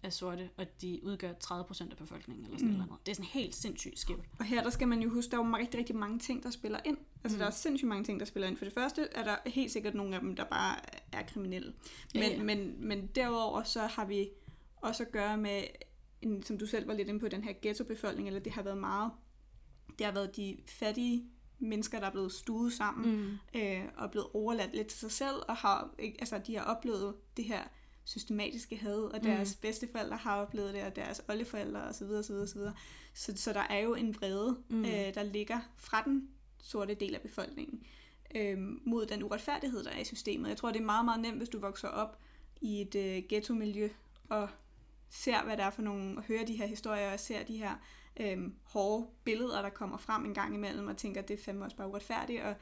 er 0.04 0.10
sorte, 0.10 0.50
og 0.58 0.82
de 0.82 1.00
udgør 1.04 1.34
30 1.34 1.66
procent 1.66 1.92
af 1.92 1.98
befolkningen, 1.98 2.46
eller 2.46 2.58
sådan 2.58 2.72
mm. 2.72 2.78
noget. 2.78 2.94
Det 3.06 3.12
er 3.12 3.16
sådan 3.16 3.30
helt 3.32 3.56
sindssygt 3.56 4.00
skævt. 4.00 4.26
Og 4.40 4.46
her 4.46 4.64
der 4.64 4.70
skal 4.70 4.88
man 4.88 5.02
jo 5.02 5.10
huske, 5.10 5.32
der 5.32 5.40
er 5.40 5.46
jo 5.48 5.58
rigtig, 5.58 5.78
rigtig 5.80 5.96
mange 5.96 6.20
ting, 6.20 6.44
der 6.44 6.50
spiller 6.50 6.80
ind. 6.86 6.98
Altså 7.24 7.36
Mm. 7.36 7.40
der 7.40 7.46
er 7.48 7.52
sindssygt 7.52 7.90
mange 7.90 8.04
ting, 8.04 8.20
der 8.20 8.26
spiller 8.26 8.48
ind. 8.48 8.58
For 8.58 8.66
det 8.66 8.74
første 8.74 9.08
er 9.12 9.24
der 9.24 9.36
helt 9.50 9.72
sikkert 9.72 9.94
nogle 9.96 10.16
af 10.16 10.22
dem, 10.22 10.36
der 10.36 10.44
bare 10.44 10.76
er 11.12 11.24
kriminelle. 11.28 11.74
Ja, 12.16 12.20
Men, 12.20 12.32
ja. 12.38 12.44
men, 12.44 12.88
men 12.88 13.08
derudover 13.08 13.64
så 13.64 13.82
har 13.82 14.06
vi 14.06 14.30
også 14.78 15.04
at 15.04 15.12
gøre 15.12 15.38
med, 15.38 15.64
en, 16.22 16.44
som 16.44 16.58
du 16.58 16.66
selv 16.66 16.88
var 16.88 16.94
lidt 16.94 17.08
inde 17.08 17.20
på, 17.20 17.28
den 17.28 17.44
her 17.44 17.54
ghettobefolkning, 17.62 18.28
eller 18.28 18.40
det 18.40 18.52
har 18.52 18.62
været 18.64 18.78
meget, 18.78 19.12
det 20.00 20.06
har 20.06 20.14
været 20.14 20.36
de 20.36 20.58
fattige 20.68 21.24
mennesker, 21.60 22.00
der 22.00 22.08
er 22.08 22.12
blevet 22.12 22.32
stuet 22.32 22.74
sammen, 22.74 23.16
Mm. 23.54 23.60
øh, 23.62 23.82
og 23.98 24.06
er 24.06 24.10
blevet 24.12 24.28
overladt 24.34 24.76
lidt 24.76 24.88
til 24.88 25.00
sig 25.00 25.12
selv, 25.12 25.36
og 25.48 25.56
har, 25.56 25.96
altså, 26.00 26.38
de 26.48 26.56
har 26.58 26.64
oplevet 26.64 27.16
det 27.38 27.46
her 27.46 27.64
systematiske 28.04 28.78
had, 28.78 28.98
og 29.14 29.24
deres 29.24 29.56
mm. 29.56 29.62
bedsteforældre 29.62 30.18
har 30.18 30.36
oplevet 30.42 30.74
det, 30.74 30.84
og 30.84 30.96
deres 30.96 31.22
oldeforældre 31.30 31.82
osv. 31.82 32.04
osv., 32.06 32.36
osv. 32.36 32.60
Så, 33.14 33.34
så 33.36 33.54
der 33.54 33.64
er 33.70 33.80
jo 33.80 33.94
en 33.96 34.16
vrede, 34.16 34.58
mm. 34.70 34.76
Mm. 34.78 34.86
øh, 34.86 35.14
der 35.14 35.24
ligger 35.24 35.60
fra 35.78 36.04
den 36.06 36.30
sorte 36.62 36.94
del 36.94 37.16
af 37.16 37.22
befolkningen 37.22 37.84
øh, 38.36 38.58
mod 38.86 39.06
den 39.06 39.24
uretfærdighed, 39.24 39.84
der 39.84 39.92
er 39.92 40.00
i 40.00 40.04
systemet. 40.04 40.50
Jeg 40.50 40.58
tror, 40.58 40.72
det 40.72 40.82
er 40.82 40.86
meget, 40.86 41.06
meget 41.06 41.22
nemt, 41.22 41.38
hvis 41.38 41.50
du 41.50 41.60
vokser 41.60 41.88
op 41.88 42.18
i 42.62 42.82
et 42.82 42.96
øh, 42.96 43.24
ghetto-miljø 43.30 43.90
og 44.30 44.50
ser, 45.10 45.44
hvad 45.44 45.58
der 45.58 45.64
er 45.64 45.70
for 45.70 45.82
nogle, 45.82 46.18
og 46.18 46.24
hører 46.24 46.46
de 46.46 46.58
her 46.58 46.68
historier, 46.68 47.14
og 47.14 47.20
ser 47.20 47.44
de 47.44 47.58
her 47.58 47.76
øh, 48.20 48.38
hårde 48.64 49.08
billeder, 49.24 49.62
der 49.62 49.70
kommer 49.70 49.98
frem 49.98 50.26
en 50.26 50.34
gang 50.34 50.56
imellem, 50.56 50.88
og 50.88 50.98
tænker, 50.98 51.22
det 51.22 51.40
er 51.40 51.44
fandme 51.44 51.66
også 51.66 51.78
bare 51.78 51.88
uretfærdigt, 51.88 52.42
og 52.42 52.56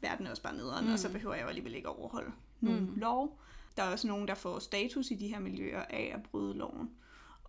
verden 0.00 0.26
er 0.26 0.30
også 0.30 0.42
bare 0.42 0.56
nederen, 0.56 0.86
mm. 0.86 0.92
og 0.92 0.98
så 0.98 1.12
behøver 1.12 1.34
jeg 1.34 1.42
jo 1.42 1.48
alligevel 1.48 1.74
ikke 1.74 1.88
overholde 1.88 2.32
nogen 2.60 2.90
mm. 2.90 2.96
lov. 2.96 3.40
Der 3.76 3.82
er 3.82 3.92
også 3.92 4.06
nogen, 4.06 4.28
der 4.28 4.34
får 4.34 4.58
status 4.58 5.10
i 5.10 5.14
de 5.14 5.28
her 5.28 5.40
miljøer 5.40 5.82
af 5.82 6.12
at 6.14 6.22
bryde 6.22 6.54
loven. 6.54 6.90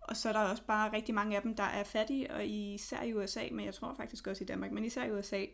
Og 0.04 0.16
så 0.16 0.28
er 0.28 0.32
der 0.32 0.40
også 0.40 0.62
bare 0.62 0.92
rigtig 0.92 1.14
mange 1.14 1.36
af 1.36 1.42
dem, 1.42 1.56
der 1.56 1.62
er 1.62 1.84
fattige, 1.84 2.34
og 2.34 2.46
især 2.46 3.02
i 3.02 3.14
USA, 3.14 3.48
men 3.52 3.66
jeg 3.66 3.74
tror 3.74 3.94
faktisk 3.94 4.26
også 4.26 4.44
i 4.44 4.46
Danmark, 4.46 4.72
men 4.72 4.84
især 4.84 5.04
i 5.04 5.12
USA, 5.12 5.44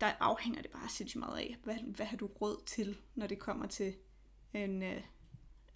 der 0.00 0.06
afhænger 0.20 0.62
det 0.62 0.70
bare 0.70 0.88
sindssygt 0.88 1.20
meget 1.20 1.38
af, 1.38 1.56
hvad, 1.64 1.74
hvad 1.74 2.06
har 2.06 2.16
du 2.16 2.26
råd 2.26 2.62
til, 2.66 2.96
når 3.14 3.26
det 3.26 3.38
kommer 3.38 3.66
til 3.66 3.94
en, 4.54 4.82
øh, 4.82 5.02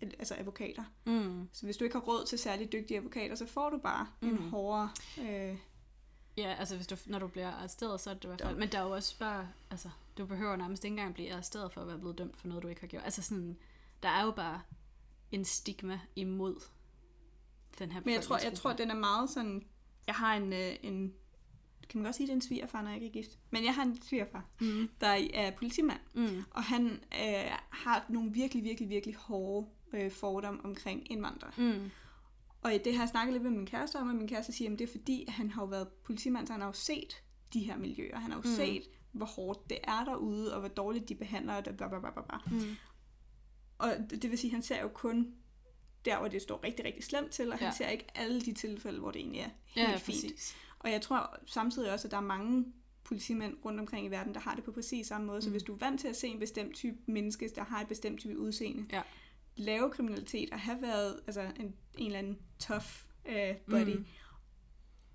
altså 0.01 0.35
advokater. 0.39 0.85
Mm. 1.05 1.49
Så 1.53 1.65
hvis 1.65 1.77
du 1.77 1.85
ikke 1.85 1.97
har 1.97 2.03
råd 2.03 2.27
til 2.27 2.39
særligt 2.39 2.73
dygtige 2.73 2.99
advokater, 2.99 3.35
så 3.35 3.47
får 3.47 3.71
du 3.71 3.79
bare 3.79 4.07
mm. 4.21 4.29
en 4.29 4.39
hårdere... 4.39 4.91
Øh, 5.21 5.57
Ja, 6.37 6.55
altså 6.59 6.77
hvis 6.77 6.87
du, 6.87 6.97
når 7.07 7.19
du 7.19 7.27
bliver 7.27 7.51
arresteret, 7.51 8.01
så 8.01 8.11
er 8.11 8.15
det 8.15 8.25
i 8.25 8.27
hvert 8.27 8.41
fald... 8.41 8.57
Men 8.57 8.73
der 8.73 8.79
er 8.79 8.83
jo 8.83 8.91
også 8.91 9.19
bare... 9.19 9.49
Altså, 9.71 9.91
du 10.19 10.27
behøver 10.27 10.57
nærmest 10.57 10.85
ikke 10.85 10.93
engang 10.93 11.15
blive 11.15 11.33
arresteret 11.33 11.73
for 11.73 11.81
at 11.81 11.87
være 11.87 11.99
blevet 11.99 12.19
dømt 12.19 12.37
for 12.37 12.49
noget, 12.49 12.63
du 12.63 12.69
ikke 12.69 12.81
har 12.81 12.89
gjort. 12.89 13.05
Altså 13.05 13.23
sådan... 13.23 13.57
Der 14.03 14.09
er 14.09 14.25
jo 14.25 14.31
bare 14.31 14.63
en 15.33 15.45
stigma 15.45 16.01
imod 16.17 16.61
den 17.81 17.93
her 17.93 18.01
men 18.05 18.15
jeg 18.15 18.23
tror, 18.23 18.39
jeg 18.39 18.53
tror, 18.55 18.73
den 18.73 18.91
er 18.91 18.95
meget 18.95 19.31
sådan... 19.31 19.63
Jeg 20.07 20.15
har 20.15 20.37
en, 20.37 20.53
øh, 20.53 20.73
en... 20.83 21.13
Kan 21.89 21.99
man 22.01 22.05
godt 22.05 22.17
sige, 22.17 22.27
det 22.27 22.33
er 22.33 22.37
en 22.37 22.41
svigerfar, 22.43 22.83
når 22.83 22.89
jeg 22.91 23.03
ikke 23.03 23.19
er 23.19 23.23
gift? 23.23 23.39
Men 23.51 23.65
jeg 23.65 23.75
har 23.75 23.83
en 23.83 24.03
svigerfar, 24.03 24.45
Mm. 24.61 24.89
der 25.01 25.07
er 25.35 25.51
politimand. 25.51 26.01
Mm. 26.15 26.43
Og 26.51 26.63
han 26.63 26.87
øh, 27.23 27.51
har 27.71 28.07
nogle 28.09 28.33
virkelig, 28.33 28.65
virkelig, 28.65 28.89
virkelig 28.89 29.15
hårde 29.17 29.67
øh, 29.93 30.11
fordomme 30.11 30.65
omkring 30.65 31.13
indvandrere. 31.13 31.53
Mm. 31.57 31.91
Og 32.63 32.73
det 32.85 32.95
har 32.95 33.03
jeg 33.03 33.09
snakket 33.09 33.33
lidt 33.33 33.43
med 33.43 33.51
min 33.51 33.67
kæreste 33.67 33.97
om, 33.97 34.09
og 34.09 34.15
min 34.15 34.29
kæreste 34.29 34.53
siger, 34.53 34.73
at 34.73 34.79
det 34.79 34.89
er 34.89 34.91
fordi, 34.93 35.25
at 35.29 35.33
han 35.33 35.51
har 35.51 35.63
jo 35.63 35.67
været 35.67 35.89
politimand, 35.89 36.47
så 36.47 36.53
han 36.53 36.61
har 36.61 36.69
jo 36.69 36.73
set 36.73 37.23
de 37.53 37.61
her 37.61 37.77
miljøer. 37.79 38.19
Han 38.19 38.31
har 38.31 38.39
jo 38.39 38.43
Mm. 38.51 38.57
set, 38.57 38.83
hvor 39.13 39.27
hårdt 39.27 39.71
det 39.71 39.79
er 39.85 40.05
derude, 40.05 40.55
og 40.55 40.61
hvor 40.61 40.69
dårligt 40.69 41.09
de 41.09 41.15
behandler, 41.15 41.55
og 41.55 41.65
bla, 41.65 41.73
bla, 41.89 42.01
bla, 42.01 42.11
bla. 42.11 42.39
Mm. 42.47 42.77
Og 43.79 43.91
det 44.11 44.23
det 44.23 44.31
vil 44.31 44.39
sige, 44.39 44.51
at 44.51 44.55
han 44.55 44.63
ser 44.63 44.83
jo 44.83 44.89
kun 44.89 45.35
der, 46.05 46.19
hvor 46.19 46.29
det 46.29 46.43
står 46.43 46.65
rigtig, 46.65 46.85
rigtig 46.85 47.05
slemt 47.05 47.31
til, 47.31 47.53
og 47.53 47.59
han 47.59 47.67
Ja. 47.69 47.73
ser 47.73 47.89
ikke 47.89 48.07
alle 48.15 48.41
de 48.41 48.53
tilfælde, 48.53 48.99
hvor 49.01 49.11
det 49.11 49.21
egentlig 49.21 49.41
er 49.41 49.49
Ja, 49.77 49.81
helt 49.81 49.89
ja, 49.91 49.97
fint. 49.97 50.05
præcis. 50.25 50.57
Og 50.79 50.91
jeg 50.91 51.03
tror 51.03 51.37
samtidig 51.47 51.93
også, 51.93 52.09
at 52.09 52.13
der 52.13 52.17
er 52.17 52.21
mange 52.21 52.65
politimænd 53.05 53.57
rundt 53.65 53.81
omkring 53.81 54.07
i 54.07 54.09
verden, 54.09 54.35
der 54.35 54.41
har 54.41 54.55
det 54.55 54.65
på 54.65 54.73
præcis 54.73 55.07
samme 55.07 55.27
måde. 55.27 55.43
Så 55.43 55.49
Mm. 55.49 55.53
hvis 55.53 55.63
du 55.63 55.75
er 55.75 55.79
vant 55.79 56.01
til 56.01 56.09
at 56.09 56.17
se 56.17 56.27
en 56.29 56.39
bestemt 56.39 56.75
type 56.75 56.97
menneske, 57.07 57.51
der 57.55 57.65
har 57.65 57.81
et 57.81 57.89
bestemt 57.89 58.21
type 58.21 58.39
udseende, 58.39 58.87
Ja. 58.93 59.03
lave 59.57 59.91
kriminalitet 59.91 60.51
og 60.51 60.61
have 60.61 60.83
været 60.83 61.21
altså, 61.27 61.41
en, 61.41 61.75
en 61.99 62.07
eller 62.07 62.19
anden 62.19 62.39
tough 62.59 62.85
uh, 63.29 63.57
body, 63.71 63.97
Mm. 63.97 64.07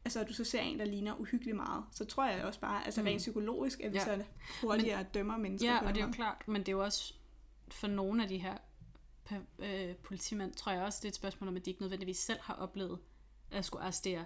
altså 0.05 0.19
at 0.19 0.27
du 0.27 0.33
så 0.33 0.43
ser 0.43 0.61
en, 0.61 0.79
der 0.79 0.85
ligner 0.85 1.15
uhyggelig 1.15 1.55
meget, 1.55 1.83
så 1.91 2.05
tror 2.05 2.25
jeg 2.27 2.43
også 2.45 2.59
bare, 2.59 2.85
altså 2.85 3.01
Mm. 3.01 3.07
rent 3.07 3.17
psykologisk, 3.19 3.79
at 3.81 3.91
vi 3.93 3.97
Ja. 3.97 4.03
så 4.05 4.23
hurtigere 4.61 4.97
men, 4.97 5.07
dømmer 5.13 5.37
mennesker 5.37 5.71
Ja, 5.73 5.87
og 5.87 5.95
det 5.95 6.01
er 6.01 6.05
jo 6.07 6.11
klart, 6.11 6.47
men 6.47 6.61
det 6.61 6.67
er 6.67 6.71
jo 6.71 6.83
også 6.83 7.13
for 7.71 7.87
nogle 7.87 8.23
af 8.23 8.29
de 8.29 8.37
her 8.37 8.57
øh, 9.59 9.95
politimænd, 9.95 10.53
tror 10.53 10.71
jeg 10.71 10.81
også, 10.81 10.99
det 11.01 11.05
er 11.05 11.09
et 11.09 11.15
spørgsmål 11.15 11.47
om, 11.47 11.55
at 11.55 11.65
de 11.65 11.69
ikke 11.69 11.81
nødvendigvis 11.81 12.17
selv 12.17 12.39
har 12.41 12.53
oplevet 12.53 12.99
at 13.51 13.65
skulle 13.65 13.83
arrestere 13.83 14.25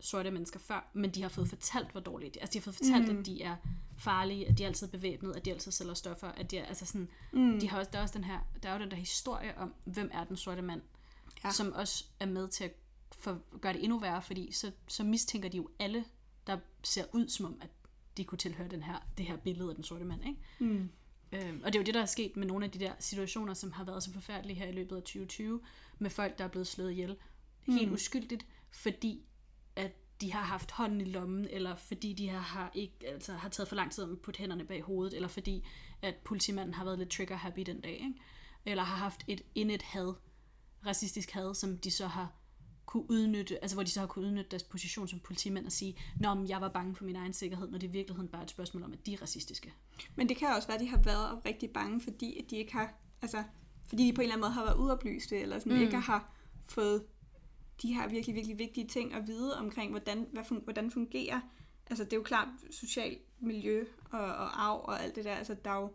sorte 0.00 0.30
mennesker 0.30 0.60
før, 0.60 0.90
men 0.92 1.10
de 1.10 1.22
har 1.22 1.28
fået 1.28 1.48
fortalt, 1.48 1.90
hvor 1.90 2.00
dårlige 2.00 2.30
de 2.30 2.38
er. 2.38 2.42
Altså, 2.42 2.52
de 2.52 2.58
har 2.58 2.62
fået 2.62 2.74
fortalt, 2.76 3.12
Mm. 3.12 3.18
at 3.18 3.26
de 3.26 3.42
er 3.42 3.56
farlige, 3.98 4.48
at 4.48 4.58
de 4.58 4.62
er 4.62 4.66
altid 4.68 4.88
bevæbnet, 4.88 5.36
at 5.36 5.44
de 5.44 5.50
altid 5.52 5.72
sælger 5.72 5.94
stoffer, 5.94 6.28
at 6.28 6.50
de 6.50 6.58
er, 6.58 6.64
altså 6.64 6.86
sådan, 6.86 7.08
Mm. 7.32 7.60
de 7.60 7.68
har 7.70 7.78
også, 7.78 7.90
der 7.92 7.98
er 7.98 8.02
også 8.02 8.14
den 8.18 8.24
her, 8.24 8.40
der 8.62 8.68
er 8.68 8.72
jo 8.74 8.80
den 8.80 8.90
der 8.90 8.96
historie 8.96 9.58
om, 9.58 9.74
hvem 9.84 10.10
er 10.12 10.24
den 10.24 10.36
sorte 10.36 10.62
mand, 10.62 10.82
ja. 11.44 11.50
som 11.50 11.72
også 11.72 12.04
er 12.20 12.26
med 12.26 12.48
til 12.48 12.64
at 12.64 12.72
for, 13.12 13.40
gøre 13.60 13.72
det 13.72 13.82
endnu 13.84 13.98
værre, 13.98 14.22
fordi 14.22 14.52
så, 14.52 14.72
så 14.88 15.04
mistænker 15.04 15.48
de 15.48 15.56
jo 15.56 15.68
alle, 15.78 16.04
der 16.46 16.58
ser 16.82 17.04
ud 17.12 17.28
som 17.28 17.46
om, 17.46 17.58
at 17.60 17.68
de 18.16 18.24
kunne 18.24 18.38
tilhøre 18.38 18.68
den 18.68 18.82
her, 18.82 19.06
det 19.18 19.26
her 19.26 19.36
billede 19.36 19.68
af 19.68 19.74
den 19.74 19.84
sorte 19.84 20.04
mand, 20.04 20.24
ikke? 20.26 20.40
Mm. 20.58 20.90
Øhm, 21.34 21.60
og 21.64 21.72
det 21.72 21.78
er 21.78 21.82
jo 21.82 21.86
det, 21.86 21.94
der 21.94 22.02
er 22.02 22.06
sket 22.06 22.36
med 22.36 22.46
nogle 22.46 22.64
af 22.64 22.70
de 22.70 22.78
der 22.78 22.92
situationer, 22.98 23.54
som 23.54 23.72
har 23.72 23.84
været 23.84 24.02
så 24.02 24.12
forfærdelige 24.12 24.56
her 24.58 24.66
i 24.66 24.72
løbet 24.72 24.96
af 24.96 25.02
2020, 25.02 25.60
med 25.98 26.10
folk, 26.10 26.38
der 26.38 26.44
er 26.44 26.48
blevet 26.48 26.66
slået 26.66 26.90
ihjel 26.90 27.16
helt 27.66 27.88
Mm. 27.88 27.94
uskyldigt, 27.94 28.46
fordi 28.70 29.24
at 29.76 29.92
de 30.20 30.32
har 30.32 30.42
haft 30.42 30.70
hånden 30.70 31.00
i 31.00 31.04
lommen, 31.04 31.46
eller 31.50 31.76
fordi 31.76 32.12
de 32.12 32.28
har, 32.28 32.38
har, 32.40 32.70
ikke, 32.74 32.94
altså, 33.06 33.32
har 33.32 33.48
taget 33.48 33.68
for 33.68 33.76
lang 33.76 33.92
tid 33.92 34.04
om 34.04 34.12
at 34.12 34.20
putte 34.20 34.38
hænderne 34.38 34.64
bag 34.64 34.82
hovedet, 34.82 35.14
eller 35.14 35.28
fordi 35.28 35.66
at 36.02 36.14
politimanden 36.16 36.74
har 36.74 36.84
været 36.84 36.98
lidt 36.98 37.10
trigger 37.10 37.36
happy 37.36 37.60
den 37.60 37.80
dag, 37.80 37.92
ikke? 37.92 38.14
eller 38.66 38.82
har 38.82 38.96
haft 38.96 39.24
et 39.28 39.42
indet 39.54 39.82
had, 39.82 40.14
racistisk 40.86 41.30
had, 41.30 41.54
som 41.54 41.78
de 41.78 41.90
så 41.90 42.06
har 42.06 42.32
kunne 42.94 43.10
udnytte, 43.10 43.62
altså 43.62 43.76
hvor 43.76 43.82
de 43.82 43.90
så 43.90 44.00
har 44.00 44.06
kunne 44.06 44.26
udnytte 44.26 44.50
deres 44.50 44.62
position 44.62 45.08
som 45.08 45.18
politimænd 45.18 45.66
og 45.66 45.72
sige, 45.72 45.96
Nå, 46.20 46.34
men 46.34 46.48
jeg 46.48 46.60
var 46.60 46.68
bange 46.68 46.96
for 46.96 47.04
min 47.04 47.16
egen 47.16 47.32
sikkerhed, 47.32 47.70
når 47.70 47.78
det 47.78 47.86
i 47.86 47.90
virkeligheden 47.90 48.28
bare 48.28 48.40
er 48.40 48.44
et 48.44 48.50
spørgsmål 48.50 48.82
om, 48.82 48.92
at 48.92 49.06
de 49.06 49.14
er 49.14 49.22
racistiske. 49.22 49.72
Men 50.16 50.28
det 50.28 50.36
kan 50.36 50.48
også 50.48 50.68
være, 50.68 50.74
at 50.74 50.80
de 50.80 50.88
har 50.88 50.98
været 50.98 51.46
rigtig 51.46 51.70
bange, 51.70 52.00
fordi 52.00 52.38
at 52.38 52.50
de 52.50 52.56
ikke 52.56 52.72
har, 52.72 52.94
altså, 53.22 53.42
fordi 53.86 54.06
de 54.06 54.12
på 54.12 54.20
en 54.20 54.22
eller 54.22 54.34
anden 54.34 54.44
måde 54.44 54.52
har 54.52 54.64
været 54.64 54.78
uoplyste, 54.78 55.38
eller 55.38 55.58
sådan, 55.58 55.72
mm. 55.72 55.78
Mm. 55.78 55.84
ikke 55.84 55.96
har 55.96 56.34
fået 56.68 57.04
de 57.82 57.94
her 57.94 58.08
virkelig, 58.08 58.34
virkelig 58.34 58.58
vigtige 58.58 58.88
ting 58.88 59.14
at 59.14 59.26
vide 59.26 59.56
omkring, 59.56 59.90
hvordan, 59.90 60.26
hvad 60.32 60.44
fun, 60.48 60.60
hvordan 60.64 60.90
fungerer. 60.90 61.40
Altså 61.90 62.04
det 62.04 62.12
er 62.12 62.16
jo 62.16 62.22
klart 62.22 62.48
socialt 62.70 63.18
miljø 63.40 63.84
og, 64.10 64.20
og 64.20 64.64
arv 64.64 64.84
og 64.84 65.02
alt 65.02 65.16
det 65.16 65.24
der. 65.24 65.34
Altså 65.34 65.56
der 65.64 65.70
er 65.70 65.80
jo, 65.80 65.90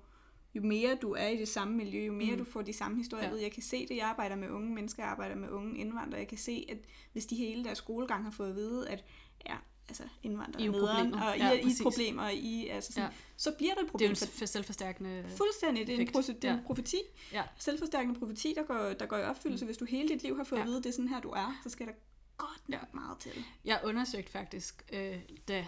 jo 0.55 0.61
mere 0.61 0.95
du 1.01 1.11
er 1.13 1.27
i 1.27 1.37
det 1.37 1.47
samme 1.47 1.77
miljø, 1.77 2.05
jo 2.05 2.13
mere 2.13 2.31
mm. 2.31 2.37
du 2.37 2.43
får 2.51 2.61
de 2.61 2.73
samme 2.73 2.97
historier 2.97 3.25
ja. 3.25 3.31
ved. 3.31 3.39
Jeg 3.39 3.51
kan 3.51 3.63
se 3.63 3.87
det, 3.87 3.95
jeg 3.97 4.05
arbejder 4.05 4.35
med 4.35 4.49
unge 4.49 4.73
mennesker, 4.75 5.03
jeg 5.03 5.11
arbejder 5.11 5.35
med 5.35 5.49
unge 5.49 5.77
indvandrere. 5.79 6.19
Jeg 6.19 6.27
kan 6.27 6.37
se, 6.37 6.65
at 6.69 6.77
hvis 7.11 7.25
de 7.25 7.35
hele 7.35 7.63
deres 7.63 7.77
skolegang 7.77 8.23
har 8.23 8.31
fået 8.31 8.49
at 8.49 8.55
vide, 8.55 8.89
at 8.89 9.03
ja, 9.49 9.55
altså 9.89 10.03
indvandrere 10.23 10.63
I 10.63 10.67
er 10.67 10.71
nederen, 10.71 11.13
og 11.13 11.37
I, 11.37 11.39
Ja, 11.39 11.45
ja, 11.47 11.51
I 11.53 11.59
er 11.69 11.83
problemer, 11.83 12.23
og 12.23 12.33
I, 12.33 12.67
altså 12.67 12.91
sådan, 12.93 13.03
Ja. 13.03 13.09
ja. 13.09 13.15
så 13.37 13.51
bliver 13.57 13.73
der 13.73 13.81
et 13.81 13.85
Det 13.85 13.87
er 13.87 13.91
problem. 13.91 14.09
jo 14.09 14.15
for- 14.15 14.41
en 14.41 14.47
selvforstærkende... 14.47 15.25
Fuldstændig, 15.37 15.87
det 15.87 15.95
er 15.95 15.99
en, 15.99 16.09
proce- 16.17 16.33
det 16.33 16.43
er 16.43 16.53
en 16.53 16.59
Ja. 16.59 16.65
profeti. 16.65 16.97
Ja. 17.33 17.43
Selvforstærkende 17.57 18.19
profeti, 18.19 18.53
der 18.57 18.63
går, 18.63 18.93
der 18.99 19.05
går 19.05 19.17
i 19.17 19.23
opfyldelse. 19.23 19.65
Hvis 19.65 19.77
du 19.77 19.85
hele 19.85 20.09
dit 20.09 20.23
liv 20.23 20.37
har 20.37 20.43
fået 20.43 20.59
Ja. 20.59 20.63
at 20.63 20.67
vide, 20.67 20.77
at 20.77 20.83
det 20.83 20.89
er 20.89 20.93
sådan 20.93 21.07
her, 21.07 21.19
du 21.19 21.29
er, 21.29 21.59
så 21.63 21.69
skal 21.69 21.87
der 21.87 21.93
godt 22.37 22.69
nok 22.69 22.79
Ja. 22.81 22.85
meget 22.99 23.17
til. 23.19 23.31
Jeg 23.65 23.81
undersøgte 23.83 24.31
faktisk, 24.31 24.83
øh, 24.93 25.15
da, 25.47 25.67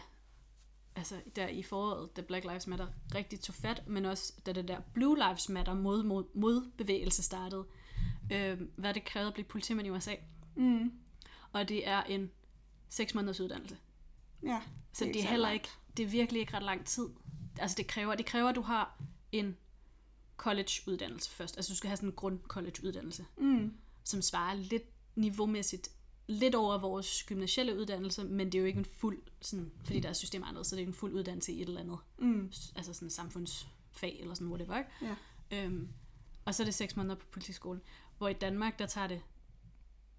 altså, 0.95 1.21
der 1.35 1.47
i 1.47 1.63
foråret, 1.63 2.15
da 2.15 2.21
Black 2.21 2.45
Lives 2.45 2.67
Matter 2.67 2.87
rigtig 3.15 3.39
tog 3.39 3.55
fat, 3.55 3.87
men 3.87 4.05
også 4.05 4.33
da 4.45 4.51
det 4.53 4.67
der 4.67 4.79
Blue 4.93 5.17
Lives 5.17 5.49
Matter 5.49 5.73
mod, 5.73 6.03
mod, 6.03 6.23
modbevægelse 6.33 7.23
startede, 7.23 7.65
øh, 8.31 8.61
hvad 8.75 8.93
det 8.93 9.05
krævede 9.05 9.27
at 9.27 9.33
blive 9.33 9.45
politimand 9.45 9.87
i 9.87 9.89
USA. 9.89 10.15
Mm. 10.55 10.91
Og 11.53 11.69
det 11.69 11.87
er 11.87 12.03
en 12.03 12.31
6 12.89 13.15
måneders 13.15 13.39
uddannelse. 13.39 13.77
Ja, 14.43 14.61
Så 14.93 15.05
det 15.05 15.15
er, 15.23 15.27
heller 15.27 15.47
langt. 15.49 15.53
ikke, 15.53 15.69
det 15.97 16.03
er 16.03 16.07
virkelig 16.07 16.39
ikke 16.39 16.53
ret 16.53 16.63
lang 16.63 16.85
tid. 16.85 17.05
Altså 17.59 17.75
det 17.77 17.87
kræver, 17.87 18.15
det 18.15 18.25
kræver, 18.25 18.49
at 18.49 18.55
du 18.55 18.61
har 18.61 19.01
en 19.31 19.57
college-uddannelse 20.37 21.29
først. 21.31 21.57
Altså 21.57 21.73
du 21.73 21.77
skal 21.77 21.87
have 21.87 21.97
sådan 21.97 22.09
en 22.09 22.15
grund-college-uddannelse, 22.15 23.25
Mm. 23.37 23.73
som 24.03 24.21
svarer 24.21 24.53
lidt 24.53 24.83
niveaumæssigt 25.15 25.89
lidt 26.31 26.55
over 26.55 26.77
vores 26.77 27.23
gymnasielle 27.23 27.79
uddannelse, 27.79 28.23
men 28.23 28.47
det 28.47 28.55
er 28.55 28.59
jo 28.59 28.65
ikke 28.65 28.79
en 28.79 28.85
fuld, 28.85 29.21
sådan, 29.41 29.71
fordi 29.83 29.99
deres 29.99 30.17
system 30.17 30.41
er 30.41 30.45
anderledes, 30.45 30.67
så 30.67 30.75
det 30.75 30.79
er 30.79 30.81
ikke 30.81 30.89
en 30.89 30.93
fuld 30.93 31.13
uddannelse 31.13 31.53
i 31.53 31.61
et 31.61 31.67
eller 31.67 31.81
andet, 31.81 31.97
Mm. 32.17 32.51
altså 32.75 32.93
sådan 32.93 33.09
samfundsfag 33.09 34.17
eller 34.19 34.33
sådan 34.33 34.47
whatever, 34.47 34.77
ikke? 34.77 34.89
Ja. 35.51 35.63
Øhm, 35.65 35.89
og 36.45 36.55
så 36.55 36.63
er 36.63 36.65
det 36.65 36.73
seks 36.73 36.95
måneder 36.95 37.15
på 37.15 37.25
politiskolen, 37.31 37.81
hvor 38.17 38.27
i 38.27 38.33
Danmark, 38.33 38.79
der 38.79 38.85
tager 38.85 39.07
det 39.07 39.21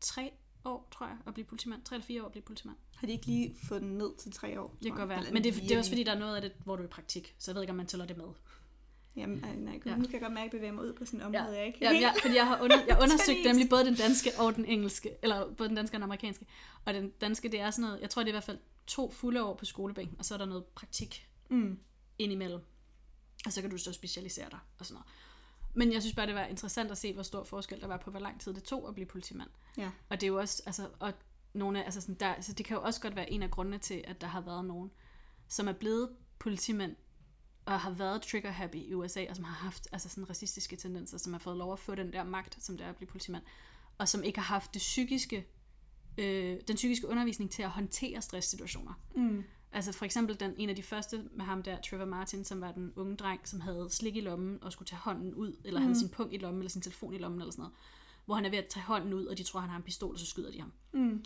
tre 0.01 0.31
år, 0.65 0.89
tror 0.93 1.07
jeg, 1.07 1.17
at 1.27 1.35
blive 1.35 1.47
politimand. 1.47 1.83
Tre 1.85 1.97
eller 1.97 2.07
fire 2.07 2.23
år 2.23 2.27
at 2.27 2.33
blive 2.33 2.43
politimand. 2.43 2.77
Har 2.97 3.07
de 3.07 3.13
ikke 3.13 3.27
lige 3.27 3.57
fået 3.65 3.83
den 3.83 3.99
ned 3.99 4.17
til 4.19 4.33
tre 4.33 4.61
år? 4.61 4.69
Det 4.83 4.91
kan 4.91 4.97
godt 4.97 5.09
være. 5.09 5.23
Men 5.33 5.45
det, 5.45 5.55
det 5.55 5.73
er 5.73 5.79
også 5.79 5.91
fordi, 5.91 6.03
der 6.03 6.13
er 6.15 6.19
noget 6.19 6.37
af 6.37 6.43
det, 6.43 6.53
hvor 6.65 6.77
du 6.77 6.83
er 6.83 6.87
i 6.87 6.91
praktik, 6.91 7.35
så 7.39 7.51
jeg 7.51 7.55
ved 7.55 7.63
ikke, 7.63 7.71
om 7.71 7.77
man 7.77 7.87
tæller 7.87 8.07
det 8.07 8.17
med. 8.17 8.27
Jamen, 9.17 9.37
nej, 9.59 9.81
Ja. 9.87 9.91
ja. 9.91 9.97
nu 9.97 10.05
kan 10.05 10.13
jeg 10.13 10.21
godt 10.21 10.33
mærke, 10.33 10.47
at 10.47 10.53
jeg 10.53 10.59
bevæger 10.59 10.73
mig 10.73 10.85
ud 10.85 10.93
på 10.93 11.05
sådan 11.05 11.21
et 11.21 11.27
område, 11.27 11.57
jeg 11.59 11.67
ikke 11.67 11.79
Ja, 11.81 11.91
jeg, 11.91 12.15
fordi 12.23 12.35
jeg 12.35 12.47
har 12.47 12.63
under, 12.63 12.77
jeg 12.89 12.99
undersøgt 13.03 13.39
nemlig 13.47 13.69
både 13.69 13.85
den 13.85 13.95
danske 13.95 14.31
og 14.39 14.55
den 14.57 14.65
engelske, 14.65 15.11
eller 15.23 15.55
både 15.55 15.69
den 15.69 15.77
danske 15.77 15.95
og 15.95 15.99
den 15.99 16.03
amerikanske. 16.03 16.47
Og 16.85 16.95
den 16.95 17.11
danske, 17.11 17.49
det 17.49 17.61
er 17.61 17.71
sådan 17.71 17.89
noget, 17.89 18.01
jeg 18.01 18.11
tror 18.11 18.23
det 18.23 18.29
er 18.29 18.33
i 18.33 18.33
hvert 18.33 18.45
fald 18.45 18.59
to 18.87 19.11
fulde 19.11 19.45
år 19.45 19.55
på 19.57 19.65
skolebænken, 19.65 20.17
og 20.19 20.25
så 20.25 20.35
er 20.35 20.39
der 20.39 20.47
noget 20.47 20.65
praktik 20.65 21.29
Mm. 21.49 21.79
indimellem. 22.19 22.61
Og 23.47 23.53
så 23.53 23.61
kan 23.61 23.71
du 23.71 23.79
så 23.79 23.93
specialisere 23.93 24.51
dig 24.51 24.59
og 24.79 24.87
sådan 24.87 24.95
noget. 24.95 25.07
Men 25.75 25.93
jeg 25.93 26.03
synes 26.03 26.15
bare, 26.17 26.27
det 26.27 26.35
var 26.35 26.45
interessant 26.45 26.91
at 26.91 26.99
se, 26.99 27.13
hvor 27.15 27.23
stor 27.23 27.45
forskel 27.45 27.81
der 27.81 27.87
var 27.87 27.97
på, 27.97 28.11
hvor 28.11 28.21
lang 28.21 28.41
tid 28.41 28.55
det 28.55 28.63
tog 28.63 28.89
at 28.89 28.95
blive 28.95 29.07
politimand. 29.07 29.51
Ja. 29.79 29.91
Og 30.09 30.21
det 30.21 30.27
er 30.27 30.29
jo 30.29 30.39
også, 30.39 30.63
altså, 30.67 30.89
og 30.99 31.13
nogle 31.55 31.81
af, 31.81 31.85
altså 31.85 32.01
sådan 32.01 32.15
der, 32.15 32.27
altså 32.35 32.53
det 32.53 32.67
kan 32.67 32.77
jo 32.77 32.83
også 32.83 33.01
godt 33.01 33.17
være 33.17 33.33
en 33.33 33.43
af 33.43 33.51
grundene 33.51 33.79
til, 33.79 34.05
at 34.07 34.21
der 34.21 34.27
har 34.27 34.41
været 34.41 34.65
nogen, 34.65 34.91
som 35.49 35.69
er 35.69 35.73
blevet 35.73 36.11
politimænd, 36.39 36.97
og 37.65 37.81
har 37.81 37.91
været 37.91 38.23
trigger-happy 38.23 38.77
i 38.77 38.95
USA, 38.95 39.27
og 39.31 39.37
som 39.37 39.45
har 39.45 39.55
haft 39.55 39.89
altså 39.93 40.09
sådan 40.09 40.31
racistiske 40.31 40.77
tendenser, 40.77 41.19
som 41.19 41.33
har 41.33 41.41
fået 41.41 41.57
lov 41.57 41.73
at 41.73 41.79
få 41.79 41.95
den 41.95 42.13
der 42.13 42.25
magt, 42.25 42.65
som 42.65 42.77
det 42.77 42.85
er 42.85 42.91
at 42.91 42.97
blive 42.97 43.09
politimand, 43.09 43.43
og 43.99 44.09
som 44.09 44.23
ikke 44.23 44.39
har 44.39 44.55
haft 44.55 44.75
det 44.75 44.81
psykiske, 44.81 45.47
øh, 46.19 46.61
den 46.69 46.77
psykiske 46.77 47.09
undervisning 47.09 47.51
til 47.51 47.63
at 47.63 47.71
håndtere 47.71 48.23
stresssituationer. 48.23 48.93
Mm. 49.15 49.45
Altså 49.73 49.93
for 49.93 50.05
eksempel 50.05 50.41
den, 50.41 50.55
en 50.59 50.69
af 50.69 50.77
de 50.77 50.83
første 50.83 51.25
med 51.33 51.45
ham 51.45 51.63
der, 51.63 51.81
Trevor 51.81 52.05
Martin, 52.05 52.45
som 52.45 52.61
var 52.61 52.73
den 52.73 52.93
unge 52.97 53.17
dreng, 53.17 53.49
som 53.49 53.61
havde 53.61 53.87
slik 53.91 54.17
i 54.17 54.21
lommen 54.21 54.63
og 54.63 54.73
skulle 54.73 54.87
tage 54.87 55.01
hånden 55.01 55.35
ud, 55.35 55.57
eller 55.65 55.81
mm. 55.81 55.87
havde 55.87 55.99
sin 55.99 56.09
punkt 56.09 56.35
i 56.35 56.37
lommen, 56.37 56.61
eller 56.61 56.71
sin 56.71 56.83
telefon 56.83 57.15
i 57.15 57.19
lommen, 57.19 57.41
eller 57.41 57.53
sådan 57.53 57.63
noget. 57.63 57.75
Hvor 58.25 58.35
han 58.35 58.45
er 58.45 58.51
ved 58.51 58.59
at 58.59 58.67
tage 58.67 58.85
hånden 58.85 59.13
ud, 59.13 59.27
og 59.27 59.39
de 59.39 59.43
tror, 59.43 59.61
han 59.61 59.71
har 59.71 59.77
en 59.77 59.83
pistol, 59.83 60.13
og 60.13 60.19
så 60.19 60.27
skyder 60.27 60.51
de 60.51 60.61
ham. 60.61 60.73
Mm. 60.93 61.25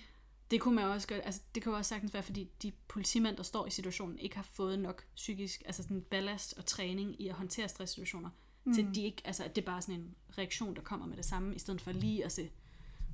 Det 0.51 0.61
kunne 0.61 0.74
man 0.76 0.84
også 0.84 1.09
gøre, 1.09 1.20
altså 1.20 1.40
det 1.55 1.62
kan 1.62 1.72
jo 1.72 1.78
også 1.78 1.88
sagtens 1.88 2.14
være, 2.14 2.22
fordi 2.22 2.51
de 2.62 2.72
politimænd, 2.88 3.36
der 3.36 3.42
står 3.42 3.66
i 3.66 3.70
situationen, 3.70 4.18
ikke 4.18 4.36
har 4.36 4.42
fået 4.42 4.78
nok 4.78 5.05
psykisk, 5.14 5.62
altså 5.66 5.82
sådan 5.82 6.01
ballast 6.01 6.55
og 6.59 6.66
træning 6.66 7.20
i 7.22 7.28
at 7.28 7.34
håndtere 7.34 7.68
stresssituationer, 7.68 8.30
mm. 8.64 8.74
til 8.74 8.94
de 8.94 9.03
ikke, 9.05 9.22
altså 9.24 9.44
at 9.44 9.57
det 9.57 9.62
er 9.62 9.66
bare 9.66 9.82
sådan 9.82 9.94
en 10.01 10.14
reaktion, 10.38 10.74
der 10.76 10.82
kommer 10.82 11.07
med 11.07 11.16
det 11.16 11.24
samme, 11.24 11.55
i 11.55 11.59
stedet 11.59 11.80
for 11.80 11.92
lige 11.92 12.24
at 12.24 12.32
se, 12.32 12.51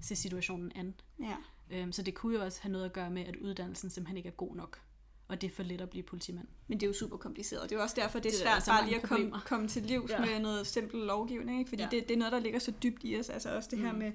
se 0.02 0.16
situationen 0.16 0.72
an. 0.74 0.94
Ja. 1.20 1.36
Øhm, 1.70 1.92
så 1.92 2.02
det 2.02 2.14
kunne 2.14 2.34
jo 2.38 2.44
også 2.44 2.62
have 2.62 2.72
noget 2.72 2.84
at 2.84 2.92
gøre 2.92 3.10
med, 3.10 3.24
at 3.24 3.36
uddannelsen 3.36 3.90
simpelthen 3.90 4.16
ikke 4.16 4.26
er 4.28 4.32
god 4.32 4.56
nok, 4.56 4.80
og 5.28 5.40
det 5.40 5.50
er 5.50 5.54
for 5.54 5.62
let 5.62 5.80
at 5.80 5.90
blive 5.90 6.02
politimand. 6.02 6.48
Men 6.68 6.80
det 6.80 6.86
er 6.86 6.88
jo 6.88 6.94
super 6.94 7.16
kompliceret. 7.16 7.62
Det 7.62 7.72
er 7.72 7.76
jo 7.78 7.82
også 7.82 7.96
derfor, 7.98 8.18
det 8.18 8.26
er 8.26 8.30
Det 8.30 8.40
svært 8.40 8.62
bare 8.68 8.84
lige 8.86 8.96
at 8.96 9.02
komme, 9.02 9.32
komme 9.46 9.68
til 9.68 9.82
livs 9.82 10.10
Ja. 10.10 10.20
med 10.20 10.40
noget 10.40 10.66
simpel 10.66 11.00
lovgivning. 11.00 11.58
Ikke? 11.58 11.68
Fordi 11.68 11.82
Ja. 11.82 11.88
det, 11.90 12.08
det 12.08 12.14
er 12.14 12.18
noget, 12.18 12.32
der 12.32 12.38
ligger 12.38 12.58
så 12.58 12.72
dybt 12.82 13.00
i 13.04 13.18
os. 13.18 13.28
Altså 13.30 13.56
også 13.56 13.68
det 13.72 13.78
her 13.78 13.92
Mm. 13.92 13.98
med, 13.98 14.12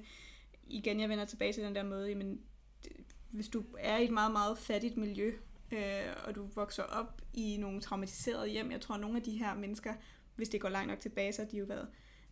igen, 0.66 1.00
jeg 1.00 1.08
vender 1.08 1.24
tilbage 1.24 1.52
til 1.52 1.62
den 1.62 1.74
der 1.74 1.82
måde, 1.84 2.08
jamen, 2.08 2.40
hvis 3.30 3.48
du 3.48 3.64
er 3.78 3.96
i 3.96 4.04
et 4.04 4.10
meget, 4.10 4.32
meget 4.32 4.58
fattigt 4.58 4.96
miljø, 4.96 5.32
øh, 5.72 6.02
og 6.24 6.34
du 6.34 6.46
vokser 6.54 6.82
op 6.82 7.22
i 7.34 7.56
nogle 7.60 7.80
traumatiserede 7.80 8.48
hjem, 8.48 8.70
jeg 8.70 8.80
tror, 8.80 8.94
at 8.94 9.00
nogle 9.00 9.16
af 9.16 9.22
de 9.22 9.38
her 9.38 9.54
mennesker, 9.54 9.94
hvis 10.36 10.48
det 10.48 10.60
går 10.60 10.68
langt 10.68 10.88
nok 10.88 11.00
tilbage, 11.00 11.32
så 11.32 11.42
har 11.42 11.48
de 11.48 11.56
jo 11.58 11.64
været 11.64 11.88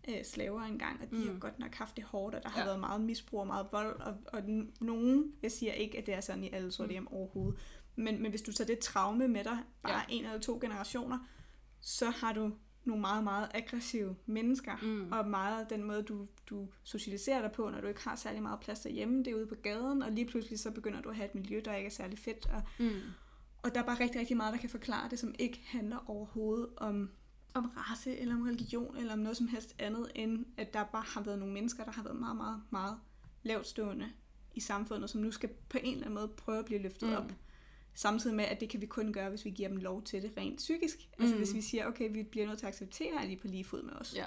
øh, 0.08 0.24
slaver 0.24 0.62
engang, 0.62 1.02
og 1.02 1.10
de 1.10 1.16
mm. 1.16 1.28
har 1.32 1.38
godt 1.38 1.58
nok 1.58 1.74
haft 1.74 1.96
det 1.96 2.04
hårdt, 2.04 2.34
og 2.34 2.42
der 2.42 2.48
har 2.48 2.60
Ja. 2.60 2.66
været 2.66 2.80
meget 2.80 3.00
misbrug 3.00 3.40
og 3.40 3.46
meget 3.46 3.66
vold, 3.72 4.00
og, 4.00 4.16
og 4.26 4.42
nogen, 4.80 5.32
jeg 5.42 5.52
siger 5.52 5.72
ikke, 5.72 5.98
at 5.98 6.06
det 6.06 6.14
er 6.14 6.20
sådan 6.20 6.44
i 6.44 6.50
alle 6.52 6.72
sorte 6.72 6.86
Mm. 6.86 6.92
hjem 6.92 7.08
overhovedet, 7.12 7.60
men, 7.96 8.22
men 8.22 8.30
hvis 8.30 8.42
du 8.42 8.52
tager 8.52 8.66
det 8.66 8.78
traume 8.78 9.28
med 9.28 9.44
dig, 9.44 9.58
bare 9.82 9.92
ja. 9.98 10.02
en 10.08 10.24
eller 10.24 10.40
to 10.40 10.58
generationer, 10.60 11.18
så 11.80 12.10
har 12.10 12.32
du 12.32 12.50
nogle 12.86 13.00
meget, 13.00 13.24
meget 13.24 13.48
aggressive 13.54 14.16
mennesker, 14.26 14.76
Mm. 14.82 15.12
og 15.12 15.28
meget 15.28 15.70
den 15.70 15.82
måde, 15.84 16.02
du, 16.02 16.26
du 16.50 16.68
socialiserer 16.82 17.40
dig 17.40 17.52
på, 17.52 17.70
når 17.70 17.80
du 17.80 17.86
ikke 17.86 18.00
har 18.04 18.16
særlig 18.16 18.42
meget 18.42 18.60
plads 18.60 18.80
derhjemme, 18.80 19.18
det 19.18 19.26
er 19.28 19.34
ude 19.34 19.46
på 19.46 19.54
gaden, 19.54 20.02
og 20.02 20.12
lige 20.12 20.26
pludselig 20.26 20.58
så 20.58 20.70
begynder 20.70 21.00
du 21.02 21.08
at 21.08 21.16
have 21.16 21.26
et 21.28 21.34
miljø, 21.34 21.60
der 21.64 21.74
ikke 21.74 21.86
er 21.86 21.90
særlig 21.90 22.18
fedt, 22.18 22.46
og, 22.46 22.62
Mm. 22.78 22.90
og 23.62 23.74
der 23.74 23.80
er 23.80 23.84
bare 23.86 24.00
rigtig, 24.00 24.20
rigtig 24.20 24.36
meget, 24.36 24.52
der 24.52 24.58
kan 24.60 24.70
forklare 24.70 25.08
det, 25.10 25.18
som 25.18 25.34
ikke 25.38 25.62
handler 25.66 26.10
overhovedet 26.10 26.68
om, 26.76 27.10
om 27.54 27.70
race, 27.76 28.16
eller 28.18 28.34
om 28.34 28.42
religion, 28.42 28.96
eller 28.96 29.12
om 29.12 29.18
noget 29.18 29.36
som 29.36 29.48
helst 29.48 29.74
andet, 29.78 30.10
end 30.14 30.46
at 30.56 30.74
der 30.74 30.84
bare 30.84 31.04
har 31.06 31.20
været 31.22 31.38
nogle 31.38 31.54
mennesker, 31.54 31.84
der 31.84 31.92
har 31.92 32.02
været 32.02 32.16
meget, 32.16 32.36
meget, 32.36 32.60
meget 32.70 32.98
lavtstående 33.42 34.08
i 34.54 34.60
samfundet, 34.60 35.10
som 35.10 35.20
nu 35.20 35.30
skal 35.30 35.48
på 35.68 35.78
en 35.82 35.92
eller 35.94 36.06
anden 36.06 36.14
måde 36.14 36.28
prøve 36.28 36.58
at 36.58 36.64
blive 36.64 36.82
løftet 36.82 37.08
mm. 37.08 37.14
op. 37.14 37.32
Samtidig 37.98 38.36
med, 38.36 38.44
at 38.44 38.60
det 38.60 38.68
kan 38.68 38.80
vi 38.80 38.86
kun 38.86 39.12
gøre, 39.12 39.28
hvis 39.28 39.44
vi 39.44 39.50
giver 39.50 39.68
dem 39.68 39.76
lov 39.78 40.02
til 40.02 40.22
det 40.22 40.32
rent 40.36 40.56
psykisk. 40.56 40.96
Altså 41.18 41.34
Mm. 41.34 41.38
hvis 41.38 41.54
vi 41.54 41.60
siger, 41.60 41.86
okay, 41.86 42.12
vi 42.12 42.22
bliver 42.22 42.46
nødt 42.46 42.58
til 42.58 42.66
at 42.66 42.72
acceptere, 42.72 43.22
at 43.22 43.28
de 43.28 43.32
er 43.32 43.36
på 43.40 43.46
lige 43.46 43.64
fod 43.64 43.82
med 43.82 43.92
os. 43.92 44.14
Ja. 44.16 44.24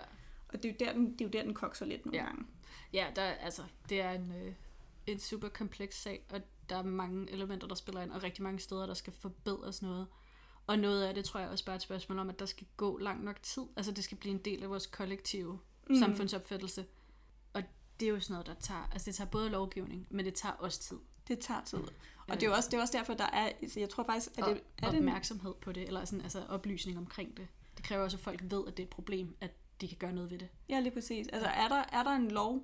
Og 0.47 0.63
det 0.63 0.65
er, 0.65 0.69
jo 0.73 0.75
der, 0.79 0.93
den, 0.93 1.11
det 1.13 1.21
er 1.21 1.25
jo 1.25 1.31
der, 1.31 1.43
den 1.43 1.53
kokser 1.53 1.85
lidt 1.85 2.05
nogle 2.05 2.19
Ja. 2.19 2.25
gange. 2.25 2.45
Ja, 2.93 3.07
der, 3.15 3.21
er- 3.21 3.33
altså, 3.35 3.63
det 3.89 4.01
er 4.01 4.11
en, 4.11 4.33
øh, 4.45 4.53
en 5.07 5.19
super 5.19 5.49
kompleks 5.49 6.01
sag, 6.01 6.25
og 6.33 6.41
der 6.69 6.75
er 6.77 6.83
mange 6.83 7.31
elementer, 7.31 7.67
der 7.67 7.75
spiller 7.75 8.01
ind, 8.01 8.11
og 8.11 8.23
rigtig 8.23 8.43
mange 8.43 8.59
steder, 8.59 8.85
der 8.85 8.93
skal 8.93 9.13
forbedres 9.13 9.81
noget. 9.81 10.07
Og 10.67 10.79
noget 10.79 11.03
af 11.03 11.13
det 11.13 11.25
tror 11.25 11.39
jeg 11.39 11.49
også 11.49 11.65
bare 11.65 11.73
er 11.73 11.77
et 11.77 11.81
spørgsmål 11.81 12.19
om, 12.19 12.29
at 12.29 12.39
der 12.39 12.45
skal 12.45 12.67
gå 12.77 12.97
lang 12.97 13.23
nok 13.23 13.43
tid. 13.43 13.63
Altså 13.75 13.91
det 13.91 14.03
skal 14.03 14.17
blive 14.17 14.33
en 14.33 14.41
del 14.45 14.63
af 14.63 14.69
vores 14.69 14.87
kollektive 14.87 15.53
mm. 15.53 15.59
Mm. 15.95 15.99
samfundsopfattelse. 15.99 16.85
Og 17.53 17.63
det 17.99 18.05
er 18.05 18.09
jo 18.09 18.19
sådan 18.19 18.33
noget, 18.33 18.47
der 18.47 18.53
tager, 18.53 18.89
altså 18.91 19.05
det 19.05 19.15
tager 19.15 19.29
både 19.29 19.49
lovgivning, 19.49 20.07
men 20.09 20.25
det 20.25 20.33
tager 20.33 20.53
også 20.53 20.79
tid. 20.79 20.97
Det 21.27 21.39
tager 21.39 21.63
tid. 21.63 21.77
Og 22.31 22.35
det 22.35 22.43
er 22.43 22.47
jo 22.47 22.53
også, 22.53 22.69
det 22.69 22.77
er 22.77 22.81
også 22.81 22.97
derfor, 22.97 23.13
der 23.13 23.23
er, 23.33 23.51
altså 23.61 23.79
jeg 23.79 23.89
tror 23.89 24.03
faktisk, 24.03 24.29
at 24.37 24.45
det, 24.45 24.61
er 24.77 24.87
opmærksomhed 24.87 25.53
på 25.61 25.71
det, 25.71 25.83
eller 25.83 26.05
sådan, 26.05 26.21
altså 26.21 26.43
oplysning 26.49 26.97
omkring 26.97 27.37
det. 27.37 27.47
Det 27.77 27.85
kræver 27.85 28.03
også, 28.03 28.17
at 28.17 28.23
folk 28.23 28.41
ved, 28.43 28.63
at 28.67 28.77
det 28.77 28.83
er 28.83 28.87
et 28.87 28.89
problem, 28.89 29.35
at 29.41 29.51
de 29.81 29.87
kan 29.87 29.97
gøre 29.97 30.13
noget 30.13 30.31
ved 30.31 30.37
det. 30.37 30.47
Ja, 30.69 30.79
lige 30.79 30.91
præcis. 30.91 31.27
Altså 31.27 31.49
er 31.49 31.67
der, 31.67 31.83
er 31.91 32.03
der 32.03 32.11
en 32.11 32.31
lov, 32.31 32.63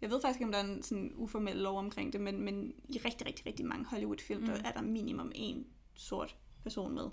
jeg 0.00 0.10
ved 0.10 0.20
faktisk 0.22 0.40
ikke, 0.40 0.46
om 0.46 0.52
der 0.52 0.58
er 0.58 0.64
en 0.64 0.82
sådan 0.82 1.12
uformel 1.14 1.56
lov 1.56 1.78
omkring 1.78 2.12
det, 2.12 2.20
men, 2.20 2.40
men 2.40 2.74
i 2.88 2.98
rigtig, 2.98 3.26
rigtig, 3.26 3.46
rigtig 3.46 3.66
mange 3.66 3.84
Hollywood-film, 3.84 4.40
mm. 4.40 4.46
der 4.46 4.62
er 4.64 4.72
der 4.72 4.82
minimum 4.82 5.32
en 5.34 5.66
sort 5.94 6.36
person 6.62 6.94
med, 6.94 7.08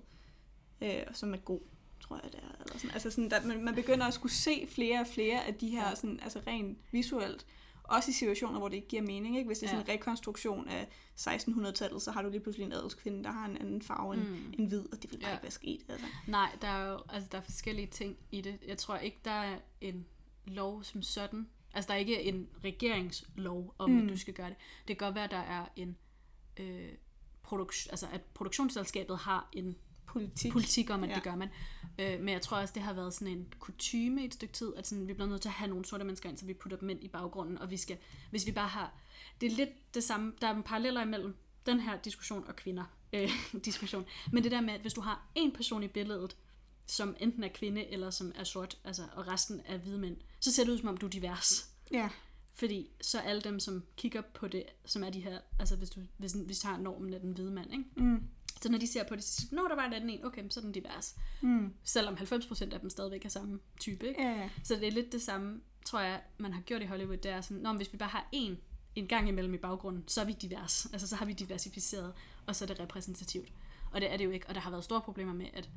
øh, 0.81 1.03
som 1.13 1.33
er 1.33 1.37
god, 1.37 1.59
tror 2.01 2.19
jeg 2.23 2.31
det 2.31 2.39
er. 2.39 2.63
Eller 2.63 2.77
sådan. 2.77 2.91
Altså 2.91 3.11
sådan, 3.11 3.29
der, 3.29 3.45
man, 3.45 3.63
man 3.63 3.75
begynder 3.75 4.05
at 4.05 4.13
skulle 4.13 4.33
se 4.33 4.67
flere 4.71 4.99
og 4.99 5.07
flere 5.07 5.45
af 5.45 5.55
de 5.55 5.69
her, 5.69 5.89
Ja. 5.89 5.95
sådan, 5.95 6.19
altså 6.23 6.41
rent 6.47 6.77
visuelt, 6.91 7.45
også 7.87 8.11
i 8.11 8.13
situationer, 8.13 8.59
hvor 8.59 8.67
det 8.69 8.75
ikke 8.75 8.87
giver 8.87 9.01
mening. 9.01 9.37
Ikke? 9.37 9.47
Hvis 9.47 9.59
det 9.59 9.65
er 9.65 9.69
sådan 9.69 9.85
en 9.85 9.89
rekonstruktion 9.93 10.67
af 10.67 10.87
1600-tallet, 11.19 12.01
så 12.01 12.11
har 12.11 12.21
du 12.21 12.29
lige 12.29 12.39
pludselig 12.41 12.65
en 12.65 12.71
adelskvinde, 12.73 13.23
der 13.23 13.31
har 13.31 13.45
en 13.45 13.57
anden 13.57 13.81
farve 13.81 14.13
end, 14.13 14.23
Mm. 14.23 14.29
mm. 14.29 14.53
end 14.59 14.67
hvid, 14.67 14.85
og 14.93 15.01
det 15.03 15.11
vil 15.11 15.17
bare 15.17 15.29
Ja. 15.29 15.35
ikke 15.35 15.43
være 15.43 15.51
sket. 15.51 15.81
Altså. 15.89 16.05
Nej, 16.27 16.51
der 16.61 16.67
er 16.67 16.91
jo 16.91 16.99
altså, 17.09 17.29
der 17.31 17.37
er 17.37 17.41
forskellige 17.41 17.87
ting 17.87 18.17
i 18.31 18.41
det. 18.41 18.59
Jeg 18.67 18.77
tror 18.77 18.97
ikke, 18.97 19.17
der 19.25 19.31
er 19.31 19.57
en 19.81 20.05
lov 20.45 20.83
som 20.83 21.01
sådan. 21.01 21.47
Altså, 21.73 21.87
der 21.87 21.93
er 21.93 21.97
ikke 21.99 22.23
en 22.23 22.47
regeringslov 22.63 23.75
om, 23.77 23.89
mm. 23.89 23.95
Mm. 23.97 24.03
at 24.03 24.09
du 24.09 24.17
skal 24.17 24.33
gøre 24.33 24.49
det. 24.49 24.55
Det 24.87 24.97
kan 24.97 25.05
godt 25.07 25.15
være, 25.15 25.23
at 25.23 25.31
der 25.31 25.37
er 25.37 25.65
en... 25.75 25.97
Øh, 26.57 26.89
produk- 27.47 27.87
altså, 27.89 28.07
at 28.13 28.21
produktionsselskabet 28.33 29.17
har 29.17 29.49
en 29.53 29.75
politik. 30.05 30.51
politik 30.51 30.89
om, 30.89 31.03
at 31.03 31.09
ja. 31.09 31.15
det 31.15 31.23
gør 31.23 31.35
man. 31.35 31.49
Øh, 31.99 32.19
men 32.19 32.29
jeg 32.29 32.41
tror 32.41 32.57
også, 32.57 32.73
det 32.73 32.83
har 32.83 32.93
været 32.93 33.13
sådan 33.13 33.27
en 33.27 33.53
kutyme 33.59 34.21
i 34.21 34.25
et 34.25 34.33
stykke 34.33 34.53
tid, 34.53 34.73
at 34.75 34.87
sådan, 34.87 35.07
vi 35.07 35.13
bliver 35.13 35.29
nødt 35.29 35.41
til 35.41 35.49
at 35.49 35.53
have 35.53 35.69
nogle 35.69 35.85
sorte 35.85 36.03
mennesker 36.03 36.29
ind, 36.29 36.37
så 36.37 36.45
vi 36.45 36.53
putter 36.53 36.77
dem 36.77 36.89
ind 36.89 37.03
i 37.03 37.07
baggrunden, 37.07 37.57
og 37.57 37.71
vi 37.71 37.77
skal, 37.77 37.97
hvis 38.29 38.45
vi 38.45 38.51
bare 38.51 38.67
har, 38.67 38.93
det 39.41 39.51
er 39.51 39.55
lidt 39.55 39.93
det 39.93 40.03
samme, 40.03 40.33
der 40.41 40.47
er 40.47 40.55
en 40.55 40.63
paralleller 40.63 41.01
imellem 41.01 41.35
den 41.65 41.79
her 41.79 41.97
diskussion 42.01 42.47
og 42.47 42.55
kvinder, 42.55 42.83
øh, 43.13 43.29
diskussion, 43.65 44.05
men 44.31 44.43
det 44.43 44.51
der 44.51 44.61
med, 44.61 44.73
at 44.73 44.81
hvis 44.81 44.93
du 44.93 45.01
har 45.01 45.27
en 45.35 45.51
person 45.51 45.83
i 45.83 45.87
billedet, 45.87 46.35
som 46.87 47.15
enten 47.19 47.43
er 47.43 47.47
kvinde 47.47 47.85
eller 47.87 48.09
som 48.09 48.31
er 48.35 48.43
sort, 48.43 48.77
altså, 48.83 49.03
og 49.13 49.27
resten 49.27 49.61
er 49.65 49.77
hvide 49.77 49.97
mænd, 49.97 50.17
så 50.39 50.51
ser 50.51 50.63
det 50.63 50.71
ud 50.71 50.77
som 50.77 50.87
om, 50.87 50.97
du 50.97 51.05
er 51.05 51.09
divers. 51.09 51.69
Ja. 51.91 52.09
Fordi 52.53 52.89
så 53.01 53.19
alle 53.19 53.41
dem, 53.41 53.59
som 53.59 53.83
kigger 53.97 54.21
på 54.21 54.47
det, 54.47 54.63
som 54.85 55.03
er 55.03 55.09
de 55.09 55.19
her, 55.19 55.39
altså 55.59 55.75
hvis 55.75 55.89
du, 55.89 55.99
hvis, 56.17 56.31
hvis 56.31 56.59
du 56.59 56.67
har 56.67 56.77
normen 56.77 57.13
af 57.13 57.19
den 57.19 57.31
hvide 57.31 57.51
mand, 57.51 57.71
ikke? 57.71 57.85
Mm. 57.95 58.23
Så 58.65 58.71
når 58.71 58.77
de 58.77 58.87
ser 58.87 59.03
på 59.03 59.15
det, 59.15 59.23
så 59.23 59.33
siger 59.33 59.61
de, 59.61 59.69
der 59.69 59.75
var 59.75 59.85
en 59.85 59.93
anden 59.93 60.09
en, 60.09 60.25
okay, 60.25 60.49
så 60.49 60.59
er 60.59 60.61
den 60.61 60.71
divers. 60.71 61.15
Mm. 61.41 61.73
Selvom 61.83 62.13
90% 62.13 62.73
af 62.73 62.79
dem 62.79 62.89
stadigvæk 62.89 63.25
er 63.25 63.29
samme 63.29 63.59
type, 63.79 64.07
ikke? 64.07 64.21
Ja. 64.21 64.49
Så 64.63 64.75
det 64.75 64.87
er 64.87 64.91
lidt 64.91 65.11
det 65.11 65.21
samme, 65.21 65.61
tror 65.85 65.99
jeg, 65.99 66.21
man 66.37 66.53
har 66.53 66.61
gjort 66.61 66.81
i 66.81 66.85
Hollywood, 66.85 67.17
det 67.17 67.31
er 67.31 67.41
sådan, 67.41 67.63
Nå, 67.63 67.73
hvis 67.73 67.93
vi 67.93 67.97
bare 67.97 68.09
har 68.09 68.29
én 68.35 68.55
en 68.95 69.07
gang 69.07 69.27
imellem 69.27 69.53
i 69.53 69.57
baggrunden, 69.57 70.03
så 70.07 70.21
er 70.21 70.25
vi 70.25 70.33
divers. 70.33 70.85
Altså, 70.85 71.07
så 71.07 71.15
har 71.15 71.25
vi 71.25 71.33
diversificeret, 71.33 72.13
og 72.45 72.55
så 72.55 72.65
er 72.65 72.67
det 72.67 72.79
repræsentativt. 72.79 73.53
Og 73.91 74.01
det 74.01 74.13
er 74.13 74.17
det 74.17 74.25
jo 74.25 74.29
ikke, 74.31 74.47
og 74.47 74.55
der 74.55 74.61
har 74.61 74.71
været 74.71 74.83
store 74.83 75.01
problemer 75.01 75.33
med, 75.33 75.47
at 75.53 75.69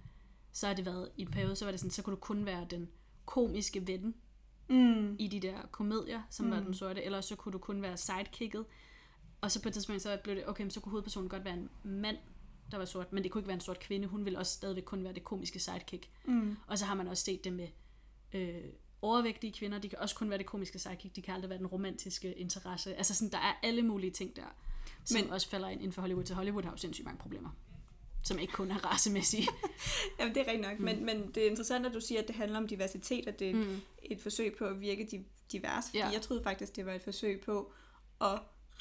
så 0.52 0.66
har 0.66 0.74
det 0.74 0.86
været, 0.86 1.08
i 1.16 1.22
en 1.22 1.30
periode, 1.30 1.56
så 1.56 1.64
var 1.64 1.72
det 1.72 1.80
sådan, 1.80 1.90
så 1.90 2.02
kunne 2.02 2.16
du 2.16 2.20
kun 2.20 2.46
være 2.46 2.66
den 2.70 2.88
komiske 3.26 3.86
ven 3.86 4.14
Mm. 4.70 5.16
i 5.18 5.28
de 5.28 5.40
der 5.40 5.56
komedier, 5.70 6.22
som 6.30 6.46
mm. 6.46 6.52
var 6.52 6.60
den 6.60 6.74
sorte, 6.74 7.02
eller 7.02 7.20
så 7.20 7.36
kunne 7.36 7.52
du 7.52 7.58
kun 7.58 7.82
være 7.82 7.96
sidekicket. 7.96 8.64
Og 9.40 9.50
så 9.50 9.62
på 9.62 9.68
et 9.68 9.72
tidspunkt, 9.72 10.02
så 10.02 10.18
blev 10.24 10.36
det, 10.36 10.48
okay, 10.48 10.68
så 10.68 10.80
kunne 10.80 10.90
hovedpersonen 10.90 11.28
godt 11.28 11.44
være 11.44 11.54
en 11.54 11.70
mand, 11.84 12.16
der 12.70 12.78
var 12.78 12.84
sort, 12.84 13.12
men 13.12 13.22
det 13.22 13.30
kunne 13.32 13.40
ikke 13.40 13.48
være 13.48 13.54
en 13.54 13.60
sort 13.60 13.80
kvinde, 13.80 14.08
hun 14.08 14.24
ville 14.24 14.38
også 14.38 14.52
stadigvæk 14.52 14.84
kun 14.84 15.04
være 15.04 15.12
det 15.12 15.24
komiske 15.24 15.58
sidekick. 15.60 16.10
Mm. 16.24 16.56
Og 16.66 16.78
så 16.78 16.84
har 16.84 16.94
man 16.94 17.08
også 17.08 17.24
set 17.24 17.44
det 17.44 17.52
med 17.52 17.68
øh, 18.32 18.54
overvægtige 19.02 19.52
kvinder, 19.52 19.78
de 19.78 19.88
kan 19.88 19.98
også 19.98 20.14
kun 20.14 20.30
være 20.30 20.38
det 20.38 20.46
komiske 20.46 20.78
sidekick, 20.78 21.16
de 21.16 21.22
kan 21.22 21.34
aldrig 21.34 21.50
være 21.50 21.58
den 21.58 21.66
romantiske 21.66 22.32
interesse. 22.32 22.94
Altså 22.96 23.14
sådan, 23.14 23.32
der 23.32 23.38
er 23.38 23.52
alle 23.62 23.82
mulige 23.82 24.10
ting 24.10 24.36
der, 24.36 24.54
som 25.04 25.20
Men- 25.20 25.30
også 25.32 25.48
falder 25.48 25.68
ind 25.68 25.80
inden 25.80 25.92
for 25.92 26.00
Hollywood, 26.02 26.24
så 26.26 26.34
Hollywood 26.34 26.62
har 26.62 26.70
jo 26.70 26.76
sindssygt 26.76 27.04
mange 27.04 27.18
problemer, 27.18 27.50
som 28.24 28.38
ikke 28.38 28.52
kun 28.52 28.70
er 28.70 28.84
racemæssige. 28.92 29.48
Jamen, 30.18 30.34
det 30.34 30.40
er 30.40 30.46
rigtigt 30.46 30.68
nok, 30.68 30.78
mm. 30.78 30.84
men, 30.84 31.04
men 31.04 31.28
det 31.34 31.46
er 31.46 31.50
interessant, 31.50 31.86
at 31.86 31.94
du 31.94 32.00
siger, 32.00 32.20
at 32.22 32.28
det 32.28 32.36
handler 32.36 32.58
om 32.58 32.68
diversitet, 32.68 33.28
og 33.28 33.38
det 33.38 33.50
er. 33.50 33.54
Mm. 33.54 33.80
et 34.02 34.20
forsøg 34.20 34.54
på 34.58 34.64
at 34.64 34.80
virke 34.80 35.08
di- 35.12 35.26
divers, 35.52 35.84
fordi 35.84 35.98
Ja. 35.98 36.08
jeg 36.08 36.22
troede 36.22 36.42
faktisk, 36.42 36.76
det 36.76 36.86
var 36.86 36.92
et 36.92 37.02
forsøg 37.02 37.40
på 37.40 37.72
at 38.20 38.38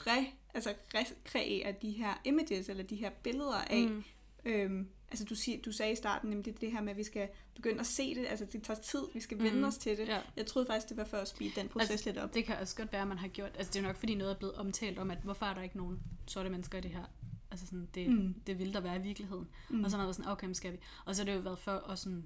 re, 0.07 0.25
altså 0.57 0.73
rekreere 0.95 1.75
de 1.81 1.91
her 1.91 2.21
images, 2.25 2.69
eller 2.69 2.83
de 2.83 2.95
her 2.95 3.09
billeder 3.23 3.55
af, 3.69 3.87
mm. 3.89 4.03
Øhm, 4.45 4.87
altså 5.09 5.25
du, 5.25 5.35
siger, 5.35 5.61
du 5.61 5.71
sagde 5.71 5.91
i 5.91 5.95
starten 5.95 6.29
nemlig 6.29 6.61
det 6.61 6.71
her 6.71 6.81
med, 6.81 6.91
at 6.91 6.97
vi 6.97 7.03
skal 7.03 7.29
begynde 7.55 7.79
at 7.79 7.85
se 7.87 8.15
det, 8.15 8.25
altså 8.27 8.45
det 8.45 8.63
tager 8.63 8.79
tid, 8.79 9.01
vi 9.13 9.19
skal 9.19 9.37
vende 9.39 9.57
Mm. 9.57 9.63
os 9.63 9.77
til 9.77 9.97
det. 9.97 10.07
Ja. 10.07 10.21
Jeg 10.37 10.45
troede 10.45 10.65
faktisk, 10.67 10.89
det 10.89 10.97
var 10.97 11.03
for 11.03 11.17
at 11.17 11.27
speede 11.27 11.51
den 11.55 11.67
proces 11.67 11.89
Altså, 11.91 12.09
lidt 12.09 12.17
op. 12.17 12.33
Det 12.33 12.45
kan 12.45 12.55
også 12.57 12.75
godt 12.75 12.91
være, 12.91 13.01
at 13.01 13.07
man 13.07 13.17
har 13.17 13.27
gjort... 13.27 13.51
Altså, 13.55 13.73
det 13.73 13.79
er 13.79 13.83
nok, 13.83 13.95
fordi 13.95 14.15
noget 14.15 14.31
er 14.33 14.37
blevet 14.37 14.55
omtalt 14.55 14.99
om, 14.99 15.11
at 15.11 15.17
hvorfor 15.23 15.45
er 15.45 15.53
der 15.53 15.61
ikke 15.61 15.77
nogen 15.77 15.99
sorte 16.27 16.49
mennesker 16.49 16.77
i 16.77 16.81
det 16.81 16.91
her? 16.91 17.03
Altså, 17.51 17.65
sådan, 17.65 17.87
det, 17.95 18.09
Mm. 18.09 18.33
det 18.47 18.59
vil 18.59 18.73
der 18.73 18.79
være 18.79 18.95
i 18.95 19.01
virkeligheden. 19.01 19.47
Mm. 19.69 19.83
Og 19.83 19.91
så 19.91 19.97
har 19.97 20.01
man 20.03 20.07
været 20.07 20.15
sådan, 20.15 20.31
okay, 20.31 20.53
skal 20.53 20.73
vi? 20.73 20.77
Og 21.05 21.15
så 21.15 21.21
har 21.21 21.25
det 21.25 21.35
jo 21.35 21.39
været 21.39 21.59
for 21.59 21.71
at 21.71 21.99
sådan 21.99 22.25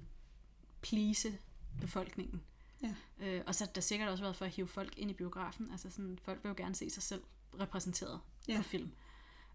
please 0.82 1.38
befolkningen. 1.80 2.42
Ja. 2.82 2.94
Øh, 3.20 3.42
og 3.46 3.54
så 3.54 3.64
har 3.64 3.72
der 3.72 3.80
sikkert 3.80 4.08
også 4.08 4.24
været 4.24 4.36
for 4.36 4.44
at 4.44 4.50
hive 4.50 4.68
folk 4.68 4.94
ind 4.98 5.10
i 5.10 5.14
biografen. 5.14 5.68
Altså 5.72 5.90
sådan, 5.90 6.18
folk 6.22 6.38
vil 6.44 6.48
jo 6.48 6.54
gerne 6.56 6.74
se 6.74 6.90
sig 6.90 7.02
selv 7.02 7.22
repræsenteret 7.60 8.20
Ja. 8.48 8.52
ja. 8.52 8.58
på 8.58 8.62
film. 8.64 8.92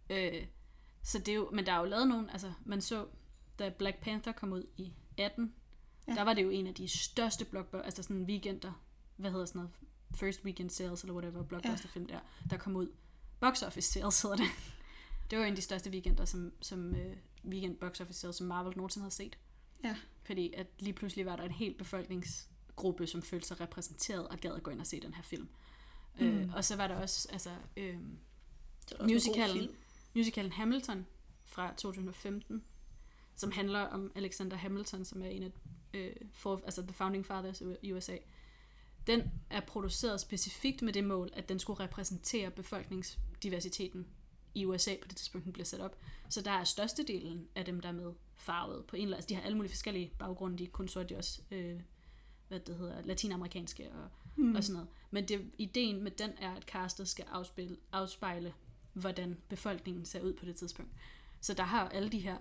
Øh, 0.09 0.45
så 1.03 1.19
det 1.19 1.27
er 1.27 1.35
jo, 1.35 1.49
men 1.53 1.65
der 1.65 1.71
er 1.73 1.79
jo 1.79 1.85
lavet 1.85 2.07
nogen, 2.07 2.29
altså 2.29 2.53
man 2.65 2.81
så, 2.81 3.07
da 3.59 3.69
Black 3.69 3.97
Panther 4.01 4.31
kom 4.31 4.53
ud 4.53 4.63
i 4.77 4.93
18, 5.17 5.53
Ja. 6.07 6.11
ja. 6.11 6.17
der 6.17 6.23
var 6.23 6.33
det 6.33 6.43
jo 6.43 6.49
en 6.49 6.67
af 6.67 6.75
de 6.75 6.87
største 6.87 7.45
blockbuster, 7.45 7.81
altså 7.85 8.03
sådan 8.03 8.23
weekender, 8.23 8.83
hvad 9.15 9.31
hedder 9.31 9.45
sådan 9.45 9.59
noget, 9.59 9.71
first 10.15 10.43
weekend 10.45 10.69
sales 10.69 11.01
eller 11.01 11.13
whatever, 11.13 11.43
blockbuster 11.43 11.87
film 11.87 12.05
der, 12.07 12.19
der 12.49 12.57
kom 12.57 12.75
ud. 12.75 12.87
Box 13.39 13.61
office 13.63 13.91
sales 13.91 14.21
hedder 14.21 14.35
det. 14.37 14.45
Det 15.31 15.39
var 15.39 15.45
en 15.45 15.49
af 15.51 15.55
de 15.55 15.61
største 15.61 15.89
weekender, 15.89 16.25
som, 16.25 16.53
som 16.61 16.89
uh, 16.91 17.51
weekend 17.51 17.77
box 17.77 18.01
office 18.01 18.19
sales, 18.19 18.35
som 18.35 18.47
Marvel 18.47 18.77
nogensinde 18.77 19.03
havde 19.03 19.13
set. 19.13 19.37
Ja. 19.83 19.95
Fordi 20.23 20.53
at 20.53 20.67
lige 20.79 20.93
pludselig 20.93 21.25
var 21.25 21.35
der 21.35 21.43
en 21.43 21.51
hel 21.51 21.73
befolkningsgruppe, 21.73 23.07
som 23.07 23.21
følte 23.21 23.47
sig 23.47 23.59
repræsenteret 23.61 24.27
og 24.27 24.37
gad 24.37 24.51
at 24.55 24.63
gå 24.63 24.71
ind 24.71 24.79
og 24.81 24.87
se 24.87 24.99
den 25.01 25.13
her 25.13 25.23
film. 25.23 25.49
Mm. 26.19 26.25
Øh, 26.25 26.53
og 26.55 26.65
så 26.65 26.75
var 26.75 26.87
der 26.87 26.95
også, 26.95 27.27
altså, 27.31 27.49
øh, 27.77 27.97
Det 28.89 28.99
var 28.99 29.07
musicalen, 29.07 29.69
musicalen 30.13 30.51
Hamilton 30.51 31.05
fra 31.45 31.73
2015, 31.77 32.63
som 33.35 33.51
handler 33.51 33.79
om 33.79 34.11
Alexander 34.15 34.57
Hamilton, 34.57 35.05
som 35.05 35.21
er 35.21 35.27
en 35.27 35.43
af 35.43 35.51
øh, 35.93 36.15
for, 36.33 36.61
altså 36.65 36.81
the 36.81 36.93
founding 36.93 37.25
fathers 37.25 37.63
i 37.81 37.93
USA. 37.93 38.17
Den 39.07 39.31
er 39.49 39.59
produceret 39.59 40.21
specifikt 40.21 40.81
med 40.81 40.93
det 40.93 41.03
mål, 41.03 41.29
at 41.33 41.49
den 41.49 41.59
skulle 41.59 41.79
repræsentere 41.79 42.51
befolkningsdiversiteten 42.51 44.07
i 44.53 44.65
USA 44.65 44.95
på 45.01 45.07
det 45.07 45.17
tidspunkt, 45.17 45.45
den 45.45 45.53
bliver 45.53 45.65
sat 45.65 45.81
op. 45.81 45.97
Så 46.29 46.41
der 46.41 46.51
er 46.51 46.63
størstedelen 46.63 47.47
af 47.55 47.65
dem, 47.65 47.79
der 47.79 47.89
er 47.89 47.93
med 47.93 48.13
farvet 48.35 48.85
på 48.85 48.95
en 48.95 49.01
eller 49.01 49.07
anden. 49.07 49.17
Altså, 49.17 49.29
de 49.29 49.35
har 49.35 49.41
alle 49.41 49.57
mulige 49.57 49.71
forskellige 49.71 50.11
baggrunde. 50.19 50.57
De 50.57 50.63
er 50.63 50.67
kun 50.67 50.87
sorte, 50.87 51.09
de 51.09 51.17
også 51.17 51.41
øh, 51.51 51.79
hvad 52.47 52.59
det 52.59 52.75
hedder, 52.77 53.01
latinamerikanske 53.01 53.91
og, 53.91 54.09
mm. 54.37 54.55
og 54.55 54.63
sådan 54.63 54.73
noget. 54.73 54.89
Men 55.11 55.27
det, 55.27 55.51
ideen 55.57 56.03
med 56.03 56.11
den 56.11 56.29
er, 56.39 56.51
at 56.55 56.63
castet 56.63 57.07
skal 57.07 57.25
afspille, 57.31 57.77
afspejle, 57.91 58.53
hvordan 58.93 59.37
befolkningen 59.49 60.05
ser 60.05 60.21
ud 60.21 60.33
på 60.33 60.45
det 60.45 60.55
tidspunkt. 60.55 60.91
Så 61.41 61.53
der 61.53 61.63
har 61.63 61.89
alle 61.89 62.09
de 62.09 62.19
her 62.19 62.37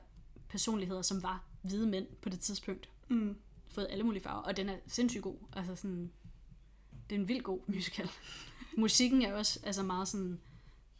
personligheder, 0.48 1.02
som 1.02 1.22
var 1.22 1.44
hvide 1.62 1.86
mænd 1.86 2.06
på 2.22 2.28
det 2.28 2.40
tidspunkt, 2.40 2.88
Mm. 3.08 3.36
fået 3.68 3.86
alle 3.90 4.04
mulige 4.04 4.22
farver, 4.22 4.42
og 4.42 4.56
den 4.56 4.68
er 4.68 4.76
sindssygt 4.86 5.22
god. 5.22 5.36
Altså 5.52 5.76
sådan, 5.76 6.12
det 7.10 7.16
er 7.16 7.20
en 7.20 7.28
vild 7.28 7.42
god 7.42 7.60
musical. 7.66 8.10
Musikken 8.78 9.22
er 9.22 9.34
også 9.34 9.60
altså 9.62 9.82
meget 9.82 10.08
sådan 10.08 10.40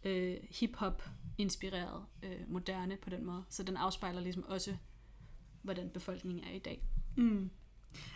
øh, 0.05 0.36
hip-hop 0.51 1.03
inspireret, 1.38 2.05
øh, 2.22 2.40
moderne 2.49 2.97
på 2.97 3.11
den 3.11 3.24
måde. 3.24 3.44
Så 3.49 3.62
den 3.62 3.76
afspejler 3.76 4.20
ligesom 4.20 4.44
også, 4.44 4.76
hvordan 5.62 5.90
befolkningen 5.90 6.44
er 6.44 6.51
i 6.53 6.59
dag. 6.59 6.82
Mm. 7.16 7.51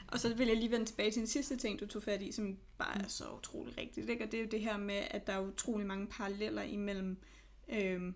Og 0.06 0.20
så 0.20 0.34
vil 0.34 0.46
jeg 0.46 0.56
lige 0.56 0.70
vende 0.70 0.86
tilbage 0.86 1.10
til 1.10 1.20
en 1.20 1.26
sidste 1.26 1.56
ting, 1.56 1.80
du 1.80 1.86
tog 1.86 2.02
fat 2.02 2.22
i, 2.22 2.32
som 2.32 2.58
bare 2.78 3.02
er 3.02 3.08
så 3.08 3.24
utrolig 3.38 3.78
rigtigt. 3.78 4.10
Ikke? 4.10 4.24
Og 4.24 4.32
det 4.32 4.40
er 4.40 4.44
jo 4.44 4.48
det 4.50 4.60
her 4.60 4.76
med, 4.76 5.02
at 5.10 5.26
der 5.26 5.32
er 5.32 5.40
utrolig 5.40 5.86
mange 5.86 6.06
paralleller 6.06 6.62
imellem 6.62 7.18
øhm, 7.68 8.14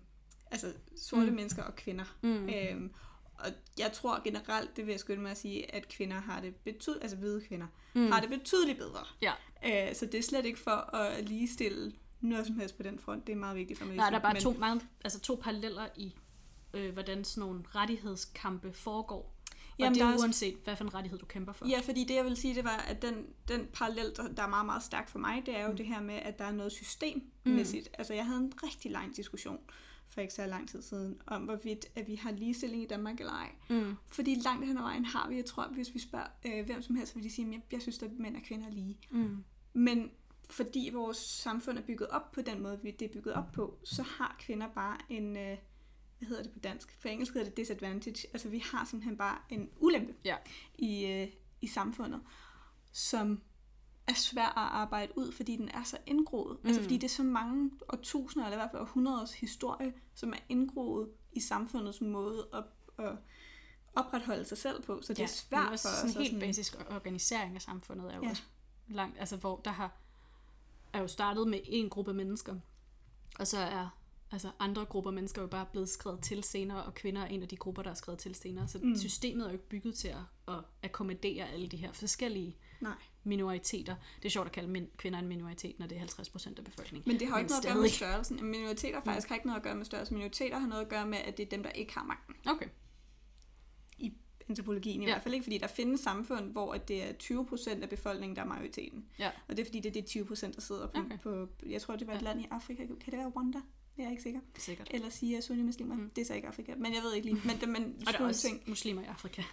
altså 0.51 0.73
sorte 0.97 1.23
mm. 1.23 1.29
Mm. 1.29 1.35
mennesker 1.35 1.63
og 1.63 1.75
kvinder. 1.75 2.17
Mm. 2.21 2.49
Øhm, 2.49 2.93
og 3.39 3.51
jeg 3.79 3.91
tror 3.93 4.23
generelt, 4.23 4.77
det 4.77 4.85
vil 4.85 4.91
jeg 4.91 4.99
skynde 4.99 5.21
mig 5.21 5.31
at 5.31 5.37
sige, 5.37 5.75
at 5.75 5.87
kvinder 5.87 6.19
har 6.19 6.41
det 6.41 6.55
betydeligt, 6.55 7.03
altså 7.03 7.17
hvide 7.17 7.41
kvinder, 7.41 7.67
mm. 7.93 8.11
har 8.11 8.21
det 8.21 8.29
betydeligt 8.29 8.77
bedre. 8.77 9.05
Ja. 9.21 9.33
Øh, 9.65 9.95
så 9.95 10.05
det 10.05 10.15
er 10.15 10.23
slet 10.23 10.45
ikke 10.45 10.59
for 10.59 10.95
at 10.95 11.29
ligestille 11.29 11.93
noget 12.21 12.47
som 12.47 12.59
helst 12.59 12.77
på 12.77 12.83
den 12.83 12.99
front. 12.99 13.27
Det 13.27 13.33
er 13.33 13.37
meget 13.37 13.55
vigtigt 13.55 13.79
for 13.79 13.85
mig. 13.85 13.95
Nej, 13.95 14.09
der 14.09 14.17
er 14.17 14.21
bare 14.21 14.39
to, 14.39 14.53
meget, 14.53 14.81
altså 15.03 15.19
to 15.19 15.39
paralleller 15.43 15.87
i, 15.95 16.15
øh, 16.73 16.93
hvordan 16.93 17.23
sådan 17.23 17.47
nogle 17.49 17.63
rettighedskampe 17.75 18.73
foregår. 18.73 19.34
Og 19.75 19.79
Jamen, 19.79 19.93
det 19.93 20.01
der 20.01 20.07
er 20.07 20.13
også- 20.13 20.25
uanset, 20.25 20.57
hvad 20.63 20.75
for 20.75 20.83
en 20.83 20.93
rettighed 20.93 21.19
du 21.19 21.25
kæmper 21.25 21.53
for. 21.53 21.67
Ja, 21.69 21.79
fordi 21.83 22.03
det 22.03 22.15
jeg 22.15 22.25
vil 22.25 22.37
sige, 22.37 22.55
det 22.55 22.63
var, 22.63 22.77
at 22.77 23.01
den, 23.01 23.25
den 23.47 23.67
parallel, 23.73 24.13
der, 24.15 24.27
der 24.27 24.43
er 24.43 24.47
meget, 24.47 24.65
meget 24.65 24.83
stærk 24.83 25.09
for 25.09 25.19
mig, 25.19 25.43
det 25.45 25.57
er 25.57 25.63
jo 25.63 25.71
mm. 25.71 25.77
det 25.77 25.85
her 25.85 26.01
med, 26.01 26.15
at 26.15 26.39
der 26.39 26.45
er 26.45 26.51
noget 26.51 26.71
systemmæssigt. 26.71 27.87
Mm. 27.87 27.95
Altså, 27.97 28.13
jeg 28.13 28.25
havde 28.25 28.39
en 28.39 28.53
rigtig 28.63 28.91
lang 28.91 29.15
diskussion 29.15 29.59
for 30.07 30.21
ikke 30.21 30.33
så 30.33 30.45
lang 30.45 30.69
tid 30.69 30.81
siden, 30.81 31.21
om 31.27 31.41
hvorvidt, 31.41 31.85
at 31.95 32.07
vi 32.07 32.15
har 32.15 32.31
ligestilling 32.31 32.83
i 32.83 32.87
Danmark 32.87 33.19
eller 33.19 33.33
ej. 33.33 33.51
Mm. 33.69 33.95
Fordi 34.07 34.35
langt 34.43 34.65
hen 34.65 34.77
ad 34.77 34.81
vejen 34.81 35.05
har 35.05 35.29
vi, 35.29 35.35
jeg 35.35 35.45
tror, 35.45 35.67
hvis 35.67 35.93
vi 35.93 35.99
spørger 35.99 36.27
øh, 36.45 36.65
hvem 36.65 36.81
som 36.81 36.95
helst, 36.95 37.15
vil 37.15 37.23
de 37.23 37.29
sige, 37.31 37.47
at 37.47 37.53
jeg, 37.53 37.61
jeg 37.71 37.81
synes, 37.81 38.03
at 38.03 38.11
mænd 38.19 38.35
og 38.35 38.41
kvinder 38.43 38.67
er 38.67 38.71
lige. 38.71 38.97
Mm. 39.11 39.43
Men 39.73 40.11
fordi 40.49 40.89
vores 40.93 41.17
samfund 41.17 41.77
er 41.77 41.81
bygget 41.81 42.07
op 42.09 42.31
på 42.31 42.41
den 42.41 42.63
måde, 42.63 42.79
vi 42.83 42.91
det 42.91 43.05
er 43.09 43.13
bygget 43.13 43.33
op 43.33 43.51
på, 43.53 43.77
så 43.83 44.03
har 44.03 44.35
kvinder 44.39 44.67
bare 44.67 44.97
en, 45.09 45.37
øh, 45.37 45.57
hvad 46.17 46.27
hedder 46.27 46.43
det 46.43 46.51
på 46.51 46.59
dansk? 46.59 47.01
På 47.01 47.07
engelsk 47.07 47.33
hedder 47.33 47.47
det 47.47 47.57
disadvantage. 47.57 48.27
Altså 48.33 48.49
vi 48.49 48.63
har 48.71 48.85
simpelthen 48.85 49.17
bare 49.17 49.37
en 49.49 49.69
ulempe 49.79 50.13
Ja. 50.25 50.35
i, 50.77 51.05
øh, 51.05 51.27
i 51.61 51.67
samfundet, 51.67 52.21
som 52.91 53.41
er 54.07 54.13
svær 54.13 54.45
at 54.45 54.71
arbejde 54.71 55.17
ud, 55.17 55.31
fordi 55.31 55.55
den 55.55 55.69
er 55.69 55.83
så 55.83 55.97
indgroet. 56.05 56.57
Mm. 56.63 56.67
Altså 56.67 56.81
fordi 56.81 56.95
det 56.97 57.03
er 57.03 57.13
så 57.15 57.23
mange 57.23 57.71
årtusinder, 57.89 58.45
eller 58.45 58.57
i 58.57 58.59
hvert 58.59 58.71
fald 58.71 58.81
århundreders 58.81 59.33
historie, 59.33 59.93
som 60.13 60.33
er 60.33 60.37
indgroet 60.49 61.09
i 61.33 61.39
samfundets 61.39 62.01
måde 62.01 62.47
at, 62.53 62.63
at 63.05 63.15
opretholde 63.95 64.45
sig 64.45 64.57
selv 64.57 64.83
på. 64.83 65.01
Så 65.01 65.13
det 65.13 65.19
ja, 65.19 65.23
er 65.23 65.27
svært 65.27 65.71
også 65.71 65.87
for 65.87 65.95
sådan 65.95 66.09
os. 66.09 66.15
en 66.15 66.21
at 66.21 66.27
helt 66.27 66.39
basisk 66.39 66.75
organisering 66.89 67.55
af 67.55 67.61
samfundet 67.61 68.11
er 68.11 68.15
jo 68.15 68.23
ja. 68.23 68.29
også 68.29 68.43
langt, 68.87 69.19
altså 69.19 69.37
hvor 69.37 69.61
der 69.65 69.71
har 69.71 69.91
er 70.93 71.01
jo 71.01 71.07
startet 71.07 71.47
med 71.47 71.59
en 71.65 71.89
gruppe 71.89 72.13
mennesker, 72.13 72.55
og 73.39 73.47
så 73.47 73.57
er 73.57 73.89
altså 74.35 74.51
andre 74.59 74.85
grupper 74.85 75.11
mennesker 75.11 75.41
jo 75.41 75.47
bare 75.47 75.65
blevet 75.71 75.89
skrevet 75.89 76.21
til 76.21 76.43
senere, 76.43 76.83
og 76.83 76.93
kvinder 76.95 77.21
er 77.21 77.25
en 77.27 77.41
af 77.41 77.47
de 77.47 77.55
grupper, 77.57 77.83
der 77.83 77.89
er 77.89 77.93
skrevet 77.93 78.19
til 78.19 78.35
senere. 78.35 78.67
Så 78.67 78.77
Mm. 78.77 78.87
mm. 78.89 78.95
systemet 78.95 79.43
er 79.43 79.47
jo 79.49 79.53
ikke 79.53 79.69
bygget 79.69 79.95
til 79.95 80.07
at, 80.07 80.15
at 80.55 80.61
akkommodere 80.83 81.49
alle 81.49 81.67
de 81.67 81.77
her 81.77 81.91
forskellige 81.91 82.57
Nej. 82.81 82.93
minoriteter. 83.23 83.95
Det 84.17 84.25
er 84.25 84.29
sjovt 84.29 84.45
at 84.45 84.51
kalde 84.51 84.69
min, 84.69 84.87
kvinder 84.97 85.19
en 85.19 85.27
minoritet, 85.27 85.79
når 85.79 85.87
det 85.87 85.95
er 85.95 85.99
50 85.99 86.29
procent 86.29 86.59
af 86.59 86.65
befolkningen. 86.65 87.11
Men 87.11 87.19
det 87.19 87.27
har 87.27 87.35
jo 87.35 87.39
ikke 87.39 87.51
noget 87.51 87.65
at 87.65 87.71
gøre 87.73 87.81
med 87.81 87.89
størrelsen. 87.89 88.45
Minoriteter 88.45 89.01
faktisk 89.01 89.27
har 89.27 89.35
ikke 89.35 89.47
noget 89.47 89.57
at 89.59 89.63
gøre 89.63 89.75
med 89.75 89.85
størrelsen. 89.85 90.15
Minoriteter 90.17 90.59
har 90.59 90.67
noget 90.67 90.81
at 90.81 90.89
gøre 90.89 91.07
med, 91.07 91.17
at 91.17 91.37
det 91.37 91.45
er 91.45 91.49
dem, 91.49 91.63
der 91.63 91.69
ikke 91.69 91.93
har 91.93 92.03
magten. 92.03 92.35
Okay. 92.45 92.67
antropologien 94.49 95.01
i 95.01 95.05
Ja. 95.05 95.11
hvert 95.11 95.23
fald 95.23 95.33
ikke, 95.33 95.43
fordi 95.43 95.57
der 95.57 95.67
findes 95.67 95.99
samfund, 96.01 96.51
hvor 96.51 96.73
at 96.73 96.87
det 96.87 97.03
er 97.03 97.13
20% 97.13 97.83
af 97.83 97.89
befolkningen, 97.89 98.35
der 98.35 98.41
er 98.41 98.45
majoriteten. 98.45 99.05
Ja. 99.19 99.31
Og 99.47 99.57
det 99.57 99.59
er 99.59 99.65
fordi, 99.65 99.79
det 99.79 99.97
er 99.97 100.01
de 100.01 100.07
20%, 100.07 100.55
der 100.55 100.61
sidder 100.61 100.87
på, 100.87 100.99
okay. 100.99 101.19
på 101.19 101.47
jeg 101.65 101.81
tror, 101.81 101.95
det 101.95 102.07
var 102.07 102.13
et 102.13 102.17
Ja. 102.21 102.23
land 102.23 102.41
i 102.41 102.47
Afrika. 102.51 102.85
Kan 102.85 102.95
det 103.11 103.13
være 103.19 103.29
Rwanda? 103.35 103.59
Jeg 103.97 104.05
er 104.05 104.09
ikke 104.09 104.23
sikker. 104.23 104.39
Sikkert. 104.57 104.87
Eller 104.91 105.09
sige 105.09 105.41
sunni-muslimer. 105.41 105.95
Mm. 105.95 106.09
Det 106.09 106.21
er 106.21 106.25
så 106.25 106.33
ikke 106.33 106.47
Afrika, 106.47 106.75
men 106.75 106.93
jeg 106.93 107.01
ved 107.03 107.13
ikke 107.13 107.27
lige. 107.29 107.41
Men, 107.45 107.57
det- 107.59 107.69
men 107.69 107.95
Og 108.07 108.13
der 108.13 108.19
er 108.19 108.25
også 108.27 108.41
tænke- 108.41 108.69
muslimer 108.69 109.01
i 109.01 109.05
Afrika. 109.05 109.43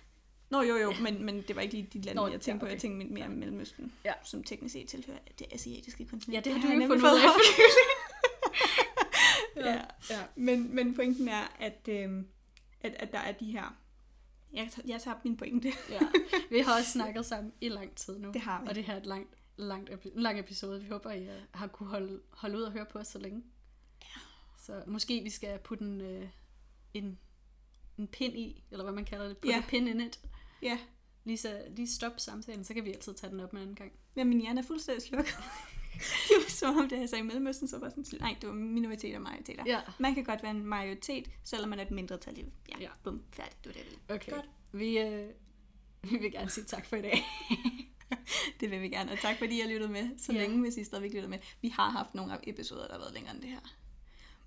Nå 0.51 0.63
jo 0.63 0.77
jo, 0.77 0.93
men, 1.03 1.25
men 1.25 1.43
det 1.43 1.57
var 1.57 1.63
ikke 1.63 1.75
lige 1.75 1.89
de 1.93 2.01
lande, 2.01 2.17
Nå, 2.23 2.27
jeg 2.29 2.41
tænkte 2.41 2.51
ja, 2.51 2.59
på. 2.59 2.67
Jeg 2.67 2.73
okay. 2.73 2.81
tænkte 2.81 3.07
mere 3.15 3.29
Mellemøsten, 3.29 3.93
Ja. 4.05 4.13
som 4.25 4.45
teknisk 4.45 4.73
set 4.73 4.89
tilhører 4.89 5.19
det 5.39 5.47
asiatiske 5.53 6.05
kontinent. 6.07 6.35
Ja, 6.47 6.51
det 6.51 6.61
har 6.61 6.69
du 6.69 6.75
jo 6.83 6.89
fundet 6.89 7.03
ud 7.05 7.19
af. 7.19 7.25
ja. 9.67 9.81
ja. 10.11 10.23
Men, 10.37 10.75
men 10.75 10.95
pointen 10.95 11.29
er, 11.29 11.43
at, 11.59 11.89
øh, 11.89 12.11
at, 12.81 12.95
at 12.99 13.13
der 13.13 13.19
er 13.19 13.33
de 13.33 13.45
her... 13.45 13.77
Jeg, 14.53 14.69
tager- 14.73 14.89
jeg 14.89 15.01
tager 15.03 15.17
min 15.25 15.37
pointe. 15.37 15.73
ja. 15.91 15.99
Vi 16.51 16.59
har 16.59 16.79
også 16.79 16.91
snakket 16.91 17.27
sammen 17.27 17.53
i 17.61 17.69
lang 17.69 17.95
tid 17.97 18.19
nu. 18.19 18.31
Det 18.33 18.41
har 18.41 18.63
vi. 18.63 18.69
Og 18.69 18.75
det 18.75 18.85
her 18.85 18.95
er 18.95 18.99
et 19.01 19.07
langt, 19.07 19.35
langt 19.57 19.91
lang 20.15 20.39
episode. 20.39 20.81
Vi 20.83 20.89
håber, 20.89 21.11
I 21.13 21.25
øh, 21.27 21.35
har 21.55 21.67
kunne 21.67 21.89
holde, 21.89 22.21
holde 22.31 22.57
ud 22.59 22.63
og 22.63 22.73
høre 22.73 22.87
på 22.93 22.99
os 22.99 23.07
så 23.07 23.19
længe. 23.19 23.43
Ja. 24.69 24.81
Så 24.81 24.83
måske 24.87 25.23
vi 25.23 25.31
skal 25.31 25.59
putte 25.59 25.85
en, 25.85 26.01
øh, 26.01 26.29
en, 26.95 27.19
en 27.99 28.07
pin 28.09 28.37
i, 28.37 28.65
eller 28.71 28.85
hvad 28.85 28.95
man 28.95 29.05
kalder 29.05 29.29
det. 29.29 29.37
Putte 29.37 29.49
Ja. 29.49 29.57
en 29.57 29.63
pin 29.69 29.89
in 29.89 30.01
it. 30.01 30.21
Ja, 30.63 30.79
Lige, 31.25 31.39
så, 31.39 31.63
lige 31.77 31.89
stop 31.89 32.13
samtalen, 32.17 32.65
så 32.65 32.75
kan 32.75 32.85
vi 32.85 32.93
altid 32.93 33.15
tage 33.15 33.31
den 33.31 33.41
op 33.41 33.53
med 33.53 33.61
en 33.61 33.69
anden 33.69 33.77
gang. 33.77 33.93
men 34.15 34.29
min 34.29 34.41
hjerne 34.41 34.61
er 34.61 34.65
fuldstændig 34.65 35.03
slukket. 35.03 35.35
det 36.29 36.37
var 36.45 36.51
som 36.51 36.77
om, 36.77 36.89
det 36.89 37.01
jeg 37.01 37.09
sagde 37.09 37.25
i 37.25 37.27
Mellemøsten, 37.27 37.69
så 37.69 37.79
var 37.79 37.89
sådan, 37.91 38.05
nej, 38.21 38.37
det 38.41 38.49
var 38.49 38.55
minoriteter 38.55 39.17
og 39.17 39.23
majoriteter. 39.23 39.63
Ja. 39.67 39.81
Man 39.99 40.15
kan 40.15 40.25
godt 40.25 40.43
være 40.43 40.51
en 40.51 40.65
majoritet, 40.67 41.31
selvom 41.45 41.69
man 41.71 41.79
er 41.79 41.85
et 41.85 41.91
mindretal. 41.91 42.37
Ja, 42.39 42.43
Ja. 42.69 42.75
ja. 42.81 42.89
bum, 43.05 43.23
færdigt, 43.33 43.65
det 43.65 43.67
var 43.67 43.73
det, 43.73 43.85
ville. 43.91 43.99
Okay. 44.17 44.33
Godt. 44.33 44.49
Vi, 44.73 44.99
øh, 44.99 45.29
vi 46.11 46.17
vil 46.19 46.33
gerne 46.33 46.51
sige 46.51 46.65
tak 46.65 46.87
for 46.87 46.97
i 46.97 47.03
dag. 47.03 47.23
Det 48.61 48.71
vil 48.71 48.81
vi 48.83 48.89
gerne, 48.89 49.13
og 49.13 49.19
tak 49.19 49.39
fordi 49.39 49.57
I 49.57 49.61
har 49.61 49.69
lyttet 49.69 49.91
med 49.91 50.19
så 50.19 50.33
Ja. 50.33 50.39
længe, 50.39 50.61
hvis 50.61 50.77
I 50.77 50.85
stadigvæk 50.85 51.13
lytter 51.13 51.29
med. 51.29 51.39
Vi 51.63 51.69
har 51.69 51.91
haft 51.91 52.15
nogle 52.15 52.49
episoder, 52.49 52.87
der 52.87 52.93
har 52.93 52.99
været 53.01 53.15
længere 53.15 53.35
end 53.35 53.43
det 53.43 53.51
her. 53.51 53.61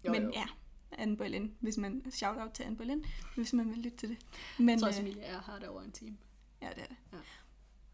Jo, 0.05 0.11
Men 0.11 0.23
jo. 0.23 0.31
ja, 0.33 0.45
Anne 0.91 1.17
Boleyn, 1.17 1.49
hvis 1.59 1.77
man, 1.77 2.05
shout 2.11 2.37
out 2.37 2.51
til 2.51 2.63
Anne 2.63 2.77
Boleyn, 2.77 3.03
hvis 3.35 3.53
man 3.53 3.69
vil 3.69 3.77
lytte 3.77 3.97
til 3.97 4.09
det. 4.09 4.17
Men, 4.59 4.69
Jeg 4.69 4.79
tror 4.79 4.87
også, 4.87 5.01
øh, 5.01 5.07
Emilie 5.07 5.23
er 5.23 5.41
har 5.41 5.59
det 5.59 5.67
over 5.69 5.81
en 5.81 5.91
time. 5.91 6.17
ja, 6.61 6.69
det 6.75 6.83
er 6.83 6.87
det. 6.87 6.95
Ja. 7.13 7.17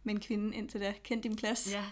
Men 0.04 0.20
kvinden 0.20 0.54
indtil 0.54 0.82
da, 0.82 0.94
kend 1.04 1.24
din 1.24 1.36
plads. 1.36 1.72
Ja, 1.74 1.86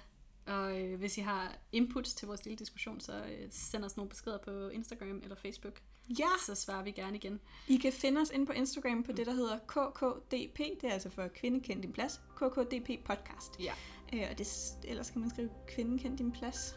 og 0.45 0.81
øh, 0.81 0.99
hvis 0.99 1.17
I 1.17 1.21
har 1.21 1.57
inputs 1.71 2.13
til 2.13 2.27
vores 2.27 2.45
lille 2.45 2.57
diskussion, 2.57 2.99
så 2.99 3.23
øh, 3.25 3.47
send 3.51 3.83
os 3.85 3.97
nogle 3.97 4.09
beskeder 4.09 4.37
på 4.37 4.69
Instagram 4.69 5.19
eller 5.23 5.35
Facebook. 5.35 5.81
ja, 6.19 6.27
Så 6.45 6.55
svarer 6.55 6.83
vi 6.83 6.91
gerne 6.91 7.15
igen. 7.17 7.39
I 7.67 7.77
kan 7.77 7.93
finde 7.93 8.21
os 8.21 8.29
ind 8.29 8.47
på 8.47 8.53
Instagram 8.53 9.03
på 9.03 9.11
det, 9.11 9.25
der 9.25 9.33
hedder 9.33 9.57
KKDP. 9.57 10.57
Det 10.81 10.83
er 10.83 10.93
altså 10.93 11.09
for 11.09 11.27
Kvinde 11.27 11.59
Kend 11.61 11.81
Din 11.81 11.93
Plads. 11.93 12.21
KKDP 12.35 13.05
Podcast. 13.05 13.59
Ja. 13.59 13.73
Øh, 14.13 14.27
og 14.31 14.37
det, 14.37 14.47
ellers 14.83 15.09
kan 15.09 15.21
man 15.21 15.29
skrive 15.29 15.49
Kvinde 15.67 15.99
Kend 15.99 16.17
Din 16.17 16.31
Plads. 16.31 16.75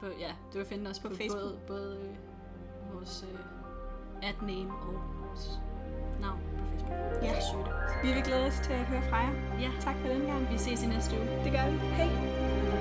På, 0.00 0.06
ja, 0.06 0.34
du 0.52 0.58
kan 0.58 0.66
finde 0.66 0.90
os 0.90 0.98
på, 0.98 1.08
På 1.08 1.14
på 1.14 1.16
Facebook. 1.16 1.40
både, 1.40 1.60
både 1.66 1.98
øh, 2.08 2.16
vores 2.94 3.24
øh, 3.32 4.28
ad 4.28 4.34
name 4.42 4.70
og 4.86 4.94
vores 5.26 5.60
navn 6.20 6.40
på 6.58 6.64
Facebook. 6.70 7.22
Ja. 7.22 7.40
Søg 7.40 7.60
det. 7.66 7.74
Vi 8.04 8.12
vil 8.14 8.22
glæde 8.22 8.46
os 8.46 8.60
til 8.64 8.72
at 8.72 8.84
høre 8.92 9.02
fra 9.10 9.16
jer. 9.16 9.32
Ja, 9.60 9.70
Tak 9.80 9.96
for 10.00 10.08
den 10.08 10.22
gang. 10.26 10.50
vi 10.52 10.58
ses 10.58 10.82
i 10.82 10.86
næste 10.86 11.12
uge. 11.20 11.44
Det 11.44 11.52
gør 11.52 11.70
vi. 11.70 11.76
Hej. 11.98 12.73